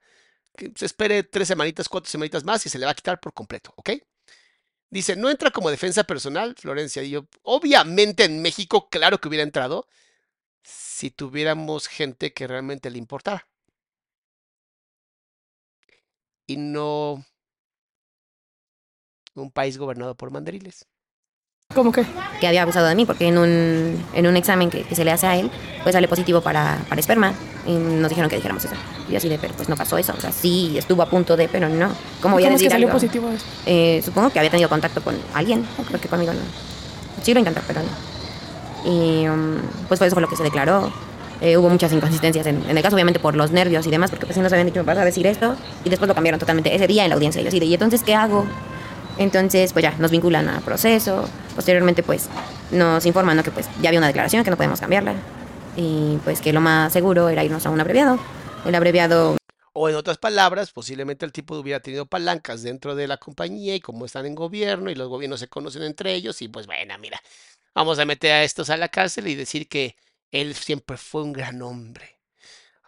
Que 0.57 0.73
se 0.77 0.87
espere 0.87 1.23
tres 1.23 1.49
semanitas, 1.49 1.89
cuatro 1.89 2.11
semanitas 2.11 2.45
más 2.45 2.65
y 2.67 2.69
se 2.71 2.79
le 2.79 2.87
va 2.87 2.93
a 2.93 2.95
quitar 2.95 3.21
por 3.21 3.35
completo, 3.35 3.73
¿ok? 3.77 3.91
Dice, 4.91 5.17
no 5.17 5.31
entra 5.31 5.51
como 5.51 5.71
defensa 5.71 6.05
personal, 6.05 6.55
Florencia. 6.57 7.03
Y 7.03 7.11
yo, 7.11 7.27
obviamente 7.43 8.25
en 8.25 8.43
México, 8.43 8.89
claro 8.91 9.19
que 9.21 9.29
hubiera 9.29 9.43
entrado 9.43 9.89
si 10.63 11.11
tuviéramos 11.11 11.89
gente 11.89 12.33
que 12.35 12.47
realmente 12.47 12.91
le 12.91 12.99
importara. 12.99 13.49
Y 16.47 16.57
no 16.57 17.25
un 19.35 19.51
país 19.51 19.79
gobernado 19.79 20.17
por 20.17 20.31
mandariles. 20.31 20.87
¿Cómo 21.75 21.93
que? 21.93 22.05
que 22.41 22.47
había 22.47 22.63
abusado 22.63 22.87
de 22.87 22.95
mí, 22.95 23.07
porque 23.07 23.29
en 23.29 23.39
un, 23.39 24.05
en 24.15 24.27
un 24.27 24.37
examen 24.37 24.69
que, 24.69 24.83
que 24.83 24.95
se 24.95 25.05
le 25.05 25.13
hace 25.13 25.27
a 25.27 25.37
él, 25.37 25.51
pues 25.83 25.95
sale 25.95 26.09
positivo 26.09 26.41
para, 26.41 26.79
para 26.89 27.01
esperma. 27.01 27.33
Y 27.67 27.73
nos 27.73 28.09
dijeron 28.09 28.29
que 28.29 28.37
dijéramos 28.37 28.65
eso. 28.65 28.75
Y 29.09 29.13
yo 29.13 29.19
así 29.19 29.29
de, 29.29 29.39
pero 29.39 29.55
pues 29.55 29.69
no 29.69 29.77
pasó 29.77 29.97
eso. 29.97 30.13
O 30.17 30.21
sea, 30.21 30.33
sí 30.33 30.75
estuvo 30.77 31.03
a 31.03 31.07
punto 31.07 31.37
de, 31.37 31.49
pero 31.49 31.69
no. 31.69 31.91
¿Cómo 32.21 32.35
voy 32.35 32.43
a 32.43 32.47
¿Cómo 32.47 32.57
es 32.57 32.63
que 32.63 32.65
decir 32.65 32.71
salió 32.73 32.89
algo? 32.89 32.97
positivo 32.99 33.31
eso? 33.31 33.45
Eh, 33.67 34.03
supongo 34.05 34.31
que 34.31 34.39
había 34.41 34.51
tenido 34.51 34.69
contacto 34.69 35.01
con 35.03 35.15
alguien, 35.35 35.65
porque 35.91 36.09
conmigo 36.09 36.33
no. 36.33 36.41
Sí 37.23 37.33
lo 37.33 37.39
intentó, 37.39 37.61
pero 37.67 37.81
no. 37.81 38.91
Y 38.91 39.29
um, 39.29 39.59
pues 39.87 39.99
fue 39.99 40.09
eso 40.09 40.17
fue 40.17 40.23
lo 40.23 40.29
que 40.29 40.37
se 40.37 40.43
declaró. 40.43 40.93
Eh, 41.41 41.57
hubo 41.57 41.69
muchas 41.69 41.93
inconsistencias 41.93 42.47
en, 42.47 42.63
en 42.69 42.77
el 42.77 42.83
caso, 42.83 42.95
obviamente 42.95 43.19
por 43.21 43.35
los 43.37 43.51
nervios 43.51 43.87
y 43.87 43.91
demás, 43.91 44.11
porque 44.11 44.27
pues 44.27 44.35
sí 44.37 44.41
nos 44.41 44.53
habían 44.53 44.67
dicho, 44.67 44.85
vas 44.85 44.99
a 44.99 45.05
decir 45.05 45.27
esto, 45.27 45.57
y 45.85 45.91
después 45.91 46.09
lo 46.09 46.15
cambiaron 46.15 46.39
totalmente 46.39 46.75
ese 46.75 46.87
día 46.87 47.05
en 47.05 47.11
la 47.11 47.15
audiencia. 47.17 47.41
Y 47.41 47.45
yo 47.45 47.49
así 47.49 47.59
de, 47.61 47.67
¿y 47.67 47.75
entonces 47.75 48.03
qué 48.03 48.15
hago? 48.15 48.47
Entonces, 49.19 49.73
pues 49.73 49.83
ya, 49.83 49.95
nos 49.99 50.11
vinculan 50.11 50.49
a 50.49 50.61
proceso. 50.61 51.29
Posteriormente, 51.55 52.03
pues, 52.03 52.29
nos 52.71 53.05
informan 53.07 53.43
que 53.43 53.51
pues 53.51 53.69
ya 53.81 53.89
había 53.89 54.01
una 54.01 54.07
declaración, 54.09 54.45
que 54.45 54.51
no 54.51 54.57
podemos 54.57 54.81
cambiarla. 54.81 55.15
Y 55.77 56.19
pues 56.25 56.41
que 56.41 56.53
lo 56.53 56.61
más 56.61 56.93
seguro 56.93 57.29
era 57.29 57.45
irnos 57.45 57.65
a 57.67 57.71
un 57.71 57.81
abreviado. 57.81 58.19
El 58.65 58.75
abreviado 58.75 59.37
O 59.73 59.89
en 59.89 59.97
otras 59.97 60.19
palabras, 60.19 60.71
posiblemente 60.71 61.25
el 61.25 61.33
tipo 61.33 61.57
hubiera 61.57 61.81
tenido 61.81 62.07
palancas 62.07 62.63
dentro 62.63 62.95
de 62.95 63.09
la 63.09 63.17
compañía 63.17 63.75
y 63.75 63.81
como 63.81 64.05
están 64.05 64.27
en 64.27 64.35
gobierno 64.35 64.91
y 64.91 64.95
los 64.95 65.09
gobiernos 65.09 65.41
se 65.41 65.49
conocen 65.49 65.83
entre 65.83 66.15
ellos 66.15 66.43
y 66.43 66.49
pues 66.49 66.67
bueno, 66.67 66.95
mira, 66.99 67.21
vamos 67.75 67.99
a 67.99 68.05
meter 68.05 68.33
a 68.33 68.45
estos 68.45 68.71
a 68.71 68.77
la 68.77 68.89
cárcel 68.89 69.29
y 69.29 69.35
decir 69.35 69.69
que 69.69 69.97
él 70.31 70.55
siempre 70.55 70.97
fue 70.97 71.23
un 71.23 71.33
gran 71.33 71.63
hombre. 71.63 72.21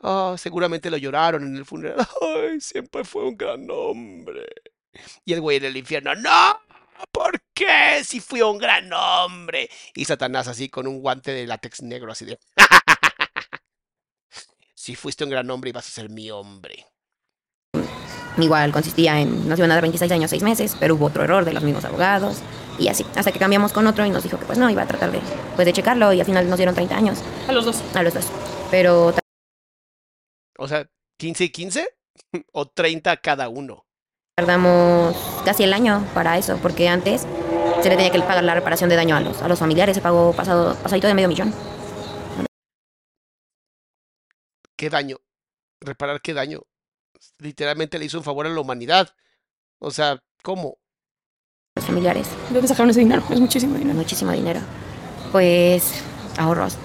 Ah, 0.03 0.35
seguramente 0.39 0.91
lo 0.91 0.99
lloraron 0.99 1.45
en 1.45 1.57
el 1.57 1.65
funeral. 1.65 2.07
Ay, 2.21 2.61
siempre 2.61 3.05
fue 3.05 3.25
un 3.25 3.37
gran 3.37 3.67
hombre. 3.71 4.45
Y 5.25 5.33
el 5.33 5.41
güey 5.41 5.57
en 5.59 5.65
el 5.65 5.77
infierno, 5.77 6.15
no, 6.15 6.61
¿por 7.13 7.41
qué? 7.53 8.03
Si 8.05 8.21
fui 8.21 8.43
un 8.43 8.59
gran 8.59 8.93
hombre. 8.93 9.69
Y 9.95 10.05
Satanás 10.05 10.49
así 10.49 10.69
con 10.69 10.87
un 10.87 11.01
guante 11.01 11.33
de 11.33 11.47
látex 11.47 11.83
negro 11.83 12.13
así 12.13 12.25
de... 12.25 12.39
Si 14.75 14.95
fuiste 14.97 15.25
un 15.25 15.31
gran 15.31 15.49
hombre, 15.51 15.71
ibas 15.71 15.89
a 15.89 15.91
ser 15.91 16.11
mi 16.11 16.31
hombre. 16.31 16.87
igual 18.37 18.71
consistía 18.71 19.19
en, 19.19 19.49
nos 19.49 19.59
iban 19.59 19.71
a 19.71 19.75
dar 19.77 19.83
26 19.83 20.13
años, 20.13 20.29
6 20.31 20.43
meses, 20.43 20.77
pero 20.79 20.95
hubo 20.95 21.07
otro 21.07 21.25
error 21.25 21.47
de 21.47 21.55
los 21.55 21.63
mismos 21.63 21.87
abogados. 21.87 22.43
Y 22.79 22.89
así, 22.89 23.07
hasta 23.17 23.33
que 23.33 23.39
cambiamos 23.39 23.73
con 23.73 23.87
otro 23.87 24.05
y 24.05 24.11
nos 24.11 24.23
dijo 24.25 24.39
que 24.39 24.45
pues 24.45 24.59
no, 24.59 24.69
iba 24.69 24.83
a 24.83 24.87
tratar 24.87 25.11
de, 25.11 25.21
pues, 25.55 25.65
de 25.65 25.73
checarlo 25.73 26.13
y 26.13 26.21
al 26.21 26.27
final 26.27 26.51
nos 26.51 26.59
dieron 26.59 26.75
30 26.75 26.97
años 26.97 27.23
A 27.49 27.53
los 27.53 27.65
dos. 27.65 27.83
a 27.95 28.03
los 28.03 28.13
dos. 28.13 28.27
Pero 28.71 29.15
O 30.59 30.69
sea, 30.69 30.87
15 31.19 31.45
y 31.45 31.49
15 31.51 31.89
o 32.53 32.69
30 32.69 33.17
cada 33.19 33.49
uno. 33.49 33.84
Tardamos 34.37 35.17
casi 35.45 35.63
el 35.63 35.73
año 35.73 36.05
para 36.13 36.37
eso, 36.39 36.59
porque 36.61 36.89
antes 36.89 37.27
se 37.83 37.89
le 37.89 37.97
tenía 37.97 38.11
que 38.11 38.19
pagar 38.21 38.43
la 38.43 38.55
reparación 38.55 38.91
de 38.91 38.97
daño 38.97 39.17
a 39.17 39.21
los, 39.21 39.41
a 39.43 39.49
los 39.49 39.59
familiares, 39.59 39.95
se 39.95 40.03
pagó 40.03 40.33
pasado, 40.33 40.75
pasadito 40.77 41.07
de 41.07 41.15
medio 41.15 41.29
millón. 41.29 41.55
¿Qué 44.77 44.91
daño? 44.91 45.19
¿Reparar 45.81 46.21
qué 46.21 46.35
daño? 46.35 46.63
Literalmente 47.39 47.99
le 47.99 48.07
hizo 48.07 48.19
un 48.19 48.25
favor 48.25 48.47
a 48.47 48.49
la 48.49 48.61
humanidad. 48.61 49.15
O 49.79 49.91
sea, 49.91 50.21
¿cómo? 50.43 50.79
Los 51.77 51.87
familiares, 51.87 52.29
¿De 52.49 52.55
dónde 52.55 52.69
sacaron 52.69 52.91
ese 52.91 53.01
dinero? 53.01 53.23
Es 53.31 53.41
muchísimo 53.41 53.77
dinero. 53.77 53.97
muchísimo 53.97 54.33
dinero. 54.33 54.61
Pues 55.31 56.03
ahorros, 56.39 56.77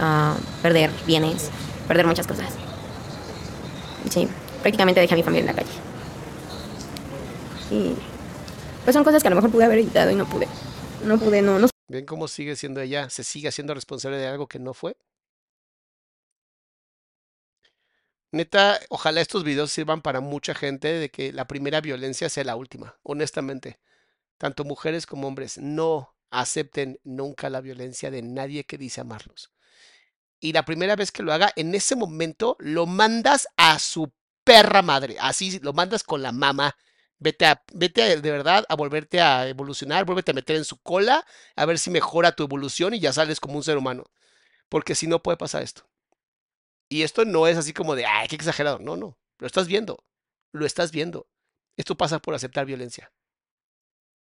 ah, 0.00 0.36
perder 0.62 0.90
bienes, 1.06 1.50
perder 1.86 2.06
muchas 2.06 2.26
cosas. 2.26 2.50
Sí, 4.10 4.28
prácticamente 4.62 5.00
dejé 5.00 5.14
a 5.14 5.16
mi 5.16 5.22
familia 5.22 5.50
en 5.50 5.56
la 5.56 5.62
calle. 5.62 5.93
Y 7.70 7.94
pues 8.84 8.94
son 8.94 9.04
cosas 9.04 9.22
que 9.22 9.28
a 9.28 9.30
lo 9.30 9.36
mejor 9.36 9.50
pude 9.50 9.64
haber 9.64 9.78
evitado 9.78 10.10
y 10.10 10.14
no 10.14 10.28
pude. 10.28 10.48
No 11.04 11.18
pude, 11.18 11.42
no, 11.42 11.58
no 11.58 11.68
¿Ven 11.88 12.06
cómo 12.06 12.28
sigue 12.28 12.56
siendo 12.56 12.80
ella? 12.80 13.10
¿Se 13.10 13.24
sigue 13.24 13.48
haciendo 13.48 13.74
responsable 13.74 14.16
de 14.16 14.26
algo 14.26 14.46
que 14.46 14.58
no 14.58 14.74
fue? 14.74 14.96
Neta, 18.32 18.80
ojalá 18.88 19.20
estos 19.20 19.44
videos 19.44 19.70
sirvan 19.70 20.02
para 20.02 20.20
mucha 20.20 20.54
gente 20.54 20.88
de 20.88 21.08
que 21.08 21.32
la 21.32 21.46
primera 21.46 21.80
violencia 21.80 22.28
sea 22.28 22.42
la 22.42 22.56
última, 22.56 22.98
honestamente. 23.02 23.78
Tanto 24.38 24.64
mujeres 24.64 25.06
como 25.06 25.28
hombres, 25.28 25.58
no 25.58 26.16
acepten 26.30 26.98
nunca 27.04 27.48
la 27.48 27.60
violencia 27.60 28.10
de 28.10 28.22
nadie 28.22 28.64
que 28.64 28.76
dice 28.76 29.00
amarlos. 29.00 29.52
Y 30.40 30.52
la 30.52 30.64
primera 30.64 30.96
vez 30.96 31.12
que 31.12 31.22
lo 31.22 31.32
haga, 31.32 31.52
en 31.54 31.74
ese 31.74 31.96
momento 31.96 32.56
lo 32.58 32.86
mandas 32.86 33.46
a 33.56 33.78
su 33.78 34.12
perra 34.42 34.82
madre. 34.82 35.16
Así 35.20 35.60
lo 35.60 35.72
mandas 35.72 36.02
con 36.02 36.22
la 36.22 36.32
mamá. 36.32 36.76
Vete 37.24 37.46
a, 37.46 37.62
vete 37.72 38.02
a, 38.02 38.20
de 38.20 38.30
verdad 38.30 38.66
a 38.68 38.76
volverte 38.76 39.18
a 39.18 39.48
evolucionar, 39.48 40.04
vuélvete 40.04 40.32
a 40.32 40.34
meter 40.34 40.56
en 40.56 40.64
su 40.66 40.76
cola, 40.76 41.24
a 41.56 41.64
ver 41.64 41.78
si 41.78 41.88
mejora 41.88 42.32
tu 42.32 42.42
evolución 42.42 42.92
y 42.92 43.00
ya 43.00 43.14
sales 43.14 43.40
como 43.40 43.56
un 43.56 43.64
ser 43.64 43.78
humano. 43.78 44.04
Porque 44.68 44.94
si 44.94 45.06
no 45.06 45.22
puede 45.22 45.38
pasar 45.38 45.62
esto. 45.62 45.88
Y 46.90 47.00
esto 47.02 47.24
no 47.24 47.46
es 47.46 47.56
así 47.56 47.72
como 47.72 47.94
de, 47.94 48.04
ay, 48.04 48.28
qué 48.28 48.36
exagerado. 48.36 48.78
No, 48.78 48.98
no. 48.98 49.16
Lo 49.38 49.46
estás 49.46 49.68
viendo. 49.68 50.04
Lo 50.52 50.66
estás 50.66 50.92
viendo. 50.92 51.26
Esto 51.78 51.96
pasa 51.96 52.18
por 52.18 52.34
aceptar 52.34 52.66
violencia. 52.66 53.10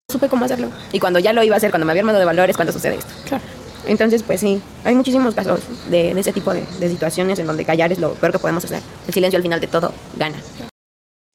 supe 0.08 0.30
cómo 0.30 0.46
hacerlo. 0.46 0.72
Y 0.92 1.00
cuando 1.00 1.18
ya 1.18 1.34
lo 1.34 1.42
iba 1.42 1.56
a 1.56 1.58
hacer, 1.58 1.72
cuando 1.72 1.88
me 1.88 1.94
había 1.94 2.02
armado 2.02 2.20
de 2.20 2.26
valores, 2.26 2.56
cuando 2.56 2.72
sucede 2.72 2.98
esto. 2.98 3.12
Claro. 3.28 3.44
Entonces, 3.88 4.22
pues 4.22 4.42
sí, 4.42 4.62
hay 4.84 4.94
muchísimos 4.94 5.34
casos 5.34 5.62
de, 5.90 6.14
de 6.14 6.20
ese 6.22 6.34
tipo 6.34 6.54
de, 6.54 6.64
de 6.80 6.88
situaciones 6.88 7.40
en 7.40 7.48
donde 7.48 7.66
callar 7.66 7.92
es 7.92 7.98
lo 7.98 8.14
peor 8.14 8.32
que 8.32 8.38
podemos 8.38 8.64
hacer. 8.64 8.84
El 9.08 9.14
silencio 9.16 9.38
al 9.38 9.44
final 9.44 9.60
de 9.60 9.66
todo 9.66 9.92
gana. 10.18 10.40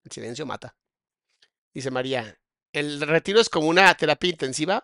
El 0.05 0.12
silencio 0.12 0.47
mata. 0.47 0.77
Dice 1.77 1.91
María, 1.91 2.39
¿el 2.72 3.03
retiro 3.03 3.39
es 3.39 3.51
como 3.51 3.68
una 3.68 3.95
terapia 3.95 4.31
intensiva? 4.31 4.83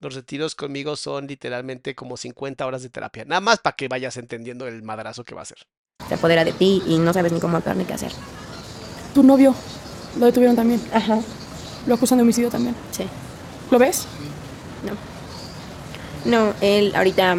Los 0.00 0.14
retiros 0.14 0.54
conmigo 0.54 0.96
son 0.96 1.26
literalmente 1.26 1.94
como 1.94 2.16
50 2.16 2.64
horas 2.64 2.82
de 2.82 2.88
terapia. 2.88 3.26
Nada 3.26 3.42
más 3.42 3.58
para 3.58 3.76
que 3.76 3.88
vayas 3.88 4.16
entendiendo 4.16 4.66
el 4.66 4.82
madrazo 4.82 5.24
que 5.24 5.34
va 5.34 5.42
a 5.42 5.44
ser. 5.44 5.58
Se 6.08 6.14
apodera 6.14 6.42
de 6.42 6.54
ti 6.54 6.82
y 6.86 6.96
no 6.96 7.12
sabes 7.12 7.32
ni 7.32 7.38
cómo 7.38 7.58
actuar 7.58 7.76
ni 7.76 7.84
qué 7.84 7.92
hacer. 7.92 8.12
Tu 9.12 9.22
novio 9.22 9.54
lo 10.18 10.24
detuvieron 10.24 10.56
también. 10.56 10.80
Ajá. 10.90 11.20
Lo 11.86 11.96
acusan 11.96 12.16
de 12.16 12.22
homicidio 12.22 12.48
también. 12.48 12.74
Sí. 12.92 13.04
¿Lo 13.70 13.78
ves? 13.78 14.06
No. 16.24 16.30
No, 16.30 16.54
él 16.62 16.96
ahorita 16.96 17.36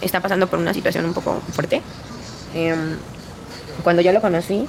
está 0.00 0.20
pasando 0.20 0.46
por 0.46 0.60
una 0.60 0.72
situación 0.72 1.06
un 1.06 1.12
poco 1.12 1.40
fuerte. 1.40 1.82
Em, 2.54 2.96
cuando 3.82 4.00
yo 4.00 4.12
lo 4.12 4.20
conocí, 4.20 4.68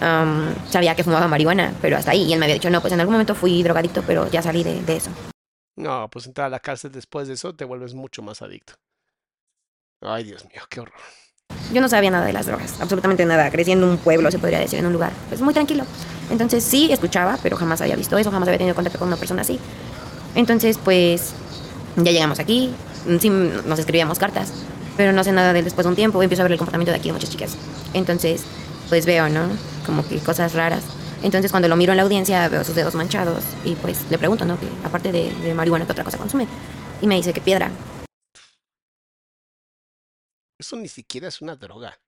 am, 0.00 0.54
sabía 0.68 0.94
que 0.94 1.04
fumaba 1.04 1.28
marihuana, 1.28 1.74
pero 1.80 1.96
hasta 1.96 2.12
ahí. 2.12 2.22
Y 2.24 2.32
él 2.32 2.38
me 2.38 2.46
había 2.46 2.54
dicho, 2.54 2.70
no, 2.70 2.80
pues 2.80 2.92
en 2.92 3.00
algún 3.00 3.14
momento 3.14 3.34
fui 3.34 3.62
drogadicto, 3.62 4.02
pero 4.06 4.30
ya 4.30 4.42
salí 4.42 4.62
de, 4.62 4.82
de 4.82 4.96
eso. 4.96 5.10
No, 5.76 6.08
pues 6.10 6.26
entrar 6.26 6.46
a 6.46 6.50
la 6.50 6.60
cárcel 6.60 6.92
después 6.92 7.28
de 7.28 7.34
eso 7.34 7.54
te 7.54 7.64
vuelves 7.64 7.94
mucho 7.94 8.22
más 8.22 8.42
adicto. 8.42 8.74
Ay, 10.02 10.24
Dios 10.24 10.44
mío, 10.46 10.62
qué 10.68 10.80
horror. 10.80 10.94
Yo 11.72 11.80
no 11.80 11.88
sabía 11.88 12.10
nada 12.10 12.26
de 12.26 12.32
las 12.32 12.46
drogas, 12.46 12.80
absolutamente 12.80 13.24
nada. 13.26 13.50
Crecí 13.50 13.72
en 13.72 13.84
un 13.84 13.96
pueblo, 13.98 14.30
se 14.30 14.38
podría 14.38 14.58
decir, 14.58 14.78
en 14.78 14.86
un 14.86 14.92
lugar 14.92 15.12
pues 15.28 15.40
muy 15.40 15.54
tranquilo. 15.54 15.84
Entonces 16.30 16.64
sí 16.64 16.92
escuchaba, 16.92 17.38
pero 17.42 17.56
jamás 17.56 17.80
había 17.80 17.96
visto 17.96 18.16
eso, 18.18 18.30
jamás 18.30 18.48
había 18.48 18.58
tenido 18.58 18.74
contacto 18.74 18.98
con 18.98 19.08
una 19.08 19.16
persona 19.16 19.42
así. 19.42 19.58
Entonces 20.34 20.78
pues 20.78 21.32
ya 21.96 22.12
llegamos 22.12 22.38
aquí, 22.38 22.72
sí 23.20 23.30
nos 23.30 23.78
escribíamos 23.78 24.18
cartas, 24.18 24.52
pero 24.96 25.12
no 25.12 25.22
sé 25.22 25.32
nada 25.32 25.52
de 25.52 25.60
él 25.60 25.64
después 25.64 25.84
de 25.84 25.90
un 25.90 25.96
tiempo. 25.96 26.22
Empiezo 26.22 26.42
a 26.42 26.44
ver 26.44 26.52
el 26.52 26.58
comportamiento 26.58 26.92
de 26.92 26.98
aquí 26.98 27.08
de 27.08 27.12
muchas 27.12 27.30
chicas. 27.30 27.56
Entonces 27.94 28.44
pues 28.90 29.06
veo, 29.06 29.28
¿no? 29.28 29.48
Como 29.86 30.06
que 30.06 30.18
cosas 30.18 30.52
raras. 30.52 30.84
Entonces 31.22 31.50
cuando 31.50 31.68
lo 31.68 31.76
miro 31.76 31.92
en 31.92 31.96
la 31.96 32.02
audiencia 32.02 32.48
veo 32.48 32.64
sus 32.64 32.74
dedos 32.74 32.94
manchados 32.94 33.44
y 33.64 33.76
pues 33.76 34.10
le 34.10 34.18
pregunto, 34.18 34.44
¿no? 34.44 34.58
Que 34.58 34.66
aparte 34.84 35.12
de, 35.12 35.32
de 35.32 35.54
marihuana, 35.54 35.86
¿qué 35.86 35.92
otra 35.92 36.04
cosa 36.04 36.18
consume? 36.18 36.46
Y 37.00 37.06
me 37.06 37.14
dice 37.14 37.32
que 37.32 37.40
piedra. 37.40 37.70
Eso 40.58 40.76
ni 40.76 40.88
siquiera 40.88 41.28
es 41.28 41.40
una 41.40 41.56
droga. 41.56 41.98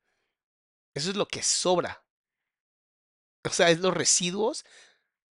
Eso 0.94 1.10
es 1.10 1.16
lo 1.16 1.26
que 1.26 1.42
sobra. 1.42 2.04
O 3.44 3.50
sea, 3.50 3.70
es 3.70 3.78
los 3.78 3.94
residuos 3.94 4.64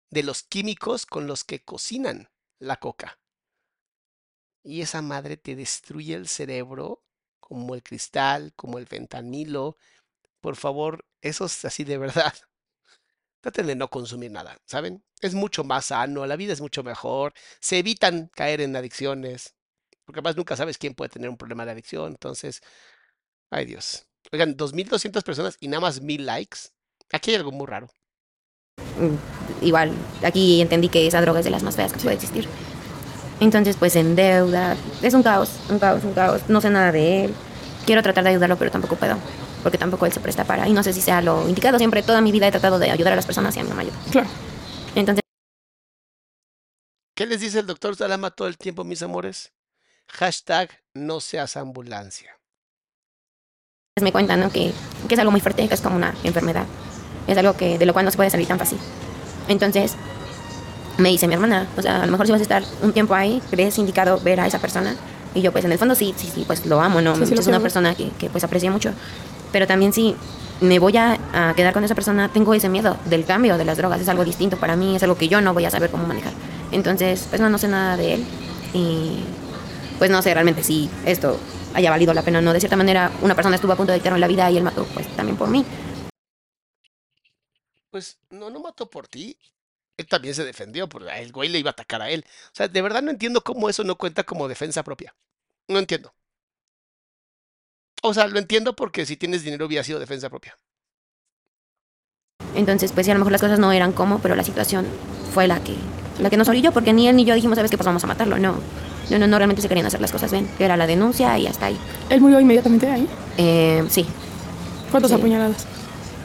de 0.10 0.24
los 0.24 0.44
químicos 0.44 1.06
con 1.06 1.28
los 1.28 1.44
que 1.44 1.64
cocinan 1.64 2.30
la 2.60 2.78
coca. 2.78 3.20
Y 4.64 4.82
esa 4.82 5.02
madre 5.02 5.36
te 5.36 5.56
destruye 5.56 6.14
el 6.14 6.28
cerebro 6.28 7.04
como 7.40 7.76
el 7.76 7.84
cristal, 7.84 8.54
como 8.56 8.78
el 8.78 8.88
fentanilo. 8.88 9.76
Por 10.42 10.56
favor, 10.56 11.06
eso 11.22 11.46
es 11.46 11.64
así 11.66 11.84
de 11.84 11.98
verdad. 11.98 12.34
Traten 13.42 13.68
de 13.68 13.76
no 13.76 13.90
consumir 13.90 14.32
nada, 14.32 14.58
¿saben? 14.66 15.04
Es 15.22 15.34
mucho 15.34 15.64
más 15.64 15.86
sano, 15.86 16.26
la 16.26 16.36
vida 16.36 16.54
es 16.54 16.62
mucho 16.62 16.84
mejor, 16.84 17.34
se 17.60 17.80
evitan 17.80 18.30
caer 18.36 18.62
en 18.62 18.76
adicciones, 18.76 19.56
porque 20.06 20.20
además 20.20 20.36
nunca 20.38 20.56
sabes 20.56 20.78
quién 20.78 20.94
puede 20.94 21.10
tener 21.10 21.30
un 21.30 21.38
problema 21.38 21.66
de 21.66 21.72
adicción, 21.72 22.12
entonces, 22.12 22.62
ay 23.50 23.66
Dios. 23.66 24.06
Oigan, 24.32 24.56
2.200 24.56 25.24
personas 25.24 25.58
y 25.60 25.68
nada 25.68 25.82
más 25.82 26.02
1.000 26.02 26.26
likes. 26.26 26.60
Aquí 27.12 27.32
hay 27.32 27.38
algo 27.38 27.52
muy 27.52 27.66
raro. 27.66 27.88
Mm, 28.78 29.66
igual, 29.66 29.92
aquí 30.24 30.62
entendí 30.62 30.90
que 30.90 31.08
esa 31.08 31.22
droga 31.22 31.40
es 31.40 31.46
de 31.46 31.52
las 31.52 31.64
más 31.64 31.76
feas 31.76 31.94
que 31.94 32.00
puede 32.00 32.16
existir. 32.16 32.48
Entonces, 33.40 33.76
pues 33.76 33.96
en 33.96 34.16
deuda, 34.16 34.78
es 35.02 35.16
un 35.16 35.24
caos, 35.24 35.50
un 35.70 35.80
caos, 35.80 36.04
un 36.04 36.14
caos. 36.14 36.48
No 36.48 36.62
sé 36.62 36.70
nada 36.70 36.92
de 36.92 37.26
él. 37.26 37.34
Quiero 37.88 38.04
tratar 38.04 38.24
de 38.24 38.30
ayudarlo, 38.30 38.56
pero 38.58 38.70
tampoco 38.70 38.96
puedo 38.96 39.18
porque 39.62 39.78
tampoco 39.78 40.06
él 40.06 40.14
se 40.14 40.20
presta 40.20 40.44
para. 40.46 40.68
Y 40.68 40.74
no 40.74 40.84
sé 40.84 40.94
si 40.94 41.02
sea 41.02 41.22
lo 41.22 41.48
indicado. 41.48 41.78
Siempre, 41.78 42.04
toda 42.04 42.22
mi 42.22 42.32
vida 42.32 42.48
he 42.48 42.52
tratado 42.52 42.80
de 42.80 42.92
ayudar 42.92 43.14
a 43.14 43.16
las 43.16 43.26
personas 43.26 43.56
y 43.56 43.60
a 43.60 43.64
no 43.64 43.76
me 43.76 43.84
ayuda. 43.84 43.98
Claro. 44.12 44.30
Entonces. 44.96 45.22
¿Qué 47.16 47.26
les 47.26 47.42
dice 47.42 47.60
el 47.60 47.68
doctor 47.68 47.96
Salama 47.96 48.32
todo 48.32 48.48
el 48.48 48.58
tiempo, 48.58 48.84
mis 48.84 49.02
amores? 49.04 49.54
Hashtag 50.08 50.70
no 50.94 51.20
seas 51.20 51.56
ambulancia. 51.58 52.38
Me 54.02 54.12
cuentan 54.12 54.40
¿no? 54.40 54.50
que, 54.50 54.74
que 55.08 55.14
es 55.14 55.20
algo 55.20 55.32
muy 55.32 55.42
fuerte, 55.42 55.68
que 55.68 55.74
es 55.74 55.82
como 55.82 55.96
una 55.96 56.16
enfermedad. 56.24 56.66
Es 57.28 57.38
algo 57.38 57.56
que 57.56 57.78
de 57.78 57.86
lo 57.86 57.94
cual 57.94 58.06
no 58.06 58.12
se 58.12 58.18
puede 58.18 58.30
salir 58.30 58.48
tan 58.48 58.58
fácil. 58.58 58.80
Entonces, 59.48 59.96
me 60.98 61.10
dice 61.10 61.28
mi 61.28 61.34
hermana, 61.34 61.68
o 61.78 61.82
sea, 61.82 62.02
a 62.02 62.06
lo 62.06 62.12
mejor 62.12 62.26
si 62.26 62.32
vas 62.32 62.42
a 62.42 62.44
estar 62.44 62.64
un 62.82 62.94
tiempo 62.94 63.14
ahí, 63.14 63.42
crees 63.50 63.78
indicado 63.78 64.20
ver 64.20 64.40
a 64.40 64.48
esa 64.48 64.60
persona. 64.60 64.96
Y 65.34 65.42
yo, 65.42 65.52
pues 65.52 65.64
en 65.66 65.72
el 65.72 65.78
fondo 65.78 65.96
sí, 65.96 66.14
sí, 66.18 66.32
sí, 66.34 66.44
pues 66.46 66.66
lo 66.66 66.82
amo, 66.82 67.02
¿no? 67.02 67.16
Sí, 67.16 67.26
sí, 67.26 67.34
es 67.34 67.48
una 67.48 67.60
persona 67.60 67.96
que, 67.96 68.10
que 68.12 68.30
pues 68.30 68.44
aprecia 68.44 68.72
mucho 68.72 68.94
pero 69.52 69.68
también 69.68 69.94
si 69.94 70.16
me 70.62 70.80
voy 70.80 70.96
a, 70.98 71.54
quedar 71.56 71.74
con 71.74 71.84
esa 71.84 71.96
persona, 71.96 72.30
tengo 72.32 72.54
ese 72.54 72.70
miedo 72.70 72.98
del 73.06 73.26
cambio 73.26 73.58
de 73.58 73.66
las 73.66 73.78
drogas, 73.78 74.00
es 74.00 74.10
algo 74.10 74.24
distinto 74.24 74.58
para 74.58 74.76
mí, 74.76 74.96
es 74.96 75.04
algo 75.04 75.18
que 75.18 75.28
yo 75.28 75.42
no 75.42 75.54
voy 75.54 75.66
a 75.66 75.72
saber 75.72 75.90
cómo 75.90 76.06
manejar. 76.06 76.34
Entonces, 76.72 77.26
pues 77.30 77.42
no, 77.42 77.50
no 77.50 77.58
sé 77.58 77.68
nada 77.68 77.98
de 77.98 78.14
él 78.16 78.26
y 78.74 79.24
pues 79.98 80.10
no 80.10 80.22
sé 80.22 80.34
realmente 80.34 80.64
si 80.64 80.90
esto 81.06 81.40
haya 81.74 81.90
valido 81.90 82.14
la 82.14 82.22
pena 82.22 82.40
o 82.40 82.42
no. 82.42 82.54
De 82.54 82.60
cierta 82.60 82.76
manera, 82.76 83.12
una 83.22 83.36
persona 83.36 83.56
estuvo 83.56 83.74
a 83.74 83.76
punto 83.76 83.92
de 83.92 84.00
quitarme 84.00 84.20
la 84.20 84.28
vida 84.28 84.50
y 84.52 84.58
él 84.58 84.64
mató 84.64 84.86
pues 84.94 85.08
también 85.16 85.38
por 85.38 85.50
mí. 85.50 85.66
Pues 87.90 88.18
no, 88.30 88.50
no 88.50 88.60
mató 88.60 88.90
por 88.90 89.08
ti. 89.08 89.38
Él 89.98 90.08
también 90.08 90.34
se 90.34 90.46
defendió, 90.46 90.88
porque 90.88 91.10
el 91.20 91.32
güey 91.32 91.50
le 91.50 91.60
iba 91.60 91.70
a 91.70 91.74
atacar 91.74 92.02
a 92.02 92.10
él. 92.10 92.26
O 92.48 92.56
sea, 92.56 92.68
de 92.68 92.82
verdad 92.82 93.02
no 93.02 93.12
entiendo 93.12 93.44
cómo 93.44 93.70
eso 93.70 93.84
no 93.84 93.98
cuenta 93.98 94.24
como 94.24 94.48
defensa 94.48 94.84
propia. 94.84 95.14
No 95.68 95.78
entiendo. 95.78 96.14
O 98.02 98.14
sea, 98.14 98.28
lo 98.28 98.40
entiendo 98.40 98.76
porque 98.76 99.06
si 99.06 99.16
tienes 99.18 99.44
dinero 99.44 99.66
hubiera 99.66 99.84
sido 99.84 100.00
defensa 100.00 100.30
propia. 100.30 100.58
Entonces, 102.56 102.92
pues 102.92 103.06
sí, 103.06 103.12
a 103.12 103.14
lo 103.14 103.20
mejor 103.20 103.32
las 103.32 103.42
cosas 103.42 103.60
no 103.60 103.72
eran 103.72 103.94
como, 103.94 104.20
pero 104.20 104.36
la 104.36 104.44
situación 104.44 104.86
fue 105.34 105.48
la 105.48 105.64
que, 105.64 105.76
la 106.20 106.30
que 106.30 106.38
nos 106.38 106.50
orilló, 106.50 106.72
porque 106.72 106.94
ni 106.94 107.08
él 107.08 107.16
ni 107.16 107.26
yo 107.26 107.36
dijimos, 107.36 107.56
¿sabes 107.56 107.72
qué? 107.72 107.78
Pues 107.78 107.86
vamos 107.86 108.04
a 108.04 108.08
matarlo. 108.08 108.38
No, 108.38 108.56
no, 109.10 109.20
no, 109.20 109.28
no 109.28 109.38
realmente 109.38 109.62
se 109.62 109.68
querían 109.70 109.86
hacer 109.86 110.02
las 110.02 110.12
cosas 110.12 110.32
bien. 110.32 110.50
Era 110.60 110.76
la 110.78 110.88
denuncia 110.88 111.38
y 111.38 111.48
hasta 111.48 111.68
ahí. 111.68 111.78
¿Él 112.10 112.20
murió 112.22 112.40
inmediatamente 112.40 112.90
ahí? 112.90 113.08
Eh, 113.38 113.84
sí, 113.90 114.06
¿Cuántas 114.90 115.12
Sí. 115.12 115.16
apuñaladas? 115.16 115.66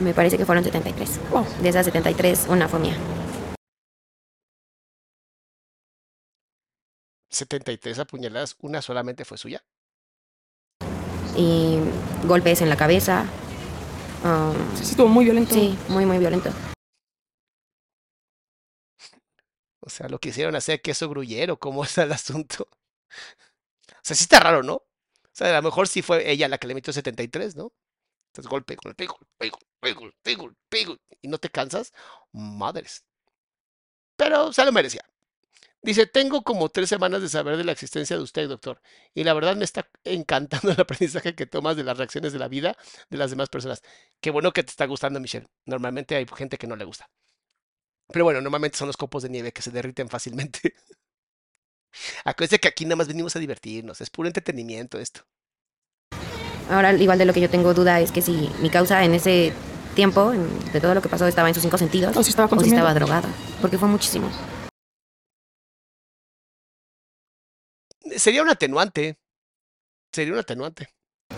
me 0.00 0.12
parece 0.12 0.36
que 0.36 0.44
fueron 0.44 0.62
73. 0.64 1.20
Wow. 1.30 1.46
De 1.62 1.68
esas 1.70 1.86
73, 1.86 2.46
una 2.50 2.68
fue 2.68 2.80
mía. 2.80 2.94
73 7.30 7.98
apuñaladas, 7.98 8.56
una 8.60 8.82
solamente 8.82 9.24
fue 9.24 9.38
suya. 9.38 9.64
Y 11.36 11.78
golpes 12.26 12.62
en 12.62 12.68
la 12.68 12.76
cabeza. 12.76 13.26
um, 14.24 14.54
Sí, 14.74 14.84
sí, 14.84 14.90
estuvo 14.92 15.08
muy 15.08 15.24
violento. 15.24 15.54
sí, 15.54 15.76
muy, 15.88 16.06
muy 16.06 16.18
violento. 16.18 16.50
O 19.80 19.88
sea, 19.90 20.08
lo 20.08 20.18
quisieron 20.18 20.56
hacer 20.56 20.82
queso 20.82 21.08
gruyero, 21.08 21.58
¿cómo 21.58 21.84
está 21.84 22.02
el 22.02 22.12
asunto? 22.12 22.68
O 22.68 24.00
sea, 24.02 24.16
sí 24.16 24.24
está 24.24 24.40
raro, 24.40 24.62
¿no? 24.62 24.74
O 24.74 24.84
sea, 25.32 25.50
a 25.50 25.60
lo 25.60 25.62
mejor 25.62 25.86
sí 25.88 26.02
fue 26.02 26.30
ella 26.30 26.48
la 26.48 26.58
que 26.58 26.66
le 26.66 26.74
metió 26.74 26.92
73, 26.92 27.56
¿no? 27.56 27.72
Entonces 28.32 28.50
golpe, 28.50 28.76
golpe, 28.82 29.06
golpe, 29.06 29.48
golpe, 29.48 29.92
golpe, 29.92 30.34
golpe, 30.34 30.84
golpe, 30.84 31.06
y 31.22 31.28
no 31.28 31.38
te 31.38 31.50
cansas, 31.50 31.92
madres. 32.32 33.04
Pero 34.16 34.52
se 34.52 34.64
lo 34.64 34.72
merecía. 34.72 35.05
Dice, 35.82 36.06
tengo 36.06 36.42
como 36.42 36.68
tres 36.68 36.88
semanas 36.88 37.22
de 37.22 37.28
saber 37.28 37.56
de 37.56 37.62
la 37.64 37.70
existencia 37.72 38.16
de 38.16 38.22
usted, 38.22 38.48
doctor, 38.48 38.80
y 39.14 39.22
la 39.22 39.34
verdad 39.34 39.54
me 39.56 39.64
está 39.64 39.88
encantando 40.04 40.70
el 40.72 40.80
aprendizaje 40.80 41.34
que 41.34 41.46
tomas 41.46 41.76
de 41.76 41.84
las 41.84 41.96
reacciones 41.96 42.32
de 42.32 42.38
la 42.40 42.48
vida 42.48 42.76
de 43.08 43.16
las 43.18 43.30
demás 43.30 43.48
personas. 43.48 43.82
Qué 44.20 44.30
bueno 44.30 44.52
que 44.52 44.64
te 44.64 44.70
está 44.70 44.86
gustando, 44.86 45.20
Michelle. 45.20 45.46
Normalmente 45.64 46.16
hay 46.16 46.26
gente 46.36 46.58
que 46.58 46.66
no 46.66 46.74
le 46.76 46.84
gusta. 46.84 47.08
Pero 48.08 48.24
bueno, 48.24 48.40
normalmente 48.40 48.78
son 48.78 48.86
los 48.88 48.96
copos 48.96 49.22
de 49.22 49.28
nieve 49.28 49.52
que 49.52 49.62
se 49.62 49.70
derriten 49.70 50.08
fácilmente. 50.08 50.74
Acuérdense 52.24 52.58
que 52.58 52.68
aquí 52.68 52.84
nada 52.84 52.96
más 52.96 53.08
venimos 53.08 53.34
a 53.36 53.38
divertirnos, 53.38 54.00
es 54.00 54.10
puro 54.10 54.28
entretenimiento 54.28 54.98
esto. 54.98 55.22
Ahora, 56.68 56.92
igual 56.94 57.18
de 57.18 57.24
lo 57.26 57.32
que 57.32 57.40
yo 57.40 57.48
tengo 57.50 57.74
duda 57.74 58.00
es 58.00 58.10
que 58.10 58.22
si 58.22 58.50
mi 58.60 58.70
causa 58.70 59.04
en 59.04 59.14
ese 59.14 59.52
tiempo, 59.94 60.32
en- 60.32 60.72
de 60.72 60.80
todo 60.80 60.94
lo 60.94 61.02
que 61.02 61.08
pasó, 61.08 61.26
estaba 61.26 61.48
en 61.48 61.54
sus 61.54 61.62
cinco 61.62 61.78
sentidos 61.78 62.16
O 62.16 62.22
si 62.22 62.30
estaba 62.30 62.48
o 62.54 62.60
si 62.60 62.68
estaba 62.70 62.92
drogado. 62.92 63.28
Porque 63.60 63.78
fue 63.78 63.88
muchísimo. 63.88 64.28
Sería 68.16 68.42
un 68.42 68.48
atenuante. 68.48 69.18
Sería 70.12 70.32
un 70.32 70.38
atenuante. 70.38 70.88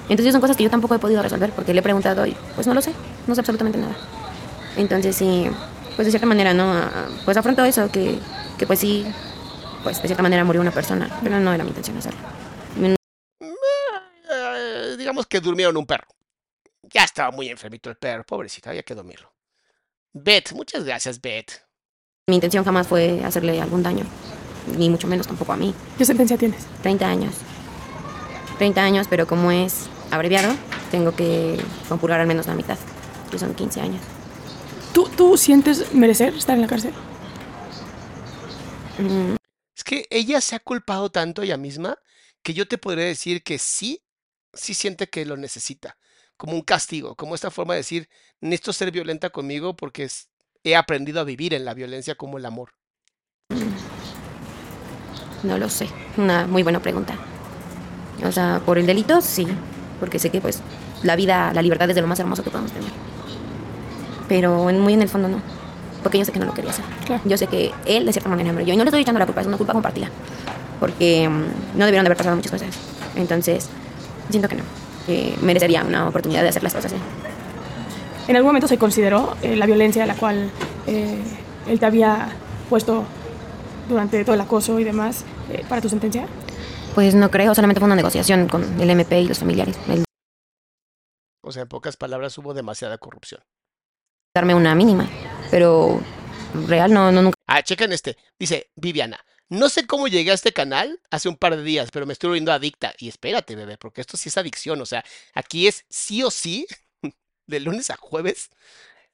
Entonces 0.09 0.33
son 0.33 0.41
cosas 0.41 0.57
que 0.57 0.65
yo 0.65 0.71
tampoco 0.71 0.95
he 0.95 0.99
podido 0.99 1.23
resolver 1.23 1.51
porque 1.53 1.75
le 1.75 1.81
he 1.81 1.83
preguntado 1.83 2.27
y 2.27 2.37
pues 2.55 2.67
no 2.67 2.75
lo 2.75 2.81
sé, 2.81 2.93
no 3.27 3.35
sé 3.35 3.41
absolutamente 3.41 3.79
nada. 3.79 3.97
Entonces 4.77 5.17
sí, 5.17 5.49
pues 5.97 6.07
de 6.07 6.11
cierta 6.11 6.27
manera 6.27 6.55
no, 6.55 6.89
pues 7.25 7.37
afronto 7.37 7.65
eso, 7.65 7.91
que, 7.91 8.19
que 8.59 8.67
pues 8.67 8.79
sí, 8.79 9.05
pues 9.83 10.01
de 10.01 10.09
cierta 10.09 10.23
manera 10.23 10.45
murió 10.45 10.61
una 10.61 10.71
persona, 10.71 11.19
pero 11.23 11.41
no 11.41 11.53
era 11.53 11.65
mi 11.65 11.71
intención 11.71 11.97
hacerlo. 11.99 12.21
Eh, 14.31 14.97
digamos 14.99 15.27
que 15.27 15.41
durmieron 15.41 15.77
un 15.77 15.87
perro. 15.87 16.07
Ya 16.83 17.05
estaba 17.05 17.31
muy 17.31 17.49
enfermito 17.49 17.91
el 17.91 17.97
perro, 17.97 18.25
pobrecito, 18.25 18.71
había 18.71 18.83
que 18.83 18.95
dormirlo. 18.95 19.33
Beth, 20.13 20.53
muchas 20.53 20.85
gracias, 20.85 21.21
Beth. 21.21 21.67
Mi 22.29 22.37
intención 22.37 22.65
jamás 22.65 22.87
fue 22.87 23.23
hacerle 23.25 23.61
algún 23.61 23.83
daño, 23.83 24.05
ni 24.77 24.91
mucho 24.91 25.09
menos 25.09 25.27
tampoco 25.27 25.53
a 25.53 25.57
mí. 25.57 25.75
¿Qué 25.97 26.05
sentencia 26.05 26.37
tienes? 26.39 26.67
30 26.83 27.09
años. 27.09 27.35
30 28.59 28.83
años, 28.83 29.07
pero 29.09 29.27
como 29.27 29.51
es 29.53 29.91
abreviado, 30.11 30.59
tengo 30.91 31.15
que 31.15 31.73
compurgar 31.89 32.21
al 32.21 32.27
menos 32.27 32.47
la 32.47 32.55
mitad, 32.55 32.79
que 33.31 33.39
son 33.39 33.55
15 33.55 33.81
años. 33.81 34.03
¿Tú, 34.93 35.09
¿Tú 35.17 35.37
sientes 35.37 35.93
merecer 35.95 36.35
estar 36.35 36.57
en 36.57 36.63
la 36.63 36.69
cárcel? 36.69 36.95
Mm, 38.99 39.37
Es 39.77 39.85
que 39.85 40.07
ella 40.11 40.41
se 40.41 40.57
ha 40.57 40.61
culpado 40.61 41.11
tanto 41.11 41.43
ella 41.43 41.57
misma 41.57 41.99
que 42.43 42.55
yo 42.55 42.69
te 42.69 42.79
podría 42.79 43.05
decir 43.07 43.43
que 43.43 43.59
sí, 43.59 44.05
sí 44.53 44.75
siente 44.75 45.09
que 45.09 45.25
lo 45.27 45.37
necesita, 45.37 45.99
como 46.37 46.55
un 46.55 46.63
castigo, 46.63 47.17
como 47.17 47.35
esta 47.35 47.51
forma 47.51 47.75
de 47.75 47.81
decir, 47.81 48.09
necesito 48.41 48.73
ser 48.73 48.91
violenta 48.93 49.31
conmigo 49.31 49.77
porque 49.77 50.09
he 50.65 50.77
aprendido 50.77 51.21
a 51.21 51.25
vivir 51.25 51.55
en 51.55 51.65
la 51.65 51.75
violencia 51.75 52.17
como 52.17 52.39
el 52.39 52.47
amor. 52.47 52.73
No 55.43 55.59
lo 55.59 55.69
sé. 55.69 55.89
Una 56.17 56.47
muy 56.47 56.63
buena 56.63 56.81
pregunta. 56.81 57.15
O 58.27 58.33
sea, 58.33 58.61
por 58.65 58.79
el 58.79 58.87
delito, 58.87 59.21
sí. 59.21 59.47
Porque 60.01 60.19
sé 60.19 60.31
que, 60.31 60.41
pues, 60.41 60.61
la 61.03 61.17
vida, 61.17 61.53
la 61.55 61.63
libertad 61.63 61.89
es 61.89 61.95
de 61.95 62.03
lo 62.03 62.09
más 62.09 62.19
hermoso 62.21 62.43
que 62.43 62.51
podemos 62.51 62.73
tener. 62.73 62.91
Pero 64.29 64.69
en- 64.71 64.81
muy 64.81 64.95
en 64.95 65.03
el 65.03 65.09
fondo 65.09 65.29
no. 65.29 65.41
Porque 66.03 66.19
yo 66.19 66.25
sé 66.25 66.33
que 66.33 66.39
no 66.39 66.47
lo 66.47 66.55
quería 66.55 66.71
hacer. 66.71 66.85
Claro. 67.07 67.23
Yo 67.25 67.37
sé 67.37 67.47
que 67.47 67.73
él, 67.87 68.07
de 68.07 68.13
cierta 68.13 68.29
manera, 68.29 68.53
me 68.53 68.65
yo. 68.65 68.75
No 68.77 68.85
le 68.85 68.89
estoy 68.91 69.03
echando 69.03 69.19
la 69.19 69.27
culpa, 69.27 69.41
es 69.41 69.47
una 69.47 69.57
culpa 69.57 69.73
compartida. 69.73 70.09
Porque 70.81 71.29
mm, 71.29 71.79
no 71.79 71.85
debieron 71.85 72.05
de 72.05 72.09
haber 72.09 72.17
pasado 72.17 72.37
muchas 72.37 72.53
cosas. 72.53 72.69
Entonces, 73.17 73.69
siento 74.31 74.49
que 74.49 74.57
no. 74.57 74.63
eh, 75.09 75.35
merecería 75.43 75.83
una 75.85 76.09
oportunidad 76.09 76.43
de 76.43 76.49
hacer 76.51 76.63
las 76.63 76.75
cosas 76.75 76.93
así. 76.93 77.01
¿En 78.29 78.37
algún 78.37 78.49
momento 78.51 78.69
se 78.69 78.77
consideró 78.79 79.37
eh, 79.43 79.57
la 79.57 79.65
violencia 79.67 80.05
a 80.05 80.07
la 80.07 80.15
cual 80.15 80.51
eh, 80.87 81.19
él 81.67 81.81
te 81.81 81.87
había 81.87 82.29
puesto 82.69 83.05
durante 83.89 84.23
todo 84.25 84.35
el 84.35 84.41
acoso 84.41 84.79
y 84.79 84.85
demás 84.85 85.25
eh, 85.51 85.65
para 85.69 85.81
tu 85.81 85.89
sentencia? 85.89 86.27
Pues 86.95 87.15
no 87.15 87.31
creo, 87.31 87.55
solamente 87.55 87.81
fue 87.81 87.87
una 87.87 87.97
negociación 87.97 88.49
con 88.49 88.81
el 88.81 88.91
MP 88.91 89.21
y 89.21 89.29
los 89.29 89.39
familiares. 89.39 89.77
El 89.89 90.05
O 91.43 91.53
sea, 91.53 91.63
en 91.63 91.69
pocas 91.69 91.97
palabras, 91.97 92.37
hubo 92.39 92.55
demasiada 92.55 92.99
corrupción. 92.99 93.41
darme 94.35 94.55
una 94.55 94.75
mínima, 94.75 95.09
pero 95.51 96.01
real 96.67 96.93
no, 96.93 97.11
no 97.13 97.23
nunca 97.23 97.35
Ah, 97.47 97.63
chequen 97.63 97.93
este. 97.93 98.17
Dice 98.39 98.71
Viviana. 98.77 99.19
No 99.49 99.71
sé 99.71 99.87
cómo 99.87 100.09
llegué 100.09 100.31
a 100.31 100.35
este 100.35 100.53
canal 100.53 101.01
hace 101.11 101.31
un 101.31 101.37
par 101.37 101.57
de 101.57 101.63
días, 101.63 101.91
pero 101.91 102.05
me 102.05 102.13
estoy 102.13 102.29
volviendo 102.29 102.53
adicta. 102.53 102.93
Y 102.99 103.09
espérate, 103.09 103.57
bebé, 103.57 103.79
porque 103.79 104.03
esto 104.03 104.19
sí 104.19 104.29
es 104.29 104.37
adicción. 104.37 104.81
O 104.83 104.87
sea, 104.87 105.03
aquí 105.33 105.67
es 105.67 105.87
sí 105.89 106.23
o 106.23 106.31
sí, 106.31 106.67
de 107.47 107.61
lunes 107.61 107.89
a 107.91 107.97
jueves, 107.97 108.51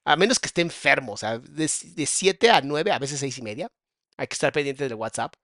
a 0.04 0.16
menos 0.16 0.40
que 0.40 0.48
esté 0.48 0.62
enfermo. 0.62 1.12
O 1.12 1.16
sea, 1.16 1.38
de 1.38 1.68
7 1.68 2.50
a 2.50 2.60
9, 2.62 2.90
a 2.90 2.98
veces 2.98 3.20
6 3.20 3.38
y 3.38 3.42
media. 3.42 3.68
Hay 4.16 4.26
que 4.26 4.34
estar 4.34 4.52
pendiente 4.52 4.84
del 4.84 4.94
WhatsApp. 4.94 5.34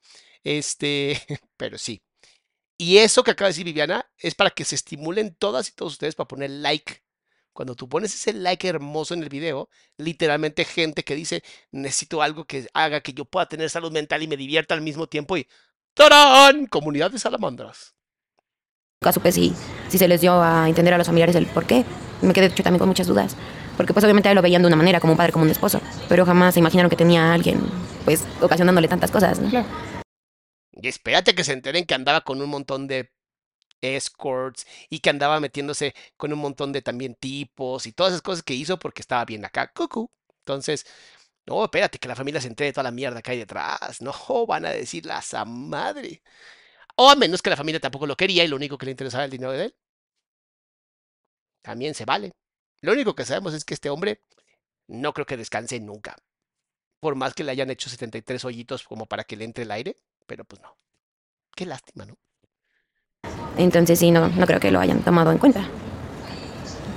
Este, 0.44 1.20
pero 1.56 1.78
sí. 1.78 2.02
Y 2.78 2.98
eso 2.98 3.22
que 3.22 3.32
acaba 3.32 3.48
de 3.48 3.50
decir 3.50 3.66
Viviana 3.66 4.10
es 4.16 4.34
para 4.34 4.50
que 4.50 4.64
se 4.64 4.74
estimulen 4.74 5.34
todas 5.34 5.68
y 5.68 5.72
todos 5.72 5.92
ustedes 5.92 6.14
para 6.14 6.28
poner 6.28 6.50
like. 6.50 7.02
Cuando 7.52 7.74
tú 7.74 7.88
pones 7.88 8.14
ese 8.14 8.32
like 8.32 8.66
hermoso 8.66 9.12
en 9.12 9.22
el 9.22 9.28
video, 9.28 9.68
literalmente 9.98 10.64
gente 10.64 11.02
que 11.02 11.14
dice, 11.14 11.42
necesito 11.72 12.22
algo 12.22 12.46
que 12.46 12.68
haga 12.72 13.02
que 13.02 13.12
yo 13.12 13.26
pueda 13.26 13.46
tener 13.48 13.68
salud 13.68 13.92
mental 13.92 14.22
y 14.22 14.28
me 14.28 14.36
divierta 14.36 14.74
al 14.74 14.80
mismo 14.80 15.08
tiempo 15.08 15.36
y 15.36 15.46
¡tarán! 15.92 16.66
Comunidad 16.66 17.10
de 17.10 17.18
salamandras. 17.18 17.94
supe 19.12 19.32
si, 19.32 19.52
si 19.88 19.98
se 19.98 20.08
les 20.08 20.22
dio 20.22 20.40
a 20.40 20.68
entender 20.68 20.94
a 20.94 20.98
los 20.98 21.06
familiares 21.06 21.36
el 21.36 21.46
por 21.46 21.66
qué. 21.66 21.84
Me 22.22 22.32
quedé 22.32 22.46
hecho 22.46 22.62
también 22.62 22.78
con 22.78 22.88
muchas 22.88 23.08
dudas. 23.08 23.36
Porque 23.80 23.94
pues 23.94 24.04
obviamente 24.04 24.34
lo 24.34 24.42
veían 24.42 24.60
de 24.60 24.68
una 24.68 24.76
manera, 24.76 25.00
como 25.00 25.14
un 25.14 25.16
padre, 25.16 25.32
como 25.32 25.46
un 25.46 25.50
esposo. 25.50 25.80
Pero 26.06 26.26
jamás 26.26 26.52
se 26.52 26.60
imaginaron 26.60 26.90
que 26.90 26.96
tenía 26.96 27.30
a 27.30 27.32
alguien, 27.32 27.62
pues, 28.04 28.26
ocasionándole 28.42 28.88
tantas 28.88 29.10
cosas, 29.10 29.40
¿no? 29.40 29.48
Claro. 29.48 29.66
Y 30.72 30.86
espérate 30.86 31.34
que 31.34 31.44
se 31.44 31.54
enteren 31.54 31.86
que 31.86 31.94
andaba 31.94 32.20
con 32.20 32.42
un 32.42 32.50
montón 32.50 32.86
de 32.86 33.10
escorts 33.80 34.66
y 34.90 34.98
que 34.98 35.08
andaba 35.08 35.40
metiéndose 35.40 35.94
con 36.18 36.30
un 36.30 36.40
montón 36.40 36.72
de 36.72 36.82
también 36.82 37.14
tipos 37.14 37.86
y 37.86 37.92
todas 37.92 38.12
esas 38.12 38.20
cosas 38.20 38.42
que 38.42 38.52
hizo 38.52 38.78
porque 38.78 39.00
estaba 39.00 39.24
bien 39.24 39.46
acá. 39.46 39.72
Cucú. 39.72 40.10
Entonces, 40.40 40.84
no, 41.46 41.64
espérate 41.64 41.98
que 41.98 42.08
la 42.08 42.16
familia 42.16 42.42
se 42.42 42.48
entere 42.48 42.66
de 42.68 42.72
toda 42.74 42.84
la 42.84 42.90
mierda 42.90 43.22
que 43.22 43.30
hay 43.30 43.38
detrás. 43.38 44.02
No, 44.02 44.12
van 44.46 44.66
a 44.66 44.70
decir 44.72 45.06
la 45.06 45.22
sa 45.22 45.46
madre. 45.46 46.22
O 46.96 47.08
a 47.10 47.16
menos 47.16 47.40
que 47.42 47.50
la 47.50 47.56
familia 47.56 47.80
tampoco 47.80 48.06
lo 48.06 48.16
quería 48.16 48.44
y 48.44 48.48
lo 48.48 48.56
único 48.56 48.76
que 48.78 48.84
le 48.86 48.92
interesaba 48.92 49.22
era 49.22 49.26
el 49.26 49.30
dinero 49.32 49.52
de 49.52 49.64
él. 49.64 49.74
También 51.62 51.94
se 51.94 52.04
vale. 52.04 52.32
Lo 52.82 52.92
único 52.92 53.14
que 53.14 53.24
sabemos 53.24 53.54
es 53.54 53.64
que 53.64 53.74
este 53.74 53.90
hombre 53.90 54.22
no 54.88 55.12
creo 55.12 55.26
que 55.26 55.36
descanse 55.36 55.80
nunca. 55.80 56.16
Por 57.00 57.14
más 57.14 57.34
que 57.34 57.44
le 57.44 57.52
hayan 57.52 57.70
hecho 57.70 57.90
73 57.90 58.44
hoyitos 58.44 58.84
como 58.84 59.06
para 59.06 59.24
que 59.24 59.36
le 59.36 59.44
entre 59.44 59.64
el 59.64 59.70
aire, 59.70 59.96
pero 60.26 60.44
pues 60.44 60.60
no. 60.62 60.76
Qué 61.54 61.66
lástima, 61.66 62.06
¿no? 62.06 62.16
Entonces 63.56 63.98
sí, 63.98 64.10
no, 64.10 64.28
no 64.28 64.46
creo 64.46 64.60
que 64.60 64.70
lo 64.70 64.80
hayan 64.80 65.02
tomado 65.02 65.30
en 65.32 65.38
cuenta. 65.38 65.68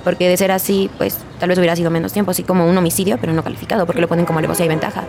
Porque 0.04 0.28
de 0.28 0.36
ser 0.36 0.52
así, 0.52 0.90
pues 0.98 1.18
tal 1.38 1.48
vez 1.48 1.58
hubiera 1.58 1.76
sido 1.76 1.90
menos 1.90 2.12
tiempo, 2.12 2.30
así 2.30 2.44
como 2.44 2.68
un 2.68 2.76
homicidio, 2.76 3.18
pero 3.18 3.32
no 3.32 3.42
calificado, 3.42 3.86
porque 3.86 4.00
lo 4.00 4.08
ponen 4.08 4.26
como 4.26 4.38
alevosía 4.38 4.66
y 4.66 4.68
ventaja. 4.68 5.06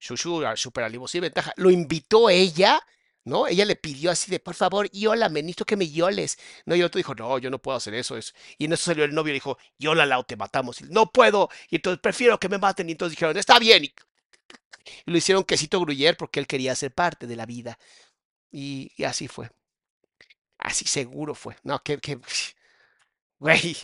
Shushu, 0.00 0.42
super 0.56 0.84
alivosía 0.84 1.18
y 1.18 1.22
ventaja. 1.22 1.52
Lo 1.56 1.70
invitó 1.70 2.28
ella, 2.28 2.80
¿no? 3.24 3.46
Ella 3.46 3.64
le 3.64 3.76
pidió 3.76 4.10
así 4.10 4.30
de, 4.30 4.40
por 4.40 4.54
favor, 4.54 4.90
yólame, 4.90 5.42
necesito 5.42 5.64
que 5.64 5.76
me 5.76 5.88
yoles. 5.90 6.38
No, 6.66 6.76
y 6.76 6.82
otro 6.82 6.98
dijo, 6.98 7.14
no, 7.14 7.38
yo 7.38 7.50
no 7.50 7.60
puedo 7.60 7.76
hacer 7.76 7.94
eso. 7.94 8.16
eso. 8.16 8.32
Y 8.58 8.66
en 8.66 8.74
eso 8.74 8.84
salió 8.84 9.04
el 9.04 9.14
novio 9.14 9.32
y 9.32 9.34
dijo, 9.34 9.58
yólala 9.78 10.18
o 10.18 10.24
te 10.24 10.36
matamos. 10.36 10.82
No 10.82 11.10
puedo. 11.10 11.48
Y 11.70 11.76
entonces 11.76 12.00
prefiero 12.00 12.38
que 12.38 12.48
me 12.48 12.58
maten. 12.58 12.88
Y 12.88 12.92
entonces 12.92 13.16
dijeron, 13.16 13.36
está 13.36 13.58
bien. 13.58 13.84
Y, 13.84 13.94
lo 15.06 15.16
hicieron 15.16 15.44
quesito 15.44 15.80
gruyer 15.80 16.16
porque 16.16 16.40
él 16.40 16.46
quería 16.46 16.74
ser 16.74 16.92
parte 16.92 17.26
de 17.26 17.36
la 17.36 17.46
vida. 17.46 17.78
Y, 18.50 18.92
y 18.96 19.04
así 19.04 19.28
fue. 19.28 19.50
Así 20.58 20.84
seguro 20.86 21.34
fue. 21.34 21.56
No, 21.62 21.82
que, 21.82 21.98
que, 21.98 22.18
güey. 23.38 23.76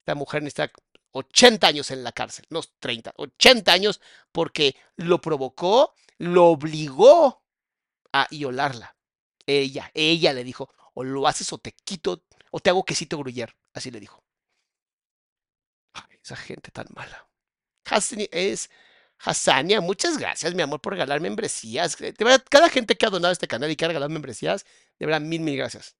Esta 0.00 0.14
mujer 0.14 0.42
necesita 0.42 0.70
80 1.12 1.66
años 1.66 1.90
en 1.90 2.04
la 2.04 2.12
cárcel, 2.12 2.46
no 2.50 2.60
30, 2.78 3.12
80 3.16 3.72
años 3.72 4.00
porque 4.32 4.76
lo 4.96 5.20
provocó, 5.20 5.94
lo 6.18 6.46
obligó 6.46 7.39
a 8.12 8.26
violarla. 8.30 8.96
Ella, 9.46 9.90
ella 9.94 10.32
le 10.32 10.44
dijo, 10.44 10.68
o 10.94 11.04
lo 11.04 11.26
haces 11.26 11.52
o 11.52 11.58
te 11.58 11.72
quito, 11.72 12.24
o 12.50 12.60
te 12.60 12.70
hago 12.70 12.84
quesito 12.84 13.18
gruyer. 13.18 13.56
Así 13.72 13.90
le 13.90 14.00
dijo. 14.00 14.22
Ay, 15.94 16.18
esa 16.22 16.36
gente 16.36 16.70
tan 16.70 16.86
mala. 16.94 17.28
Hassani 17.84 18.28
es 18.30 18.70
Hassania, 19.18 19.80
muchas 19.80 20.16
gracias, 20.16 20.54
mi 20.54 20.62
amor, 20.62 20.80
por 20.80 20.92
regalar 20.92 21.20
membresías. 21.20 21.96
De 21.98 22.14
verdad, 22.18 22.44
cada 22.48 22.68
gente 22.68 22.96
que 22.96 23.06
ha 23.06 23.10
donado 23.10 23.30
a 23.30 23.32
este 23.32 23.48
canal 23.48 23.70
y 23.70 23.76
que 23.76 23.84
ha 23.84 23.88
regalado 23.88 24.10
membresías, 24.10 24.64
de 24.98 25.06
verdad, 25.06 25.20
mil, 25.20 25.40
mil 25.40 25.56
gracias. 25.56 25.96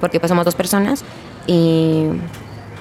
Porque 0.00 0.20
pues 0.20 0.28
somos 0.28 0.44
dos 0.44 0.54
personas 0.54 1.04
y, 1.46 2.06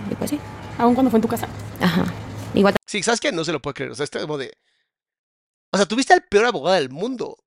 y 0.10 0.16
pues 0.18 0.30
sí. 0.30 0.40
Aún 0.78 0.94
cuando 0.94 1.12
fue 1.12 1.18
en 1.18 1.22
tu 1.22 1.28
casa. 1.28 1.48
Ajá. 1.82 2.06
Igual 2.54 2.76
Sí, 2.86 3.04
¿sabes 3.04 3.20
qué? 3.20 3.32
No 3.32 3.44
se 3.44 3.52
lo 3.52 3.62
puede 3.62 3.76
creer. 3.76 3.92
O 3.92 3.96
sea, 3.96 4.04
este 4.04 4.20
como 4.22 4.38
de. 4.38 4.52
O 5.72 5.78
sea, 5.78 5.86
tuviste 5.86 6.14
al 6.14 6.24
peor 6.24 6.46
abogado 6.46 6.76
del 6.76 6.90
mundo. 6.90 7.38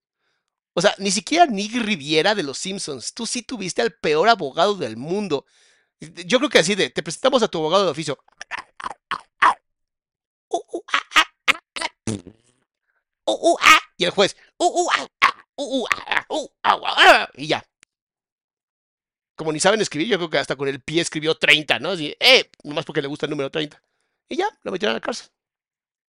O 0.74 0.81
sea, 0.81 0.94
ni 0.99 1.11
siquiera 1.11 1.47
Nick 1.47 1.74
Riviera 1.74 2.35
de 2.35 2.43
los 2.43 2.59
Simpsons. 2.59 3.12
Tú 3.12 3.27
sí 3.27 3.43
tuviste 3.43 3.82
al 3.82 3.93
peor 3.93 4.28
abogado 4.28 4.74
del 4.74 4.97
mundo. 4.97 5.44
Yo 6.01 6.39
creo 6.39 6.51
que 6.51 6.59
así 6.59 6.74
de, 6.74 6.90
te 6.90 7.03
presentamos 7.03 7.43
a 7.43 7.49
tu 7.49 7.59
abogado 7.59 7.85
de 7.85 7.90
oficio. 7.90 8.19
Y 13.99 14.05
el 14.05 14.11
juez. 14.11 14.36
Y 17.36 17.47
ya. 17.47 17.65
Como 19.36 19.53
ni 19.53 19.61
saben 19.61 19.81
escribir, 19.81 20.09
yo 20.09 20.19
creo 20.19 20.31
que 20.31 20.39
hasta 20.39 20.57
con 20.57 20.69
el 20.69 20.81
pie 20.81 21.01
escribió 21.01 21.36
30, 21.36 21.78
¿no? 21.78 21.90
Así, 21.90 22.15
eh, 22.20 22.51
nomás 22.65 22.85
porque 22.85 23.03
le 23.03 23.09
gusta 23.09 23.27
el 23.27 23.31
número 23.31 23.51
30. 23.51 23.81
Y 24.28 24.36
ya, 24.36 24.47
lo 24.62 24.73
metieron 24.73 24.93
a 24.93 24.99
la 24.99 25.01
cárcel. 25.01 25.28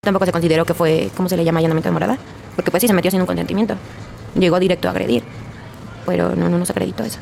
tampoco 0.02 0.26
se 0.26 0.32
consideró 0.32 0.66
que 0.66 0.74
fue, 0.74 1.10
¿cómo 1.16 1.30
se 1.30 1.38
le 1.38 1.44
llama? 1.44 1.60
Allanamiento 1.60 1.90
de 1.90 1.94
morada. 1.94 2.18
Porque 2.56 2.72
pues 2.72 2.82
sí, 2.82 2.88
se 2.88 2.94
metió 2.94 3.12
sin 3.12 3.22
un 3.22 3.28
consentimiento. 3.28 3.78
Llegó 4.36 4.60
directo 4.60 4.88
a 4.88 4.92
agredir. 4.92 5.24
Pero 6.06 6.36
no, 6.36 6.50
no 6.50 6.58
nos 6.58 6.70
acreditó 6.70 7.04
eso. 7.04 7.20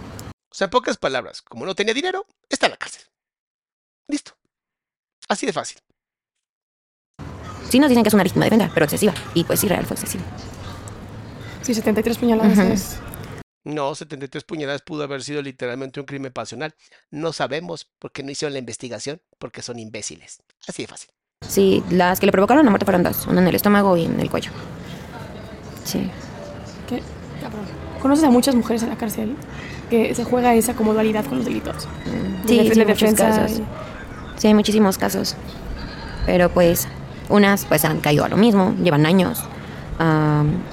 O 0.49 0.53
sea, 0.53 0.65
en 0.65 0.71
pocas 0.71 0.97
palabras, 0.97 1.41
como 1.41 1.65
no 1.65 1.75
tenía 1.75 1.93
dinero, 1.93 2.25
está 2.49 2.65
en 2.65 2.71
la 2.71 2.77
cárcel. 2.77 3.03
Listo. 4.07 4.33
Así 5.27 5.45
de 5.45 5.53
fácil. 5.53 5.77
Sí 7.69 7.79
nos 7.79 7.89
dicen 7.89 8.03
que 8.03 8.09
es 8.09 8.13
una 8.13 8.23
legítima 8.23 8.45
defensa, 8.45 8.69
pero 8.73 8.83
excesiva. 8.83 9.13
Y 9.33 9.45
pues 9.45 9.59
sí, 9.59 9.67
real 9.67 9.85
fue 9.85 9.95
excesiva. 9.95 10.23
Sí, 11.61 11.73
73 11.73 12.17
puñaladas 12.17 12.57
Ujú. 12.57 12.67
es... 12.67 12.97
No, 13.63 13.93
73 13.93 14.43
puñaladas 14.43 14.81
pudo 14.81 15.03
haber 15.03 15.23
sido 15.23 15.41
literalmente 15.41 15.99
un 15.99 16.05
crimen 16.05 16.33
pasional. 16.33 16.73
No 17.11 17.31
sabemos 17.31 17.87
porque 17.99 18.23
no 18.23 18.31
hicieron 18.31 18.53
la 18.53 18.59
investigación, 18.59 19.21
porque 19.37 19.61
son 19.61 19.77
imbéciles. 19.79 20.41
Así 20.67 20.81
de 20.81 20.87
fácil. 20.87 21.11
Sí, 21.47 21.83
las 21.91 22.19
que 22.19 22.25
le 22.25 22.31
provocaron 22.31 22.65
la 22.65 22.71
muerte 22.71 22.85
fueron 22.85 23.03
dos. 23.03 23.27
Una 23.27 23.41
en 23.41 23.47
el 23.47 23.55
estómago 23.55 23.95
y 23.95 24.05
en 24.05 24.19
el 24.19 24.29
cuello. 24.29 24.51
Sí. 25.85 26.09
¿Conoces 28.01 28.23
a 28.25 28.29
muchas 28.31 28.55
mujeres 28.55 28.81
en 28.83 28.89
la 28.89 28.95
cárcel 28.97 29.35
que 29.89 30.15
se 30.15 30.23
juega 30.23 30.55
esa 30.55 30.73
como 30.73 30.93
dualidad 30.93 31.25
con 31.25 31.37
los 31.37 31.45
delitos? 31.45 31.87
Sí, 32.47 32.57
De 32.57 32.63
sí, 32.73 32.79
de 32.79 32.85
defensa 32.85 33.29
casos. 33.29 33.59
y- 33.59 33.63
Sí, 34.37 34.47
hay 34.47 34.53
muchísimos 34.55 34.97
casos. 34.97 35.35
Pero 36.25 36.49
pues, 36.49 36.87
unas 37.29 37.65
pues 37.65 37.85
han 37.85 37.99
caído 37.99 38.25
a 38.25 38.29
lo 38.29 38.37
mismo, 38.37 38.73
llevan 38.83 39.05
años. 39.05 39.39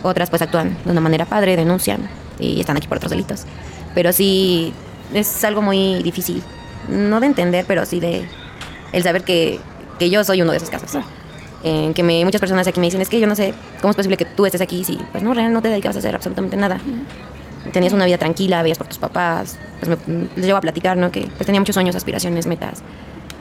Otras 0.03 0.31
pues 0.31 0.41
actúan 0.43 0.77
de 0.85 0.91
una 0.91 1.01
manera 1.03 1.27
padre, 1.27 1.57
denuncian 1.57 2.09
y 2.39 2.61
están 2.61 2.77
aquí 2.79 2.87
por 2.89 2.97
otros 2.97 3.11
delitos. 3.11 3.45
Pero 3.95 4.13
sí, 4.13 4.73
es 5.13 5.45
algo 5.45 5.61
muy 5.61 6.03
difícil. 6.03 6.43
No 6.89 7.21
de 7.21 7.27
entender, 7.27 7.65
pero 7.69 7.85
sí 7.85 8.01
de 8.01 8.27
el 8.93 9.03
saber 9.03 9.23
que, 9.25 9.61
que 9.99 10.09
yo 10.09 10.25
soy 10.25 10.41
uno 10.41 10.53
de 10.53 10.57
esos 10.59 10.71
casos. 10.71 10.97
En 11.62 11.93
que 11.93 12.02
me, 12.02 12.24
muchas 12.24 12.40
personas 12.40 12.66
aquí 12.66 12.78
me 12.78 12.86
dicen, 12.86 13.01
es 13.01 13.09
que 13.09 13.18
yo 13.18 13.26
no 13.26 13.35
sé 13.35 13.52
cómo 13.80 13.90
es 13.90 13.97
posible 13.97 14.16
que 14.16 14.24
tú 14.24 14.47
estés 14.47 14.60
aquí 14.60 14.85
si 14.85 14.97
pues 15.10 15.22
no, 15.22 15.35
realmente 15.35 15.55
no 15.55 15.62
te 15.62 15.68
dedicabas 15.68 15.97
a 15.97 15.98
hacer 15.98 16.14
absolutamente 16.14 16.56
nada. 16.56 16.80
Tenías 17.72 17.93
una 17.93 18.06
vida 18.06 18.18
tranquila, 18.18 18.62
veías 18.62 18.78
por 18.78 18.86
tus 18.86 18.98
papás, 18.98 19.59
pues 19.80 20.06
me, 20.06 20.28
les 20.36 20.47
llevo 20.47 20.59
a 20.59 20.60
platicar, 20.60 20.97
¿no? 20.97 21.10
Que 21.10 21.22
pues 21.22 21.47
tenía 21.47 21.60
muchos 21.60 21.74
sueños, 21.74 21.97
aspiraciones, 21.97 22.47
metas. 22.47 22.82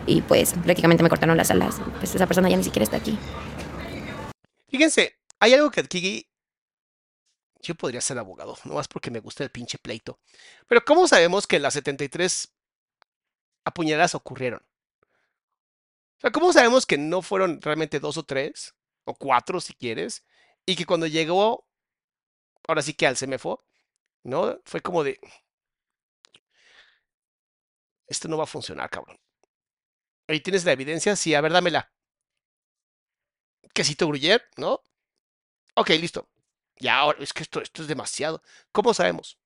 Y 0.08 0.22
pues 0.22 0.54
prácticamente 0.64 1.04
me 1.04 1.10
cortaron 1.10 1.38
las 1.38 1.52
alas. 1.52 1.76
Pues 2.00 2.16
esa 2.16 2.26
persona 2.26 2.50
ya 2.50 2.58
ni 2.58 2.64
siquiera 2.64 2.84
está 2.84 2.98
aquí. 2.98 3.18
Fíjense, 4.70 5.18
hay 5.40 5.54
algo 5.54 5.70
que 5.70 5.82
aquí 5.82 6.28
yo 7.62 7.76
podría 7.76 8.02
ser 8.02 8.18
abogado, 8.18 8.58
nomás 8.66 8.88
porque 8.88 9.12
me 9.12 9.20
gusta 9.20 9.44
el 9.44 9.52
pinche 9.52 9.78
pleito. 9.78 10.20
Pero 10.68 10.84
¿cómo 10.86 11.08
sabemos 11.08 11.48
que 11.48 11.60
las 11.60 11.74
73 11.74 12.54
apuñaladas 13.66 14.16
ocurrieron? 14.16 14.67
¿Cómo 16.34 16.54
sabemos 16.54 16.86
que 16.86 16.98
no 16.98 17.22
fueron 17.22 17.62
realmente 17.62 18.00
dos 18.00 18.18
o 18.18 18.24
tres, 18.24 18.76
o 19.06 19.16
cuatro 19.16 19.62
si 19.62 19.74
quieres, 19.74 20.26
y 20.66 20.76
que 20.76 20.86
cuando 20.86 21.08
llegó, 21.08 21.68
ahora 22.68 22.82
sí 22.82 22.94
que 22.94 23.08
al 23.08 23.18
CEMEFO, 23.18 23.64
¿no? 24.24 24.60
Fue 24.66 24.82
como 24.82 25.04
de... 25.04 25.20
esto 28.08 28.28
no 28.28 28.38
va 28.38 28.44
a 28.46 28.48
funcionar, 28.48 28.90
cabrón. 28.90 29.18
Ahí 30.28 30.42
tienes 30.42 30.66
la 30.66 30.74
evidencia, 30.74 31.16
sí, 31.16 31.34
a 31.36 31.42
ver, 31.42 31.54
dámela. 31.54 31.92
Quesito 33.74 34.08
gruyere, 34.08 34.44
¿no? 34.58 34.82
Ok, 35.76 35.90
listo. 35.92 36.28
Ya, 36.80 36.98
ahora, 36.98 37.20
es 37.22 37.34
que 37.34 37.44
esto, 37.44 37.62
esto 37.62 37.82
es 37.82 37.88
demasiado. 37.88 38.42
¿Cómo 38.72 38.94
sabemos? 38.94 39.40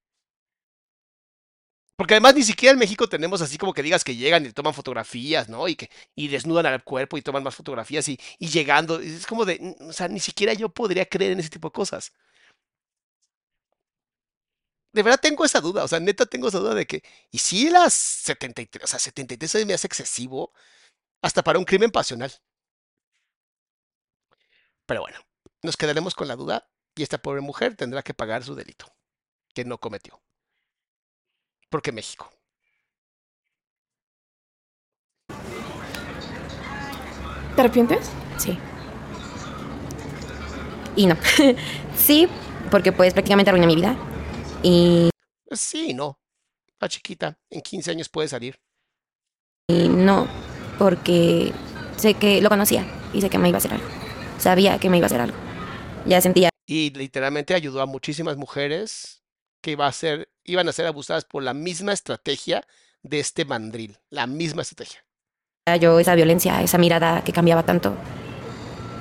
Porque 2.01 2.15
además 2.15 2.33
ni 2.33 2.41
siquiera 2.41 2.73
en 2.73 2.79
México 2.79 3.07
tenemos 3.07 3.43
así 3.43 3.59
como 3.59 3.75
que 3.75 3.83
digas 3.83 4.03
que 4.03 4.15
llegan 4.15 4.43
y 4.43 4.51
toman 4.51 4.73
fotografías, 4.73 5.49
¿no? 5.49 5.67
Y 5.67 5.75
que 5.75 5.91
y 6.15 6.29
desnudan 6.29 6.65
al 6.65 6.83
cuerpo 6.83 7.15
y 7.15 7.21
toman 7.21 7.43
más 7.43 7.53
fotografías 7.53 8.09
y, 8.09 8.17
llegando. 8.39 8.99
Es 8.99 9.27
como 9.27 9.45
de, 9.45 9.75
o 9.81 9.93
sea, 9.93 10.07
ni 10.07 10.19
siquiera 10.19 10.53
yo 10.55 10.69
podría 10.69 11.05
creer 11.05 11.33
en 11.33 11.39
ese 11.41 11.51
tipo 11.51 11.67
de 11.67 11.73
cosas. 11.73 12.11
De 14.93 15.03
verdad 15.03 15.19
tengo 15.21 15.45
esa 15.45 15.61
duda, 15.61 15.83
o 15.83 15.87
sea, 15.87 15.99
neta 15.99 16.25
tengo 16.25 16.47
esa 16.47 16.57
duda 16.57 16.73
de 16.73 16.87
que, 16.87 17.03
¿y 17.29 17.37
si 17.37 17.69
las 17.69 17.93
73, 17.93 18.83
o 18.83 18.87
sea, 18.87 18.97
73 18.99 19.65
me 19.67 19.73
hace 19.75 19.85
excesivo 19.87 20.53
hasta 21.21 21.43
para 21.43 21.59
un 21.59 21.65
crimen 21.65 21.91
pasional? 21.91 22.31
Pero 24.85 25.01
bueno, 25.01 25.19
nos 25.63 25.77
quedaremos 25.77 26.15
con 26.15 26.27
la 26.27 26.35
duda 26.35 26.67
y 26.95 27.03
esta 27.03 27.19
pobre 27.19 27.41
mujer 27.41 27.75
tendrá 27.75 28.01
que 28.03 28.13
pagar 28.15 28.43
su 28.43 28.55
delito, 28.55 28.87
que 29.53 29.65
no 29.65 29.77
cometió. 29.79 30.21
Porque 31.71 31.93
México. 31.93 32.29
¿Te 37.55 37.61
arrepientes? 37.61 38.11
Sí. 38.37 38.59
Y 40.97 41.05
no. 41.05 41.15
sí, 41.95 42.27
porque 42.69 42.91
pues 42.91 43.13
prácticamente 43.13 43.49
arruiné 43.49 43.67
mi 43.67 43.77
vida. 43.77 43.95
Y, 44.61 45.09
sí, 45.51 45.93
no. 45.93 46.19
La 46.79 46.89
chiquita, 46.89 47.39
en 47.49 47.61
15 47.61 47.91
años 47.91 48.09
puede 48.09 48.27
salir. 48.27 48.59
y 49.69 49.87
no, 49.87 50.27
porque 50.77 51.53
sé 51.95 52.15
que 52.15 52.41
lo 52.41 52.49
conocía 52.49 52.85
y 53.13 53.21
sé 53.21 53.29
que 53.29 53.37
me 53.37 53.47
iba 53.47 53.57
a 53.57 53.59
hacer 53.59 53.73
algo. 53.73 53.87
Sabía 54.39 54.77
que 54.77 54.89
me 54.89 54.97
iba 54.97 55.05
a 55.05 55.07
hacer 55.07 55.21
algo. 55.21 55.37
Ya 56.05 56.19
sentía 56.19 56.49
Y 56.65 56.89
literalmente 56.89 57.53
ayudó 57.53 57.81
a 57.81 57.85
muchísimas 57.85 58.35
mujeres 58.35 59.20
que 59.61 59.71
iba 59.71 59.87
a 59.87 59.91
ser, 59.91 60.29
iban 60.43 60.67
a 60.67 60.71
ser 60.71 60.87
abusadas 60.87 61.25
por 61.25 61.43
la 61.43 61.53
misma 61.53 61.93
estrategia 61.93 62.65
de 63.03 63.19
este 63.19 63.45
mandril. 63.45 63.97
La 64.09 64.27
misma 64.27 64.61
estrategia. 64.63 65.03
yo 65.79 65.99
esa 65.99 66.15
violencia, 66.15 66.61
esa 66.61 66.77
mirada 66.77 67.23
que 67.23 67.31
cambiaba 67.31 67.63
tanto. 67.63 67.95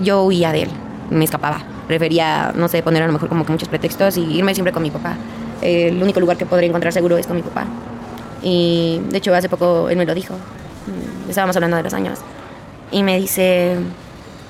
Yo 0.00 0.22
huía 0.22 0.52
de 0.52 0.62
él, 0.62 0.70
me 1.10 1.24
escapaba. 1.24 1.62
Prefería, 1.86 2.52
no 2.54 2.68
sé, 2.68 2.82
poner 2.82 3.02
a 3.02 3.06
lo 3.06 3.12
mejor 3.12 3.28
como 3.28 3.44
que 3.44 3.52
muchos 3.52 3.68
pretextos 3.68 4.16
y 4.16 4.22
irme 4.22 4.54
siempre 4.54 4.72
con 4.72 4.82
mi 4.82 4.90
papá. 4.90 5.16
El 5.60 6.02
único 6.02 6.20
lugar 6.20 6.36
que 6.36 6.46
podría 6.46 6.68
encontrar 6.68 6.92
seguro 6.92 7.18
es 7.18 7.26
con 7.26 7.36
mi 7.36 7.42
papá. 7.42 7.66
Y 8.42 9.00
de 9.08 9.18
hecho 9.18 9.34
hace 9.34 9.48
poco 9.48 9.88
él 9.90 9.96
me 9.96 10.06
lo 10.06 10.14
dijo. 10.14 10.34
Mm, 10.34 11.28
Estábamos 11.28 11.56
hablando 11.56 11.76
de 11.76 11.82
los 11.82 11.92
años. 11.92 12.20
Y 12.90 13.02
me 13.02 13.18
dice, 13.18 13.76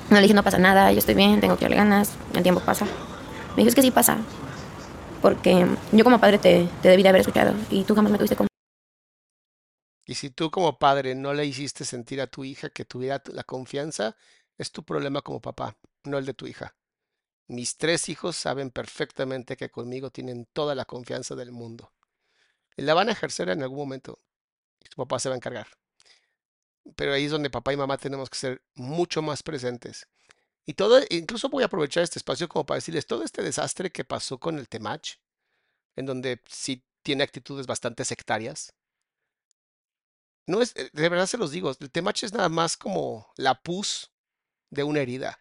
no 0.09 0.15
le 0.15 0.21
dije, 0.21 0.33
no 0.33 0.43
pasa 0.43 0.57
nada, 0.57 0.91
yo 0.91 0.99
estoy 0.99 1.15
bien, 1.15 1.39
tengo 1.41 1.57
que 1.57 1.65
darle 1.65 1.77
ganas, 1.77 2.13
el 2.33 2.43
tiempo 2.43 2.61
pasa. 2.61 2.85
Me 2.85 3.57
dijo, 3.57 3.69
es 3.69 3.75
que 3.75 3.81
sí 3.81 3.91
pasa. 3.91 4.17
Porque 5.21 5.65
yo 5.91 6.03
como 6.03 6.19
padre 6.19 6.37
te, 6.39 6.67
te 6.81 6.89
debí 6.89 7.03
de 7.03 7.09
haber 7.09 7.21
escuchado 7.21 7.53
y 7.69 7.83
tú 7.83 7.95
jamás 7.95 8.11
me 8.11 8.17
tuviste 8.17 8.35
con... 8.35 8.47
Y 10.05 10.15
si 10.15 10.29
tú 10.29 10.49
como 10.51 10.79
padre 10.79 11.15
no 11.15 11.33
le 11.33 11.45
hiciste 11.45 11.85
sentir 11.85 12.21
a 12.21 12.27
tu 12.27 12.43
hija 12.43 12.69
que 12.69 12.85
tuviera 12.85 13.21
la 13.27 13.43
confianza, 13.43 14.17
es 14.57 14.71
tu 14.71 14.83
problema 14.83 15.21
como 15.21 15.41
papá, 15.41 15.77
no 16.03 16.17
el 16.17 16.25
de 16.25 16.33
tu 16.33 16.47
hija. 16.47 16.75
Mis 17.47 17.77
tres 17.77 18.09
hijos 18.09 18.35
saben 18.35 18.71
perfectamente 18.71 19.57
que 19.57 19.69
conmigo 19.69 20.09
tienen 20.09 20.47
toda 20.53 20.73
la 20.73 20.85
confianza 20.85 21.35
del 21.35 21.51
mundo. 21.51 21.91
La 22.77 22.93
van 22.93 23.09
a 23.09 23.11
ejercer 23.11 23.49
en 23.49 23.61
algún 23.61 23.79
momento. 23.79 24.19
Y 24.79 24.89
tu 24.89 24.95
papá 24.95 25.19
se 25.19 25.29
va 25.29 25.35
a 25.35 25.37
encargar. 25.37 25.67
Pero 26.95 27.13
ahí 27.13 27.25
es 27.25 27.31
donde 27.31 27.49
papá 27.49 27.73
y 27.73 27.77
mamá 27.77 27.97
tenemos 27.97 28.29
que 28.29 28.37
ser 28.37 28.61
mucho 28.73 29.21
más 29.21 29.43
presentes. 29.43 30.07
Y 30.65 30.73
todo, 30.73 31.01
incluso 31.09 31.49
voy 31.49 31.63
a 31.63 31.65
aprovechar 31.67 32.03
este 32.03 32.19
espacio 32.19 32.47
como 32.47 32.65
para 32.65 32.77
decirles 32.77 33.07
todo 33.07 33.23
este 33.23 33.41
desastre 33.41 33.91
que 33.91 34.05
pasó 34.05 34.39
con 34.39 34.59
el 34.59 34.69
Temach, 34.69 35.17
en 35.95 36.05
donde 36.05 36.41
sí 36.47 36.83
tiene 37.03 37.23
actitudes 37.23 37.67
bastante 37.67 38.05
sectarias. 38.05 38.73
No 40.47 40.61
es, 40.61 40.75
eh, 40.75 40.89
de 40.93 41.09
verdad 41.09 41.27
se 41.27 41.37
los 41.37 41.51
digo, 41.51 41.71
el 41.79 41.91
Temach 41.91 42.23
es 42.23 42.33
nada 42.33 42.49
más 42.49 42.77
como 42.77 43.31
la 43.37 43.61
pus 43.61 44.11
de 44.69 44.83
una 44.83 44.99
herida. 45.01 45.39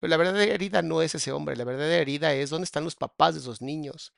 Pero 0.00 0.10
la 0.10 0.16
verdadera 0.16 0.54
herida 0.54 0.82
no 0.82 1.02
es 1.02 1.14
ese 1.14 1.32
hombre, 1.32 1.56
la 1.56 1.64
verdadera 1.64 2.00
herida 2.02 2.34
es 2.34 2.50
dónde 2.50 2.64
están 2.64 2.84
los 2.84 2.96
papás 2.96 3.34
de 3.34 3.40
esos 3.40 3.62
niños. 3.62 4.14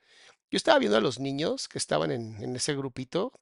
Yo 0.51 0.57
estaba 0.57 0.79
viendo 0.79 0.99
a 0.99 1.01
los 1.01 1.19
niños 1.21 1.69
que 1.69 1.79
estaban 1.79 2.11
en, 2.11 2.43
en 2.43 2.57
ese 2.57 2.75
grupito 2.77 3.33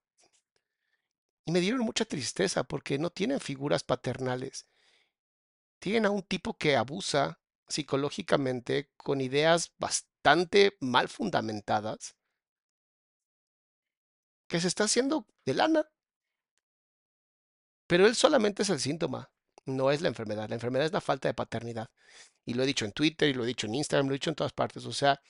y 1.44 1.52
me 1.52 1.60
dieron 1.60 1.80
mucha 1.80 2.04
tristeza 2.04 2.62
porque 2.64 2.98
no 2.98 3.10
tienen 3.10 3.40
figuras 3.40 3.82
paternales. 3.82 4.66
Tienen 5.78 6.06
a 6.06 6.10
un 6.10 6.22
tipo 6.22 6.56
que 6.56 6.76
abusa 6.76 7.40
psicológicamente 7.68 8.90
con 8.96 9.20
ideas 9.20 9.72
bastante 9.78 10.76
mal 10.80 11.08
fundamentadas, 11.08 12.16
que 14.48 14.60
se 14.60 14.68
está 14.68 14.84
haciendo 14.84 15.26
de 15.44 15.54
lana. 15.54 15.90
Pero 17.86 18.06
él 18.06 18.14
solamente 18.14 18.62
es 18.62 18.70
el 18.70 18.80
síntoma, 18.80 19.30
no 19.66 19.90
es 19.90 20.00
la 20.00 20.08
enfermedad. 20.08 20.48
La 20.48 20.54
enfermedad 20.54 20.86
es 20.86 20.92
la 20.92 21.00
falta 21.00 21.28
de 21.28 21.34
paternidad. 21.34 21.90
Y 22.44 22.54
lo 22.54 22.62
he 22.62 22.66
dicho 22.66 22.84
en 22.84 22.92
Twitter, 22.92 23.28
y 23.28 23.34
lo 23.34 23.44
he 23.44 23.46
dicho 23.46 23.66
en 23.66 23.74
Instagram, 23.74 24.08
lo 24.08 24.14
he 24.14 24.16
dicho 24.16 24.30
en 24.30 24.36
todas 24.36 24.52
partes. 24.52 24.84
O 24.86 24.92
sea, 24.92 25.20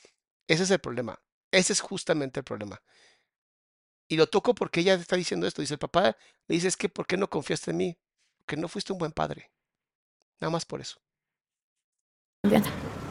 ese 0.46 0.62
es 0.62 0.70
el 0.70 0.78
problema. 0.78 1.20
Ese 1.50 1.72
es 1.72 1.80
justamente 1.80 2.40
el 2.40 2.44
problema. 2.44 2.80
Y 4.08 4.16
lo 4.16 4.26
toco 4.26 4.54
porque 4.54 4.80
ella 4.80 4.94
está 4.94 5.16
diciendo 5.16 5.46
esto. 5.46 5.60
Dice, 5.60 5.74
el 5.74 5.78
papá 5.80 6.16
le 6.46 6.54
dice, 6.54 6.68
es 6.68 6.76
que 6.76 6.88
¿por 6.88 7.06
qué 7.06 7.16
no 7.16 7.28
confiaste 7.28 7.72
en 7.72 7.76
mí? 7.76 7.98
Porque 8.38 8.56
no 8.56 8.68
fuiste 8.68 8.92
un 8.92 8.98
buen 8.98 9.12
padre. 9.12 9.50
Nada 10.40 10.50
más 10.50 10.64
por 10.64 10.80
eso. 10.80 11.00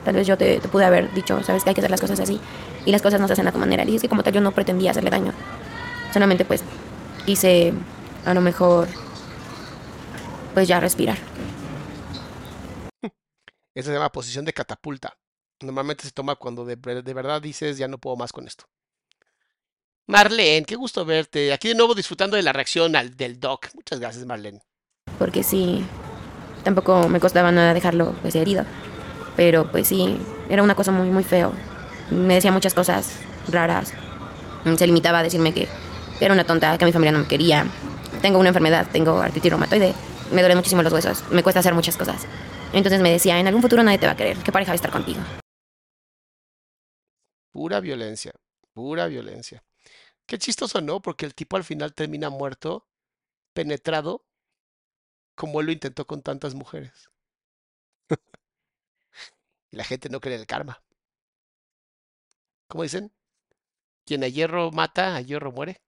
Tal 0.05 0.15
vez 0.15 0.25
yo 0.25 0.37
te, 0.37 0.59
te 0.59 0.67
pude 0.69 0.85
haber 0.85 1.13
dicho, 1.13 1.43
sabes 1.43 1.63
que 1.63 1.69
hay 1.69 1.75
que 1.75 1.81
hacer 1.81 1.91
las 1.91 2.01
cosas 2.01 2.19
así 2.19 2.39
y 2.85 2.91
las 2.91 3.01
cosas 3.01 3.19
no 3.19 3.27
se 3.27 3.33
hacen 3.33 3.47
a 3.47 3.51
tu 3.51 3.57
manera. 3.57 3.83
Y 3.83 3.95
es 3.95 4.01
que 4.01 4.09
como 4.09 4.23
tal 4.23 4.33
yo 4.33 4.41
no 4.41 4.53
pretendía 4.53 4.91
hacerle 4.91 5.09
daño. 5.09 5.33
Solamente 6.13 6.45
pues 6.45 6.63
quise 7.25 7.73
a 8.25 8.33
lo 8.33 8.41
mejor 8.41 8.87
pues 10.53 10.67
ya 10.67 10.79
respirar. 10.79 11.17
Esa 13.75 13.87
se 13.87 13.93
llama 13.93 14.11
posición 14.11 14.45
de 14.45 14.53
catapulta. 14.53 15.17
Normalmente 15.61 16.03
se 16.03 16.11
toma 16.11 16.35
cuando 16.35 16.63
de, 16.65 16.75
de 16.75 17.13
verdad 17.13 17.41
dices, 17.41 17.77
ya 17.77 17.87
no 17.87 17.97
puedo 17.97 18.15
más 18.15 18.31
con 18.31 18.47
esto. 18.47 18.65
Marlene, 20.07 20.65
qué 20.65 20.75
gusto 20.75 21.03
verte. 21.03 21.51
Aquí 21.51 21.67
de 21.67 21.75
nuevo 21.75 21.93
disfrutando 21.93 22.37
de 22.37 22.43
la 22.43 22.53
reacción 22.53 22.95
al, 22.95 23.17
del 23.17 23.39
doc. 23.39 23.67
Muchas 23.73 23.99
gracias, 23.99 24.25
Marlene. 24.25 24.61
Porque 25.19 25.43
sí, 25.43 25.85
tampoco 26.67 27.07
me 27.07 27.21
costaba 27.21 27.49
nada 27.49 27.73
dejarlo 27.73 28.13
pues 28.21 28.35
herido. 28.35 28.65
Pero 29.37 29.71
pues 29.71 29.87
sí, 29.87 30.19
era 30.49 30.61
una 30.61 30.75
cosa 30.75 30.91
muy, 30.91 31.09
muy 31.09 31.23
feo. 31.23 31.53
Me 32.11 32.33
decía 32.33 32.51
muchas 32.51 32.73
cosas 32.73 33.19
raras. 33.47 33.93
Se 34.75 34.85
limitaba 34.85 35.19
a 35.19 35.23
decirme 35.23 35.53
que 35.53 35.69
era 36.19 36.33
una 36.33 36.43
tonta, 36.43 36.77
que 36.77 36.83
mi 36.83 36.91
familia 36.91 37.13
no 37.13 37.19
me 37.19 37.27
quería. 37.27 37.65
Tengo 38.21 38.37
una 38.37 38.49
enfermedad, 38.49 38.85
tengo 38.91 39.17
artritis 39.21 39.49
reumatoide. 39.49 39.93
Me 40.33 40.41
duelen 40.41 40.57
muchísimo 40.57 40.83
los 40.83 40.91
huesos. 40.91 41.23
Me 41.31 41.41
cuesta 41.41 41.61
hacer 41.61 41.73
muchas 41.73 41.95
cosas. 41.95 42.27
Entonces 42.73 42.99
me 43.01 43.11
decía, 43.11 43.39
en 43.39 43.47
algún 43.47 43.61
futuro 43.61 43.81
nadie 43.81 43.97
te 43.97 44.07
va 44.07 44.11
a 44.11 44.17
querer. 44.17 44.35
¿Qué 44.39 44.51
pareja 44.51 44.71
va 44.71 44.73
a 44.73 44.75
estar 44.75 44.91
contigo? 44.91 45.21
Pura 47.53 47.79
violencia, 47.79 48.33
pura 48.73 49.07
violencia. 49.07 49.63
Qué 50.25 50.37
chistoso, 50.37 50.81
¿no? 50.81 51.01
Porque 51.01 51.25
el 51.25 51.33
tipo 51.33 51.55
al 51.55 51.63
final 51.63 51.93
termina 51.93 52.29
muerto, 52.29 52.85
penetrado, 53.53 54.26
como 55.37 55.61
él 55.61 55.67
lo 55.67 55.71
intentó 55.71 56.05
con 56.05 56.21
tantas 56.21 56.53
mujeres. 56.55 57.09
y 59.71 59.77
la 59.77 59.85
gente 59.85 60.09
no 60.09 60.19
cree 60.19 60.35
en 60.35 60.41
el 60.41 60.47
karma. 60.47 60.83
¿Cómo 62.69 62.83
dicen? 62.83 63.11
Quien 64.05 64.23
a 64.23 64.29
hierro 64.29 64.71
mata, 64.71 65.15
a 65.15 65.21
hierro 65.21 65.51
muere. 65.51 65.81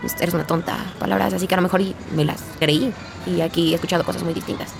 Pues, 0.00 0.14
eres 0.20 0.34
una 0.34 0.46
tonta. 0.46 0.78
Palabras 0.98 1.32
así 1.34 1.46
que 1.46 1.54
a 1.54 1.58
lo 1.58 1.62
mejor 1.62 1.80
me 2.14 2.24
las 2.24 2.42
creí. 2.58 2.92
Y 3.26 3.40
aquí 3.40 3.72
he 3.72 3.74
escuchado 3.74 4.04
cosas 4.04 4.22
muy 4.22 4.34
distintas. 4.34 4.72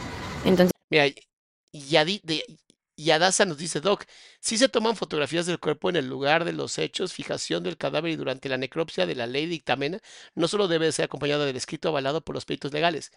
Entonces, 0.44 0.73
Mira, 0.89 1.09
y- 1.09 1.16
y 1.73 1.97
Adi- 1.97 2.20
de- 2.23 2.44
y 2.97 3.10
Adasa 3.10 3.44
nos 3.44 3.59
dice, 3.59 3.81
Doc, 3.81 4.05
si 4.40 4.56
se 4.56 4.70
toman 4.70 4.97
fotografías 4.97 5.44
del 5.44 5.60
cuerpo 5.60 5.90
en 5.90 5.97
el 5.97 6.09
lugar 6.09 6.44
de 6.47 6.52
los 6.55 6.78
hechos, 6.78 7.12
fijación 7.12 7.62
del 7.62 7.77
cadáver 7.77 8.10
y 8.12 8.16
durante 8.16 8.48
la 8.48 8.56
necropsia 8.56 9.05
de 9.05 9.14
la 9.14 9.27
ley 9.27 9.47
dictamena, 9.47 10.01
no 10.35 10.48
solo 10.48 10.66
debe 10.66 10.90
ser 10.93 11.05
acompañado 11.05 11.44
del 11.44 11.56
escrito 11.56 11.89
avalado 11.90 12.23
por 12.23 12.35
los 12.35 12.47
peritos 12.47 12.73
legales. 12.73 13.12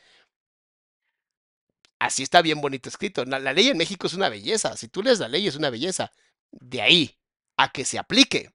Así 1.97 2.23
está 2.23 2.41
bien 2.41 2.61
bonito 2.61 2.89
escrito. 2.89 3.23
La 3.25 3.39
ley 3.53 3.69
en 3.69 3.77
México 3.77 4.07
es 4.07 4.13
una 4.13 4.29
belleza. 4.29 4.75
Si 4.77 4.87
tú 4.89 5.01
lees 5.03 5.19
la 5.19 5.27
ley 5.27 5.47
es 5.47 5.55
una 5.55 5.69
belleza. 5.69 6.11
De 6.51 6.81
ahí 6.81 7.17
a 7.57 7.71
que 7.71 7.85
se 7.85 7.99
aplique, 7.99 8.51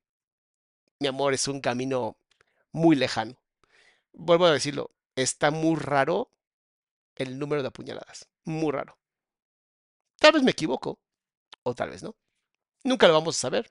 mi 0.99 1.09
amor, 1.09 1.35
es 1.35 1.49
un 1.49 1.61
camino 1.61 2.19
muy 2.73 2.97
lejano. 2.97 3.37
Vuelvo 4.13 4.47
a 4.47 4.53
decirlo, 4.53 4.91
está 5.17 5.51
muy 5.51 5.77
raro 5.77 6.31
el 7.17 7.39
número 7.39 7.63
de 7.63 7.69
apuñaladas. 7.69 8.29
Muy 8.45 8.73
raro. 8.73 8.99
Tal 10.19 10.33
vez 10.33 10.43
me 10.43 10.53
equivoco, 10.53 10.99
o 11.65 11.75
tal 11.75 11.91
vez 11.91 12.03
no. 12.03 12.15
Nunca 12.85 13.09
lo 13.09 13.15
vamos 13.15 13.37
a 13.37 13.41
saber. 13.41 13.71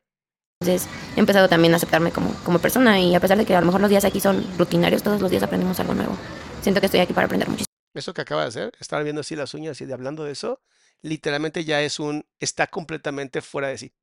Entonces 0.59 0.89
he 1.15 1.19
empezado 1.19 1.47
también 1.47 1.73
a 1.73 1.77
aceptarme 1.77 2.11
como, 2.11 2.33
como 2.43 2.59
persona 2.59 2.99
y 2.99 3.15
a 3.15 3.19
pesar 3.19 3.37
de 3.37 3.45
que 3.45 3.55
a 3.55 3.59
lo 3.59 3.65
mejor 3.65 3.81
los 3.81 3.89
días 3.89 4.05
aquí 4.05 4.19
son 4.19 4.45
rutinarios, 4.57 5.03
todos 5.03 5.21
los 5.21 5.29
días 5.29 5.43
aprendemos 5.43 5.79
algo 5.79 5.93
nuevo. 5.93 6.17
Siento 6.61 6.79
que 6.79 6.87
estoy 6.87 7.01
aquí 7.01 7.13
para 7.13 7.25
aprender 7.25 7.47
muchísimo. 7.49 7.67
Eso 7.93 8.13
que 8.13 8.21
acaba 8.21 8.41
de 8.41 8.47
hacer, 8.47 8.73
estar 8.79 9.03
viendo 9.03 9.21
así 9.21 9.35
las 9.35 9.53
uñas 9.53 9.79
y 9.81 9.85
de 9.85 9.93
hablando 9.93 10.23
de 10.23 10.31
eso, 10.31 10.61
literalmente 11.01 11.63
ya 11.63 11.81
es 11.81 11.99
un, 11.99 12.25
está 12.39 12.67
completamente 12.67 13.41
fuera 13.41 13.67
de 13.67 13.77
sí. 13.77 13.93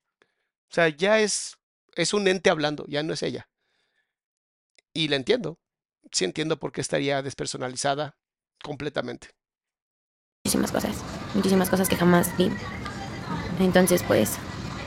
O 0.70 0.74
sea, 0.74 0.88
ya 0.88 1.18
es, 1.18 1.56
es 1.96 2.14
un 2.14 2.28
ente 2.28 2.50
hablando, 2.50 2.84
ya 2.86 3.02
no 3.02 3.14
es 3.14 3.22
ella. 3.22 3.48
Y 4.92 5.08
la 5.08 5.16
entiendo. 5.16 5.58
Sí 6.12 6.24
entiendo 6.24 6.58
por 6.58 6.72
qué 6.72 6.80
estaría 6.80 7.22
despersonalizada 7.22 8.16
completamente. 8.62 9.30
Muchísimas 10.44 10.72
cosas, 10.72 10.96
muchísimas 11.34 11.68
cosas 11.68 11.88
que 11.88 11.96
jamás 11.96 12.36
vi. 12.36 12.50
Entonces, 13.61 14.03
pues, 14.03 14.32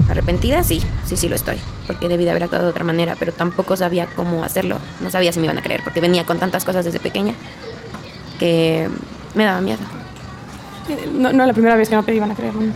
arrepentida, 0.10 0.64
sí, 0.64 0.82
sí, 1.06 1.16
sí 1.16 1.30
lo 1.30 1.36
estoy. 1.36 1.58
Porque 1.88 2.08
debí 2.08 2.24
de 2.26 2.32
haber 2.32 2.44
actuado 2.44 2.66
de 2.66 2.72
otra 2.72 2.84
manera, 2.84 3.16
pero 3.18 3.32
tampoco 3.32 3.76
sabía 3.78 4.08
cómo 4.16 4.44
hacerlo. 4.44 4.80
No 5.02 5.10
sabía 5.12 5.32
si 5.32 5.40
me 5.40 5.45
iban 5.45 5.58
a 5.58 5.62
creer, 5.62 5.82
porque 5.84 6.02
venía 6.02 6.26
con 6.26 6.40
tantas 6.40 6.66
cosas 6.66 6.84
desde 6.86 7.00
pequeña 7.00 7.34
que 8.40 8.90
me 9.36 9.44
daba 9.45 9.62
miedo. 9.62 9.80
Eh, 10.90 11.10
No, 11.14 11.32
no 11.32 11.45
la 11.45 11.54
primera 11.54 11.76
vez 11.76 11.90
que 11.90 11.95
me 11.95 12.04
pedí 12.04 12.20
van 12.20 12.32
a 12.32 12.36
creer. 12.36 12.54
¿no? 12.56 12.74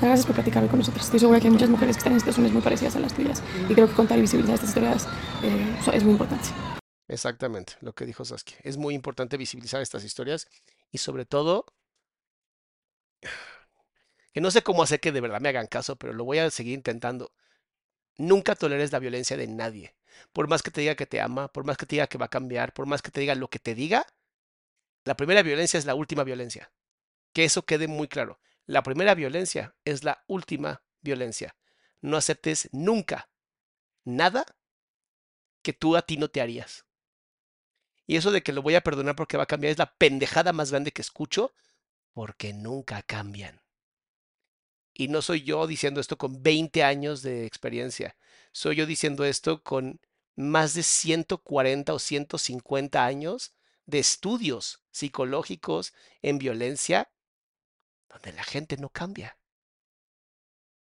Gracias 0.00 0.26
por 0.26 0.34
platicar 0.34 0.62
hoy 0.62 0.68
con 0.68 0.78
nosotros. 0.78 1.04
Estoy 1.04 1.20
segura 1.20 1.40
que 1.40 1.46
hay 1.46 1.52
muchas 1.52 1.70
mujeres 1.70 1.96
que 1.96 2.00
están 2.00 2.12
en 2.12 2.20
situaciones 2.20 2.52
muy 2.52 2.62
parecidas 2.62 2.96
a 2.96 3.00
las 3.00 3.14
tuyas. 3.14 3.42
Y 3.68 3.74
creo 3.74 3.88
que 3.88 3.94
contar 3.94 4.18
y 4.18 4.20
visibilizar 4.22 4.54
estas 4.54 4.68
historias 4.70 5.06
eh, 5.42 5.76
so- 5.84 5.92
es 5.92 6.02
muy 6.04 6.12
importante. 6.12 6.48
Exactamente, 7.08 7.74
lo 7.80 7.92
que 7.92 8.04
dijo 8.04 8.24
Saskia. 8.24 8.56
Es 8.62 8.76
muy 8.76 8.94
importante 8.94 9.36
visibilizar 9.36 9.80
estas 9.80 10.04
historias 10.04 10.48
y 10.92 10.98
sobre 10.98 11.24
todo, 11.24 11.64
que 14.36 14.42
no 14.42 14.50
sé 14.50 14.62
cómo 14.62 14.82
hacer 14.82 15.00
que 15.00 15.12
de 15.12 15.22
verdad 15.22 15.40
me 15.40 15.48
hagan 15.48 15.66
caso, 15.66 15.96
pero 15.96 16.12
lo 16.12 16.22
voy 16.22 16.36
a 16.36 16.50
seguir 16.50 16.74
intentando. 16.74 17.32
Nunca 18.18 18.54
toleres 18.54 18.92
la 18.92 18.98
violencia 18.98 19.34
de 19.38 19.46
nadie. 19.46 19.96
Por 20.34 20.46
más 20.46 20.62
que 20.62 20.70
te 20.70 20.82
diga 20.82 20.94
que 20.94 21.06
te 21.06 21.22
ama, 21.22 21.48
por 21.48 21.64
más 21.64 21.78
que 21.78 21.86
te 21.86 21.96
diga 21.96 22.06
que 22.06 22.18
va 22.18 22.26
a 22.26 22.28
cambiar, 22.28 22.74
por 22.74 22.84
más 22.84 23.00
que 23.00 23.10
te 23.10 23.20
diga 23.20 23.34
lo 23.34 23.48
que 23.48 23.58
te 23.58 23.74
diga, 23.74 24.06
la 25.04 25.16
primera 25.16 25.42
violencia 25.42 25.78
es 25.78 25.86
la 25.86 25.94
última 25.94 26.22
violencia. 26.22 26.70
Que 27.32 27.44
eso 27.44 27.64
quede 27.64 27.88
muy 27.88 28.08
claro. 28.08 28.38
La 28.66 28.82
primera 28.82 29.14
violencia 29.14 29.74
es 29.86 30.04
la 30.04 30.22
última 30.26 30.82
violencia. 31.00 31.56
No 32.02 32.18
aceptes 32.18 32.68
nunca 32.72 33.30
nada 34.04 34.44
que 35.62 35.72
tú 35.72 35.96
a 35.96 36.02
ti 36.02 36.18
no 36.18 36.28
te 36.28 36.42
harías. 36.42 36.84
Y 38.06 38.16
eso 38.16 38.32
de 38.32 38.42
que 38.42 38.52
lo 38.52 38.60
voy 38.60 38.74
a 38.74 38.82
perdonar 38.82 39.16
porque 39.16 39.38
va 39.38 39.44
a 39.44 39.46
cambiar 39.46 39.70
es 39.70 39.78
la 39.78 39.94
pendejada 39.94 40.52
más 40.52 40.72
grande 40.72 40.92
que 40.92 41.00
escucho 41.00 41.54
porque 42.12 42.52
nunca 42.52 43.00
cambian. 43.00 43.62
Y 44.98 45.08
no 45.08 45.20
soy 45.20 45.42
yo 45.42 45.66
diciendo 45.66 46.00
esto 46.00 46.16
con 46.16 46.42
20 46.42 46.82
años 46.82 47.20
de 47.20 47.44
experiencia. 47.44 48.16
Soy 48.50 48.76
yo 48.76 48.86
diciendo 48.86 49.26
esto 49.26 49.62
con 49.62 50.00
más 50.36 50.72
de 50.72 50.82
140 50.82 51.92
o 51.92 51.98
150 51.98 53.04
años 53.04 53.52
de 53.84 53.98
estudios 53.98 54.82
psicológicos 54.90 55.92
en 56.22 56.38
violencia 56.38 57.10
donde 58.08 58.32
la 58.32 58.42
gente 58.42 58.78
no 58.78 58.88
cambia. 58.88 59.38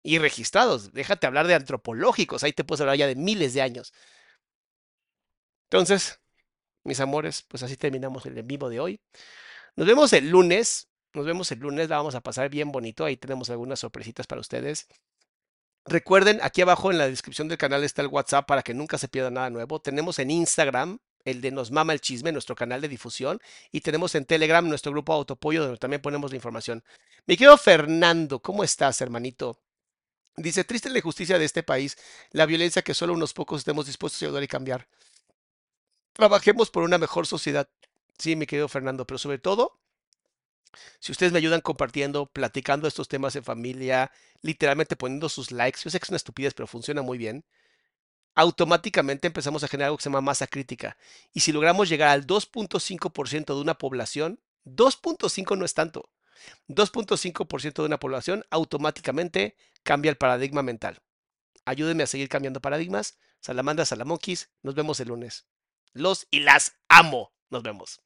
Y 0.05 0.19
registrados, 0.19 0.93
déjate 0.93 1.27
hablar 1.27 1.49
de 1.49 1.55
antropológicos, 1.55 2.45
ahí 2.45 2.53
te 2.53 2.63
puedes 2.63 2.83
hablar 2.83 2.97
ya 2.97 3.09
de 3.09 3.17
miles 3.17 3.55
de 3.55 3.63
años. 3.63 3.93
Entonces, 5.65 6.21
mis 6.85 7.01
amores, 7.01 7.43
pues 7.43 7.65
así 7.65 7.77
terminamos 7.77 8.25
el 8.27 8.39
en 8.39 8.47
vivo 8.47 8.69
de 8.69 8.79
hoy. 8.79 9.01
Nos 9.75 9.89
vemos 9.89 10.13
el 10.13 10.31
lunes. 10.31 10.89
Nos 11.17 11.25
vemos 11.25 11.51
el 11.51 11.61
lunes, 11.61 11.89
la 11.89 11.97
vamos 11.97 12.15
a 12.15 12.21
pasar 12.21 12.51
bien 12.51 12.71
bonito. 12.71 13.07
Ahí 13.07 13.17
tenemos 13.17 13.49
algunas 13.49 13.81
sorpresitas 13.81 14.27
para 14.27 14.43
ustedes. 14.43 14.87
Recuerden, 15.87 16.41
aquí 16.43 16.61
abajo 16.61 16.91
en 16.91 16.99
la 16.99 17.09
descripción 17.09 17.49
del 17.49 17.57
canal 17.57 17.83
está 17.85 18.03
el 18.03 18.09
WhatsApp 18.09 18.47
para 18.47 18.63
que 18.63 18.75
nunca 18.75 18.99
se 18.99 19.09
pierda 19.09 19.31
nada 19.31 19.49
nuevo. 19.49 19.81
Tenemos 19.81 20.19
en 20.19 20.31
Instagram 20.31 20.99
el 21.25 21.41
de 21.41 21.53
Nos 21.53 21.71
Mama 21.71 21.95
el 21.95 22.03
Chisme, 22.03 22.33
nuestro 22.33 22.55
canal 22.55 22.83
de 22.83 22.89
difusión. 22.89 23.41
Y 23.73 23.81
tenemos 23.81 24.15
en 24.15 24.27
Telegram 24.27 24.69
nuestro 24.69 24.93
grupo 24.93 25.15
Autopollo, 25.15 25.63
donde 25.63 25.79
también 25.79 26.03
ponemos 26.03 26.33
la 26.33 26.37
información. 26.37 26.85
Mi 27.25 27.39
querido 27.39 27.57
Fernando, 27.57 28.41
¿cómo 28.41 28.63
estás, 28.63 29.01
hermanito? 29.01 29.59
Dice, 30.37 30.65
triste 30.65 30.91
la 30.91 30.99
injusticia 30.99 31.39
de 31.39 31.47
este 31.47 31.63
país, 31.63 31.97
la 32.33 32.45
violencia 32.45 32.83
que 32.83 32.93
solo 32.93 33.15
unos 33.15 33.33
pocos 33.33 33.61
estemos 33.61 33.87
dispuestos 33.87 34.21
a 34.21 34.27
ayudar 34.27 34.43
y 34.43 34.49
cambiar. 34.49 34.87
Trabajemos 36.13 36.71
por 36.71 36.83
una 36.83 36.99
mejor 36.99 37.27
sociedad. 37.27 37.71
Sí, 38.19 38.37
mi 38.37 38.45
querido 38.45 38.69
Fernando, 38.69 39.07
pero 39.07 39.17
sobre 39.17 39.39
todo, 39.39 39.79
si 41.01 41.13
ustedes 41.13 41.33
me 41.33 41.39
ayudan 41.39 41.61
compartiendo, 41.61 42.27
platicando 42.27 42.89
estos 42.89 43.09
temas 43.09 43.37
en 43.37 43.45
familia, 43.45 44.11
literalmente 44.43 44.97
poniendo 44.97 45.29
sus 45.29 45.51
likes, 45.51 45.81
yo 45.83 45.91
sé 45.91 45.99
que 45.99 46.05
es 46.05 46.11
una 46.11 46.17
estupidez, 46.17 46.55
pero 46.55 46.67
funciona 46.67 47.03
muy 47.03 47.19
bien, 47.19 47.45
automáticamente 48.35 49.27
empezamos 49.27 49.65
a 49.65 49.69
generar 49.69 49.89
algo 49.89 49.97
que 49.97 50.05
se 50.05 50.11
llama 50.11 50.21
masa 50.21 50.47
crítica. 50.47 50.97
Y 51.33 51.41
si 51.41 51.53
logramos 51.53 51.89
llegar 51.89 52.11
al 52.11 52.27
2.5% 52.27 53.55
de 53.55 53.61
una 53.61 53.75
población, 53.75 54.41
2.5 54.65 55.57
no 55.57 55.65
es 55.65 55.75
tanto. 55.75 56.11
2.5% 56.69 57.75
de 57.75 57.87
una 57.87 57.99
población 57.99 58.45
automáticamente 58.51 59.57
cambia 59.83 60.11
el 60.11 60.17
paradigma 60.17 60.63
mental. 60.63 61.01
Ayúdenme 61.65 62.03
a 62.03 62.07
seguir 62.07 62.29
cambiando 62.29 62.61
paradigmas. 62.61 63.19
Salamandra, 63.41 63.85
Salamonquis, 63.85 64.51
nos 64.63 64.75
vemos 64.75 65.01
el 65.01 65.09
lunes. 65.09 65.47
Los 65.93 66.27
y 66.31 66.41
las 66.41 66.77
amo. 66.89 67.33
Nos 67.49 67.63
vemos. 67.63 68.06